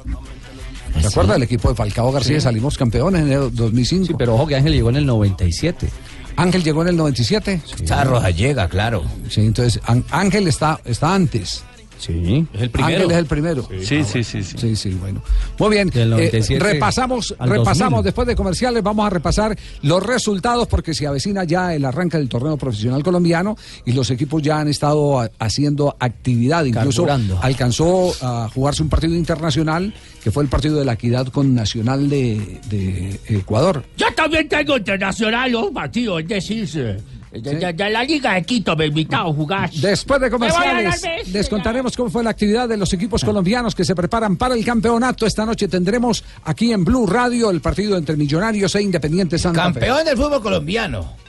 ¿Se 1.01 1.07
acuerda? 1.09 1.37
El 1.37 1.43
equipo 1.43 1.69
de 1.69 1.75
Falcao 1.75 2.13
García 2.13 2.37
Sí. 2.37 2.43
salimos 2.43 2.77
campeones 2.77 3.23
en 3.23 3.33
el 3.33 3.55
2005. 3.55 4.07
Sí, 4.07 4.15
pero 4.19 4.35
ojo 4.35 4.47
que 4.47 4.57
Ángel 4.57 4.73
llegó 4.73 4.91
en 4.91 4.97
el 4.97 5.07
97. 5.07 5.89
Ángel 6.37 6.63
llegó 6.65 6.83
en 6.83 6.89
el 6.89 6.97
97. 6.97 7.61
Está 7.81 8.05
Roja 8.05 8.31
llega, 8.31 8.69
claro. 8.69 9.03
Sí, 9.29 9.43
entonces 9.43 9.81
Án- 9.85 10.05
Ángel 10.11 10.49
está, 10.49 10.81
está 10.85 11.15
antes. 11.15 11.65
Sí. 12.03 12.45
Es 12.53 12.63
el 12.63 12.71
primero. 12.71 12.97
Ángel 12.97 13.11
es 13.13 13.17
el 13.17 13.27
primero. 13.27 13.69
Sí, 13.81 14.03
sí, 14.03 14.25
sí, 14.25 14.43
sí. 14.43 14.59
Sí, 14.59 14.77
sí, 14.77 14.91
bueno. 15.01 15.23
Muy 15.59 15.71
bien. 15.71 15.89
Del 15.89 16.09
eh, 16.09 16.17
97 16.17 16.65
repasamos, 16.65 17.33
al 17.39 17.49
repasamos 17.49 17.99
2000. 17.99 18.05
después 18.05 18.27
de 18.27 18.35
comerciales, 18.35 18.83
vamos 18.83 19.07
a 19.07 19.11
repasar 19.11 19.57
los 19.83 20.03
resultados 20.05 20.67
porque 20.67 20.95
se 20.95 21.07
avecina 21.07 21.45
ya 21.45 21.73
el 21.75 21.85
arranque 21.85 22.19
del 22.19 22.29
torneo 22.29 22.57
profesional 22.57 23.05
colombiano 23.05 23.57
y 23.87 23.93
los 23.93 24.11
equipos 24.11 24.43
ya 24.43 24.59
han 24.59 24.67
estado 24.67 25.31
haciendo 25.39 25.97
actividad. 26.01 26.65
Incluso 26.65 27.05
Carburando. 27.07 27.39
alcanzó 27.41 28.13
a 28.21 28.49
jugarse 28.53 28.83
un 28.83 28.89
partido 28.89 29.15
internacional 29.15 29.95
que 30.25 30.33
fue 30.33 30.43
el 30.43 30.49
partido 30.49 30.79
de 30.79 30.85
la 30.85 30.95
equidad 30.95 31.29
con 31.29 31.55
Nacional 31.55 32.09
de, 32.09 32.61
de 32.69 33.21
Ecuador. 33.29 33.85
Yo 33.97 34.07
también 34.15 34.49
tengo 34.49 34.77
internacional 34.77 35.53
los 35.53 35.71
partidos, 35.71 36.23
es 36.23 36.29
decir, 36.29 37.01
de 37.33 37.91
la 37.91 38.05
Liga 38.05 38.35
de 38.35 38.43
Quito 38.43 38.77
me 38.77 38.87
invitaron 38.87 39.33
a 39.33 39.35
jugar. 39.35 39.71
Después 39.71 40.21
de 40.21 40.31
comerciales, 40.31 41.03
les 41.33 41.49
contaremos 41.49 41.97
cómo 41.97 42.11
fue 42.11 42.23
la 42.23 42.31
actividad 42.31 42.69
de 42.69 42.77
los 42.77 42.93
equipos 42.93 43.25
colombianos 43.25 43.75
que 43.75 43.85
se 43.85 43.95
preparan 43.95 44.37
para 44.37 44.55
el 44.55 44.65
campeonato. 44.65 45.27
Esta 45.27 45.47
noche 45.47 45.69
tendremos 45.69 46.23
aquí 46.45 46.73
en 46.73 46.85
Blue 46.85 47.07
Radio 47.07 47.51
el 47.51 47.61
partido 47.61 47.97
entre 47.97 48.17
Millonarios 48.17 48.75
e 48.75 48.83
Independiente 48.83 49.39
Santa 49.39 49.73
Fe. 49.73 49.81
Campeón 49.81 50.05
del 50.05 50.17
fútbol 50.17 50.43
colombiano. 50.43 51.23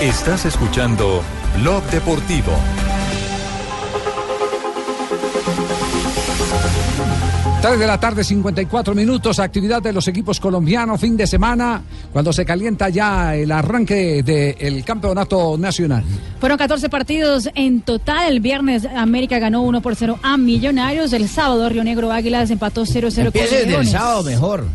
Estás 0.00 0.46
escuchando 0.46 1.22
Blog 1.60 1.84
Deportivo. 1.90 2.52
Tres 7.62 7.78
de 7.78 7.86
la 7.86 8.00
tarde, 8.00 8.24
54 8.24 8.92
minutos, 8.92 9.38
actividad 9.38 9.80
de 9.80 9.92
los 9.92 10.08
equipos 10.08 10.40
colombianos, 10.40 11.00
fin 11.00 11.16
de 11.16 11.28
semana, 11.28 11.80
cuando 12.12 12.32
se 12.32 12.44
calienta 12.44 12.88
ya 12.88 13.36
el 13.36 13.52
arranque 13.52 14.24
del 14.24 14.84
campeonato 14.84 15.56
nacional. 15.56 16.02
Fueron 16.40 16.58
14 16.58 16.88
partidos 16.88 17.48
en 17.54 17.82
total. 17.82 18.32
El 18.32 18.40
viernes 18.40 18.84
América 18.84 19.38
ganó 19.38 19.62
1 19.62 19.80
por 19.80 19.94
0 19.94 20.18
a 20.24 20.36
Millonarios. 20.36 21.12
El 21.12 21.28
sábado 21.28 21.68
Río 21.68 21.84
Negro 21.84 22.10
Águilas 22.10 22.50
empató 22.50 22.82
0-0 22.84 23.30
con 23.30 23.32
desde 23.32 23.62
el 23.62 23.68
Leones. 23.68 23.90
sábado 23.92 24.24
mejor. 24.24 24.66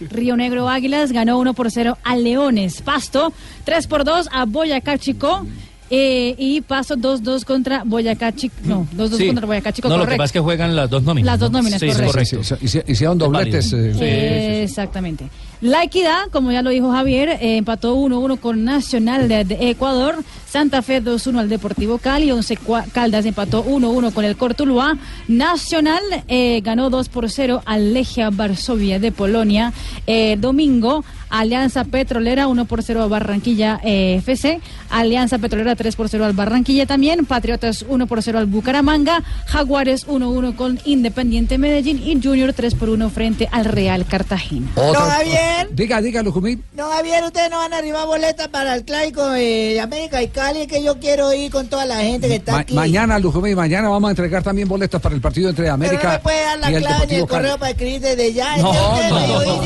Río 0.00 0.34
Negro 0.34 0.70
Águilas 0.70 1.12
ganó 1.12 1.38
1 1.38 1.52
por 1.52 1.70
0 1.70 1.98
a 2.02 2.16
Leones. 2.16 2.80
Pasto 2.80 3.34
3 3.64 3.86
por 3.86 4.04
2 4.04 4.30
a 4.32 4.46
Boyacá 4.46 4.96
Chico. 4.96 5.46
Eh, 5.94 6.34
y 6.38 6.62
Pasto 6.62 6.96
2-2 6.96 7.44
contra 7.44 7.82
Boyacá 7.84 8.32
Chico. 8.34 8.54
No, 8.64 8.86
2-2 8.96 9.16
Sí. 9.18 9.26
contra 9.26 9.44
Boyacá 9.46 9.72
Chico. 9.72 9.88
No, 9.90 9.96
lo 9.98 10.00
que 10.00 10.06
correcto. 10.06 10.22
pasa 10.22 10.24
es 10.28 10.32
que 10.32 10.40
juegan 10.40 10.74
las 10.74 10.88
dos 10.88 11.02
nóminas. 11.02 11.26
Las 11.26 11.38
dos 11.40 11.50
nóminas, 11.50 11.78
Sí, 11.78 11.90
sí, 11.92 12.02
correcto. 12.02 12.36
correcto. 12.38 12.90
Hicieron 12.90 13.18
dobletes. 13.18 13.72
eh, 13.74 14.62
Exactamente. 14.64 15.28
La 15.60 15.84
Equidad, 15.84 16.28
como 16.32 16.50
ya 16.50 16.62
lo 16.62 16.70
dijo 16.70 16.90
Javier, 16.90 17.28
eh, 17.40 17.58
empató 17.58 17.94
1-1 17.94 18.38
con 18.40 18.64
Nacional 18.64 19.28
de, 19.28 19.44
de 19.44 19.68
Ecuador. 19.70 20.16
Santa 20.52 20.82
Fe 20.82 21.02
2-1 21.02 21.38
al 21.38 21.48
Deportivo 21.48 21.96
Cali. 21.96 22.30
Once 22.30 22.58
Cua- 22.58 22.84
Caldas 22.92 23.24
empató 23.24 23.64
1-1 23.64 24.12
con 24.12 24.24
el 24.26 24.36
Cortuluá. 24.36 24.98
Nacional 25.26 26.02
eh, 26.28 26.60
ganó 26.62 26.90
2 26.90 27.08
por 27.08 27.30
0 27.30 27.62
al 27.64 27.94
Legia 27.94 28.28
Varsovia 28.30 28.98
de 28.98 29.12
Polonia. 29.12 29.72
Eh, 30.06 30.36
domingo, 30.38 31.04
Alianza 31.30 31.84
Petrolera 31.84 32.48
1 32.48 32.66
por 32.66 32.82
0 32.82 33.02
a 33.02 33.06
Barranquilla 33.08 33.80
eh, 33.82 34.16
FC. 34.18 34.60
Alianza 34.90 35.38
Petrolera 35.38 35.74
3 35.74 35.96
por 35.96 36.10
0 36.10 36.26
al 36.26 36.34
Barranquilla 36.34 36.84
también. 36.84 37.24
Patriotas 37.24 37.86
1 37.88 38.06
por 38.06 38.22
0 38.22 38.38
al 38.38 38.44
Bucaramanga. 38.46 39.22
Jaguares 39.46 40.06
1-1 40.06 40.54
con 40.54 40.78
Independiente 40.84 41.56
Medellín. 41.56 41.98
Y 42.04 42.22
Junior 42.22 42.52
3 42.52 42.74
por 42.74 42.90
1 42.90 43.08
frente 43.08 43.48
al 43.50 43.64
Real 43.64 44.04
Cartagena. 44.04 44.66
No, 44.76 44.92
Javier. 44.92 45.68
Diga, 45.72 46.02
diga, 46.02 46.22
Lucumí. 46.22 46.58
No, 46.76 46.90
Javier, 46.90 47.24
ustedes 47.24 47.50
no 47.50 47.56
van 47.56 47.72
a 47.72 47.78
arribar 47.78 48.06
boletas 48.06 48.48
para 48.48 48.74
el 48.74 48.84
clásico 48.84 49.26
de 49.30 49.80
América 49.80 50.22
y 50.22 50.28
Cali, 50.28 50.41
que 50.68 50.82
yo 50.82 50.98
quiero 50.98 51.32
ir 51.32 51.50
con 51.50 51.68
toda 51.68 51.84
la 51.86 51.98
gente 51.98 52.26
que 52.28 52.36
está 52.36 52.52
Ma- 52.52 52.58
aquí. 52.60 52.74
mañana, 52.74 53.18
Lucumí, 53.18 53.54
mañana 53.54 53.88
vamos 53.88 54.08
a 54.08 54.10
entregar 54.10 54.42
también 54.42 54.66
boletas 54.68 55.00
para 55.00 55.14
el 55.14 55.20
partido 55.20 55.48
entre 55.50 55.64
Pero 55.64 55.76
no 55.76 55.84
América 55.84 56.08
me 56.10 56.18
puede 56.18 56.42
dar 56.42 56.58
la 56.58 56.70
y 56.70 56.74
el 56.74 56.82
clave 56.82 56.94
ni 56.96 57.02
el 57.02 57.08
Deportivo 57.20 57.26
Cali. 57.26 57.42
correo 57.42 57.58
para 57.58 57.70
escribir 57.70 58.00
desde 58.00 58.32
ya. 58.32 58.56
No, 58.58 58.72
no, 58.72 59.10
no, 59.10 59.44
no. 59.56 59.62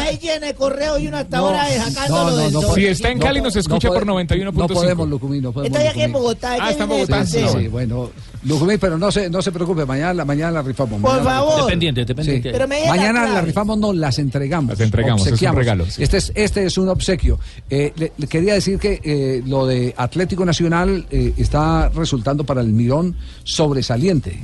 ahí 0.00 0.18
el 0.42 0.54
correo 0.54 0.98
y 0.98 1.08
uno 1.08 1.16
hasta 1.18 1.36
No, 1.38 1.46
ahora 1.48 1.66
sacándolo 1.68 2.30
no, 2.36 2.50
no, 2.50 2.60
no. 2.62 2.74
Si 2.74 2.86
está 2.86 3.10
en 3.10 3.18
Cali, 3.18 3.40
nos 3.40 3.56
escucha 3.56 3.88
por 3.88 4.06
No 4.06 4.14
91.5. 4.20 4.72
podemos, 4.72 5.08
Lucumí, 5.08 5.40
no 5.40 5.52
podemos. 5.52 5.76
Estoy 5.78 5.90
aquí 5.90 6.02
en. 6.02 6.12
Bogotá. 6.12 6.54
Ah, 6.54 6.64
¿qué 6.66 6.70
está 6.72 6.82
en 6.84 6.88
Bogotá. 6.90 7.26
sí, 7.26 7.68
bueno. 7.68 8.10
Lucumí, 8.44 8.78
pero 8.78 8.96
no 8.96 9.12
se, 9.12 9.28
no 9.28 9.42
se 9.42 9.52
preocupe, 9.52 9.84
mañana, 9.84 10.14
la- 10.14 10.24
mañana 10.24 10.50
la 10.52 10.62
rifamos. 10.62 11.00
Por 11.00 11.10
mañana 11.10 11.24
la 11.24 11.30
favor. 11.40 11.64
Dependiente, 11.64 12.04
dependiente. 12.04 12.48
Sí. 12.48 12.52
Pero 12.52 12.66
me 12.68 12.76
diga 12.76 12.86
la 12.88 12.96
Mañana 12.96 13.28
las 13.28 13.44
rifamos, 13.44 13.78
no, 13.78 13.92
las 13.92 14.18
entregamos. 14.18 14.70
Las 14.70 14.80
entregamos, 14.80 15.26
es 15.26 15.42
un 15.42 15.56
regalo, 15.56 15.86
sí. 15.86 16.02
Este, 16.02 16.16
es, 16.16 16.32
este 16.34 16.64
es 16.64 16.78
un 16.78 16.88
obsequio. 16.88 17.38
Eh, 17.68 17.92
le, 17.96 18.12
le 18.16 18.26
quería 18.26 18.54
decir 18.54 18.78
que 18.78 19.00
eh, 19.04 19.42
lo 19.46 19.66
de 19.66 19.94
Atlético 19.96 20.44
Nacional 20.44 21.06
eh, 21.10 21.34
está 21.36 21.88
resultando 21.90 22.44
para 22.44 22.60
el 22.62 22.68
Mirón 22.68 23.14
sobresaliente. 23.44 24.38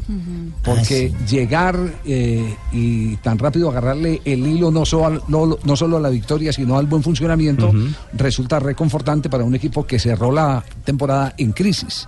Porque 0.63 1.13
llegar 1.29 1.79
eh, 2.05 2.55
y 2.73 3.17
tan 3.17 3.39
rápido 3.39 3.71
agarrarle 3.71 4.21
el 4.25 4.47
hilo 4.47 4.71
no 4.71 4.85
solo, 4.85 5.23
no, 5.29 5.57
no 5.63 5.77
solo 5.77 5.97
a 5.97 6.01
la 6.01 6.11
victoria, 6.11 6.53
sino 6.53 6.77
al 6.79 6.87
buen 6.87 7.03
funcionamiento, 7.03 7.73
resulta 8.13 8.59
reconfortante 8.59 9.31
para 9.31 9.45
un 9.45 9.55
equipo 9.55 9.87
que 9.87 9.99
cerró 9.99 10.31
la 10.33 10.63
temporada 10.85 11.35
en 11.39 11.53
crisis. 11.53 12.07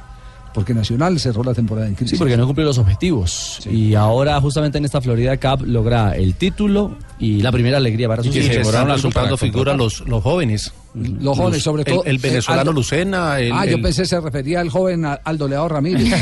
Porque 0.55 0.74
Nacional 0.74 1.20
cerró 1.20 1.44
la 1.44 1.55
temporada 1.55 1.86
en 1.86 1.94
crisis. 1.94 2.12
Sí, 2.12 2.16
porque 2.18 2.36
no 2.36 2.46
cumplió 2.46 2.66
los 2.66 2.78
objetivos. 2.78 3.61
Y 3.70 3.94
ahora, 3.94 4.40
justamente 4.40 4.78
en 4.78 4.84
esta 4.84 5.01
Florida 5.01 5.36
Cup, 5.36 5.64
logra 5.66 6.16
el 6.16 6.34
título 6.34 6.96
y 7.18 7.42
la 7.42 7.53
primera 7.53 7.76
alegría 7.76 8.09
para 8.09 8.22
Y 8.22 8.26
sus 8.26 8.34
que 8.34 8.42
se 8.42 8.62
resultando 8.62 9.36
figuras 9.36 9.76
los, 9.76 10.01
los 10.09 10.22
jóvenes. 10.22 10.72
Los 10.94 11.36
jóvenes, 11.36 11.62
sobre 11.62 11.84
todo. 11.84 12.03
El, 12.05 12.16
eh, 12.16 12.20
venezolano 12.20 12.70
Aldo- 12.70 12.72
Lucena. 12.72 13.38
El, 13.38 13.53
ah, 13.53 13.66
yo 13.66 13.76
el- 13.76 13.82
pensé 13.82 14.05
se 14.07 14.20
refería 14.20 14.61
al 14.61 14.70
joven 14.70 15.05
a- 15.05 15.20
Aldo 15.22 15.46
Leao 15.46 15.68
Ramírez. 15.68 16.09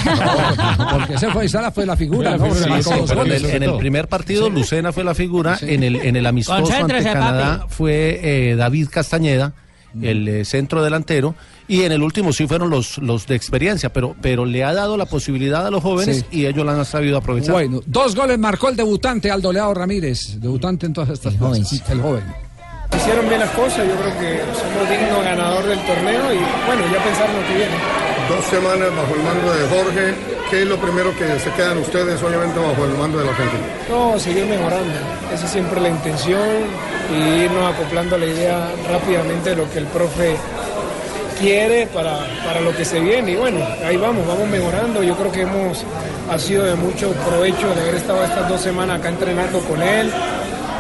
No, 0.79 0.89
porque 0.99 1.15
ese 1.15 1.31
fue, 1.31 1.45
esa 1.47 1.71
fue 1.71 1.87
la 1.87 1.97
figura, 1.97 2.35
en, 2.37 3.33
el, 3.33 3.45
en 3.47 3.63
el 3.63 3.77
primer 3.79 4.09
partido 4.09 4.51
Lucena 4.51 4.93
fue 4.93 5.05
la 5.05 5.15
figura, 5.15 5.57
en 5.63 5.83
el 5.83 5.97
en 5.97 6.17
el 6.17 6.27
amistoso 6.27 6.73
ante 6.75 7.03
Canadá 7.03 7.61
papi. 7.61 7.75
fue 7.75 8.21
eh, 8.23 8.57
David 8.57 8.89
Castañeda, 8.91 9.55
el 10.03 10.29
eh, 10.29 10.45
centro 10.45 10.83
delantero, 10.85 11.35
y 11.69 11.83
en 11.83 11.93
el 11.93 12.03
último 12.03 12.33
sí 12.33 12.47
fueron 12.47 12.71
los 12.71 12.99
los 12.99 13.27
de 13.27 13.35
experiencia, 13.35 13.93
pero 13.93 14.15
pero 14.21 14.45
le 14.45 14.65
ha 14.65 14.73
dado 14.73 14.97
la 14.97 15.07
posibilidad 15.07 15.67
a 15.67 15.71
los 15.71 15.83
jóvenes 15.83 16.25
Sí. 16.31 16.39
y 16.41 16.47
ellos 16.47 16.65
la 16.65 16.73
han 16.73 16.85
sabido 16.85 17.17
aprovechar. 17.19 17.53
Bueno, 17.53 17.81
dos 17.87 18.15
goles 18.15 18.39
marcó 18.39 18.69
el 18.69 18.77
debutante 18.77 19.31
Aldo 19.31 19.53
Leao 19.53 19.75
Ramírez, 19.75 20.41
debutante 20.41 20.87
en 20.87 20.93
todas 20.93 21.11
estas 21.11 21.35
cosas. 21.35 21.73
El 21.91 22.01
joven. 22.01 22.25
Hicieron 22.97 23.29
bien 23.29 23.41
las 23.41 23.51
cosas, 23.51 23.79
yo 23.87 23.95
creo 23.97 24.19
que 24.19 24.41
somos 24.55 24.89
digno 24.89 25.21
ganador 25.23 25.65
del 25.67 25.79
torneo 25.81 26.33
y 26.33 26.39
bueno, 26.67 26.83
ya 26.93 27.03
pensar 27.05 27.29
lo 27.29 27.41
que 27.49 27.55
viene. 27.57 27.77
Dos 28.29 28.45
semanas 28.47 28.89
bajo 28.97 29.15
el 29.15 29.23
mando 29.23 29.53
de 29.53 29.69
Jorge, 29.69 30.15
¿qué 30.51 30.63
es 30.63 30.69
lo 30.69 30.77
primero 30.79 31.11
que 31.17 31.39
se 31.39 31.51
quedan 31.53 31.79
ustedes, 31.79 32.21
obviamente, 32.23 32.59
bajo 32.59 32.85
el 32.85 32.97
mando 32.97 33.19
de 33.19 33.27
la 33.27 33.35
gente? 33.35 33.57
No, 33.91 34.19
seguir 34.19 34.47
mejorando. 34.47 34.95
Esa 35.33 35.45
es 35.47 35.51
siempre 35.53 35.81
la 35.81 35.91
intención 35.91 36.41
y 37.13 37.43
irnos 37.45 37.75
acoplando 37.75 38.17
a 38.17 38.19
la 38.19 38.27
idea 38.27 38.71
rápidamente 38.91 39.51
de 39.51 39.57
lo 39.57 39.71
que 39.71 39.79
el 39.79 39.87
profe 39.87 40.37
quiere 41.39 41.87
para, 41.87 42.19
para 42.45 42.61
lo 42.61 42.75
que 42.75 42.85
se 42.85 43.01
viene. 43.01 43.33
Y 43.33 43.37
bueno, 43.37 43.59
ahí 43.85 43.97
vamos, 43.97 44.27
vamos 44.27 44.49
mejorando. 44.49 45.03
Yo 45.03 45.17
creo 45.17 45.33
que 45.33 45.43
hemos 45.43 45.85
ha 46.31 46.39
sido 46.39 46.65
de 46.65 46.75
mucho 46.75 47.13
provecho 47.13 47.69
de 47.75 47.81
haber 47.81 47.95
estado 47.97 48.25
estas 48.25 48.49
dos 48.49 48.61
semanas 48.61 48.99
acá 48.99 49.09
entrenando 49.11 49.61
con 49.61 49.81
él, 49.81 50.11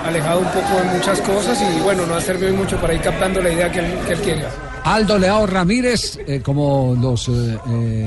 alejado 0.04 0.40
un 0.40 0.46
poco 0.46 0.76
de 0.82 0.84
muchas 0.96 1.20
cosas 1.20 1.58
y 1.62 1.80
bueno, 1.80 2.06
nos 2.06 2.16
ha 2.18 2.20
servido 2.20 2.54
mucho 2.54 2.76
para 2.78 2.94
ir 2.94 3.00
captando 3.00 3.40
la 3.40 3.50
idea 3.50 3.70
que 3.70 3.80
él, 3.80 3.98
que 4.06 4.12
él 4.14 4.20
quiere. 4.20 4.44
Aldo 4.84 5.18
Leao 5.18 5.46
Ramírez, 5.46 6.18
eh, 6.26 6.40
como 6.42 6.96
los 7.00 7.28
eh, 7.28 7.32
eh, 7.32 7.58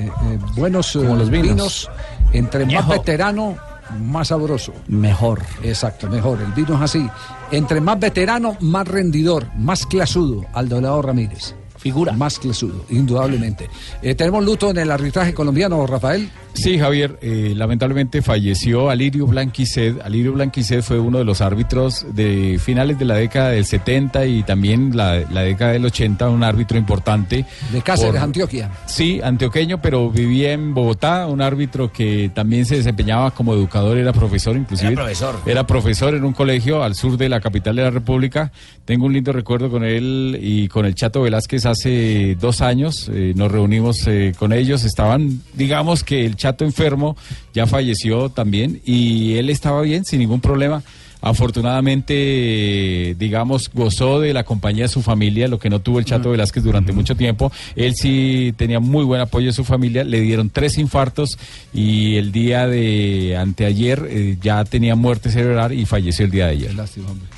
eh, 0.09 0.39
buenos 0.55 0.95
eh, 0.95 0.99
los 0.99 1.29
vinos. 1.29 1.89
entre 2.31 2.65
más 2.65 2.87
veterano, 2.87 3.57
más 3.99 4.29
sabroso. 4.29 4.71
Mejor. 4.87 5.41
Exacto, 5.61 6.07
mejor. 6.07 6.39
El 6.41 6.53
vino 6.53 6.75
es 6.75 6.81
así. 6.81 7.09
Entre 7.51 7.81
más 7.81 7.99
veterano, 7.99 8.55
más 8.61 8.87
rendidor, 8.87 9.47
más 9.57 9.85
clasudo. 9.85 10.45
Aldo 10.53 10.79
Leao 10.79 11.01
Ramírez. 11.01 11.53
Figura. 11.79 12.11
Más 12.11 12.37
clasudo, 12.39 12.85
indudablemente. 12.89 13.69
Eh, 14.01 14.13
tenemos 14.13 14.43
luto 14.43 14.69
en 14.69 14.77
el 14.77 14.91
arbitraje 14.91 15.33
colombiano, 15.33 15.87
Rafael. 15.87 16.29
Sí, 16.53 16.77
Javier, 16.77 17.17
eh, 17.21 17.53
lamentablemente 17.55 18.21
falleció 18.21 18.89
Alirio 18.89 19.25
Blanquiced. 19.27 20.01
Alirio 20.03 20.33
Blanquiced 20.33 20.81
fue 20.81 20.99
uno 20.99 21.17
de 21.19 21.23
los 21.23 21.39
árbitros 21.41 22.05
de 22.13 22.59
finales 22.61 22.99
de 22.99 23.05
la 23.05 23.15
década 23.15 23.49
del 23.51 23.65
70 23.65 24.25
y 24.25 24.43
también 24.43 24.97
la, 24.97 25.19
la 25.31 25.41
década 25.41 25.71
del 25.71 25.85
80, 25.85 26.27
un 26.29 26.43
árbitro 26.43 26.77
importante. 26.77 27.45
De 27.71 27.81
Cáceres, 27.81 28.13
Por- 28.15 28.21
Antioquia. 28.21 28.71
Sí, 28.87 29.21
antioqueño, 29.23 29.81
pero 29.81 30.09
vivía 30.09 30.51
en 30.51 30.73
Bogotá, 30.73 31.27
un 31.27 31.41
árbitro 31.41 31.93
que 31.93 32.29
también 32.33 32.65
se 32.65 32.75
desempeñaba 32.77 33.31
como 33.31 33.53
educador, 33.53 33.97
era 33.97 34.11
profesor 34.11 34.57
inclusive. 34.57 34.91
Era 34.91 35.01
profesor. 35.03 35.35
Era 35.45 35.67
profesor 35.67 36.15
en 36.15 36.23
un 36.25 36.33
colegio 36.33 36.83
al 36.83 36.95
sur 36.95 37.15
de 37.15 37.29
la 37.29 37.39
capital 37.39 37.75
de 37.77 37.83
la 37.83 37.89
República. 37.91 38.51
Tengo 38.85 39.05
un 39.05 39.13
lindo 39.13 39.31
recuerdo 39.31 39.69
con 39.69 39.83
él 39.85 40.37
y 40.41 40.67
con 40.67 40.85
el 40.85 40.95
Chato 40.95 41.21
Velázquez 41.21 41.65
hace 41.67 42.35
dos 42.39 42.61
años. 42.61 43.09
eh, 43.13 43.33
nos 43.35 43.51
reunimos 43.51 44.05
eh, 44.07 44.33
con 44.37 44.51
ellos, 44.51 44.83
estaban, 44.83 45.41
digamos 45.53 46.03
que 46.03 46.25
el 46.25 46.35
Chato 46.39 46.65
enfermo 46.65 47.15
ya 47.53 47.67
falleció 47.67 48.29
también 48.29 48.81
y 48.83 49.35
él 49.35 49.51
estaba 49.51 49.81
bien, 49.83 50.05
sin 50.05 50.19
ningún 50.19 50.41
problema. 50.41 50.81
Afortunadamente, 51.21 53.13
digamos, 53.19 53.69
gozó 53.73 54.21
de 54.21 54.33
la 54.33 54.45
compañía 54.45 54.85
de 54.85 54.87
su 54.87 55.01
familia, 55.01 55.49
lo 55.49 55.59
que 55.59 55.69
no 55.69 55.81
tuvo 55.81 55.99
el 55.99 56.05
Chato 56.05 56.31
Velázquez 56.31 56.63
durante 56.63 56.93
mucho 56.93 57.15
tiempo. 57.15 57.51
Él 57.75 57.93
sí 57.95 58.53
tenía 58.55 58.79
muy 58.79 59.03
buen 59.03 59.19
apoyo 59.19 59.47
de 59.47 59.53
su 59.53 59.65
familia, 59.65 60.05
le 60.05 60.21
dieron 60.21 60.49
tres 60.49 60.77
infartos 60.77 61.37
y 61.73 62.15
el 62.15 62.31
día 62.31 62.67
de 62.67 63.35
anteayer 63.37 64.07
eh, 64.09 64.37
ya 64.41 64.63
tenía 64.63 64.95
muerte 64.95 65.29
cerebral 65.29 65.73
y 65.73 65.85
falleció 65.85 66.23
el 66.23 66.31
día 66.31 66.45
de 66.45 66.51
ayer. 66.51 66.73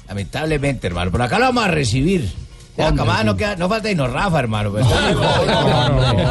Lamentablemente, 0.08 0.86
hermano. 0.86 1.10
Por 1.10 1.24
acá 1.24 1.40
lo 1.40 1.46
vamos 1.46 1.64
a 1.66 1.70
recibir. 1.70 2.30
Ya, 2.78 2.88
Hombre, 2.88 2.98
camada, 3.04 3.20
sí. 3.20 3.26
no, 3.26 3.36
queda, 3.38 3.56
no 3.58 3.68
falta 3.70 3.94
no 3.94 4.08
Rafa, 4.08 4.40
hermano. 4.40 4.72
pues. 4.72 4.86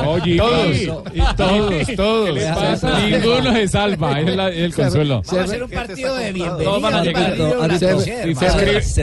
Oye, 0.07 0.37
todos, 0.39 1.37
todos, 1.37 1.87
todos. 1.97 2.27
¿Qué 2.29 2.33
le 2.33 2.47
pasa? 2.47 3.07
Ninguno 3.07 3.53
se 3.53 3.69
salva, 3.69 4.21
es 4.21 4.37
la- 4.37 4.49
el 4.49 4.75
consuelo. 4.75 5.23
Vamos 5.27 5.33
a 5.41 5.45
hacer 5.45 5.63
un 5.63 5.71
partido 5.71 6.15
de 6.17 6.33
bienvenida. 6.33 6.65
Todos 6.65 7.73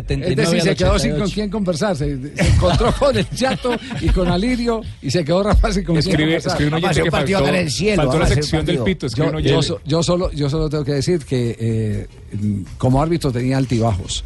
Es 0.10 0.36
decir, 0.36 0.62
se 0.62 0.76
quedó 0.76 1.00
sin 1.00 1.18
con 1.18 1.30
quién 1.30 1.50
conversar. 1.50 1.96
Se, 1.96 2.18
se 2.36 2.48
encontró 2.48 2.92
con 2.94 3.16
el 3.18 3.30
chato 3.30 3.72
y 4.02 4.10
con 4.10 4.28
Alirio 4.30 4.82
y 5.02 5.12
se 5.12 5.24
quedó 5.24 5.44
Rafa 5.44 5.72
sin 5.72 5.84
con 5.84 5.96
quién 5.96 6.06
Escribe- 6.08 6.24
conversar. 6.42 6.52
escribe 6.54 6.76
un 6.76 6.82
que 6.82 7.12
partido 7.12 7.40
faltó- 7.40 7.50
en 7.50 7.56
el 7.56 7.72
cielo, 7.72 8.02
faltó 8.04 8.20
la 8.20 8.28
sección 8.28 8.66
del 8.66 8.80
pito, 8.80 9.06
escribe 9.06 9.28
Yo, 9.28 9.32
yo 9.34 9.38
oyente. 9.58 9.68
so- 9.68 9.80
yo 9.86 10.04
solo, 10.04 10.32
yo 10.32 10.50
solo 10.50 10.70
tengo 10.70 10.84
que 10.84 10.94
decir 10.94 11.24
que 11.26 11.56
eh, 11.60 12.08
como 12.78 13.02
árbitro 13.02 13.32
tenía 13.32 13.58
altibajos, 13.58 14.24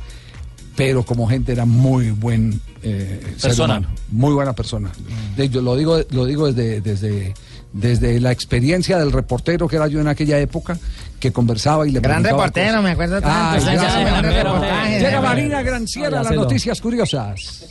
pero 0.86 1.04
como 1.04 1.28
gente 1.28 1.52
era 1.52 1.66
muy 1.66 2.12
buen 2.12 2.60
eh, 2.84 3.20
ser 3.38 3.50
Persona. 3.52 3.78
humano, 3.78 3.96
muy 4.12 4.34
buena 4.34 4.54
persona. 4.54 4.92
De- 5.36 5.50
Yo 5.50 5.62
lo 5.62 5.76
digo, 5.76 6.00
lo 6.10 6.26
digo 6.26 6.52
desde, 6.52 6.82
desde, 6.82 7.34
desde 7.74 8.20
la 8.20 8.32
experiencia 8.32 8.98
del 8.98 9.12
reportero 9.12 9.68
que 9.68 9.76
era 9.76 9.88
yo 9.88 10.00
en 10.02 10.08
aquella 10.08 10.40
época, 10.40 10.78
que 11.20 11.32
conversaba 11.32 11.88
y 11.88 11.92
le 11.92 12.00
Gran 12.00 12.24
reportero, 12.24 12.68
cosas. 12.70 12.84
me 12.84 12.92
acuerdo 12.92 13.22
tanto. 13.22 13.30
Ay, 13.32 13.64
gracias, 13.76 14.00
gran 14.02 14.24
reportaje. 14.24 15.00
Llega 15.00 15.22
Marina 15.22 15.62
Granciera, 15.62 16.24
las 16.24 16.32
noticias 16.32 16.82
curiosas. 16.82 17.66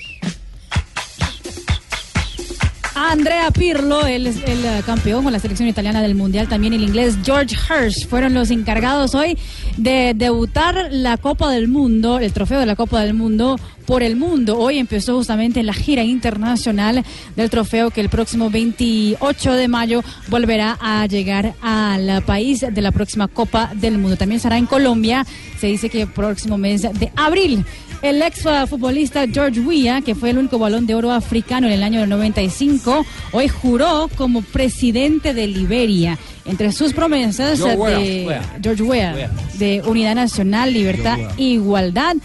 Andrea 3.09 3.51
Pirlo, 3.51 4.07
él 4.07 4.27
el 4.27 4.65
eh, 4.65 4.83
campeón 4.85 5.25
con 5.25 5.33
la 5.33 5.39
selección 5.39 5.67
italiana 5.69 6.03
del 6.03 6.15
Mundial, 6.15 6.49
también 6.49 6.75
el 6.75 6.83
inglés 6.83 7.17
George 7.25 7.57
Hirsch. 7.57 8.07
Fueron 8.07 8.35
los 8.35 8.51
encargados 8.51 9.15
hoy 9.15 9.39
de 9.79 10.13
debutar 10.15 10.89
la 10.91 11.17
Copa 11.17 11.51
del 11.51 11.67
Mundo, 11.67 12.19
el 12.19 12.33
trofeo 12.33 12.61
de 12.61 12.67
la 12.67 12.77
Copa 12.77 13.01
del 13.01 13.15
Mundo 13.15 13.59
por 13.91 14.05
el 14.05 14.15
mundo. 14.15 14.57
Hoy 14.57 14.79
empezó 14.79 15.17
justamente 15.17 15.65
la 15.65 15.75
gira 15.75 16.05
internacional 16.05 17.05
del 17.35 17.51
trofeo 17.51 17.91
que 17.91 18.01
el 18.01 18.09
próximo 18.09 18.49
28 18.49 19.53
de 19.55 19.67
mayo 19.67 20.05
volverá 20.29 20.79
a 20.81 21.05
llegar 21.07 21.55
al 21.61 22.23
país 22.23 22.61
de 22.61 22.83
la 22.83 22.93
próxima 22.93 23.27
Copa 23.27 23.73
del 23.75 23.99
Mundo. 23.99 24.17
También 24.17 24.41
será 24.41 24.59
en 24.59 24.67
Colombia, 24.67 25.27
se 25.59 25.67
dice 25.67 25.91
que 25.91 26.07
próximo 26.07 26.57
mes 26.57 26.83
de 26.83 27.11
abril. 27.17 27.65
El 28.01 28.23
ex 28.23 28.45
futbolista 28.69 29.27
George 29.27 29.59
Weah, 29.61 30.03
que 30.03 30.15
fue 30.15 30.31
el 30.31 30.39
único 30.39 30.61
balón 30.61 30.87
de 30.87 30.95
oro 30.95 31.11
africano 31.11 31.67
en 31.67 31.73
el 31.73 31.83
año 31.83 31.99
del 31.99 32.11
95, 32.11 33.05
hoy 33.33 33.49
juró 33.49 34.09
como 34.17 34.43
presidente 34.43 35.35
de 35.35 35.49
Liberia. 35.49 36.17
Entre 36.47 36.73
sus 36.73 36.93
promesas 36.93 37.59
George 37.59 37.77
Weah. 37.77 37.99
de 37.99 38.27
Weah. 38.27 38.59
George 38.63 38.83
Weah, 38.83 39.15
Weah. 39.15 39.31
de 39.59 39.83
unidad 39.85 40.15
nacional, 40.15 40.73
libertad, 40.73 41.19
Weah. 41.19 41.35
igualdad, 41.37 42.17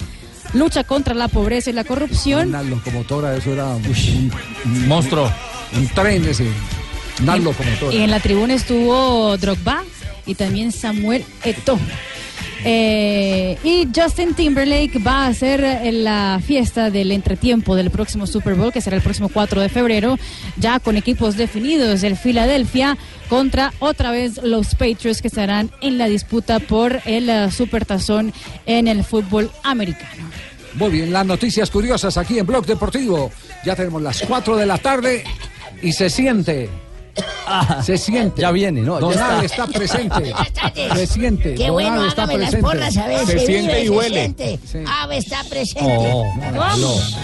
lucha 0.56 0.84
contra 0.84 1.14
la 1.14 1.28
pobreza 1.28 1.70
y 1.70 1.74
la 1.74 1.84
corrupción. 1.84 2.50
Una 2.50 2.64
locomotora, 2.64 3.36
eso 3.36 3.54
era 3.54 3.68
un, 3.68 4.32
un 4.66 4.88
monstruo. 4.88 5.32
Un 5.76 5.88
tren 5.90 6.26
ese. 6.26 6.48
Una 7.22 7.38
locomotora. 7.38 7.94
Y 7.94 7.98
en 8.02 8.12
la 8.12 8.20
tribuna 8.20 8.54
estuvo 8.54 9.38
Drogba 9.38 9.84
y 10.26 10.36
también 10.36 10.72
Samuel 10.72 11.24
Eto'o. 11.44 11.78
Eh, 12.68 13.60
y 13.64 13.88
Justin 13.96 14.34
Timberlake 14.34 14.98
va 14.98 15.26
a 15.26 15.28
hacer 15.28 15.94
la 15.94 16.42
fiesta 16.44 16.90
del 16.90 17.12
entretiempo 17.12 17.76
del 17.76 17.92
próximo 17.92 18.26
Super 18.26 18.56
Bowl, 18.56 18.74
que 18.74 18.82
será 18.82 18.96
el 18.96 19.04
próximo 19.04 19.30
4 19.30 19.62
de 19.62 19.70
febrero, 19.70 20.18
ya 20.58 20.80
con 20.80 20.98
equipos 20.98 21.38
definidos. 21.38 22.02
El 22.02 22.18
Philadelphia 22.18 22.98
contra 23.30 23.72
otra 23.78 24.10
vez 24.10 24.42
los 24.42 24.74
Patriots, 24.74 25.22
que 25.22 25.28
estarán 25.28 25.70
en 25.82 26.00
la 26.00 26.08
disputa 26.08 26.60
por 26.60 27.02
el 27.06 27.30
eh, 27.30 27.52
Supertazón 27.52 28.34
en 28.66 28.88
el 28.88 29.04
fútbol 29.04 29.52
americano. 29.64 30.24
Muy 30.74 30.90
bien, 30.90 31.14
las 31.14 31.26
noticias 31.26 31.70
curiosas 31.70 32.18
aquí 32.18 32.40
en 32.40 32.48
Blog 32.48 32.66
Deportivo. 32.66 33.32
Ya 33.64 33.76
tenemos 33.76 34.02
las 34.02 34.22
4 34.22 34.58
de 34.58 34.66
la 34.66 34.80
tarde 34.80 35.24
y 35.84 35.94
se 35.94 36.10
siente. 36.10 36.70
Se 37.84 37.98
siente. 37.98 38.42
Ya 38.42 38.52
viene, 38.52 38.82
¿no? 38.82 39.00
Don 39.00 39.14
Ya 39.14 39.38
Abe 39.38 39.46
está. 39.46 39.64
está 39.66 39.78
presente. 39.80 40.34
Se 40.96 41.08
siente. 41.08 41.56
Qué 41.56 41.70
bueno, 41.70 42.02
hágame 42.02 42.38
las 42.38 42.52
presente. 42.52 42.58
porras 42.62 42.98
a 42.98 43.08
ver. 43.08 43.20
Se 43.26 43.40
se 43.40 43.46
siente 43.46 43.74
vive, 43.74 43.84
y 43.86 43.90
huele. 43.90 44.36
Ave 45.02 45.18
está 45.18 45.44
presente. 45.50 46.10
Oh. 46.12 46.26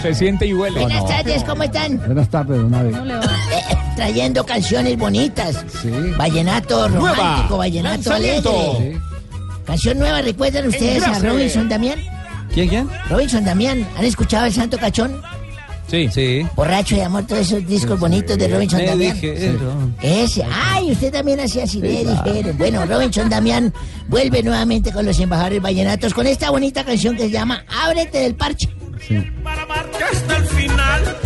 Se 0.02 0.14
siente 0.14 0.46
y 0.46 0.54
huele. 0.54 0.80
Buenas 0.80 1.06
tardes, 1.06 1.44
¿cómo 1.44 1.62
están? 1.62 1.98
Buenas 1.98 2.28
tardes, 2.28 2.58
Don 2.58 2.74
Abe. 2.74 2.90
Eh, 2.90 3.76
trayendo 3.96 4.44
canciones 4.44 4.96
bonitas. 4.98 5.64
Vallenato 6.16 6.88
Nueva. 6.88 7.14
romántico, 7.16 7.58
vallenato 7.58 8.12
alegre. 8.12 8.98
Canción 9.66 9.98
nueva, 9.98 10.20
¿recuerdan 10.22 10.66
ustedes 10.68 11.06
a. 11.06 11.18
Robinson 11.20 11.68
Damián? 11.68 11.98
¿Quién, 12.52 12.68
quién? 12.68 12.90
Robinson 13.08 13.44
Damián, 13.44 13.86
¿han 13.96 14.04
escuchado 14.04 14.46
el 14.46 14.52
Santo 14.52 14.76
Cachón? 14.78 15.22
Sí. 15.92 16.08
Sí. 16.10 16.46
Borracho 16.56 16.96
de 16.96 17.02
amor, 17.02 17.26
todos 17.26 17.42
esos 17.42 17.66
discos 17.66 18.00
bonitos 18.00 18.38
de 18.38 18.48
Robinson 18.48 18.78
Me 18.80 18.86
Damián. 18.86 19.12
dijeron. 19.20 19.94
Ese, 20.00 20.42
ay, 20.50 20.90
usted 20.90 21.12
también 21.12 21.38
hacía 21.40 21.64
así, 21.64 21.82
le 21.82 22.02
dijeron. 22.02 22.56
Bueno, 22.56 22.86
Robinson 22.86 23.28
Damián 23.28 23.74
vuelve 24.08 24.42
nuevamente 24.42 24.90
con 24.90 25.04
los 25.04 25.20
embajadores 25.20 25.60
vallenatos 25.60 26.14
con 26.14 26.26
esta 26.26 26.48
bonita 26.48 26.82
canción 26.82 27.14
que 27.14 27.24
se 27.24 27.30
llama 27.30 27.62
Ábrete 27.84 28.20
del 28.20 28.34
parche. 28.34 28.70
hasta 30.10 30.36
el 30.38 30.46
final. 30.46 31.16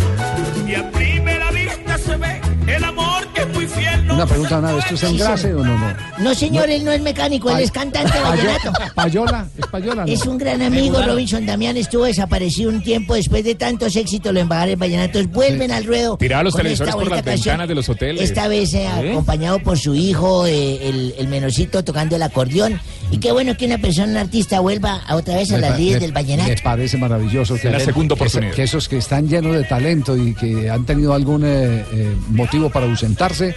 Una 4.17 4.25
pregunta, 4.25 4.55
Don 4.55 4.65
Abe, 4.65 4.79
¿esto 4.79 4.95
es 4.95 5.03
engrase 5.03 5.53
o 5.53 5.63
no? 5.63 5.77
no? 5.77 5.93
No, 6.17 6.33
señor, 6.33 6.69
él 6.69 6.83
no 6.83 6.91
es 6.91 7.01
mecánico, 7.01 7.49
él 7.51 7.59
es 7.63 7.71
cantante 7.71 8.19
vallenato. 8.23 8.71
Payola, 8.95 9.47
es 9.57 9.67
Payola. 9.67 10.05
¿no? 10.05 10.11
Es 10.11 10.25
un 10.25 10.37
gran 10.37 10.61
amigo. 10.61 11.01
Robinson 11.01 11.45
Damián 11.45 11.77
estuvo 11.77 12.05
desaparecido 12.05 12.69
un 12.71 12.81
tiempo 12.81 13.13
después 13.15 13.43
de 13.43 13.53
tantos 13.55 13.95
éxitos, 13.95 14.33
los 14.33 14.41
embajadores 14.41 14.77
vallenatos 14.79 15.27
vuelven 15.31 15.71
al 15.71 15.85
ruedo. 15.85 16.17
Tiraba 16.17 16.43
los 16.43 16.55
televisores 16.55 16.95
por 16.95 17.03
las 17.09 17.21
canción. 17.21 17.43
ventanas 17.43 17.67
de 17.67 17.75
los 17.75 17.87
hoteles. 17.89 18.21
Esta 18.23 18.47
vez 18.47 18.73
eh, 18.73 18.83
¿Eh? 18.85 19.11
acompañado 19.11 19.59
por 19.59 19.77
su 19.77 19.93
hijo, 19.93 20.47
eh, 20.47 20.89
el, 20.89 21.13
el 21.17 21.27
menorcito 21.27 21.83
tocando 21.83 22.15
el 22.15 22.23
acordeón. 22.23 22.79
Y 23.11 23.19
qué 23.19 23.31
bueno 23.31 23.55
que 23.55 23.65
una 23.67 23.77
persona, 23.77 24.07
un 24.11 24.17
artista, 24.17 24.59
vuelva 24.59 24.95
a 25.07 25.15
otra 25.15 25.35
vez 25.35 25.51
a 25.51 25.55
Me 25.55 25.61
las 25.61 25.77
líderes 25.79 26.01
del 26.01 26.11
vallenato. 26.11 26.49
Me 26.49 26.57
parece 26.57 26.97
maravilloso 26.97 27.55
que, 27.55 27.69
La 27.69 27.79
segunda 27.79 28.15
que- 28.15 28.21
oportunidad. 28.23 28.53
que 28.53 28.63
esos 28.63 28.89
que 28.89 28.97
están 28.97 29.27
llenos 29.29 29.55
de 29.55 29.63
talento 29.63 30.17
y 30.17 30.33
que 30.33 30.69
han 30.69 30.85
tenido 30.85 31.13
algún 31.13 31.43
eh, 31.45 31.85
eh, 31.93 32.15
motivo 32.29 32.69
para 32.69 32.85
ausentarse 32.87 33.55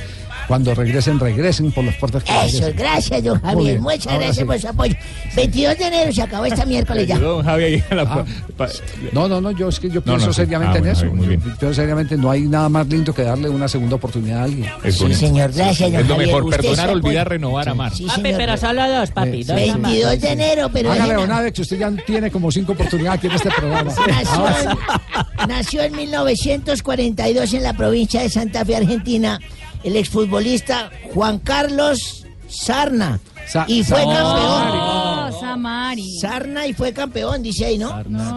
Cuando 0.50 0.74
regresen, 0.74 1.20
regresen 1.20 1.70
por 1.70 1.84
las 1.84 1.94
puertas 1.94 2.24
que 2.24 2.32
Eso, 2.32 2.42
regresen. 2.58 2.76
gracias, 2.76 3.22
don 3.22 3.40
Javier. 3.40 3.72
bien, 3.74 3.82
Muchas 3.82 4.06
ahora 4.08 4.18
gracias 4.24 4.36
sí. 4.38 4.44
por 4.44 4.58
su 4.60 4.68
apoyo. 4.68 4.94
22 5.36 5.78
de 5.78 5.86
enero 5.86 6.12
se 6.12 6.22
acabó 6.22 6.44
esta 6.44 6.66
miércoles 6.66 7.06
ya. 7.06 7.18
Don 7.20 7.44
Javier, 7.44 7.68
ahí 7.74 7.84
a 7.90 7.94
la- 7.94 8.02
Ah. 8.02 8.24
No, 9.12 9.28
no, 9.28 9.40
no, 9.40 9.52
yo 9.52 9.68
es 9.68 9.78
que 9.78 9.88
yo 9.88 10.02
pienso 10.02 10.26
no, 10.26 10.32
seriamente 10.32 10.78
Ah, 10.78 10.80
en 10.80 10.86
eso. 10.88 11.00
Javier, 11.02 11.14
muy 11.16 11.26
bien. 11.28 11.40
Yo 11.40 11.56
pienso 11.56 11.74
seriamente, 11.74 12.16
no 12.16 12.30
hay 12.32 12.42
nada 12.42 12.68
más 12.68 12.86
lindo 12.88 13.14
que 13.14 13.22
darle 13.22 13.48
una 13.48 13.68
segunda 13.68 13.94
oportunidad 13.96 14.40
a 14.40 14.44
alguien. 14.44 14.68
Es 14.82 14.96
Sí, 14.98 15.14
señor, 15.14 15.52
gracias, 15.52 15.90
don 15.92 16.00
Es 16.00 16.08
lo 16.08 16.14
Javier. 16.16 16.34
mejor, 16.34 16.50
perdonar, 16.50 16.90
olvidar, 16.90 17.28
renovar, 17.28 17.68
amar. 17.68 17.94
Sí, 17.94 18.04
Papi, 18.06 18.20
señor. 18.22 18.36
pero 18.38 18.56
solo 18.56 18.88
dos, 18.90 19.10
papi. 19.12 19.44
dos 19.44 19.56
nomás. 19.56 19.82
22 19.92 20.20
de 20.20 20.28
enero, 20.30 20.68
pero 20.72 20.90
Hágale, 20.92 21.14
don 21.14 21.30
Alex, 21.30 21.58
usted 21.60 21.78
ya 21.78 21.90
tiene 22.04 22.30
como 22.30 22.50
cinco 22.50 22.72
oportunidades 22.72 23.18
aquí 23.18 23.28
en 23.28 23.32
este 23.34 23.50
programa. 23.50 23.92
Nació 23.94 24.48
en, 24.48 25.48
nació 25.48 25.82
en 25.84 25.96
1942 25.96 27.54
en 27.54 27.62
la 27.62 27.72
provincia 27.74 28.20
de 28.22 28.28
Santa 28.28 28.64
Fe, 28.64 28.76
Argentina, 28.76 29.38
el 29.84 29.96
exfutbolista 29.96 30.90
Juan 31.14 31.38
Carlos 31.38 32.26
Sarna. 32.48 33.20
Sa- 33.46 33.64
y 33.66 33.82
fue 33.82 33.98
Sarnari. 33.98 34.16
campeón. 34.16 35.32
Oh, 35.34 35.40
Samari. 35.40 36.18
Sarna 36.18 36.66
y 36.66 36.72
fue 36.72 36.92
campeón, 36.92 37.42
dice 37.42 37.66
ahí, 37.66 37.78
¿no? 37.78 37.90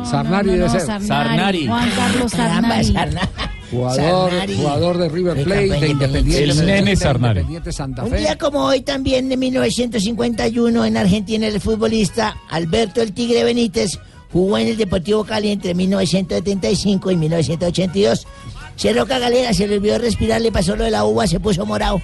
Sarnari 0.06 0.50
debe 0.52 0.70
ser. 0.70 0.82
Sarnari. 0.82 1.68
Juan 1.68 1.90
Carlos 1.96 2.32
Sarnari. 2.36 2.94
Sarna. 2.94 3.30
Jugador, 3.70 4.30
Sarnari. 4.32 4.56
jugador 4.58 4.98
de 4.98 5.10
River 5.10 5.44
Plate, 5.44 5.62
de 5.70 5.80
de 5.80 5.88
Independiente. 5.90 6.44
El 6.44 6.66
nene 6.66 6.96
Sarnari. 6.96 7.40
Independiente 7.40 7.72
Santa 7.72 8.04
Un 8.04 8.12
Fe. 8.12 8.18
día 8.20 8.38
como 8.38 8.66
hoy 8.66 8.82
también 8.82 9.30
de 9.30 9.38
1951 9.38 10.86
en 10.86 10.98
Argentina 10.98 11.48
el 11.48 11.60
futbolista 11.60 12.36
Alberto 12.50 13.02
el 13.02 13.14
Tigre 13.14 13.44
Benítez 13.44 14.00
jugó 14.32 14.58
en 14.58 14.68
el 14.68 14.78
Deportivo 14.78 15.24
Cali 15.24 15.50
entre 15.52 15.74
1975 15.76 17.12
y 17.12 17.16
1982. 17.18 18.28
Cerroca 18.76 19.20
Galera 19.20 19.54
se 19.54 19.68
le 19.68 19.78
olvidó 19.78 19.98
respirar, 19.98 20.42
le 20.42 20.52
pasó 20.52 20.76
lo 20.76 20.84
de 20.84 20.92
la 20.92 21.06
uva, 21.06 21.28
se 21.28 21.40
puso 21.40 21.66
morado. 21.66 22.02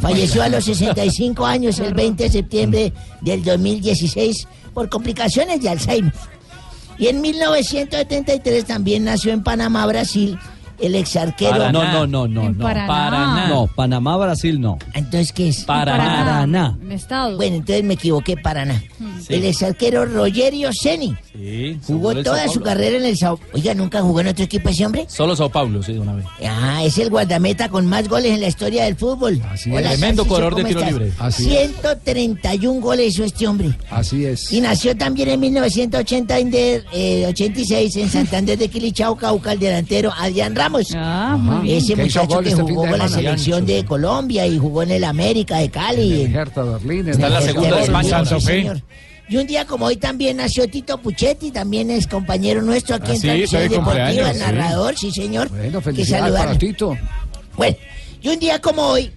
Falleció 0.00 0.42
a 0.42 0.48
los 0.48 0.64
65 0.64 1.46
años 1.46 1.78
el 1.78 1.94
20 1.94 2.24
de 2.24 2.30
septiembre 2.30 2.92
del 3.20 3.44
2016 3.44 4.48
por 4.72 4.88
complicaciones 4.88 5.60
de 5.60 5.68
Alzheimer. 5.68 6.12
Y 6.98 7.08
en 7.08 7.20
1973 7.20 8.64
también 8.64 9.04
nació 9.04 9.32
en 9.32 9.42
Panamá, 9.42 9.86
Brasil, 9.86 10.38
el 10.80 10.94
exarquero. 10.94 11.70
No, 11.72 11.84
no, 11.84 12.06
no, 12.06 12.28
no, 12.28 12.44
En 12.46 12.56
no. 12.58 12.64
Paraná. 12.64 12.86
Paraná. 12.86 13.48
No, 13.48 13.66
Panamá, 13.66 14.16
Brasil, 14.16 14.60
no. 14.60 14.78
Entonces, 14.92 15.32
¿qué 15.32 15.48
es? 15.48 15.64
Paraná. 15.64 16.04
Paraná. 16.24 16.78
El 16.82 16.92
estado. 16.92 17.36
Bueno, 17.36 17.56
entonces 17.56 17.82
me 17.84 17.94
equivoqué, 17.94 18.36
Paraná. 18.36 18.80
El 19.28 19.44
exarquero 19.44 20.04
Rogerio 20.06 20.70
Ceni 20.72 21.14
Sí. 21.34 21.78
jugó 21.86 22.12
en 22.12 22.22
toda 22.22 22.46
su 22.48 22.60
carrera 22.60 22.96
en 22.98 23.04
el 23.06 23.16
Sao... 23.16 23.40
Oiga, 23.52 23.74
¿nunca 23.74 24.00
jugó 24.02 24.20
en 24.20 24.28
otro 24.28 24.44
equipo 24.44 24.68
ese 24.68 24.86
hombre? 24.86 25.06
Solo 25.08 25.34
Sao 25.34 25.48
Paulo, 25.50 25.82
sí, 25.82 25.92
de 25.94 25.98
una 26.00 26.12
vez. 26.14 26.24
Ah, 26.46 26.82
es 26.84 26.96
el 26.98 27.10
guardameta 27.10 27.68
con 27.68 27.86
más 27.86 28.08
goles 28.08 28.32
en 28.32 28.40
la 28.40 28.46
historia 28.48 28.84
del 28.84 28.94
fútbol. 28.96 29.40
Así 29.50 29.70
Hola, 29.70 29.92
es. 29.92 29.98
Tremendo 29.98 30.26
corredor 30.26 30.54
de 30.54 30.62
¿cómo 30.62 30.68
tiro 30.68 30.80
estás? 30.80 30.92
libre. 30.92 31.12
Así 31.18 31.56
es. 31.56 31.70
131 31.72 32.80
goles 32.80 33.08
hizo 33.14 33.24
este 33.24 33.48
hombre. 33.48 33.76
Así 33.90 34.24
es. 34.26 34.52
Y 34.52 34.60
nació 34.60 34.96
también 34.96 35.28
en 35.30 35.40
1986 35.40 37.96
en 37.96 38.08
Santander 38.10 38.56
de 38.58 38.68
Quilichao, 38.68 39.16
Cauca, 39.16 39.52
el 39.52 39.58
delantero 39.58 40.12
Adrián 40.16 40.54
Ramos. 40.54 40.63
Ah, 40.96 41.36
muy 41.38 41.62
bien. 41.62 41.78
Ese 41.78 41.94
Que 41.94 42.02
muchacho 42.02 42.40
que 42.40 42.48
este 42.50 42.62
jugó 42.62 42.86
con 42.88 42.98
la 42.98 43.08
selección 43.08 43.66
de 43.66 43.84
Colombia 43.84 44.46
y 44.46 44.58
jugó 44.58 44.82
en 44.82 44.90
el 44.92 45.04
América 45.04 45.58
de 45.58 45.70
Cali. 45.70 46.22
En 46.22 46.34
Hertha 46.34 46.62
Berlín. 46.62 47.08
Está 47.08 47.26
en 47.28 47.32
la 47.32 47.40
segunda 47.42 47.76
de 47.76 47.82
España, 47.82 48.24
sí, 48.24 48.40
señor. 48.40 48.82
Y 49.28 49.36
un 49.38 49.46
día 49.46 49.64
como 49.66 49.86
hoy 49.86 49.96
también 49.96 50.36
nació 50.36 50.68
Tito 50.68 50.98
Puchetti, 50.98 51.50
también 51.50 51.90
es 51.90 52.06
compañero 52.06 52.60
nuestro 52.60 52.96
aquí 52.96 53.12
Ah, 53.12 53.14
en 53.14 53.20
sí, 53.20 53.26
Transmisión 53.26 53.62
está 53.62 53.74
de 53.74 53.78
Deportiva, 53.80 54.04
cumpleaños, 54.04 54.36
sí. 54.36 54.42
narrador, 54.42 54.96
sí 54.98 55.10
señor. 55.12 55.48
Bueno, 55.48 55.78
que 55.78 55.84
felicidades 55.84 56.22
para 56.24 56.36
saludarlo. 56.36 56.58
Tito. 56.58 56.98
Bueno, 57.56 57.76
y 58.20 58.28
un 58.28 58.38
día 58.38 58.60
como 58.60 58.82
hoy, 58.82 59.10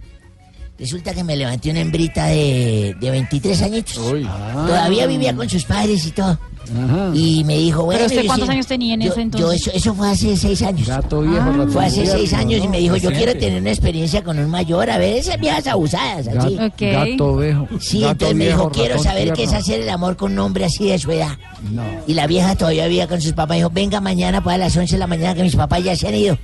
resulta 0.80 1.14
que 1.14 1.24
me 1.24 1.36
levanté 1.36 1.72
una 1.72 1.80
hembrita 1.82 2.28
de, 2.28 2.96
de 3.00 3.12
23 3.12 3.62
añitos. 3.64 3.94
Todavía 3.96 5.08
vivía 5.08 5.36
con 5.36 5.50
sus 5.50 5.64
padres 5.66 6.06
y 6.06 6.12
todo. 6.12 6.38
Ajá. 6.70 7.12
Y 7.14 7.46
me 7.46 7.58
dijo, 7.58 7.86
bueno... 7.86 7.98
¿Pero 8.00 8.08
usted 8.08 8.22
yo 8.24 8.28
cuántos 8.28 8.48
sí- 8.48 8.54
años 8.54 8.68
tenía 8.68 8.94
en 8.96 9.00
yo- 9.00 9.08
ese 9.08 9.16
yo 9.16 9.22
entonces? 9.22 9.62
eso, 9.62 9.72
eso 9.74 9.94
fue 9.96 10.10
hace 10.10 10.36
seis 10.36 10.62
años. 10.62 10.86
Gato 10.86 11.22
viejo, 11.22 11.46
Ah. 11.48 11.66
Fue 11.72 11.86
hace 11.86 12.02
tierno, 12.02 12.14
seis 12.20 12.34
años 12.34 12.60
y 12.60 12.64
¿no? 12.66 12.70
me 12.72 12.80
dijo, 12.80 12.98
yo 12.98 13.10
quiero 13.12 13.34
tener 13.38 13.62
una 13.62 13.70
experiencia 13.72 14.22
con 14.22 14.38
un 14.38 14.50
mayor, 14.50 14.90
a 14.90 14.98
ver 14.98 15.16
esas 15.16 15.40
viejas 15.40 15.66
abusadas, 15.68 16.28
así. 16.28 16.56
Gato, 16.56 16.66
Ok. 16.66 16.82
gato 16.92 17.38
viejo. 17.38 17.68
Sí, 17.80 18.02
gato 18.02 18.12
entonces 18.12 18.36
me 18.36 18.44
viejo, 18.46 18.60
dijo, 18.64 18.72
quiero 18.72 19.00
saber 19.02 19.32
qué 19.32 19.44
es 19.44 19.54
hacer 19.54 19.80
el 19.80 19.90
amor 19.90 20.18
con 20.18 20.34
un 20.34 20.40
hombre 20.40 20.66
así 20.66 20.90
de 20.90 21.00
su 21.00 21.10
edad. 21.10 21.38
No. 21.72 21.84
Y 22.06 22.14
la 22.16 22.28
vieja 22.28 22.54
todavía 22.58 22.86
vivía 22.88 23.08
con 23.08 23.22
sus 23.22 23.32
papás. 23.32 23.56
Dijo, 23.58 23.70
venga 23.70 24.02
mañana 24.02 24.44
para 24.44 24.58
las 24.58 24.76
11 24.76 24.96
de 24.96 25.00
la 25.00 25.08
mañana 25.08 25.36
que 25.36 25.44
mis 25.44 25.56
papás 25.56 25.82
ya 25.86 25.96
se 25.96 26.10
han 26.10 26.16
ido. 26.16 26.38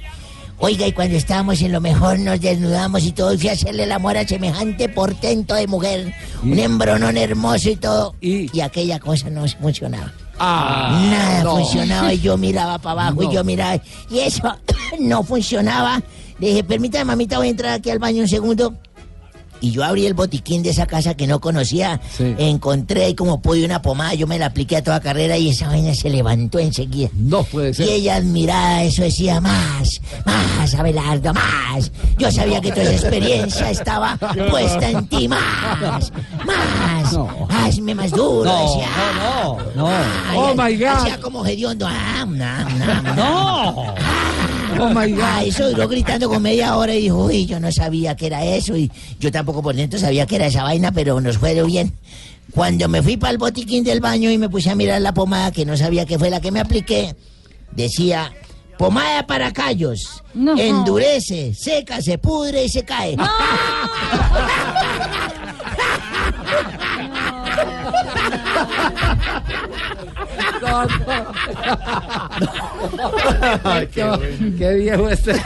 Oiga, 0.66 0.88
y 0.88 0.94
cuando 0.94 1.18
estábamos 1.18 1.62
en 1.62 1.74
lo 1.74 1.82
mejor 1.82 2.18
nos 2.20 2.40
desnudamos 2.40 3.04
y 3.04 3.12
todo. 3.12 3.34
Y 3.34 3.38
fui 3.38 3.50
a 3.50 3.52
hacerle 3.52 3.84
el 3.84 3.92
amor 3.92 4.16
a 4.16 4.26
semejante 4.26 4.88
portento 4.88 5.56
de 5.56 5.68
mujer. 5.68 6.14
Un 6.42 6.58
embronón 6.58 7.18
hermoso 7.18 7.70
y 7.70 7.76
todo. 7.76 8.16
Y- 8.22 8.50
Y, 8.58 8.62
aquella 8.62 8.98
cosa 8.98 9.30
no 9.30 9.46
funcionaba. 9.60 10.14
Ah, 10.40 11.06
Nada 11.12 11.44
no. 11.44 11.58
funcionaba 11.58 12.14
y 12.14 12.22
yo 12.22 12.38
miraba 12.38 12.78
para 12.80 13.02
abajo 13.08 13.24
No. 13.24 13.30
y 13.30 13.36
yo 13.36 13.44
miraba. 13.44 13.78
Y 14.10 14.20
eso 14.20 14.42
no 15.02 15.22
funcionaba. 15.24 16.02
Le 16.40 16.48
dije, 16.48 16.64
permítame, 16.64 17.04
mamita, 17.04 17.40
voy 17.40 17.48
a 17.48 17.52
entrar 17.52 17.74
aquí 17.74 17.90
al 17.90 18.00
baño 18.00 18.22
un 18.22 18.30
segundo. 18.30 18.74
Y 19.64 19.72
yo 19.72 19.82
abrí 19.86 20.06
el 20.06 20.14
botiquín 20.14 20.62
de 20.62 20.72
esa 20.72 20.86
casa 20.88 21.14
que 21.16 21.26
no 21.26 21.40
conocía. 21.40 22.02
Sí. 22.18 22.36
Encontré 22.38 23.06
ahí 23.06 23.16
como 23.16 23.42
pude 23.42 23.64
una 23.64 23.82
pomada. 23.82 24.14
Yo 24.14 24.28
me 24.28 24.38
la 24.38 24.48
apliqué 24.48 24.76
a 24.76 24.84
toda 24.84 25.00
carrera 25.00 25.38
y 25.38 25.48
esa 25.50 25.68
vaina 25.70 25.96
se 25.96 26.10
levantó 26.10 26.60
enseguida. 26.60 27.08
No 27.14 27.44
puede 27.46 27.70
Y 27.70 27.74
ser. 27.74 27.88
ella 27.88 28.16
admirada 28.18 28.84
eso 28.84 29.04
decía, 29.04 29.40
más, 29.40 30.02
más, 30.26 30.74
Abelardo, 30.76 31.34
más. 31.34 31.92
Yo 32.18 32.30
sabía 32.30 32.60
que 32.60 32.72
toda 32.72 32.84
esa 32.84 32.94
experiencia 33.08 33.70
estaba 33.70 34.18
puesta 34.52 34.90
en 34.90 35.08
ti, 35.08 35.30
más, 35.30 36.12
más. 36.46 37.14
No. 37.14 37.48
Hazme 37.50 37.96
más 37.96 38.12
duro, 38.12 38.44
No, 38.44 38.62
decía. 38.64 38.88
no, 39.16 39.58
no, 39.58 39.76
no. 39.76 39.88
Ay, 40.28 40.38
Oh, 40.38 40.54
my 40.56 40.76
God. 40.76 40.88
Hacía 40.88 41.20
como 41.22 41.46
hediondo. 41.46 41.88
Ah, 41.90 42.26
na, 42.28 42.66
na, 42.66 43.02
na. 43.02 43.14
No. 43.16 43.94
Oh 44.80 44.90
my 44.90 45.12
God. 45.12 45.22
Ah, 45.24 45.44
eso 45.44 45.70
duró 45.70 45.88
gritando 45.88 46.28
con 46.30 46.42
media 46.42 46.76
hora 46.78 46.94
y 46.96 47.02
dijo, 47.04 47.26
uy, 47.26 47.46
yo 47.46 47.60
no 47.60 47.72
sabía 47.72 48.16
que 48.16 48.28
era 48.28 48.44
eso 48.46 48.76
y 48.76 48.92
yo 49.20 49.32
tampoco 49.32 49.62
por 49.64 49.76
dentro 49.76 50.00
sabía 50.00 50.26
que 50.26 50.36
era 50.38 50.48
esa 50.48 50.64
vaina, 50.64 50.92
pero 50.92 51.20
nos 51.22 51.38
fue 51.38 51.62
bien. 51.64 51.94
Cuando 52.54 52.88
me 52.90 53.02
fui 53.02 53.18
para 53.18 53.32
el 53.32 53.38
botiquín 53.38 53.84
del 53.84 54.00
baño 54.00 54.30
y 54.30 54.38
me 54.38 54.50
puse 54.50 54.70
a 54.70 54.76
mirar 54.76 55.02
la 55.02 55.14
pomada 55.14 55.52
que 55.52 55.66
no 55.66 55.76
sabía 55.78 56.06
que 56.06 56.20
fue 56.20 56.30
la 56.30 56.40
que 56.42 56.52
me 56.52 56.60
apliqué, 56.60 57.16
decía, 57.72 58.32
pomada 58.78 59.26
para 59.26 59.52
callos, 59.54 60.22
No. 60.34 60.56
endurece, 60.58 61.54
seca, 61.56 62.02
se 62.02 62.18
pudre 62.18 62.66
y 62.66 62.70
se 62.70 62.84
cae. 62.84 63.16
qué, 73.94 74.56
qué 74.58 74.74
viejo 74.76 75.10
este. 75.10 75.34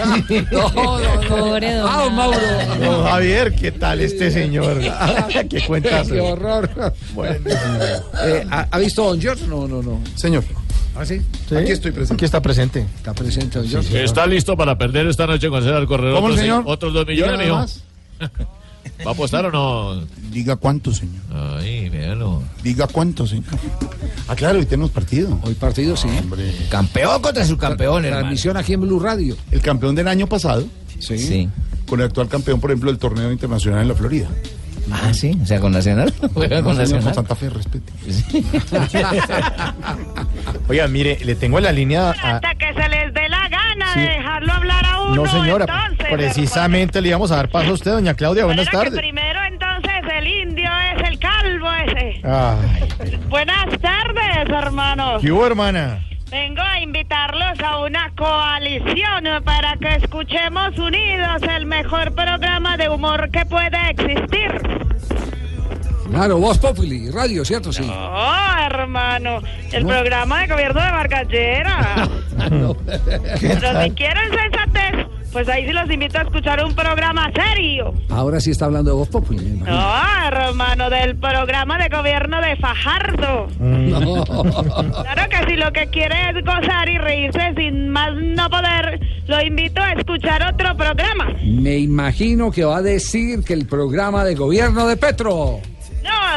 No, 0.51 0.69
no, 0.69 0.99
no. 0.99 1.21
Pobre 1.27 1.73
don 1.75 1.89
Ah, 1.89 2.09
Mauro. 2.09 2.39
Don 2.79 3.03
Javier, 3.05 3.53
¿qué 3.55 3.71
tal 3.71 4.01
este 4.01 4.31
señor? 4.31 4.79
¿Qué 5.49 5.61
cuentas? 5.65 6.07
Qué 6.07 6.19
horror. 6.19 6.69
Eh, 8.23 8.45
¿ha, 8.49 8.67
ha 8.71 8.77
visto 8.79 9.03
a 9.03 9.07
Don 9.07 9.21
George? 9.21 9.45
No, 9.47 9.67
no, 9.67 9.81
no. 9.81 10.01
Señor, 10.15 10.43
¿Ah, 10.95 11.05
sí? 11.05 11.21
aquí 11.55 11.71
estoy 11.71 11.91
presente. 11.91 12.13
Aquí 12.15 12.25
está 12.25 12.41
presente. 12.41 12.85
Está 12.95 13.13
presente 13.13 13.59
Don 13.59 13.67
George. 13.67 14.03
¿Está 14.03 14.25
listo 14.25 14.55
para 14.57 14.77
perder 14.77 15.07
esta 15.07 15.27
noche 15.27 15.49
con 15.49 15.63
César 15.63 15.85
Corredor? 15.85 16.15
¿Cómo, 16.15 16.27
otros, 16.27 16.39
señor? 16.39 16.63
otros 16.65 16.93
dos 16.93 17.05
millones, 17.07 17.39
mijo. 17.39 17.65
¿Va 19.05 19.11
a 19.11 19.13
apostar 19.13 19.45
o 19.45 19.51
no? 19.51 20.05
Diga 20.31 20.55
cuánto, 20.55 20.93
señor. 20.93 21.21
Ay, 21.59 21.89
míralo. 21.89 22.41
Diga 22.63 22.87
cuánto, 22.87 23.27
señor. 23.27 23.45
Ah, 24.27 24.35
claro, 24.35 24.59
hoy 24.59 24.65
tenemos 24.65 24.91
partido. 24.91 25.37
Hoy 25.43 25.53
partido, 25.53 25.95
sí. 25.97 26.07
Hombre. 26.07 26.51
Campeón 26.69 27.21
contra 27.21 27.45
su 27.45 27.57
campeón, 27.57 28.05
hermano. 28.05 28.21
Transmisión 28.23 28.57
aquí 28.57 28.73
en 28.73 28.81
Blue 28.81 28.99
Radio. 28.99 29.35
El 29.51 29.61
campeón 29.61 29.95
del 29.95 30.07
año 30.07 30.27
pasado 30.27 30.65
Sí. 30.99 31.17
Sí. 31.19 31.49
con 31.87 31.99
el 31.99 32.07
actual 32.07 32.27
campeón, 32.27 32.59
por 32.59 32.71
ejemplo, 32.71 32.89
del 32.91 32.97
torneo 32.99 33.31
internacional 33.31 33.81
en 33.83 33.87
la 33.89 33.93
Florida. 33.95 34.27
Ah, 34.89 35.13
sí. 35.13 35.37
O 35.43 35.45
sea, 35.45 35.59
con 35.59 35.73
Nacional. 35.73 36.13
Juega 36.33 36.59
No, 36.61 36.63
con 36.63 36.75
señor, 36.77 37.01
con 37.01 37.05
Nacional. 37.05 37.13
Santa 37.13 37.35
Fe, 37.35 37.49
respete. 37.49 37.91
Oiga, 40.69 40.87
mire, 40.87 41.17
le 41.23 41.35
tengo 41.35 41.57
en 41.57 41.63
la 41.65 41.71
línea 41.71 42.09
a... 42.11 42.35
Hasta 42.35 42.55
que 42.55 42.73
se 42.73 42.89
les 42.89 43.13
dé 43.13 43.26
Sí. 43.93 43.99
de 43.99 44.07
dejarlo 44.07 44.53
hablar 44.53 44.85
a 44.85 44.99
uno. 45.01 45.15
No, 45.15 45.25
señora, 45.27 45.65
entonces, 45.65 46.07
precisamente 46.11 47.01
le 47.01 47.09
íbamos 47.09 47.31
a 47.31 47.37
dar 47.37 47.49
paso 47.49 47.69
a 47.69 47.73
usted, 47.73 47.91
doña 47.91 48.13
Claudia. 48.13 48.41
hermano. 48.41 48.55
Buenas 48.63 48.71
tardes. 48.73 48.99
primero 48.99 49.39
entonces 49.43 49.91
el 50.13 50.27
indio 50.27 50.69
es 50.95 51.09
el 51.09 51.19
calvo 51.19 51.67
ese. 51.85 52.21
Ay, 52.23 53.19
Buenas 53.29 53.65
tardes, 53.79 54.49
hermanos. 54.49 55.21
¿qué 55.21 55.31
hubo, 55.31 55.45
hermana? 55.45 56.03
Vengo 56.29 56.61
a 56.61 56.79
invitarlos 56.81 57.57
a 57.63 57.79
una 57.79 58.11
coalición 58.17 59.23
para 59.45 59.77
que 59.77 59.95
escuchemos 59.95 60.77
unidos 60.77 61.41
el 61.43 61.65
mejor 61.65 62.13
programa 62.13 62.75
de 62.75 62.89
humor 62.89 63.29
que 63.31 63.45
pueda 63.45 63.89
existir. 63.89 64.51
Claro, 66.09 66.37
Voz 66.37 66.57
Populi, 66.57 67.09
radio, 67.11 67.43
¿cierto? 67.45 67.71
Sí. 67.71 67.83
Oh, 67.89 68.35
hermano, 68.65 69.41
el 69.71 69.85
programa 69.85 70.41
de 70.41 70.47
gobierno 70.47 70.81
de 70.81 70.91
Barcallera. 70.91 72.09
Pero 73.41 73.83
si 73.83 73.91
quieren 73.91 74.29
sensatez, 74.29 75.07
pues 75.31 75.47
ahí 75.49 75.65
sí 75.65 75.73
los 75.73 75.89
invito 75.91 76.17
a 76.17 76.21
escuchar 76.21 76.63
un 76.63 76.73
programa 76.73 77.29
serio. 77.35 77.93
Ahora 78.09 78.39
sí 78.39 78.51
está 78.51 78.65
hablando 78.65 78.91
de 78.91 78.97
Voz 78.97 79.09
Populi. 79.09 79.45
me. 79.45 79.69
No, 79.69 79.91
hermano, 80.25 80.89
del 80.89 81.15
programa 81.17 81.77
de 81.77 81.89
gobierno 81.89 82.41
de 82.41 82.55
Fajardo. 82.55 83.47
No. 83.59 84.23
Claro 84.23 85.29
que 85.29 85.49
si 85.49 85.57
lo 85.57 85.71
que 85.71 85.87
quiere 85.87 86.15
es 86.31 86.43
gozar 86.45 86.89
y 86.89 86.97
reírse 86.97 87.53
sin 87.55 87.89
más 87.89 88.13
no 88.15 88.49
poder, 88.49 88.99
lo 89.27 89.41
invito 89.41 89.81
a 89.81 89.93
escuchar 89.93 90.41
otro 90.53 90.75
programa. 90.75 91.27
Me 91.43 91.77
imagino 91.77 92.49
que 92.51 92.63
va 92.63 92.77
a 92.77 92.81
decir 92.81 93.43
que 93.43 93.53
el 93.53 93.65
programa 93.67 94.23
de 94.23 94.35
gobierno 94.35 94.87
de 94.87 94.97
Petro. 94.97 95.59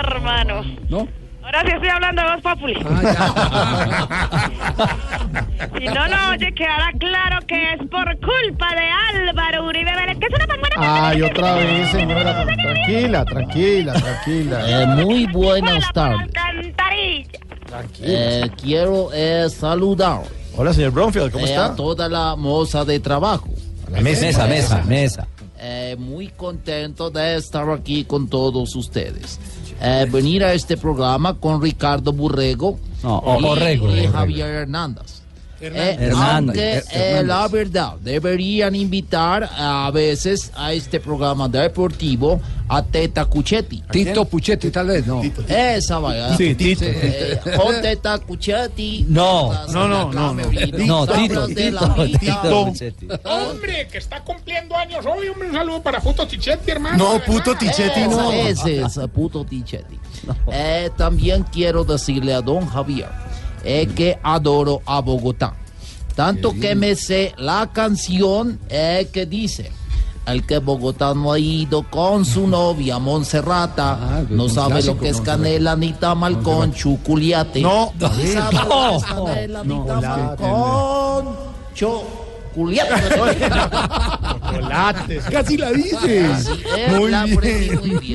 No, 0.00 0.08
hermano. 0.08 0.62
¿No? 0.88 1.06
Ahora 1.42 1.62
sí 1.64 1.70
estoy 1.72 1.88
hablando 1.88 2.22
de 2.22 2.28
Voz 2.28 2.42
Populi. 2.42 2.74
si 5.78 5.84
no 5.86 6.06
lo 6.06 6.30
oye, 6.30 6.52
quedará 6.54 6.92
claro 6.98 7.38
que 7.46 7.72
es 7.72 7.78
por 7.90 8.04
culpa 8.20 8.68
de 8.74 8.90
Álvaro 9.18 9.64
Uribe 9.66 9.90
Vélez, 9.96 10.18
que 10.18 10.26
es 10.26 10.34
una 10.34 10.46
tan 10.46 10.60
buena 10.60 11.08
Ay, 11.08 11.22
otra 11.22 11.54
vez, 11.54 11.90
señora. 11.90 12.44
Tranquila, 12.44 13.24
tranquila, 13.24 13.92
tranquila. 13.94 14.82
Eh, 14.82 14.86
muy 14.86 15.26
buenas 15.26 15.90
tardes. 15.92 16.30
Eh, 18.00 18.50
quiero 18.60 19.10
eh, 19.12 19.48
saludar 19.48 20.22
Hola, 20.56 20.74
señor 20.74 20.90
Bromfield, 20.90 21.30
¿cómo 21.32 21.46
eh, 21.46 21.50
está? 21.50 21.66
a 21.66 21.76
toda 21.76 22.08
la 22.08 22.36
moza 22.36 22.84
de 22.84 23.00
trabajo. 23.00 23.48
La 23.90 24.00
mesa. 24.00 24.26
Mesa, 24.26 24.46
mesa, 24.46 24.82
mesa. 24.84 25.28
Eh, 25.58 25.96
muy 25.98 26.28
contento 26.28 27.10
de 27.10 27.36
estar 27.36 27.68
aquí 27.70 28.04
con 28.04 28.28
todos 28.28 28.74
ustedes. 28.76 29.38
Eh, 29.82 30.06
venir 30.10 30.44
a 30.44 30.52
este 30.52 30.76
programa 30.76 31.34
con 31.38 31.62
Ricardo 31.62 32.12
Burrego 32.12 32.78
No, 33.02 33.16
o- 33.18 33.38
y. 33.38 34.06
Javier 34.08 34.48
Hernández. 34.48 35.19
Eh, 35.62 35.96
Hernández. 36.00 36.14
aunque 36.56 36.78
Her- 36.78 37.20
eh, 37.20 37.22
la 37.24 37.46
verdad 37.48 37.94
deberían 38.00 38.74
invitar 38.74 39.48
a 39.56 39.90
veces 39.92 40.50
a 40.56 40.72
este 40.72 41.00
programa 41.00 41.48
deportivo 41.48 42.40
a 42.68 42.82
Teta 42.82 43.24
Cuchetti. 43.24 43.82
Tito 43.90 44.24
Puchetti, 44.24 44.70
tal 44.70 44.86
vez, 44.86 45.04
no. 45.06 45.20
Esa 45.48 45.98
vaya. 45.98 46.36
Sí, 46.36 46.54
Tito. 46.54 46.84
Eh, 46.86 47.40
con 47.56 47.80
Teta 47.82 48.18
Cuchetti. 48.18 49.04
No. 49.08 49.52
No, 49.72 49.88
no, 49.88 50.12
no. 50.12 50.32
No, 50.34 51.06
Tito, 51.06 51.46
Tito, 51.48 51.94
Tito. 52.06 52.72
Hombre, 53.24 53.88
que 53.90 53.98
está 53.98 54.22
cumpliendo 54.22 54.76
años 54.76 55.04
hoy, 55.04 55.28
hombre, 55.28 55.48
un 55.48 55.54
saludo 55.54 55.82
para 55.82 56.00
Puto 56.00 56.26
Tichetti, 56.26 56.70
hermano. 56.70 56.96
No, 56.96 57.20
puto 57.24 57.54
Tichetti, 57.56 58.02
no. 58.08 58.32
Ese 58.32 58.82
es, 58.82 58.98
puto 59.12 59.44
Tichetti. 59.44 59.98
Eh, 60.52 60.90
también 60.96 61.44
quiero 61.52 61.84
decirle 61.84 62.34
a 62.34 62.40
don 62.40 62.66
Javier 62.66 63.08
eh, 63.64 63.86
que 63.94 64.18
adoro 64.22 64.82
a 64.86 65.00
Bogotá. 65.00 65.54
Tanto 66.14 66.52
que 66.52 66.74
me 66.74 66.94
sé 66.96 67.32
la 67.38 67.70
canción 67.72 68.58
eh, 68.68 69.08
que 69.12 69.26
dice. 69.26 69.70
El 70.26 70.44
que 70.46 70.58
Bogotá 70.58 71.14
no 71.14 71.32
ha 71.32 71.38
ido 71.38 71.82
con 71.90 72.24
su 72.26 72.46
novia 72.46 72.98
Monserrata, 72.98 74.24
no 74.28 74.44
un 74.44 74.50
sabe 74.50 74.72
clásico, 74.74 74.94
lo 74.94 75.00
que 75.00 75.08
es 75.08 75.16
Montserrat. 75.16 75.38
canela 75.38 75.76
ni 75.76 75.92
tamal 75.94 76.42
con 76.42 76.72
chuculiate. 76.74 77.60
No, 77.62 77.86
no 77.86 78.08
David. 78.08 78.32
sabe 78.34 78.54
lo 78.54 78.60
que 78.60 78.96
es 78.96 79.02
No. 79.02 79.24
canela 79.24 79.64
ni 79.64 79.74
No, 79.74 79.84
tamal 79.86 80.36
con 80.36 81.36
chuculiate. 82.54 82.90
Chocolates. 84.50 85.24
Casi 85.30 85.56
la 85.56 85.70
dices. 85.72 86.48
Eh, 86.76 86.86
Muy 86.98 87.10
la 87.10 87.24
bien. 87.24 87.38
muy. 87.38 88.14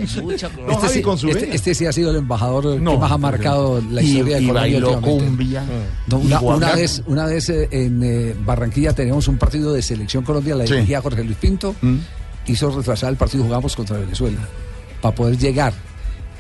Este, 0.70 0.90
sí, 0.90 1.02
con 1.02 1.18
su 1.18 1.30
este- 1.30 1.56
este 1.56 1.74
sí 1.76 1.86
ha 1.86 1.92
sido 1.92 2.12
el 2.12 2.18
embajador 2.18 2.80
No, 2.82 2.92
que 2.92 2.98
más 2.98 3.12
ha 3.12 3.18
marcado 3.18 3.82
la 3.92 4.02
y- 4.02 4.06
historia 4.12 4.38
de 4.38 4.44
y 4.44 4.48
Colombia. 4.48 4.62
bailó 4.80 4.90
últimamente. 4.92 5.26
cumbia. 5.26 5.64
No, 6.08 6.22
Y 6.22 6.34
una, 6.46 6.72
vez, 6.76 7.04
una 7.08 7.26
vez 7.26 7.50
eh, 7.50 7.68
en 7.72 8.04
eh, 8.04 8.36
Barranquilla 8.46 8.94
teníamos 8.94 9.28
un 9.28 9.38
partido 9.38 9.74
de 9.74 9.82
selección 9.82 10.24
Colombia, 10.24 10.56
la 10.56 10.68
Sí. 10.68 10.74
dirigía 10.74 11.02
Jorge 11.02 11.24
Luis 11.24 11.38
Pinto, 11.38 11.76
Mm. 11.82 11.98
hizo 12.48 12.70
retrasar 12.76 13.10
el 13.12 13.18
partido, 13.18 13.44
jugamos 13.44 13.76
contra 13.76 13.98
Venezuela, 13.98 14.40
para 15.02 15.16
poder 15.16 15.38
llegar. 15.38 15.74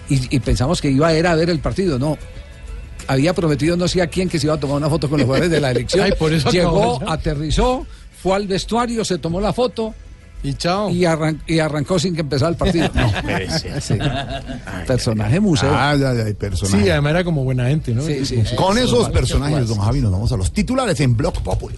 Y, 0.10 0.36
y 0.36 0.40
pensamos 0.40 0.82
que 0.82 0.90
iba 0.92 1.08
a 1.08 1.18
ir 1.18 1.26
a 1.26 1.36
ver 1.36 1.50
el 1.50 1.60
partido, 1.60 1.98
no. 1.98 2.18
Había 3.08 3.34
prometido 3.34 3.78
no 3.78 3.88
sé 3.88 4.02
a 4.02 4.08
quién 4.08 4.28
que 4.30 4.40
se 4.40 4.48
iba 4.48 4.56
a 4.56 4.60
tomar 4.60 4.78
una 4.78 4.90
foto 4.90 5.10
con 5.10 5.20
los 5.20 5.26
jugadores 5.26 5.52
de 5.52 5.62
la 5.62 5.72
elección. 5.72 6.04
Ay, 6.06 6.14
por 6.18 6.34
eso 6.34 6.50
Llegó, 6.50 7.00
aterrizó, 7.08 7.86
fue 8.22 8.36
al 8.36 8.48
vestuario, 8.48 9.06
se 9.06 9.18
tomó 9.18 9.40
la 9.40 9.54
foto. 9.54 9.94
Y 10.44 10.54
chao. 10.54 10.92
Y, 10.92 11.06
arran- 11.06 11.42
y 11.48 11.58
arrancó 11.58 11.98
sin 11.98 12.14
que 12.14 12.22
empezara 12.22 12.52
el 12.52 12.58
partido. 12.58 12.88
No, 12.94 13.10
sí. 13.82 13.96
Personaje 14.86 15.40
museo. 15.40 15.72
Ah, 15.74 15.96
ya, 15.96 16.14
ya, 16.14 16.24
hay 16.26 16.34
personajes. 16.34 16.84
Sí, 16.84 16.90
además 16.90 17.12
era 17.12 17.24
como 17.24 17.44
buena 17.44 17.68
gente, 17.68 17.94
¿no? 17.94 18.02
Sí, 18.04 18.26
sí, 18.26 18.44
sí. 18.46 18.56
Con 18.56 18.78
esos 18.78 19.10
personajes, 19.10 19.68
don 19.68 19.80
Javi, 19.80 20.02
nos 20.02 20.12
vamos 20.12 20.32
a 20.32 20.38
los 20.38 20.52
titulares 20.52 21.00
en 21.00 21.16
Block 21.18 21.42
Populi. 21.42 21.78